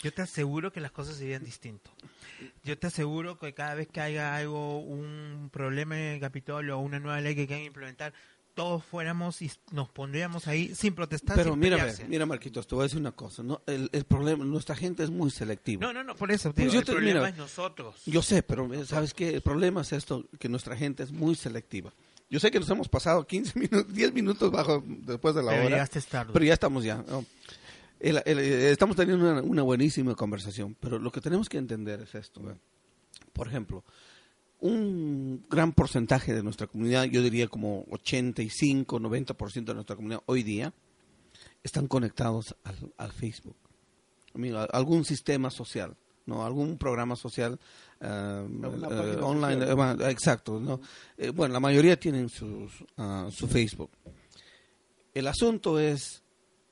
yo 0.02 0.12
te 0.12 0.22
aseguro 0.22 0.72
que 0.72 0.80
las 0.80 0.90
cosas 0.90 1.16
serían 1.16 1.44
distintas. 1.44 1.92
Yo 2.64 2.76
te 2.78 2.88
aseguro 2.88 3.38
que 3.38 3.54
cada 3.54 3.74
vez 3.74 3.88
que 3.88 4.00
haya 4.00 4.34
algo, 4.36 4.80
un 4.80 5.48
problema 5.52 5.96
en 5.98 6.14
el 6.14 6.20
Capitolio 6.20 6.78
o 6.78 6.80
una 6.82 6.98
nueva 6.98 7.20
ley 7.20 7.34
que 7.34 7.46
quieran 7.46 7.64
implementar, 7.64 8.12
todos 8.54 8.84
fuéramos 8.84 9.42
y 9.42 9.50
nos 9.72 9.88
pondríamos 9.88 10.46
ahí 10.46 10.74
sin 10.74 10.94
protestar. 10.94 11.36
Pero 11.36 11.50
sin 11.52 11.60
mira, 11.60 11.76
pelearse. 11.76 12.06
mira 12.08 12.24
Marquitos, 12.26 12.66
te 12.66 12.74
voy 12.74 12.82
a 12.82 12.86
decir 12.86 13.00
una 13.00 13.12
cosa, 13.12 13.42
¿no? 13.42 13.62
El, 13.66 13.90
el 13.92 14.04
problema, 14.04 14.44
nuestra 14.44 14.74
gente 14.76 15.02
es 15.02 15.10
muy 15.10 15.30
selectiva. 15.30 15.84
No, 15.86 15.92
no, 15.92 16.04
no, 16.04 16.14
por 16.14 16.30
eso. 16.32 16.52
Pues 16.52 16.66
digo, 16.68 16.78
el 16.80 16.84
te- 16.86 16.92
problema 16.92 17.20
mira, 17.20 17.28
es 17.30 17.36
nosotros. 17.36 17.96
Yo 18.06 18.22
sé, 18.22 18.42
pero 18.42 18.72
eh, 18.72 18.84
¿sabes 18.86 19.12
qué? 19.12 19.30
El 19.34 19.42
problema 19.42 19.80
es 19.82 19.92
esto, 19.92 20.24
que 20.38 20.48
nuestra 20.48 20.76
gente 20.76 21.02
es 21.02 21.12
muy 21.12 21.34
selectiva. 21.34 21.92
Yo 22.30 22.40
sé 22.40 22.50
que 22.50 22.58
nos 22.58 22.70
hemos 22.70 22.88
pasado 22.88 23.26
15 23.26 23.58
minutos, 23.58 23.92
10 23.92 24.12
minutos 24.14 24.50
bajo 24.50 24.82
después 24.86 25.34
de 25.34 25.42
la 25.42 25.50
Pero 25.52 25.66
hora. 25.66 25.86
tarde. 25.86 26.32
Pero 26.32 26.44
ya 26.44 26.54
estamos 26.54 26.84
ya. 26.84 27.04
¿no? 27.08 27.24
El- 28.00 28.22
el- 28.24 28.38
eh, 28.38 28.70
estamos 28.70 28.96
teniendo 28.96 29.30
una, 29.30 29.42
una 29.42 29.62
buenísima 29.62 30.14
conversación, 30.14 30.76
pero 30.80 30.98
lo 30.98 31.10
que 31.12 31.20
tenemos 31.20 31.48
que 31.48 31.58
entender 31.58 32.00
es 32.02 32.14
esto. 32.14 32.40
Por 33.32 33.48
ejemplo, 33.48 33.82
un 34.64 35.44
gran 35.50 35.72
porcentaje 35.72 36.32
de 36.32 36.42
nuestra 36.42 36.66
comunidad, 36.66 37.04
yo 37.04 37.22
diría 37.22 37.48
como 37.48 37.84
85, 37.90 38.98
90% 38.98 39.64
de 39.64 39.74
nuestra 39.74 39.94
comunidad 39.94 40.22
hoy 40.26 40.42
día, 40.42 40.72
están 41.62 41.86
conectados 41.86 42.56
al, 42.64 42.92
al 42.96 43.12
Facebook. 43.12 43.56
A- 44.56 44.64
algún 44.72 45.04
sistema 45.04 45.50
social, 45.50 45.94
¿no? 46.26 46.44
Algún 46.46 46.78
programa 46.78 47.14
social 47.14 47.58
página 48.00 49.26
online. 49.26 49.64
eh, 50.06 50.10
exacto, 50.10 50.58
¿no? 50.58 50.80
Eh, 51.18 51.28
bueno, 51.30 51.52
la 51.52 51.60
mayoría 51.60 52.00
tienen 52.00 52.28
sus, 52.30 52.72
ah, 52.96 53.28
su 53.30 53.46
Facebook. 53.46 53.90
El 55.12 55.26
asunto 55.26 55.78
es, 55.78 56.22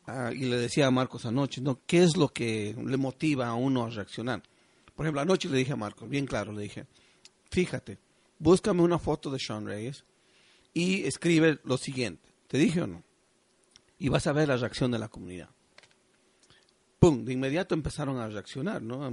ah, 0.06 0.30
y 0.34 0.46
le 0.46 0.56
decía 0.56 0.86
a 0.86 0.90
Marcos 0.90 1.26
anoche, 1.26 1.60
¿no? 1.60 1.78
¿Qué 1.86 2.02
es 2.02 2.16
lo 2.16 2.28
que 2.28 2.74
le 2.82 2.96
motiva 2.96 3.48
a 3.48 3.54
uno 3.54 3.84
a 3.84 3.90
reaccionar? 3.90 4.42
Por 4.96 5.04
ejemplo, 5.04 5.20
anoche 5.20 5.48
le 5.50 5.58
dije 5.58 5.72
a 5.74 5.76
Marcos, 5.76 6.08
bien 6.08 6.26
claro, 6.26 6.52
le 6.52 6.62
dije, 6.62 6.86
fíjate, 7.52 7.98
búscame 8.38 8.82
una 8.82 8.98
foto 8.98 9.30
de 9.30 9.38
Sean 9.38 9.66
Reyes 9.66 10.04
y 10.72 11.04
escribe 11.04 11.60
lo 11.64 11.76
siguiente. 11.76 12.30
¿Te 12.48 12.58
dije 12.58 12.82
o 12.82 12.86
no? 12.86 13.02
Y 13.98 14.08
vas 14.08 14.26
a 14.26 14.32
ver 14.32 14.48
la 14.48 14.56
reacción 14.56 14.90
de 14.90 14.98
la 14.98 15.08
comunidad. 15.08 15.50
¡Pum! 16.98 17.24
De 17.24 17.32
inmediato 17.32 17.74
empezaron 17.74 18.18
a 18.18 18.28
reaccionar, 18.28 18.82
¿no? 18.82 19.10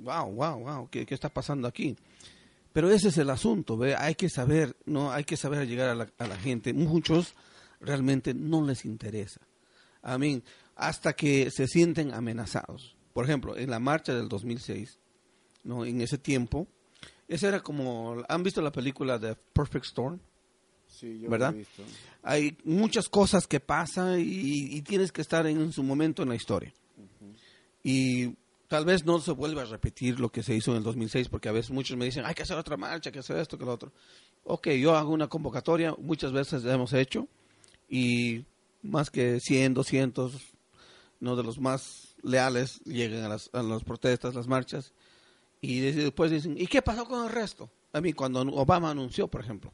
Wow, 0.00 0.32
wow, 0.32 0.58
wow, 0.60 0.88
¿qué, 0.90 1.06
está 1.08 1.28
pasando 1.28 1.68
aquí? 1.68 1.96
Pero 2.72 2.90
ese 2.90 3.08
es 3.08 3.18
el 3.18 3.30
asunto, 3.30 3.76
¿ve? 3.76 3.94
Hay 3.94 4.14
que 4.14 4.30
saber, 4.30 4.74
¿no? 4.86 5.12
Hay 5.12 5.24
que 5.24 5.36
saber 5.36 5.68
llegar 5.68 5.90
a 5.90 5.94
la, 5.94 6.08
a 6.18 6.26
la 6.26 6.36
gente. 6.36 6.72
Muchos 6.72 7.34
realmente 7.80 8.32
no 8.32 8.66
les 8.66 8.84
interesa. 8.84 9.40
A 10.02 10.16
mí, 10.18 10.42
hasta 10.76 11.12
que 11.12 11.50
se 11.50 11.68
sienten 11.68 12.14
amenazados. 12.14 12.96
Por 13.12 13.24
ejemplo, 13.24 13.56
en 13.56 13.70
la 13.70 13.78
marcha 13.78 14.14
del 14.14 14.28
2006, 14.28 14.98
¿no? 15.64 15.84
en 15.84 16.00
ese 16.00 16.18
tiempo, 16.18 16.66
ese 17.28 17.48
era 17.48 17.60
como, 17.60 18.22
¿han 18.28 18.42
visto 18.42 18.60
la 18.60 18.72
película 18.72 19.18
de 19.18 19.34
Perfect 19.34 19.86
Storm? 19.86 20.18
Sí, 20.86 21.20
yo 21.20 21.30
¿Verdad? 21.30 21.50
lo 21.50 21.56
he 21.56 21.58
visto. 21.60 21.82
Hay 22.22 22.56
muchas 22.64 23.08
cosas 23.08 23.46
que 23.46 23.60
pasan 23.60 24.20
y, 24.20 24.76
y 24.76 24.82
tienes 24.82 25.10
que 25.10 25.22
estar 25.22 25.46
en 25.46 25.72
su 25.72 25.82
momento 25.82 26.22
en 26.22 26.28
la 26.28 26.34
historia. 26.34 26.72
Y 27.82 28.34
tal 28.68 28.84
vez 28.84 29.04
no 29.04 29.18
se 29.20 29.32
vuelva 29.32 29.62
a 29.62 29.66
repetir 29.66 30.18
lo 30.18 30.30
que 30.30 30.42
se 30.42 30.54
hizo 30.54 30.70
en 30.70 30.78
el 30.78 30.82
2006, 30.82 31.28
porque 31.28 31.48
a 31.48 31.52
veces 31.52 31.70
muchos 31.70 31.96
me 31.96 32.04
dicen, 32.04 32.24
hay 32.24 32.34
que 32.34 32.42
hacer 32.42 32.56
otra 32.56 32.76
marcha, 32.76 33.10
hay 33.10 33.12
que 33.12 33.18
hacer 33.18 33.36
esto, 33.36 33.58
que 33.58 33.66
lo 33.66 33.72
otro. 33.72 33.92
Ok, 34.44 34.68
yo 34.70 34.96
hago 34.96 35.12
una 35.12 35.28
convocatoria, 35.28 35.94
muchas 35.98 36.32
veces 36.32 36.64
la 36.64 36.72
hemos 36.72 36.92
hecho, 36.94 37.28
y 37.88 38.46
más 38.82 39.10
que 39.10 39.40
100, 39.40 39.74
200, 39.74 40.54
no 41.20 41.36
de 41.36 41.42
los 41.42 41.58
más 41.58 42.16
leales, 42.22 42.80
llegan 42.84 43.24
a 43.24 43.28
las, 43.28 43.50
a 43.52 43.62
las 43.62 43.84
protestas, 43.84 44.34
las 44.34 44.46
marchas, 44.46 44.92
y 45.62 45.80
de- 45.80 45.92
después 45.94 46.30
dicen, 46.30 46.56
¿y 46.58 46.66
qué 46.66 46.82
pasó 46.82 47.06
con 47.06 47.24
el 47.24 47.30
resto? 47.30 47.70
A 47.94 48.00
mí, 48.02 48.12
cuando 48.12 48.40
Obama 48.42 48.90
anunció, 48.90 49.28
por 49.28 49.40
ejemplo, 49.40 49.72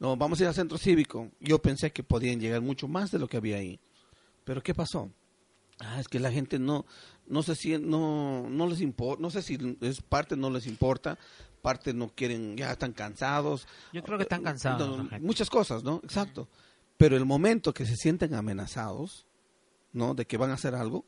no, 0.00 0.16
vamos 0.16 0.40
a 0.40 0.42
ir 0.44 0.48
al 0.48 0.54
centro 0.54 0.76
cívico, 0.78 1.30
yo 1.38 1.60
pensé 1.60 1.92
que 1.92 2.02
podían 2.02 2.40
llegar 2.40 2.60
mucho 2.60 2.88
más 2.88 3.12
de 3.12 3.18
lo 3.20 3.28
que 3.28 3.36
había 3.36 3.58
ahí. 3.58 3.78
Pero 4.44 4.60
¿qué 4.62 4.74
pasó? 4.74 5.10
Ah, 5.78 6.00
es 6.00 6.08
que 6.08 6.18
la 6.20 6.30
gente 6.32 6.58
no, 6.58 6.84
no 7.26 7.42
sé 7.42 7.54
si 7.54 7.78
no, 7.78 8.48
no 8.48 8.66
les 8.66 8.80
importa, 8.80 9.20
no 9.22 9.30
sé 9.30 9.42
si 9.42 9.58
es 9.80 10.00
parte 10.00 10.36
no 10.36 10.50
les 10.50 10.66
importa, 10.66 11.18
parte 11.62 11.92
no 11.94 12.08
quieren, 12.08 12.56
ya 12.56 12.70
están 12.72 12.92
cansados. 12.92 13.66
Yo 13.92 14.02
creo 14.02 14.18
que 14.18 14.22
están 14.24 14.42
cansados, 14.42 14.98
No, 14.98 15.08
muchas 15.20 15.50
cosas, 15.50 15.82
¿no? 15.82 16.00
Exacto. 16.04 16.48
Pero 16.96 17.16
el 17.16 17.24
momento 17.24 17.72
que 17.74 17.86
se 17.86 17.96
sienten 17.96 18.34
amenazados, 18.34 19.26
¿no? 19.92 20.14
De 20.14 20.26
que 20.26 20.36
van 20.36 20.50
a 20.50 20.54
hacer 20.54 20.74
algo. 20.74 21.04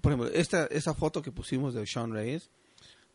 Por 0.00 0.12
ejemplo, 0.12 0.30
esta, 0.34 0.66
esa 0.66 0.94
foto 0.94 1.22
que 1.22 1.32
pusimos 1.32 1.72
de 1.74 1.86
Sean 1.86 2.12
Reyes, 2.12 2.50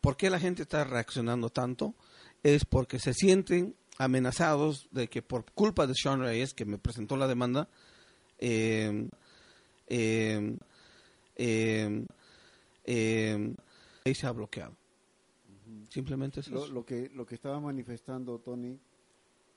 ¿por 0.00 0.16
qué 0.16 0.30
la 0.30 0.38
gente 0.40 0.62
está 0.62 0.84
reaccionando 0.84 1.50
tanto? 1.50 1.94
Es 2.42 2.64
porque 2.64 2.98
se 2.98 3.14
sienten 3.14 3.74
amenazados 3.98 4.88
de 4.92 5.08
que 5.08 5.22
por 5.22 5.44
culpa 5.52 5.86
de 5.86 5.94
Sean 5.94 6.20
Reyes, 6.20 6.54
que 6.54 6.64
me 6.64 6.78
presentó 6.78 7.16
la 7.16 7.26
demanda, 7.26 7.68
eh, 8.38 9.08
eh, 9.88 10.56
eh, 11.36 12.06
eh, 12.84 13.54
ahí 14.04 14.14
se 14.14 14.26
ha 14.26 14.32
bloqueado. 14.32 14.76
Simplemente 15.90 16.40
es 16.40 16.48
Lo, 16.48 16.64
eso. 16.64 16.72
lo 16.72 16.84
que 16.84 17.10
lo 17.14 17.26
que 17.26 17.34
estaba 17.34 17.60
manifestando 17.60 18.38
Tony, 18.38 18.78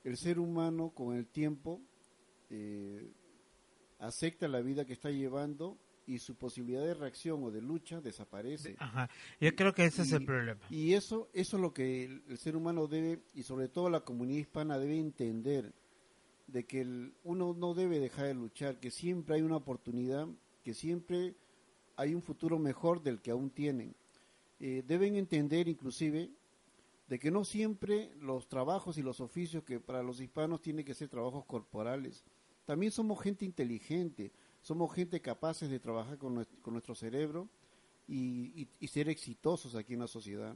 el 0.03 0.17
ser 0.17 0.39
humano 0.39 0.89
con 0.89 1.15
el 1.15 1.27
tiempo 1.27 1.79
eh, 2.49 3.11
acepta 3.99 4.47
la 4.47 4.61
vida 4.61 4.85
que 4.85 4.93
está 4.93 5.09
llevando 5.11 5.77
y 6.13 6.19
su 6.19 6.35
posibilidad 6.35 6.81
de 6.83 6.93
reacción 6.93 7.43
o 7.43 7.51
de 7.51 7.61
lucha 7.61 8.01
desaparece. 8.01 8.75
Ajá. 8.79 9.09
Yo 9.39 9.55
creo 9.55 9.73
que 9.73 9.85
ese 9.85 10.01
es 10.01 10.11
el 10.11 10.25
problema. 10.25 10.59
Y 10.69 10.93
eso, 10.93 11.29
eso 11.33 11.57
es 11.57 11.61
lo 11.61 11.73
que 11.73 12.03
el, 12.05 12.23
el 12.27 12.37
ser 12.37 12.55
humano 12.55 12.87
debe, 12.87 13.21
y 13.33 13.43
sobre 13.43 13.69
todo 13.69 13.89
la 13.89 14.01
comunidad 14.01 14.39
hispana 14.41 14.77
debe 14.77 14.97
entender, 14.99 15.73
de 16.47 16.65
que 16.65 16.81
el- 16.81 17.13
uno 17.23 17.53
no 17.57 17.73
debe 17.73 17.99
dejar 17.99 18.25
de 18.27 18.33
luchar, 18.33 18.79
que 18.79 18.91
siempre 18.91 19.35
hay 19.35 19.41
una 19.41 19.55
oportunidad, 19.55 20.27
que 20.63 20.73
siempre 20.73 21.35
hay 21.95 22.13
un 22.13 22.21
futuro 22.21 22.59
mejor 22.59 23.01
del 23.01 23.21
que 23.21 23.31
aún 23.31 23.49
tienen. 23.49 23.95
Eh, 24.59 24.83
deben 24.85 25.15
entender 25.15 25.67
inclusive 25.67 26.29
de 27.07 27.19
que 27.19 27.31
no 27.31 27.43
siempre 27.45 28.11
los 28.19 28.47
trabajos 28.47 28.97
y 28.97 29.01
los 29.01 29.19
oficios 29.21 29.63
que 29.63 29.79
para 29.79 30.03
los 30.03 30.19
hispanos 30.19 30.61
tienen 30.61 30.85
que 30.85 30.93
ser 30.93 31.09
trabajos 31.09 31.45
corporales. 31.45 32.23
También 32.65 32.91
somos 32.91 33.19
gente 33.21 33.43
inteligente, 33.43 34.31
somos 34.61 34.93
gente 34.93 35.21
capaces 35.21 35.69
de 35.69 35.79
trabajar 35.79 36.17
con, 36.17 36.35
nues- 36.35 36.61
con 36.61 36.73
nuestro 36.73 36.95
cerebro 36.95 37.49
y, 38.07 38.67
ser 38.87 39.09
exitosos 39.09 39.75
aquí 39.75 39.93
en 39.93 39.99
la 40.01 40.07
sociedad. 40.07 40.55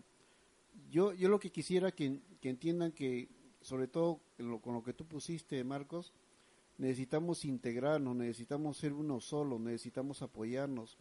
Yo, 0.92 1.14
yo 1.14 1.30
lo 1.30 1.40
que 1.40 1.52
quisiera 1.52 1.92
que, 1.92 2.20
que 2.42 2.50
entiendan 2.50 2.92
que, 2.92 3.30
sobre 3.62 3.88
todo 3.88 4.20
con 4.62 4.74
lo 4.74 4.84
que 4.84 4.94
tú 4.94 5.06
pusiste, 5.06 5.64
Marcos, 5.64 6.12
necesitamos 6.78 7.46
integrarnos, 7.46 8.16
necesitamos 8.16 8.78
ser 8.78 8.94
uno 8.94 9.22
solo, 9.22 9.58
necesitamos 9.58 10.22
apoyarnos. 10.22 10.98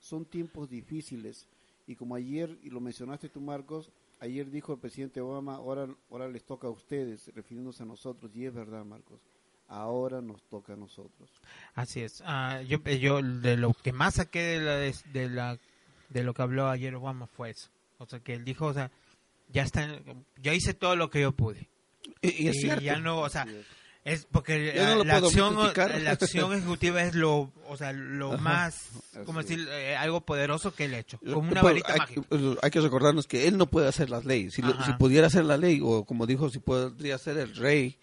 Son 0.00 0.24
tiempos 0.24 0.70
difíciles 0.70 1.46
y 1.86 1.96
como 1.96 2.14
ayer, 2.14 2.58
y 2.62 2.70
lo 2.70 2.80
mencionaste 2.80 3.28
tú, 3.28 3.40
Marcos, 3.40 3.90
ayer 4.20 4.50
dijo 4.50 4.72
el 4.72 4.78
presidente 4.78 5.20
Obama, 5.20 5.56
ahora, 5.56 5.88
ahora 6.10 6.28
les 6.28 6.44
toca 6.44 6.68
a 6.68 6.70
ustedes, 6.70 7.28
refiriéndose 7.34 7.82
a 7.82 7.86
nosotros, 7.86 8.34
y 8.34 8.44
es 8.44 8.54
verdad, 8.54 8.84
Marcos, 8.84 9.20
ahora 9.68 10.20
nos 10.20 10.42
toca 10.44 10.72
a 10.72 10.76
nosotros. 10.76 11.30
Así 11.74 12.00
es. 12.00 12.22
Ah, 12.26 12.60
yo, 12.62 12.78
yo 12.84 13.22
de 13.22 13.56
lo 13.56 13.72
que 13.74 13.92
más 13.92 14.14
saqué 14.14 14.40
de, 14.42 14.60
la, 14.60 14.74
de, 15.12 15.28
la, 15.30 15.58
de 16.08 16.22
lo 16.22 16.34
que 16.34 16.42
habló 16.42 16.68
ayer 16.68 16.94
Obama 16.94 17.26
fue 17.26 17.50
eso. 17.50 17.68
O 17.98 18.06
sea, 18.06 18.20
que 18.20 18.34
él 18.34 18.44
dijo, 18.44 18.66
o 18.66 18.74
sea, 18.74 18.90
ya 19.52 19.62
está, 19.62 19.88
yo 20.42 20.52
hice 20.52 20.74
todo 20.74 20.96
lo 20.96 21.10
que 21.10 21.20
yo 21.20 21.32
pude. 21.32 21.68
Y, 22.22 22.44
y 22.44 22.48
es 22.48 22.56
Y 22.56 22.60
cierto. 22.60 22.80
ya 22.82 22.98
no, 22.98 23.20
o 23.20 23.28
sea, 23.28 23.42
es. 23.44 23.66
es 24.20 24.26
porque 24.30 24.72
no 24.76 25.04
la, 25.04 25.16
acción, 25.16 25.56
la 25.56 26.10
acción 26.12 26.52
ejecutiva 26.54 27.02
es 27.02 27.14
lo, 27.14 27.52
o 27.68 27.76
sea, 27.76 27.92
lo 27.92 28.32
Ajá. 28.34 28.42
más, 28.42 28.88
como 29.26 29.42
decir, 29.42 29.66
eh, 29.70 29.96
algo 29.96 30.20
poderoso 30.22 30.72
que 30.74 30.84
él 30.86 30.94
ha 30.94 30.98
hecho. 31.00 31.18
Como 31.18 31.40
una 31.40 31.60
Pero 31.60 31.64
varita 31.64 31.92
hay, 31.92 31.98
mágica. 31.98 32.22
hay 32.62 32.70
que 32.70 32.80
recordarnos 32.80 33.26
que 33.26 33.46
él 33.48 33.58
no 33.58 33.66
puede 33.66 33.88
hacer 33.88 34.08
las 34.10 34.24
leyes. 34.24 34.54
Si, 34.54 34.62
lo- 34.62 34.82
si 34.84 34.92
pudiera 34.94 35.26
hacer 35.26 35.44
la 35.44 35.56
ley, 35.56 35.80
o 35.82 36.04
como 36.04 36.26
dijo, 36.26 36.48
si 36.50 36.58
podría 36.60 37.18
ser 37.18 37.36
el 37.38 37.54
rey, 37.56 37.96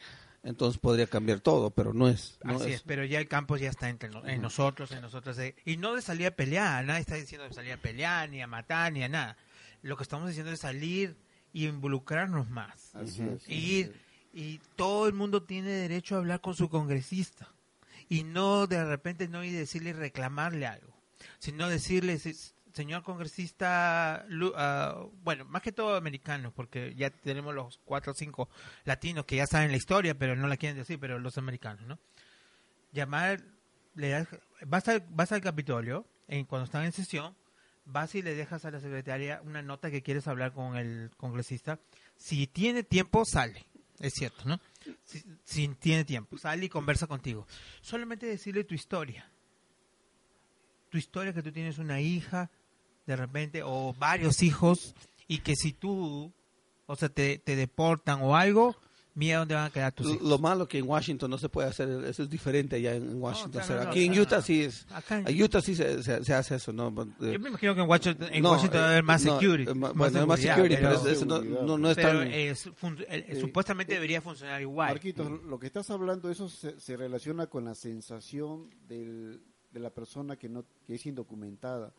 entonces 0.46 0.80
podría 0.80 1.08
cambiar 1.08 1.42
todo, 1.42 1.72
pero 1.72 1.94
no 1.94 2.08
es. 2.08 2.38
No 2.44 2.56
Así 2.58 2.70
es. 2.70 2.76
es, 2.76 2.82
pero 2.84 3.04
ya 3.04 3.20
el 3.20 3.28
campo 3.28 3.58
ya 3.58 3.70
está 3.70 3.90
entre 3.90 4.10
no- 4.10 4.26
en 4.26 4.42
nosotros, 4.42 4.92
en 4.92 5.02
nosotros. 5.02 5.38
y 5.66 5.76
no 5.78 5.96
de 5.96 6.02
salir 6.02 6.28
a 6.28 6.32
pelear, 6.32 6.86
nadie 6.86 7.02
está 7.02 7.16
diciendo 7.16 7.48
de 7.48 7.54
salir 7.54 7.74
a 7.74 7.78
pelear, 7.78 8.30
ni 8.30 8.42
a 8.42 8.48
matar, 8.48 8.94
ni 8.94 9.04
a 9.04 9.10
nada. 9.10 9.36
Lo 9.82 9.98
que 9.98 10.04
estamos 10.04 10.28
diciendo 10.30 10.52
es 10.52 10.62
salir 10.62 11.18
y 11.52 11.68
involucrarnos 11.68 12.50
más. 12.50 12.96
Así 12.96 13.22
es. 13.24 13.48
Y 13.50 13.54
ir, 13.80 14.02
y 14.34 14.60
todo 14.76 15.08
el 15.08 15.14
mundo 15.14 15.44
tiene 15.44 15.70
derecho 15.70 16.16
a 16.16 16.20
hablar 16.20 16.42
con 16.42 16.56
su 16.56 16.70
congresista. 16.70 17.50
Y 18.08 18.24
no 18.24 18.68
de 18.68 18.84
repente 18.86 19.28
no 19.28 19.44
ir 19.44 19.52
y 19.54 19.56
decirle 19.56 19.90
y 19.90 19.94
reclamarle 19.94 20.68
algo, 20.68 20.94
sino 21.40 21.68
decirle, 21.70 22.20
"Se- 22.20 22.36
señor 22.76 23.04
congresista, 23.04 24.26
ah, 24.56 25.06
bueno, 25.24 25.46
más 25.46 25.62
que 25.62 25.72
todo 25.72 25.96
americanos, 25.96 26.54
porque 26.54 26.94
ya 26.96 27.10
tenemos 27.10 27.56
los 27.56 27.80
cuatro 27.86 28.12
o 28.12 28.16
cinco 28.16 28.50
latinos 28.84 29.26
que 29.26 29.38
ya 29.38 29.48
saben 29.48 29.72
la 29.72 29.78
historia, 29.78 30.18
pero 30.18 30.36
no 30.36 30.48
la 30.48 30.58
quieren 30.58 30.78
decir, 30.78 31.00
pero 31.00 31.18
los 31.18 31.38
americanos, 31.38 31.86
¿no? 31.88 31.98
Llamar, 32.92 33.42
le 33.96 34.10
das- 34.10 34.28
vas, 34.66 34.88
al, 34.88 35.04
vas 35.10 35.32
al 35.32 35.42
Capitolio, 35.42 36.06
en, 36.28 36.46
cuando 36.46 36.66
están 36.66 36.86
en 36.86 36.92
sesión, 36.92 37.36
vas 37.86 38.14
y 38.16 38.22
le 38.22 38.36
dejas 38.36 38.66
a 38.66 38.72
la 38.72 38.80
secretaria 38.80 39.42
una 39.44 39.62
nota 39.62 39.90
que 39.92 40.02
quieres 40.02 40.28
hablar 40.28 40.54
con 40.54 40.76
el 40.76 41.12
congresista. 41.18 41.80
Si 42.18 42.48
tiene 42.48 42.84
tiempo, 42.84 43.26
sale. 43.26 43.66
Es 44.00 44.14
cierto, 44.14 44.44
¿no? 44.46 44.60
Si, 45.06 45.24
si 45.46 45.68
tiene 45.70 46.04
tiempo, 46.04 46.38
sale 46.38 46.66
y 46.66 46.70
conversa 46.70 47.08
contigo. 47.08 47.48
Solamente 47.82 48.26
decirle 48.26 48.64
tu 48.66 48.74
historia. 48.76 49.30
Tu 50.90 50.98
historia 50.98 51.34
que 51.34 51.42
tú 51.44 51.52
tienes 51.52 51.78
una 51.78 52.02
hija, 52.02 52.50
de 53.06 53.16
repente, 53.16 53.62
o 53.64 53.94
varios 53.98 54.42
hijos, 54.44 54.94
y 55.28 55.40
que 55.40 55.56
si 55.56 55.74
tú, 55.74 56.32
o 56.86 56.96
sea, 56.96 57.10
te, 57.10 57.38
te 57.40 57.56
deportan 57.56 58.22
o 58.22 58.36
algo, 58.36 58.76
mira 59.18 59.38
dónde 59.40 59.56
van 59.56 59.66
a 59.66 59.70
quedar 59.70 59.92
tus 59.94 60.06
Lo, 60.08 60.14
hijos. 60.14 60.28
lo 60.28 60.38
malo 60.40 60.68
que 60.68 60.78
en 60.78 60.90
Washington 60.90 61.32
no 61.32 61.38
se 61.38 61.48
puede 61.48 61.70
hacer, 61.70 61.88
eso 62.06 62.24
es 62.24 62.30
diferente 62.30 62.76
allá 62.76 62.96
en 62.96 63.22
Washington. 63.22 63.52
claro, 63.54 63.66
hacer. 63.76 63.84
no, 63.86 63.90
Aquí 63.92 64.06
en 64.06 64.20
Utah 64.20 64.42
sí 64.42 64.64
es. 64.64 64.86
Acá 64.92 65.20
en- 65.26 65.42
Utah 65.42 65.62
sí 65.62 65.74
se, 65.76 66.04
se- 66.04 66.24
se 66.24 66.34
hace 66.34 66.56
eso, 66.56 66.74
¿no? 66.74 66.90
Eh, 67.22 67.32
Yo 67.34 67.40
me 67.40 67.50
imagino 67.50 67.74
que 67.76 67.82
en 67.82 67.90
Washington, 67.90 68.28
en 68.32 68.44
no, 68.44 68.52
Washington 68.52 68.74
debe 68.82 68.86
eh, 68.86 68.92
haber 68.92 69.04
más 69.04 69.24
no, 69.24 69.40
security. 69.40 69.72
eh, 69.72 69.74
más 69.74 69.94
bueno, 69.94 70.20
hay 70.20 70.26
más 70.28 70.40
seguridad, 70.40 70.56
security, 70.56 70.76
pero, 70.82 71.00
pero- 71.02 71.12
eso 71.14 71.26
no, 71.26 71.42
no, 71.42 71.78
no 71.78 71.90
es 71.92 71.96
pero 71.96 72.10
tan... 72.20 72.28
es 72.28 72.66
eh, 72.68 72.72
Eh, 73.08 73.38
supuestamente 73.40 73.94
debería 73.94 74.22
funcionar 74.22 74.62
igual. 74.62 74.90
Marquitos, 74.90 75.32
lo 75.44 75.60
que 75.60 75.68
estás 75.68 75.90
hablando, 75.92 76.30
eso 76.30 76.50
se, 76.50 76.78
se 76.80 76.98
relaciona 76.98 77.48
con 77.48 77.64
la 77.66 77.74
sensación 77.76 78.70
del- 78.88 79.42
de 79.72 79.80
la 79.80 79.90
persona 79.92 80.36
que 80.38 80.48
no 80.50 80.66
que 80.86 80.96
es 80.96 81.06
indocumentada. 81.06 81.94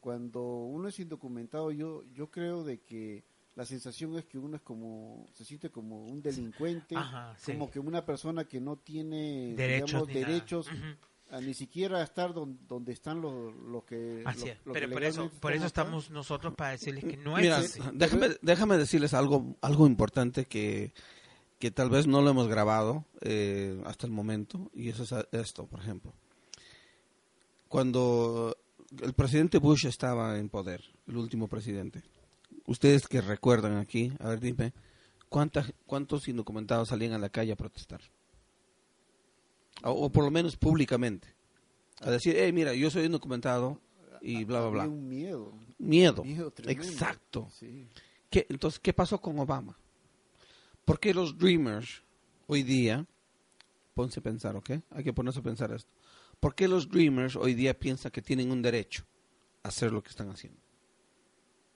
Cuando 0.00 0.42
uno 0.42 0.88
es 0.88 0.98
indocumentado, 0.98 1.70
yo 1.72 2.02
yo 2.14 2.30
creo 2.30 2.64
de 2.64 2.80
que 2.80 3.22
la 3.56 3.64
sensación 3.66 4.16
es 4.16 4.24
que 4.24 4.38
uno 4.38 4.56
es 4.56 4.62
como 4.62 5.26
se 5.34 5.44
siente 5.44 5.70
como 5.70 6.04
un 6.06 6.22
delincuente, 6.22 6.96
Ajá, 6.96 7.34
sí. 7.38 7.52
como 7.52 7.70
que 7.70 7.78
una 7.80 8.04
persona 8.06 8.44
que 8.44 8.60
no 8.60 8.76
tiene 8.76 9.54
derechos. 9.56 10.06
digamos, 10.06 10.08
ni 10.08 10.14
derechos 10.14 10.66
a 11.30 11.40
ni 11.40 11.54
siquiera 11.54 12.02
estar 12.02 12.32
don- 12.34 12.58
donde 12.66 12.92
están 12.92 13.20
los, 13.20 13.54
los 13.54 13.84
que 13.84 14.22
Así 14.24 14.46
lo- 14.46 14.52
es. 14.52 14.58
lo 14.64 14.72
que 14.72 14.80
Pero 14.80 14.92
por 14.92 15.04
eso, 15.04 15.30
por 15.40 15.52
eso 15.52 15.60
acá. 15.60 15.66
estamos 15.66 16.10
nosotros 16.10 16.54
para 16.54 16.70
decirles 16.70 17.04
que 17.04 17.16
no 17.16 17.36
Mira, 17.36 17.60
es 17.60 17.78
así. 17.78 17.90
déjame, 17.92 18.28
déjame 18.42 18.78
decirles 18.78 19.14
algo, 19.14 19.54
algo 19.60 19.86
importante 19.86 20.46
que, 20.46 20.92
que 21.60 21.70
tal 21.70 21.90
vez 21.90 22.06
no 22.06 22.22
lo 22.22 22.30
hemos 22.30 22.48
grabado 22.48 23.04
eh, 23.20 23.80
hasta 23.84 24.06
el 24.06 24.12
momento, 24.12 24.70
y 24.74 24.88
eso 24.88 25.02
es 25.04 25.12
esto, 25.32 25.66
por 25.66 25.78
ejemplo. 25.80 26.12
Cuando 27.68 28.56
el 29.02 29.12
presidente 29.12 29.58
Bush 29.58 29.86
estaba 29.86 30.38
en 30.38 30.48
poder, 30.48 30.82
el 31.06 31.16
último 31.16 31.48
presidente, 31.48 32.02
ustedes 32.66 33.06
que 33.06 33.20
recuerdan 33.20 33.76
aquí, 33.76 34.12
a 34.18 34.28
ver, 34.30 34.40
dime, 34.40 34.72
¿cuánta- 35.28 35.66
¿cuántos 35.86 36.26
indocumentados 36.28 36.88
salían 36.88 37.12
a 37.12 37.18
la 37.18 37.28
calle 37.28 37.52
a 37.52 37.56
protestar? 37.56 38.00
o, 39.82 39.92
o 39.92 40.10
por 40.10 40.24
lo 40.24 40.30
menos 40.30 40.56
públicamente. 40.56 41.28
A 42.02 42.10
decir, 42.10 42.34
hey, 42.38 42.52
mira, 42.52 42.74
yo 42.74 42.90
soy 42.90 43.04
indocumentado 43.06 43.80
y 44.20 44.44
bla, 44.44 44.60
bla, 44.60 44.68
bla. 44.70 44.84
un 44.88 45.08
miedo. 45.08 45.52
Miedo. 45.78 46.22
miedo 46.24 46.50
tremendo. 46.50 46.82
Exacto. 46.82 47.48
Sí. 47.58 47.86
¿Qué- 48.28 48.46
entonces, 48.50 48.78
¿qué 48.80 48.92
pasó 48.92 49.20
con 49.20 49.38
Obama? 49.38 49.78
¿Por 50.84 50.98
qué 51.00 51.14
los 51.14 51.38
Dreamers 51.38 52.02
hoy 52.46 52.62
día, 52.62 53.06
ponse 53.94 54.20
a 54.20 54.22
pensar, 54.22 54.56
¿ok? 54.56 54.70
Hay 54.90 55.04
que 55.04 55.12
ponerse 55.14 55.40
a 55.40 55.42
pensar 55.42 55.72
esto. 55.72 55.90
¿Por 56.40 56.54
qué 56.54 56.66
los 56.68 56.88
Dreamers 56.88 57.36
hoy 57.36 57.54
día 57.54 57.78
piensan 57.78 58.10
que 58.10 58.22
tienen 58.22 58.50
un 58.50 58.62
derecho 58.62 59.04
a 59.62 59.68
hacer 59.68 59.92
lo 59.92 60.02
que 60.02 60.08
están 60.08 60.30
haciendo? 60.30 60.58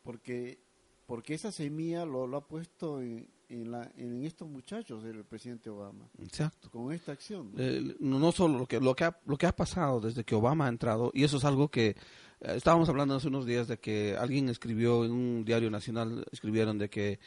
Porque, 0.02 0.58
porque 1.06 1.34
esa 1.34 1.52
semilla 1.52 2.06
lo, 2.06 2.26
lo 2.26 2.38
ha 2.38 2.48
puesto 2.48 3.02
en, 3.02 3.28
en, 3.50 3.70
la, 3.70 3.90
en 3.96 4.24
estos 4.24 4.48
muchachos 4.48 5.02
del 5.02 5.24
presidente 5.24 5.68
Obama, 5.68 6.08
Exacto. 6.18 6.70
con 6.70 6.92
esta 6.92 7.12
acción. 7.12 7.52
¿no? 7.52 7.62
Eh, 7.62 7.96
no 8.00 8.32
solo 8.32 8.58
lo 8.58 8.66
que, 8.66 8.80
lo, 8.80 8.94
que 8.94 9.04
ha, 9.04 9.18
lo 9.26 9.36
que 9.36 9.46
ha 9.46 9.54
pasado 9.54 10.00
desde 10.00 10.24
que 10.24 10.34
Obama 10.34 10.66
ha 10.66 10.70
entrado, 10.70 11.10
y 11.14 11.24
eso 11.24 11.36
es 11.36 11.44
algo 11.44 11.68
que 11.68 11.88
eh, 11.88 11.96
estábamos 12.40 12.88
hablando 12.88 13.14
hace 13.14 13.28
unos 13.28 13.44
días 13.44 13.68
de 13.68 13.78
que 13.78 14.16
alguien 14.18 14.48
escribió 14.48 15.04
en 15.04 15.12
un 15.12 15.44
diario 15.44 15.70
nacional, 15.70 16.24
escribieron 16.32 16.78
de 16.78 16.88
que 16.88 17.18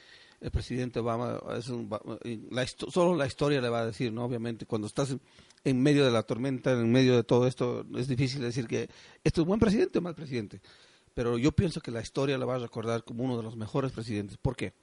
el 0.41 0.51
presidente 0.51 0.99
Obama 0.99 1.39
es 1.57 1.69
un, 1.69 1.89
y 2.23 2.53
la 2.53 2.65
solo 2.67 3.15
la 3.15 3.25
historia 3.25 3.61
le 3.61 3.69
va 3.69 3.81
a 3.81 3.85
decir, 3.87 4.11
¿no? 4.11 4.23
Obviamente, 4.23 4.65
cuando 4.67 4.87
estás 4.87 5.15
en, 5.63 5.81
medio 5.81 6.05
de 6.05 6.11
la 6.11 6.23
tormenta, 6.23 6.71
en 6.71 6.91
medio 6.91 7.15
de 7.15 7.23
todo 7.23 7.47
esto, 7.47 7.85
es 7.95 8.07
difícil 8.07 8.41
decir 8.41 8.67
que 8.67 8.89
esto 9.23 9.41
es 9.41 9.47
buen 9.47 9.59
presidente 9.59 9.99
o 9.99 10.01
mal 10.01 10.15
presidente. 10.15 10.61
Pero 11.13 11.37
yo 11.37 11.51
pienso 11.51 11.81
que 11.81 11.91
la 11.91 12.01
historia 12.01 12.37
le 12.37 12.45
va 12.45 12.55
a 12.55 12.59
recordar 12.59 13.03
como 13.03 13.23
uno 13.23 13.37
de 13.37 13.43
los 13.43 13.55
mejores 13.55 13.91
presidentes. 13.91 14.37
¿Por 14.37 14.55
qué? 14.55 14.73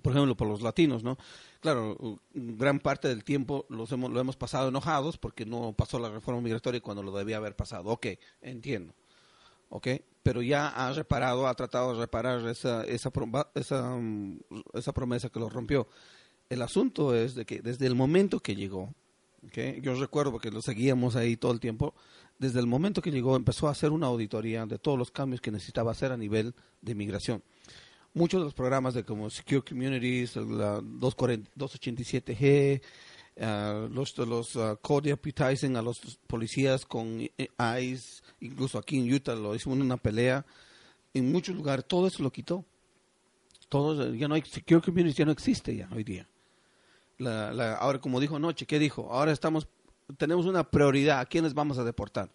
por 0.00 0.12
ejemplo, 0.12 0.36
por 0.36 0.48
los 0.48 0.62
latinos, 0.62 1.02
¿no? 1.02 1.18
Claro, 1.60 2.20
gran 2.32 2.80
parte 2.80 3.08
del 3.08 3.24
tiempo 3.24 3.66
los 3.68 3.92
hemos, 3.92 4.10
lo 4.10 4.20
hemos 4.20 4.36
pasado 4.36 4.68
enojados 4.68 5.18
porque 5.18 5.44
no 5.46 5.72
pasó 5.72 5.98
la 5.98 6.10
reforma 6.10 6.40
migratoria 6.40 6.80
cuando 6.80 7.02
lo 7.02 7.12
debía 7.12 7.36
haber 7.36 7.54
pasado. 7.54 7.90
Ok, 7.90 8.06
entiendo. 8.40 8.94
Ok, 9.68 9.88
pero 10.22 10.42
ya 10.42 10.68
ha 10.68 10.92
reparado, 10.92 11.46
ha 11.46 11.54
tratado 11.54 11.94
de 11.94 12.00
reparar 12.00 12.46
esa, 12.48 12.84
esa, 12.84 13.12
esa, 13.54 13.82
mm, 13.96 14.40
esa 14.74 14.92
promesa 14.92 15.28
que 15.28 15.38
lo 15.38 15.48
rompió. 15.48 15.86
El 16.48 16.62
asunto 16.62 17.14
es 17.14 17.34
de 17.34 17.44
que 17.44 17.60
desde 17.62 17.86
el 17.86 17.94
momento 17.94 18.40
que 18.40 18.56
llegó, 18.56 18.94
ok, 19.46 19.82
yo 19.82 19.94
recuerdo 19.94 20.32
porque 20.32 20.50
lo 20.50 20.62
seguíamos 20.62 21.16
ahí 21.16 21.36
todo 21.36 21.52
el 21.52 21.60
tiempo, 21.60 21.94
desde 22.38 22.60
el 22.60 22.66
momento 22.66 23.02
que 23.02 23.10
llegó 23.10 23.36
empezó 23.36 23.68
a 23.68 23.72
hacer 23.72 23.90
una 23.90 24.06
auditoría 24.06 24.66
de 24.66 24.78
todos 24.78 24.98
los 24.98 25.10
cambios 25.10 25.40
que 25.40 25.50
necesitaba 25.50 25.92
hacer 25.92 26.12
a 26.12 26.16
nivel 26.16 26.54
de 26.80 26.94
migración 26.94 27.42
muchos 28.14 28.40
de 28.40 28.44
los 28.44 28.54
programas 28.54 28.94
de 28.94 29.04
como 29.04 29.30
Secure 29.30 29.62
Communities, 29.62 30.36
la 30.36 30.80
240 30.80 31.50
287G, 31.56 32.82
ah, 33.40 33.88
los, 33.90 34.16
los 34.18 34.56
ah, 34.56 34.76
code 34.80 35.10
deputizing 35.10 35.76
a 35.76 35.82
los 35.82 36.18
policías 36.26 36.84
con 36.84 37.20
eh, 37.20 37.48
ICE, 37.80 38.22
incluso 38.40 38.78
aquí 38.78 38.98
en 38.98 39.12
Utah 39.12 39.34
lo 39.34 39.54
en 39.54 39.82
una 39.82 39.96
pelea, 39.96 40.44
en 41.14 41.30
muchos 41.30 41.54
lugares 41.54 41.84
todo 41.86 42.06
eso 42.06 42.22
lo 42.22 42.30
quitó. 42.30 42.64
Todo, 43.68 44.12
ya 44.14 44.26
no 44.26 44.34
hay, 44.34 44.42
Secure 44.42 44.82
Communities 44.82 45.16
ya 45.16 45.24
no 45.24 45.30
existe 45.30 45.76
ya 45.76 45.88
hoy 45.94 46.02
día. 46.02 46.26
La, 47.20 47.52
la- 47.52 47.74
ahora, 47.76 48.00
como 48.00 48.18
dijo 48.20 48.36
anoche, 48.36 48.66
¿qué 48.66 48.78
dijo? 48.78 49.12
Ahora 49.12 49.30
estamos, 49.32 49.68
tenemos 50.16 50.46
una 50.46 50.64
prioridad, 50.70 51.20
¿a 51.20 51.26
quiénes 51.26 51.54
vamos 51.54 51.78
a 51.78 51.84
deportar? 51.84 52.30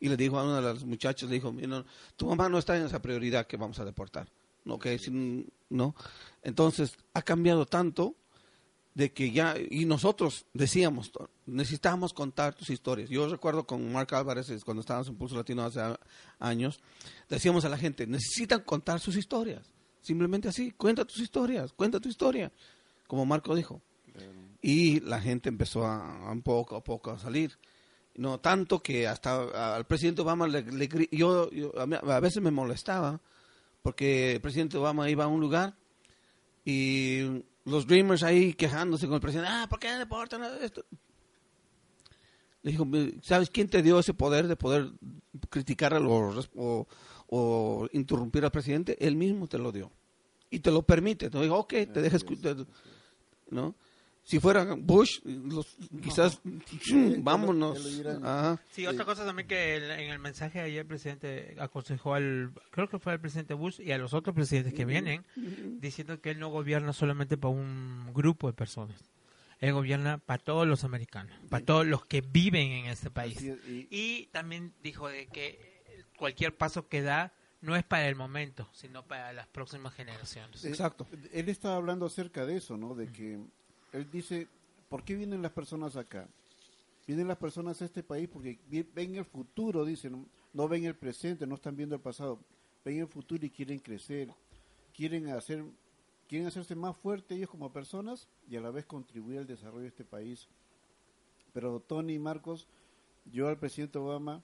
Y 0.00 0.08
le 0.08 0.16
dijo 0.16 0.38
a 0.38 0.42
uno 0.44 0.56
de 0.56 0.62
los 0.62 0.84
muchachos, 0.84 1.28
le 1.28 1.34
dijo, 1.36 1.52
"Mira, 1.52 1.84
tu 2.16 2.26
mamá 2.26 2.48
no 2.48 2.58
está 2.58 2.76
en 2.76 2.86
esa 2.86 3.02
prioridad 3.02 3.46
que 3.46 3.56
vamos 3.58 3.78
a 3.80 3.84
deportar. 3.84 4.28
¿no? 4.64 4.78
¿no? 5.70 5.94
Entonces, 6.42 6.96
ha 7.14 7.22
cambiado 7.22 7.66
tanto 7.66 8.14
de 8.94 9.12
que 9.12 9.30
ya, 9.30 9.54
y 9.70 9.84
nosotros 9.84 10.46
decíamos, 10.52 11.12
necesitamos 11.46 12.12
contar 12.12 12.54
tus 12.54 12.70
historias. 12.70 13.08
Yo 13.08 13.28
recuerdo 13.28 13.66
con 13.66 13.90
Mark 13.92 14.14
Álvarez, 14.14 14.50
cuando 14.64 14.80
estábamos 14.80 15.08
en 15.08 15.16
Pulso 15.16 15.36
Latino 15.36 15.62
hace 15.64 15.80
años, 16.38 16.80
decíamos 17.28 17.64
a 17.64 17.68
la 17.68 17.78
gente, 17.78 18.06
necesitan 18.06 18.62
contar 18.62 19.00
sus 19.00 19.16
historias. 19.16 19.66
Simplemente 20.02 20.48
así, 20.48 20.72
cuenta 20.72 21.04
tus 21.04 21.18
historias, 21.20 21.72
cuenta 21.72 22.00
tu 22.00 22.08
historia, 22.08 22.50
como 23.06 23.24
Marco 23.26 23.54
dijo. 23.54 23.80
Y 24.62 25.00
la 25.00 25.20
gente 25.20 25.48
empezó 25.48 25.86
a, 25.86 26.34
poco 26.44 26.76
a 26.76 26.84
poco 26.84 27.10
a 27.10 27.18
salir. 27.18 27.58
No 28.16 28.40
tanto 28.40 28.82
que 28.82 29.06
hasta 29.08 29.76
al 29.76 29.86
presidente 29.86 30.20
Obama 30.22 30.46
le, 30.46 30.62
le 30.62 30.88
yo, 31.12 31.50
yo- 31.50 31.72
a, 31.78 32.20
veces 32.20 32.42
me 32.42 32.50
molestaba 32.50 33.20
porque 33.82 34.32
el 34.32 34.40
presidente 34.40 34.76
Obama 34.76 35.08
iba 35.08 35.24
a 35.24 35.28
un 35.28 35.40
lugar 35.40 35.76
y 36.64 37.42
los 37.64 37.86
Dreamers 37.86 38.22
ahí 38.22 38.52
quejándose 38.52 39.06
con 39.06 39.14
el 39.14 39.20
presidente, 39.20 39.48
ah, 39.50 39.66
¿por 39.70 39.78
qué 39.78 39.92
deportan 39.92 40.42
esto? 40.60 40.84
Le 42.62 42.72
dijo, 42.72 42.86
¿sabes 43.22 43.48
quién 43.48 43.68
te 43.68 43.82
dio 43.82 43.98
ese 43.98 44.12
poder 44.12 44.46
de 44.46 44.56
poder 44.56 44.90
criticar 45.48 45.94
a 45.94 46.00
los, 46.00 46.50
o, 46.56 46.86
o 47.28 47.88
interrumpir 47.92 48.44
al 48.44 48.50
presidente? 48.50 48.98
Él 49.06 49.16
mismo 49.16 49.46
te 49.46 49.56
lo 49.56 49.72
dio. 49.72 49.90
Y 50.50 50.58
te 50.60 50.70
lo 50.70 50.82
permite. 50.82 51.30
Te 51.30 51.40
digo, 51.40 51.56
ok, 51.56 51.70
te 51.92 52.02
dejas... 52.02 52.24
¿no? 53.48 53.74
Si 54.22 54.38
fuera 54.38 54.64
Bush, 54.78 55.20
los- 55.24 55.76
quizás, 56.02 56.40
vámonos. 57.18 57.78
Ajá. 58.22 58.60
Sí, 58.70 58.86
otra 58.86 59.04
cosa 59.04 59.24
también 59.24 59.48
que 59.48 59.76
el- 59.76 59.90
en 59.90 60.10
el 60.10 60.18
mensaje 60.18 60.60
ayer 60.60 60.80
el 60.80 60.86
presidente 60.86 61.56
aconsejó 61.58 62.14
al, 62.14 62.52
creo 62.70 62.88
que 62.88 62.98
fue 62.98 63.12
al 63.12 63.20
presidente 63.20 63.54
Bush 63.54 63.80
y 63.80 63.92
a 63.92 63.98
los 63.98 64.14
otros 64.14 64.34
presidentes 64.34 64.74
que 64.74 64.84
vienen, 64.84 65.24
diciendo 65.80 66.20
que 66.20 66.30
él 66.30 66.38
no 66.38 66.48
gobierna 66.50 66.92
solamente 66.92 67.36
para 67.36 67.52
un 67.54 68.12
grupo 68.14 68.46
de 68.46 68.52
personas. 68.52 69.00
Él 69.58 69.72
gobierna 69.72 70.18
para 70.18 70.42
todos 70.42 70.66
los 70.66 70.84
americanos, 70.84 71.36
para 71.50 71.64
todos 71.64 71.86
los 71.86 72.06
que 72.06 72.20
viven 72.22 72.70
en 72.72 72.86
este 72.86 73.10
país. 73.10 73.38
Y 73.90 74.26
también 74.32 74.72
dijo 74.82 75.08
de 75.08 75.26
que 75.26 75.82
cualquier 76.16 76.56
paso 76.56 76.88
que 76.88 77.02
da 77.02 77.32
no 77.62 77.76
es 77.76 77.84
para 77.84 78.08
el 78.08 78.16
momento, 78.16 78.70
sino 78.72 79.04
para 79.06 79.32
las 79.34 79.46
próximas 79.48 79.92
generaciones. 79.92 80.64
Eh, 80.64 80.68
Exacto. 80.68 81.06
Él 81.32 81.48
estaba 81.50 81.76
hablando 81.76 82.06
acerca 82.06 82.46
de 82.46 82.56
eso, 82.56 82.78
¿no? 82.78 82.94
De 82.94 83.12
que 83.12 83.38
él 83.92 84.10
dice, 84.10 84.48
¿por 84.88 85.04
qué 85.04 85.14
vienen 85.14 85.42
las 85.42 85.52
personas 85.52 85.96
acá? 85.96 86.28
Vienen 87.06 87.28
las 87.28 87.38
personas 87.38 87.80
a 87.82 87.84
este 87.84 88.02
país 88.02 88.28
porque 88.28 88.58
ven 88.94 89.16
el 89.16 89.24
futuro, 89.24 89.84
dicen, 89.84 90.12
no, 90.12 90.26
no 90.52 90.68
ven 90.68 90.84
el 90.84 90.94
presente, 90.94 91.46
no 91.46 91.54
están 91.56 91.76
viendo 91.76 91.94
el 91.94 92.00
pasado, 92.00 92.38
ven 92.84 92.98
el 92.98 93.08
futuro 93.08 93.44
y 93.44 93.50
quieren 93.50 93.78
crecer, 93.78 94.32
quieren 94.94 95.28
hacer, 95.28 95.64
quieren 96.28 96.46
hacerse 96.46 96.74
más 96.74 96.96
fuertes 96.96 97.36
ellos 97.36 97.50
como 97.50 97.72
personas 97.72 98.28
y 98.48 98.56
a 98.56 98.60
la 98.60 98.70
vez 98.70 98.86
contribuir 98.86 99.38
al 99.38 99.46
desarrollo 99.46 99.82
de 99.82 99.88
este 99.88 100.04
país. 100.04 100.48
Pero 101.52 101.80
Tony 101.80 102.14
y 102.14 102.18
Marcos, 102.18 102.68
yo 103.24 103.48
al 103.48 103.58
presidente 103.58 103.98
Obama, 103.98 104.42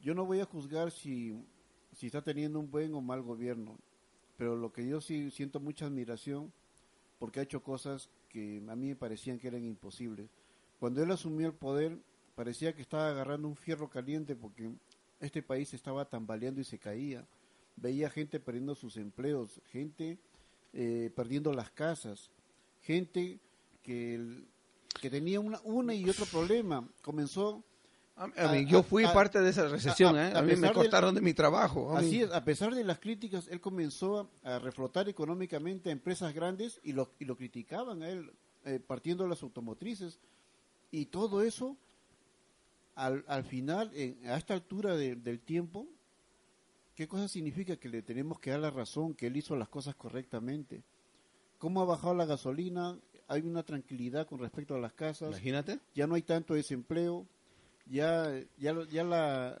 yo 0.00 0.14
no 0.14 0.24
voy 0.24 0.40
a 0.40 0.46
juzgar 0.46 0.90
si, 0.90 1.44
si 1.92 2.06
está 2.06 2.22
teniendo 2.22 2.58
un 2.58 2.70
buen 2.70 2.94
o 2.94 3.00
mal 3.00 3.22
gobierno, 3.22 3.78
pero 4.36 4.56
lo 4.56 4.72
que 4.72 4.86
yo 4.86 5.00
sí 5.00 5.30
siento 5.30 5.60
mucha 5.60 5.86
admiración 5.86 6.52
porque 7.18 7.40
ha 7.40 7.42
hecho 7.42 7.62
cosas 7.62 8.08
que 8.30 8.62
a 8.68 8.76
mí 8.76 8.88
me 8.88 8.96
parecían 8.96 9.38
que 9.38 9.48
eran 9.48 9.64
imposibles. 9.64 10.30
Cuando 10.78 11.02
él 11.02 11.10
asumió 11.10 11.46
el 11.46 11.52
poder, 11.52 11.98
parecía 12.34 12.72
que 12.72 12.80
estaba 12.80 13.10
agarrando 13.10 13.48
un 13.48 13.56
fierro 13.56 13.90
caliente 13.90 14.34
porque 14.34 14.70
este 15.20 15.42
país 15.42 15.74
estaba 15.74 16.08
tambaleando 16.08 16.60
y 16.60 16.64
se 16.64 16.78
caía. 16.78 17.26
Veía 17.76 18.08
gente 18.08 18.40
perdiendo 18.40 18.74
sus 18.74 18.96
empleos, 18.96 19.60
gente 19.66 20.18
eh, 20.72 21.10
perdiendo 21.14 21.52
las 21.52 21.70
casas, 21.70 22.30
gente 22.80 23.40
que, 23.82 24.44
que 25.00 25.10
tenía 25.10 25.40
una 25.40 25.94
y 25.94 26.08
otro 26.08 26.24
problema. 26.26 26.88
Comenzó 27.02 27.62
A 28.36 28.52
mí- 28.52 28.66
yo 28.66 28.82
fui 28.82 29.04
a- 29.04 29.12
parte 29.12 29.40
de 29.40 29.48
esa 29.50 29.66
recesión, 29.68 30.16
a- 30.16 30.28
¿eh? 30.28 30.32
a 30.36 30.42
mí 30.42 30.54
me 30.56 30.72
cortaron 30.72 31.14
de 31.14 31.20
mi 31.22 31.32
trabajo. 31.32 31.96
Así 31.96 32.20
es, 32.22 32.30
a 32.32 32.44
pesar 32.44 32.74
de 32.74 32.84
las 32.84 32.98
críticas, 32.98 33.48
él 33.48 33.60
comenzó 33.60 34.28
a, 34.42 34.58
reflotar 34.58 35.08
económicamente 35.08 35.88
a 35.88 35.92
empresas 35.92 36.34
grandes 36.34 36.80
y 36.82 36.92
lo, 36.92 37.10
y 37.18 37.24
lo 37.24 37.36
criticaban 37.36 38.02
a 38.02 38.10
él, 38.10 38.30
eh, 38.66 38.78
partiendo 38.86 39.26
las 39.26 39.42
automotrices. 39.42 40.18
Y 40.90 41.06
todo 41.06 41.42
eso, 41.42 41.76
al, 42.94 43.24
al 43.26 43.44
final, 43.44 43.90
en- 43.94 44.26
a 44.28 44.36
esta 44.36 44.54
altura 44.54 44.94
de- 44.96 45.16
del 45.16 45.40
tiempo, 45.40 45.86
¿qué 46.94 47.08
cosa 47.08 47.26
significa 47.28 47.76
que 47.76 47.88
le 47.88 48.02
tenemos 48.02 48.38
que 48.38 48.50
dar 48.50 48.60
la 48.60 48.70
razón, 48.70 49.14
que 49.14 49.28
él 49.28 49.36
hizo 49.36 49.56
las 49.56 49.68
cosas 49.68 49.94
correctamente? 49.94 50.82
¿Cómo 51.58 51.80
ha 51.80 51.84
bajado 51.86 52.14
la 52.14 52.26
gasolina? 52.26 52.98
Hay 53.28 53.42
una 53.42 53.62
tranquilidad 53.62 54.26
con 54.26 54.40
respecto 54.40 54.74
a 54.74 54.78
las 54.78 54.92
casas 54.92 55.30
Imagínate. 55.30 55.78
ya 55.94 56.06
no 56.06 56.16
hay 56.16 56.22
tanto 56.22 56.54
desempleo, 56.54 57.26
ya, 57.90 58.30
ya, 58.58 58.74
ya 58.90 59.04
la, 59.04 59.58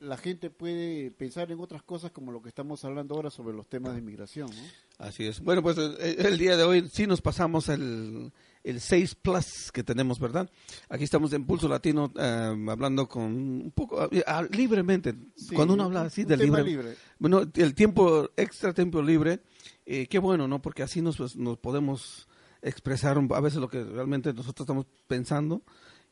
la 0.00 0.16
gente 0.16 0.50
puede 0.50 1.10
pensar 1.10 1.50
en 1.52 1.60
otras 1.60 1.82
cosas 1.82 2.10
como 2.12 2.32
lo 2.32 2.40
que 2.42 2.48
estamos 2.48 2.84
hablando 2.84 3.14
ahora 3.14 3.30
sobre 3.30 3.54
los 3.56 3.68
temas 3.68 3.92
de 3.92 3.98
inmigración. 4.00 4.48
¿no? 4.50 5.06
Así 5.06 5.24
es. 5.26 5.40
Bueno, 5.40 5.62
pues 5.62 5.76
el, 5.78 5.96
el 6.26 6.38
día 6.38 6.56
de 6.56 6.64
hoy 6.64 6.88
sí 6.92 7.06
nos 7.06 7.20
pasamos 7.20 7.68
el, 7.68 8.32
el 8.62 8.80
6 8.80 9.16
Plus 9.16 9.70
que 9.72 9.82
tenemos, 9.82 10.18
¿verdad? 10.20 10.48
Aquí 10.88 11.04
estamos 11.04 11.32
en 11.32 11.44
Pulso 11.44 11.68
Latino 11.68 12.12
eh, 12.16 12.66
hablando 12.68 13.08
con 13.08 13.22
un 13.24 13.72
poco 13.74 14.04
eh, 14.12 14.22
ah, 14.26 14.44
libremente. 14.50 15.14
Sí, 15.36 15.54
Cuando 15.54 15.74
uno 15.74 15.84
un- 15.88 15.96
habla 15.96 16.02
así 16.08 16.22
un 16.22 16.28
de 16.28 16.36
tema 16.38 16.58
libre, 16.58 16.70
libre. 16.84 16.96
Bueno, 17.18 17.42
el 17.54 17.74
tiempo, 17.74 18.30
extra 18.36 18.72
tiempo 18.72 19.02
libre, 19.02 19.40
eh, 19.86 20.06
qué 20.06 20.18
bueno, 20.20 20.46
¿no? 20.46 20.62
Porque 20.62 20.82
así 20.84 21.00
nos, 21.02 21.16
pues, 21.16 21.34
nos 21.36 21.58
podemos 21.58 22.28
expresar 22.64 23.18
a 23.30 23.40
veces 23.40 23.58
lo 23.60 23.68
que 23.68 23.82
realmente 23.82 24.32
nosotros 24.32 24.64
estamos 24.64 24.86
pensando 25.08 25.62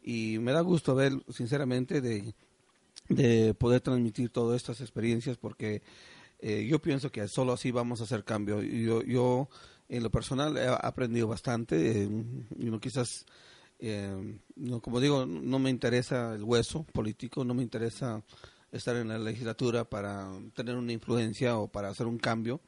y 0.02 0.38
me 0.38 0.52
da 0.52 0.60
gusto 0.60 0.94
ver, 0.94 1.12
sinceramente, 1.28 2.00
de, 2.00 2.34
de 3.08 3.54
poder 3.54 3.80
transmitir 3.80 4.30
todas 4.30 4.56
estas 4.56 4.80
experiencias 4.80 5.36
porque 5.36 5.82
eh, 6.40 6.66
yo 6.68 6.80
pienso 6.80 7.10
que 7.12 7.26
solo 7.28 7.52
así 7.52 7.70
vamos 7.70 8.00
a 8.00 8.04
hacer 8.04 8.24
cambio. 8.24 8.62
Yo, 8.62 9.02
yo 9.02 9.48
en 9.88 10.02
lo 10.02 10.10
personal, 10.10 10.56
he 10.56 10.68
aprendido 10.68 11.26
bastante. 11.28 12.02
eh, 12.04 12.08
no 12.56 12.80
quizás, 12.80 13.26
eh, 13.80 14.38
no, 14.56 14.80
como 14.80 15.00
digo, 15.00 15.26
no 15.26 15.58
me 15.58 15.70
interesa 15.70 16.34
el 16.34 16.44
hueso 16.44 16.84
político, 16.84 17.44
no 17.44 17.54
me 17.54 17.62
interesa 17.62 18.22
estar 18.72 18.96
en 18.96 19.08
la 19.08 19.18
legislatura 19.18 19.84
para 19.84 20.30
tener 20.54 20.76
una 20.76 20.92
influencia 20.92 21.58
o 21.58 21.68
para 21.68 21.88
hacer 21.88 22.06
un 22.06 22.18
cambio. 22.18 22.60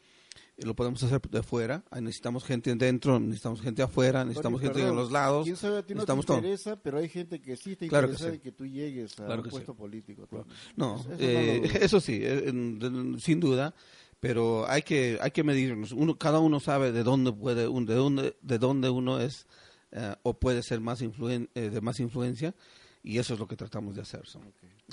Lo 0.59 0.77
podemos 0.77 1.03
hacer 1.03 1.21
de 1.23 1.43
fuera. 1.43 1.83
Necesitamos 2.01 2.45
gente 2.45 2.75
dentro, 2.77 3.19
necesitamos 3.19 3.61
gente 3.63 3.83
afuera, 3.83 4.23
necesitamos 4.25 4.61
gente 4.61 4.79
en 4.79 4.85
perdón, 4.85 4.97
los 4.97 5.11
lados. 5.11 5.45
¿Quién 5.45 5.57
sabe 5.57 5.79
a 5.79 5.83
ti 5.83 5.95
no 5.95 6.05
te 6.05 6.13
necesitamos 6.15 6.27
todo. 6.27 6.37
interesa, 6.39 6.77
pero 6.77 6.99
hay 6.99 7.09
gente 7.09 7.41
que 7.41 7.57
sí 7.57 7.73
está 7.73 7.89
Claro 7.89 8.09
que 8.09 8.13
interesada 8.13 8.31
sí. 8.33 8.37
en 8.37 8.43
que 8.43 8.53
tú 8.53 8.67
llegues 8.67 9.13
a 9.19 9.25
Claro 9.25 9.35
un 9.41 9.43
que 9.45 9.49
sí. 9.51 9.57
puesto 9.57 9.75
político. 9.75 10.29
No, 10.77 10.97
Eso- 11.01 11.11
eh, 11.19 11.79
eso 11.81 12.01
sí, 12.01 12.21
eh, 12.23 12.53
sin 13.19 13.41
duda, 13.41 13.75
pero 14.21 14.69
hay 14.69 14.83
que 14.83 15.19
hay 15.21 15.31
que 15.31 15.43
medirnos. 15.43 15.91
Uno, 15.93 16.17
cada 16.19 16.39
uno 16.39 16.61
sabe 16.61 16.93
de 16.93 17.03
dónde 17.03 17.33
puede, 17.33 17.67
un- 17.67 17.87
de 17.87 17.95
dónde 17.95 18.37
de 18.43 18.59
dónde 18.59 18.91
uno 18.91 19.21
es 19.21 19.47
eh, 19.91 20.15
o 20.23 20.35
puede 20.35 20.63
ser 20.63 20.81
más 20.81 21.03
influen- 21.03 21.49
eh, 21.55 21.71
de 21.71 21.81
más 21.81 21.99
influencia 21.99 22.55
y 23.03 23.19
eso 23.19 23.35
es 23.35 23.41
lo 23.41 23.49
que 23.49 23.57
tratamos 23.57 23.97
de 23.97 24.03
hacer. 24.03 24.27
so. 24.27 24.41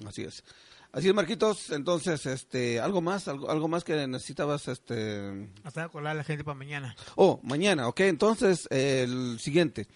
Así 0.05 0.23
es. 0.23 0.43
Así 0.91 1.07
es, 1.07 1.13
Marquitos. 1.13 1.69
Entonces, 1.69 2.25
este, 2.25 2.79
algo 2.79 3.01
más, 3.01 3.27
algo, 3.27 3.49
algo 3.51 3.67
más 3.67 3.83
que 3.83 4.07
necesitabas, 4.07 4.67
este. 4.67 5.49
Hasta 5.63 5.83
acordar 5.83 6.11
a 6.11 6.15
la 6.15 6.23
gente 6.23 6.43
para 6.43 6.55
mañana. 6.57 6.95
Oh, 7.15 7.39
mañana, 7.43 7.87
ok. 7.87 7.99
Entonces, 8.01 8.67
eh, 8.71 9.03
el 9.07 9.39
siguiente. 9.39 9.87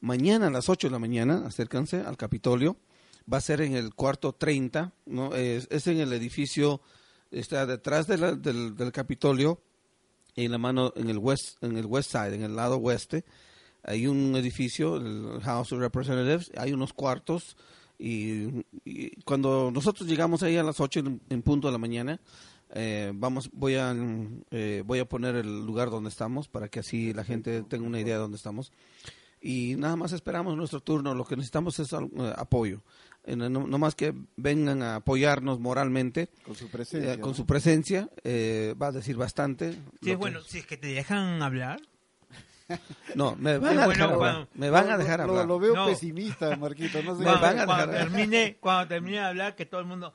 Mañana 0.00 0.48
a 0.48 0.50
las 0.50 0.68
8 0.68 0.88
de 0.88 0.92
la 0.92 0.98
mañana, 0.98 1.44
acércanse 1.46 2.00
al 2.00 2.16
Capitolio. 2.16 2.76
Va 3.32 3.38
a 3.38 3.40
ser 3.40 3.60
en 3.60 3.76
el 3.76 3.94
cuarto 3.94 4.32
30, 4.32 4.92
¿no? 5.06 5.36
Es, 5.36 5.68
es 5.70 5.86
en 5.86 6.00
el 6.00 6.12
edificio, 6.12 6.80
está 7.30 7.64
detrás 7.64 8.08
de 8.08 8.18
la- 8.18 8.32
del, 8.34 8.74
del 8.74 8.90
Capitolio, 8.90 9.62
en 10.34 10.50
la 10.50 10.58
mano, 10.58 10.92
en 10.96 11.10
el 11.10 11.18
west, 11.18 11.62
en 11.62 11.76
el 11.76 11.86
west 11.86 12.10
side, 12.10 12.34
en 12.34 12.42
el 12.42 12.56
lado 12.56 12.78
oeste. 12.78 13.24
Hay 13.84 14.08
un 14.08 14.34
edificio, 14.34 14.96
el 14.96 15.40
House 15.42 15.72
of 15.72 15.78
Representatives, 15.78 16.50
hay 16.56 16.72
unos 16.72 16.92
cuartos. 16.92 17.56
Y, 18.02 18.64
y 18.84 19.10
cuando 19.24 19.70
nosotros 19.70 20.08
llegamos 20.08 20.42
ahí 20.42 20.56
a 20.56 20.62
las 20.62 20.80
8 20.80 21.00
en, 21.00 21.20
en 21.28 21.42
punto 21.42 21.68
de 21.68 21.72
la 21.72 21.78
mañana, 21.78 22.18
eh, 22.70 23.12
vamos, 23.14 23.50
voy 23.52 23.74
a, 23.74 23.94
eh, 24.50 24.82
voy 24.86 24.98
a 25.00 25.04
poner 25.04 25.36
el 25.36 25.66
lugar 25.66 25.90
donde 25.90 26.08
estamos 26.08 26.48
para 26.48 26.68
que 26.68 26.80
así 26.80 27.12
la 27.12 27.24
gente 27.24 27.62
tenga 27.64 27.86
una 27.86 28.00
idea 28.00 28.14
de 28.14 28.20
dónde 28.22 28.36
estamos. 28.38 28.72
Y 29.42 29.74
nada 29.76 29.96
más 29.96 30.12
esperamos 30.12 30.56
nuestro 30.56 30.80
turno. 30.80 31.14
Lo 31.14 31.24
que 31.24 31.36
necesitamos 31.36 31.78
es 31.78 31.92
al- 31.92 32.10
eh, 32.16 32.32
apoyo. 32.36 32.82
Eh, 33.24 33.36
no, 33.36 33.48
no 33.50 33.78
más 33.78 33.94
que 33.94 34.14
vengan 34.36 34.82
a 34.82 34.96
apoyarnos 34.96 35.60
moralmente 35.60 36.30
Con 36.44 36.54
su 36.54 36.68
presencia. 36.68 37.14
eh, 37.14 37.18
con 37.20 37.30
¿no? 37.32 37.36
su 37.36 37.44
presencia. 37.46 38.08
eh, 38.24 38.74
va 38.80 38.86
a 38.88 38.92
decir 38.92 39.16
bastante. 39.16 39.72
Sí, 39.72 39.78
Lo 39.78 39.98
que- 40.12 40.16
bueno, 40.16 40.40
si 40.42 40.58
es 40.58 40.66
que 40.66 40.76
te 40.78 40.88
dejan 40.88 41.42
hablar. 41.42 41.80
No, 43.14 43.36
me 43.36 43.58
van 43.58 43.78
a 43.78 43.86
bueno, 43.86 43.88
dejar 43.88 44.02
hablar. 44.04 44.18
cuando- 44.18 44.48
Me 44.54 44.70
van 44.70 44.86
Lo- 44.86 44.92
a 44.92 44.98
dejar 44.98 45.18
lo, 45.20 45.24
hablar. 45.24 45.46
Lo 45.46 45.58
veo 45.58 45.74
No. 45.74 45.86
pesimista, 45.86 46.56
Marquito. 46.56 47.02
No 47.02 47.12
sé 47.14 47.18
Me 47.20 47.24
Cuando, 47.24 47.40
van 47.40 47.58
a 47.58 47.66
cuando 47.66 47.86
dejar- 47.92 48.08
termine, 48.10 48.56
cuando 48.60 48.88
termine 48.88 49.16
de 49.18 49.24
hablar, 49.24 49.56
que 49.56 49.66
todo 49.66 49.80
el 49.80 49.86
mundo 49.86 50.12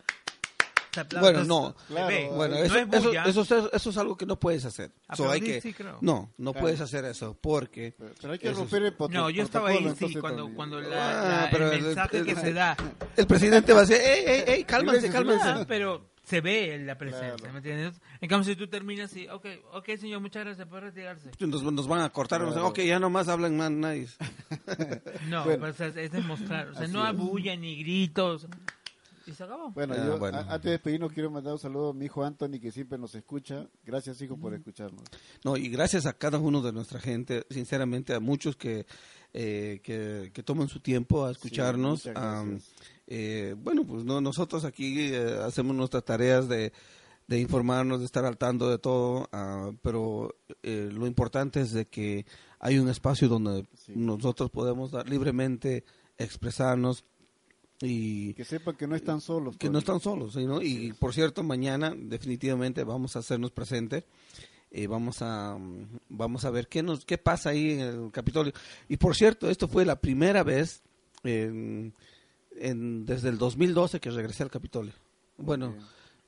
se 0.94 1.02
aplaude. 1.02 1.32
Bueno, 1.34 1.44
no. 1.44 1.76
ve. 1.90 1.94
Claro. 1.94 2.36
Bueno, 2.36 2.56
No 2.56 2.62
eso, 2.64 2.76
es 2.78 2.88
eso, 3.26 3.42
eso, 3.42 3.58
es- 3.68 3.74
eso 3.74 3.90
es 3.90 3.98
algo 3.98 4.16
que 4.16 4.26
no 4.26 4.40
puedes 4.40 4.64
hacer. 4.64 4.92
Ah, 5.10 5.16
So, 5.18 5.24
pero 5.24 5.34
hay 5.34 5.40
sí, 5.42 5.46
que, 5.46 5.62
sí, 5.62 5.74
creo. 5.74 5.98
no, 6.00 6.32
no 6.38 6.52
Claro. 6.54 6.64
puedes 6.64 6.80
hacer 6.80 7.04
eso 7.06 7.38
porque 7.42 7.94
Pero, 7.98 8.12
pero 8.22 8.34
hay 8.34 8.40
que 8.40 8.48
Eso 8.50 8.60
romper 8.60 8.84
el 8.84 8.94
proto- 8.94 9.14
No, 9.14 9.30
yo 9.30 9.44
estaba 9.44 9.70
ahí, 9.70 9.80
protocolo, 9.84 10.08
sí, 10.08 10.16
cuando, 10.20 10.54
cuando 10.56 10.78
Ah, 10.78 10.82
la, 10.82 11.42
la- 11.42 11.50
pero 11.52 11.72
el 11.72 11.82
mensaje 11.82 12.18
el- 12.20 12.26
que 12.26 12.36
se 12.36 12.54
da. 12.54 12.78
el 13.18 13.28
presidente 13.28 13.74
va 13.74 13.80
a 13.80 13.86
decir, 13.86 13.98
ey, 14.02 14.24
ey, 14.26 14.44
ey, 14.48 14.64
cálmense, 14.64 15.10
cálmense. 15.10 15.46
Ah, 15.50 15.66
pero 15.68 16.12
se 16.26 16.42
ve 16.42 16.78
la 16.84 16.98
presencia, 16.98 17.36
Claro. 17.36 17.54
¿me 17.54 17.60
entiendes? 17.60 18.02
En 18.20 18.28
cambio, 18.30 18.46
si 18.52 18.56
tú 18.58 18.68
terminas 18.68 19.16
y, 19.16 19.28
ok, 19.30 19.46
ok, 19.74 19.90
señor, 19.98 20.20
muchas 20.22 20.44
gracias, 20.44 20.68
puede 20.68 20.82
retirarse. 20.82 21.30
Nos, 21.40 21.64
nos 21.64 21.88
van 21.88 22.02
a 22.02 22.10
cortar, 22.10 22.42
nos 22.42 22.54
Claro. 22.54 22.68
ok, 22.70 22.80
ya 22.80 23.00
nomás 23.00 23.28
hablan 23.28 23.56
más 23.56 23.72
nice. 23.72 24.16
No, 25.30 25.44
Bueno. 25.46 25.62
pero 25.62 25.72
o 25.72 25.74
sea, 25.74 25.88
es 25.88 26.12
demostrar, 26.12 26.70
o 26.70 26.74
sea, 26.74 26.84
Así 26.84 26.92
no 26.94 27.14
bulla 27.14 27.56
ni 27.56 27.78
gritos. 27.84 28.48
Y 29.28 29.32
se 29.32 29.44
acabó. 29.44 29.72
Bueno, 29.72 29.96
Ah, 29.98 30.04
yo 30.06 30.20
bueno. 30.20 30.38
a- 30.38 30.42
antes 30.42 30.64
de 30.66 30.72
despedirnos 30.72 31.12
quiero 31.12 31.32
mandar 31.32 31.54
un 31.54 31.58
saludo 31.60 31.90
a 31.90 31.94
mi 31.96 32.06
hijo 32.06 32.24
Anthony 32.24 32.60
que 32.62 32.72
siempre 32.72 33.00
nos 33.00 33.16
escucha. 33.16 33.66
Gracias 33.84 34.22
hijo 34.22 34.38
por 34.38 34.54
escucharnos. 34.54 35.02
No, 35.44 35.58
y 35.58 35.68
gracias 35.70 36.06
a 36.06 36.14
cada 36.14 36.38
uno 36.38 36.62
de 36.62 36.72
nuestra 36.72 37.00
gente, 37.00 37.44
sinceramente 37.50 38.14
a 38.14 38.20
muchos 38.20 38.56
que, 38.56 38.86
eh, 39.38 39.82
que, 39.84 40.32
que 40.34 40.44
toman 40.44 40.70
su 40.70 40.80
tiempo 40.80 41.26
a 41.26 41.32
escucharnos. 41.32 42.06
gracias. 42.06 42.72
eh, 43.08 43.54
bueno, 43.58 43.86
pues 43.86 44.06
no, 44.06 44.22
nosotros 44.22 44.64
aquí 44.64 45.10
eh, 45.14 45.40
hacemos 45.44 45.76
nuestras 45.76 46.06
tareas 46.06 46.48
de, 46.48 46.72
de 47.28 47.40
informarnos, 47.42 48.00
de 48.00 48.06
estar 48.06 48.24
al 48.24 48.38
tanto 48.38 48.70
de 48.70 48.78
todo, 48.78 49.28
ah, 49.34 49.72
pero 49.82 50.34
eh, 50.64 50.90
lo 50.90 51.06
importante 51.06 51.60
es 51.60 51.74
de 51.74 51.86
que 51.86 52.26
hay 52.60 52.80
un 52.80 52.88
espacio 52.88 53.28
donde 53.28 53.66
Sí. 53.76 53.92
nosotros 53.96 54.50
podemos 54.52 54.92
dar, 54.92 55.10
libremente 55.10 55.84
expresarnos 56.18 57.04
y 57.82 58.34
Que 58.36 58.46
sepan 58.46 58.78
que 58.78 58.88
no 58.88 58.96
están 58.96 59.20
solos. 59.20 59.58
que 59.58 59.70
no 59.70 59.80
están 59.80 60.00
solos, 60.00 60.34
¿sí, 60.34 60.46
no? 60.46 60.62
Y 60.62 60.94
por 60.94 61.14
cierto, 61.14 61.44
mañana 61.44 61.94
definitivamente 61.94 62.86
vamos 62.86 63.18
a 63.18 63.20
hacernos 63.20 63.52
presentes. 63.52 64.06
Eh, 64.78 64.88
vamos 64.88 65.22
a 65.22 65.58
vamos 66.10 66.44
a 66.46 66.50
ver 66.50 66.68
qué 66.68 66.84
nos 66.84 67.06
qué 67.06 67.18
pasa 67.18 67.50
ahí 67.52 67.72
en 67.72 67.80
el 67.80 68.12
Capitolio. 68.12 68.52
Y 68.90 68.98
por 68.98 69.16
cierto, 69.16 69.50
esto 69.50 69.68
fue 69.68 69.86
la 69.86 70.00
primera 70.02 70.44
vez 70.44 70.82
en- 71.24 71.94
en- 72.58 73.06
desde 73.06 73.30
el 73.30 73.38
2012 73.38 74.00
que 74.00 74.12
regresé 74.12 74.44
al 74.44 74.52
Capitolio. 74.52 74.94
Bueno, 75.38 75.74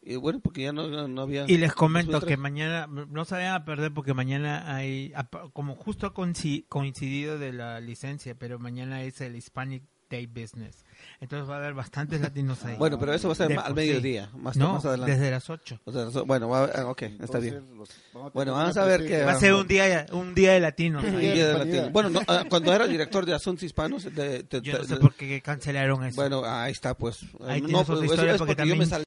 y 0.01 0.15
bueno, 0.15 0.39
porque 0.39 0.63
ya 0.63 0.71
no, 0.71 1.07
no 1.07 1.21
había 1.21 1.45
Y 1.49 1.57
les 1.57 1.73
comento 1.73 2.13
2003. 2.13 2.35
que 2.37 2.41
mañana, 2.41 2.87
no 2.87 3.25
se 3.25 3.35
vayan 3.35 3.53
a 3.55 3.65
perder 3.65 3.93
porque 3.93 4.13
mañana 4.13 4.73
hay, 4.75 5.13
como 5.53 5.75
justo 5.75 6.07
ha 6.07 6.13
coinci- 6.13 6.65
coincidido 6.69 7.37
de 7.37 7.51
la 7.53 7.79
licencia, 7.81 8.35
pero 8.35 8.59
mañana 8.59 9.03
es 9.03 9.19
el 9.21 9.35
Hispanic 9.35 9.83
Day 10.09 10.25
Business. 10.25 10.83
Entonces 11.19 11.49
va 11.49 11.55
a 11.55 11.57
haber 11.57 11.73
bastantes 11.73 12.21
latinos 12.21 12.63
ahí. 12.65 12.75
Bueno, 12.77 12.97
pero 12.99 13.13
eso 13.13 13.27
va 13.27 13.33
a 13.33 13.35
ser 13.35 13.47
De 13.49 13.55
al 13.55 13.73
mediodía, 13.73 14.29
más, 14.35 14.55
no, 14.57 14.73
más 14.73 14.85
adelante. 14.85 15.13
desde 15.13 15.31
las 15.31 15.49
8. 15.49 15.79
O 15.85 15.91
sea, 15.91 16.09
so- 16.11 16.25
bueno, 16.25 16.49
va- 16.49 16.65
ok, 16.89 17.01
está 17.21 17.39
bien. 17.39 17.63
los- 17.77 17.89
vamos 18.13 18.33
Bueno, 18.33 18.53
vamos 18.53 18.77
a 18.77 18.85
ver 18.85 19.05
qué 19.05 19.23
Va 19.23 19.33
a 19.33 19.39
ser 19.39 19.53
un 19.53 19.67
día, 19.67 20.05
un 20.11 20.33
día 20.33 20.53
de 20.53 20.59
latinos. 20.59 21.03
Un 21.03 21.19
día 21.19 21.33
de 21.33 21.37
Hispanidad. 21.51 21.65
Latino. 21.77 21.89
Bueno, 21.91 22.09
no, 22.09 22.21
ah, 22.27 22.43
cuando 22.49 22.73
era 22.73 22.87
director 22.87 23.25
de 23.25 23.33
Asuntos 23.33 23.63
Hispanos, 23.63 24.03
de- 24.05 24.43
de- 24.43 24.61
Yo 24.61 24.77
no 24.79 24.83
sé 24.85 24.93
de- 24.95 24.99
por 24.99 25.13
qué 25.13 25.41
cancelaron 25.41 26.03
eso. 26.03 26.15
bueno, 26.15 26.43
ahí 26.45 26.71
está, 26.71 26.93
pues. 26.95 27.19
Ahí 27.47 27.61
no, 27.61 27.67
tienes 27.67 27.85
pues, 27.87 28.03
historia 28.03 28.31
es 28.33 28.37
porque 28.37 28.55
porque 28.55 28.69
yo 28.69 28.75
me 28.75 28.85
también- 28.85 28.89
salí 28.89 28.95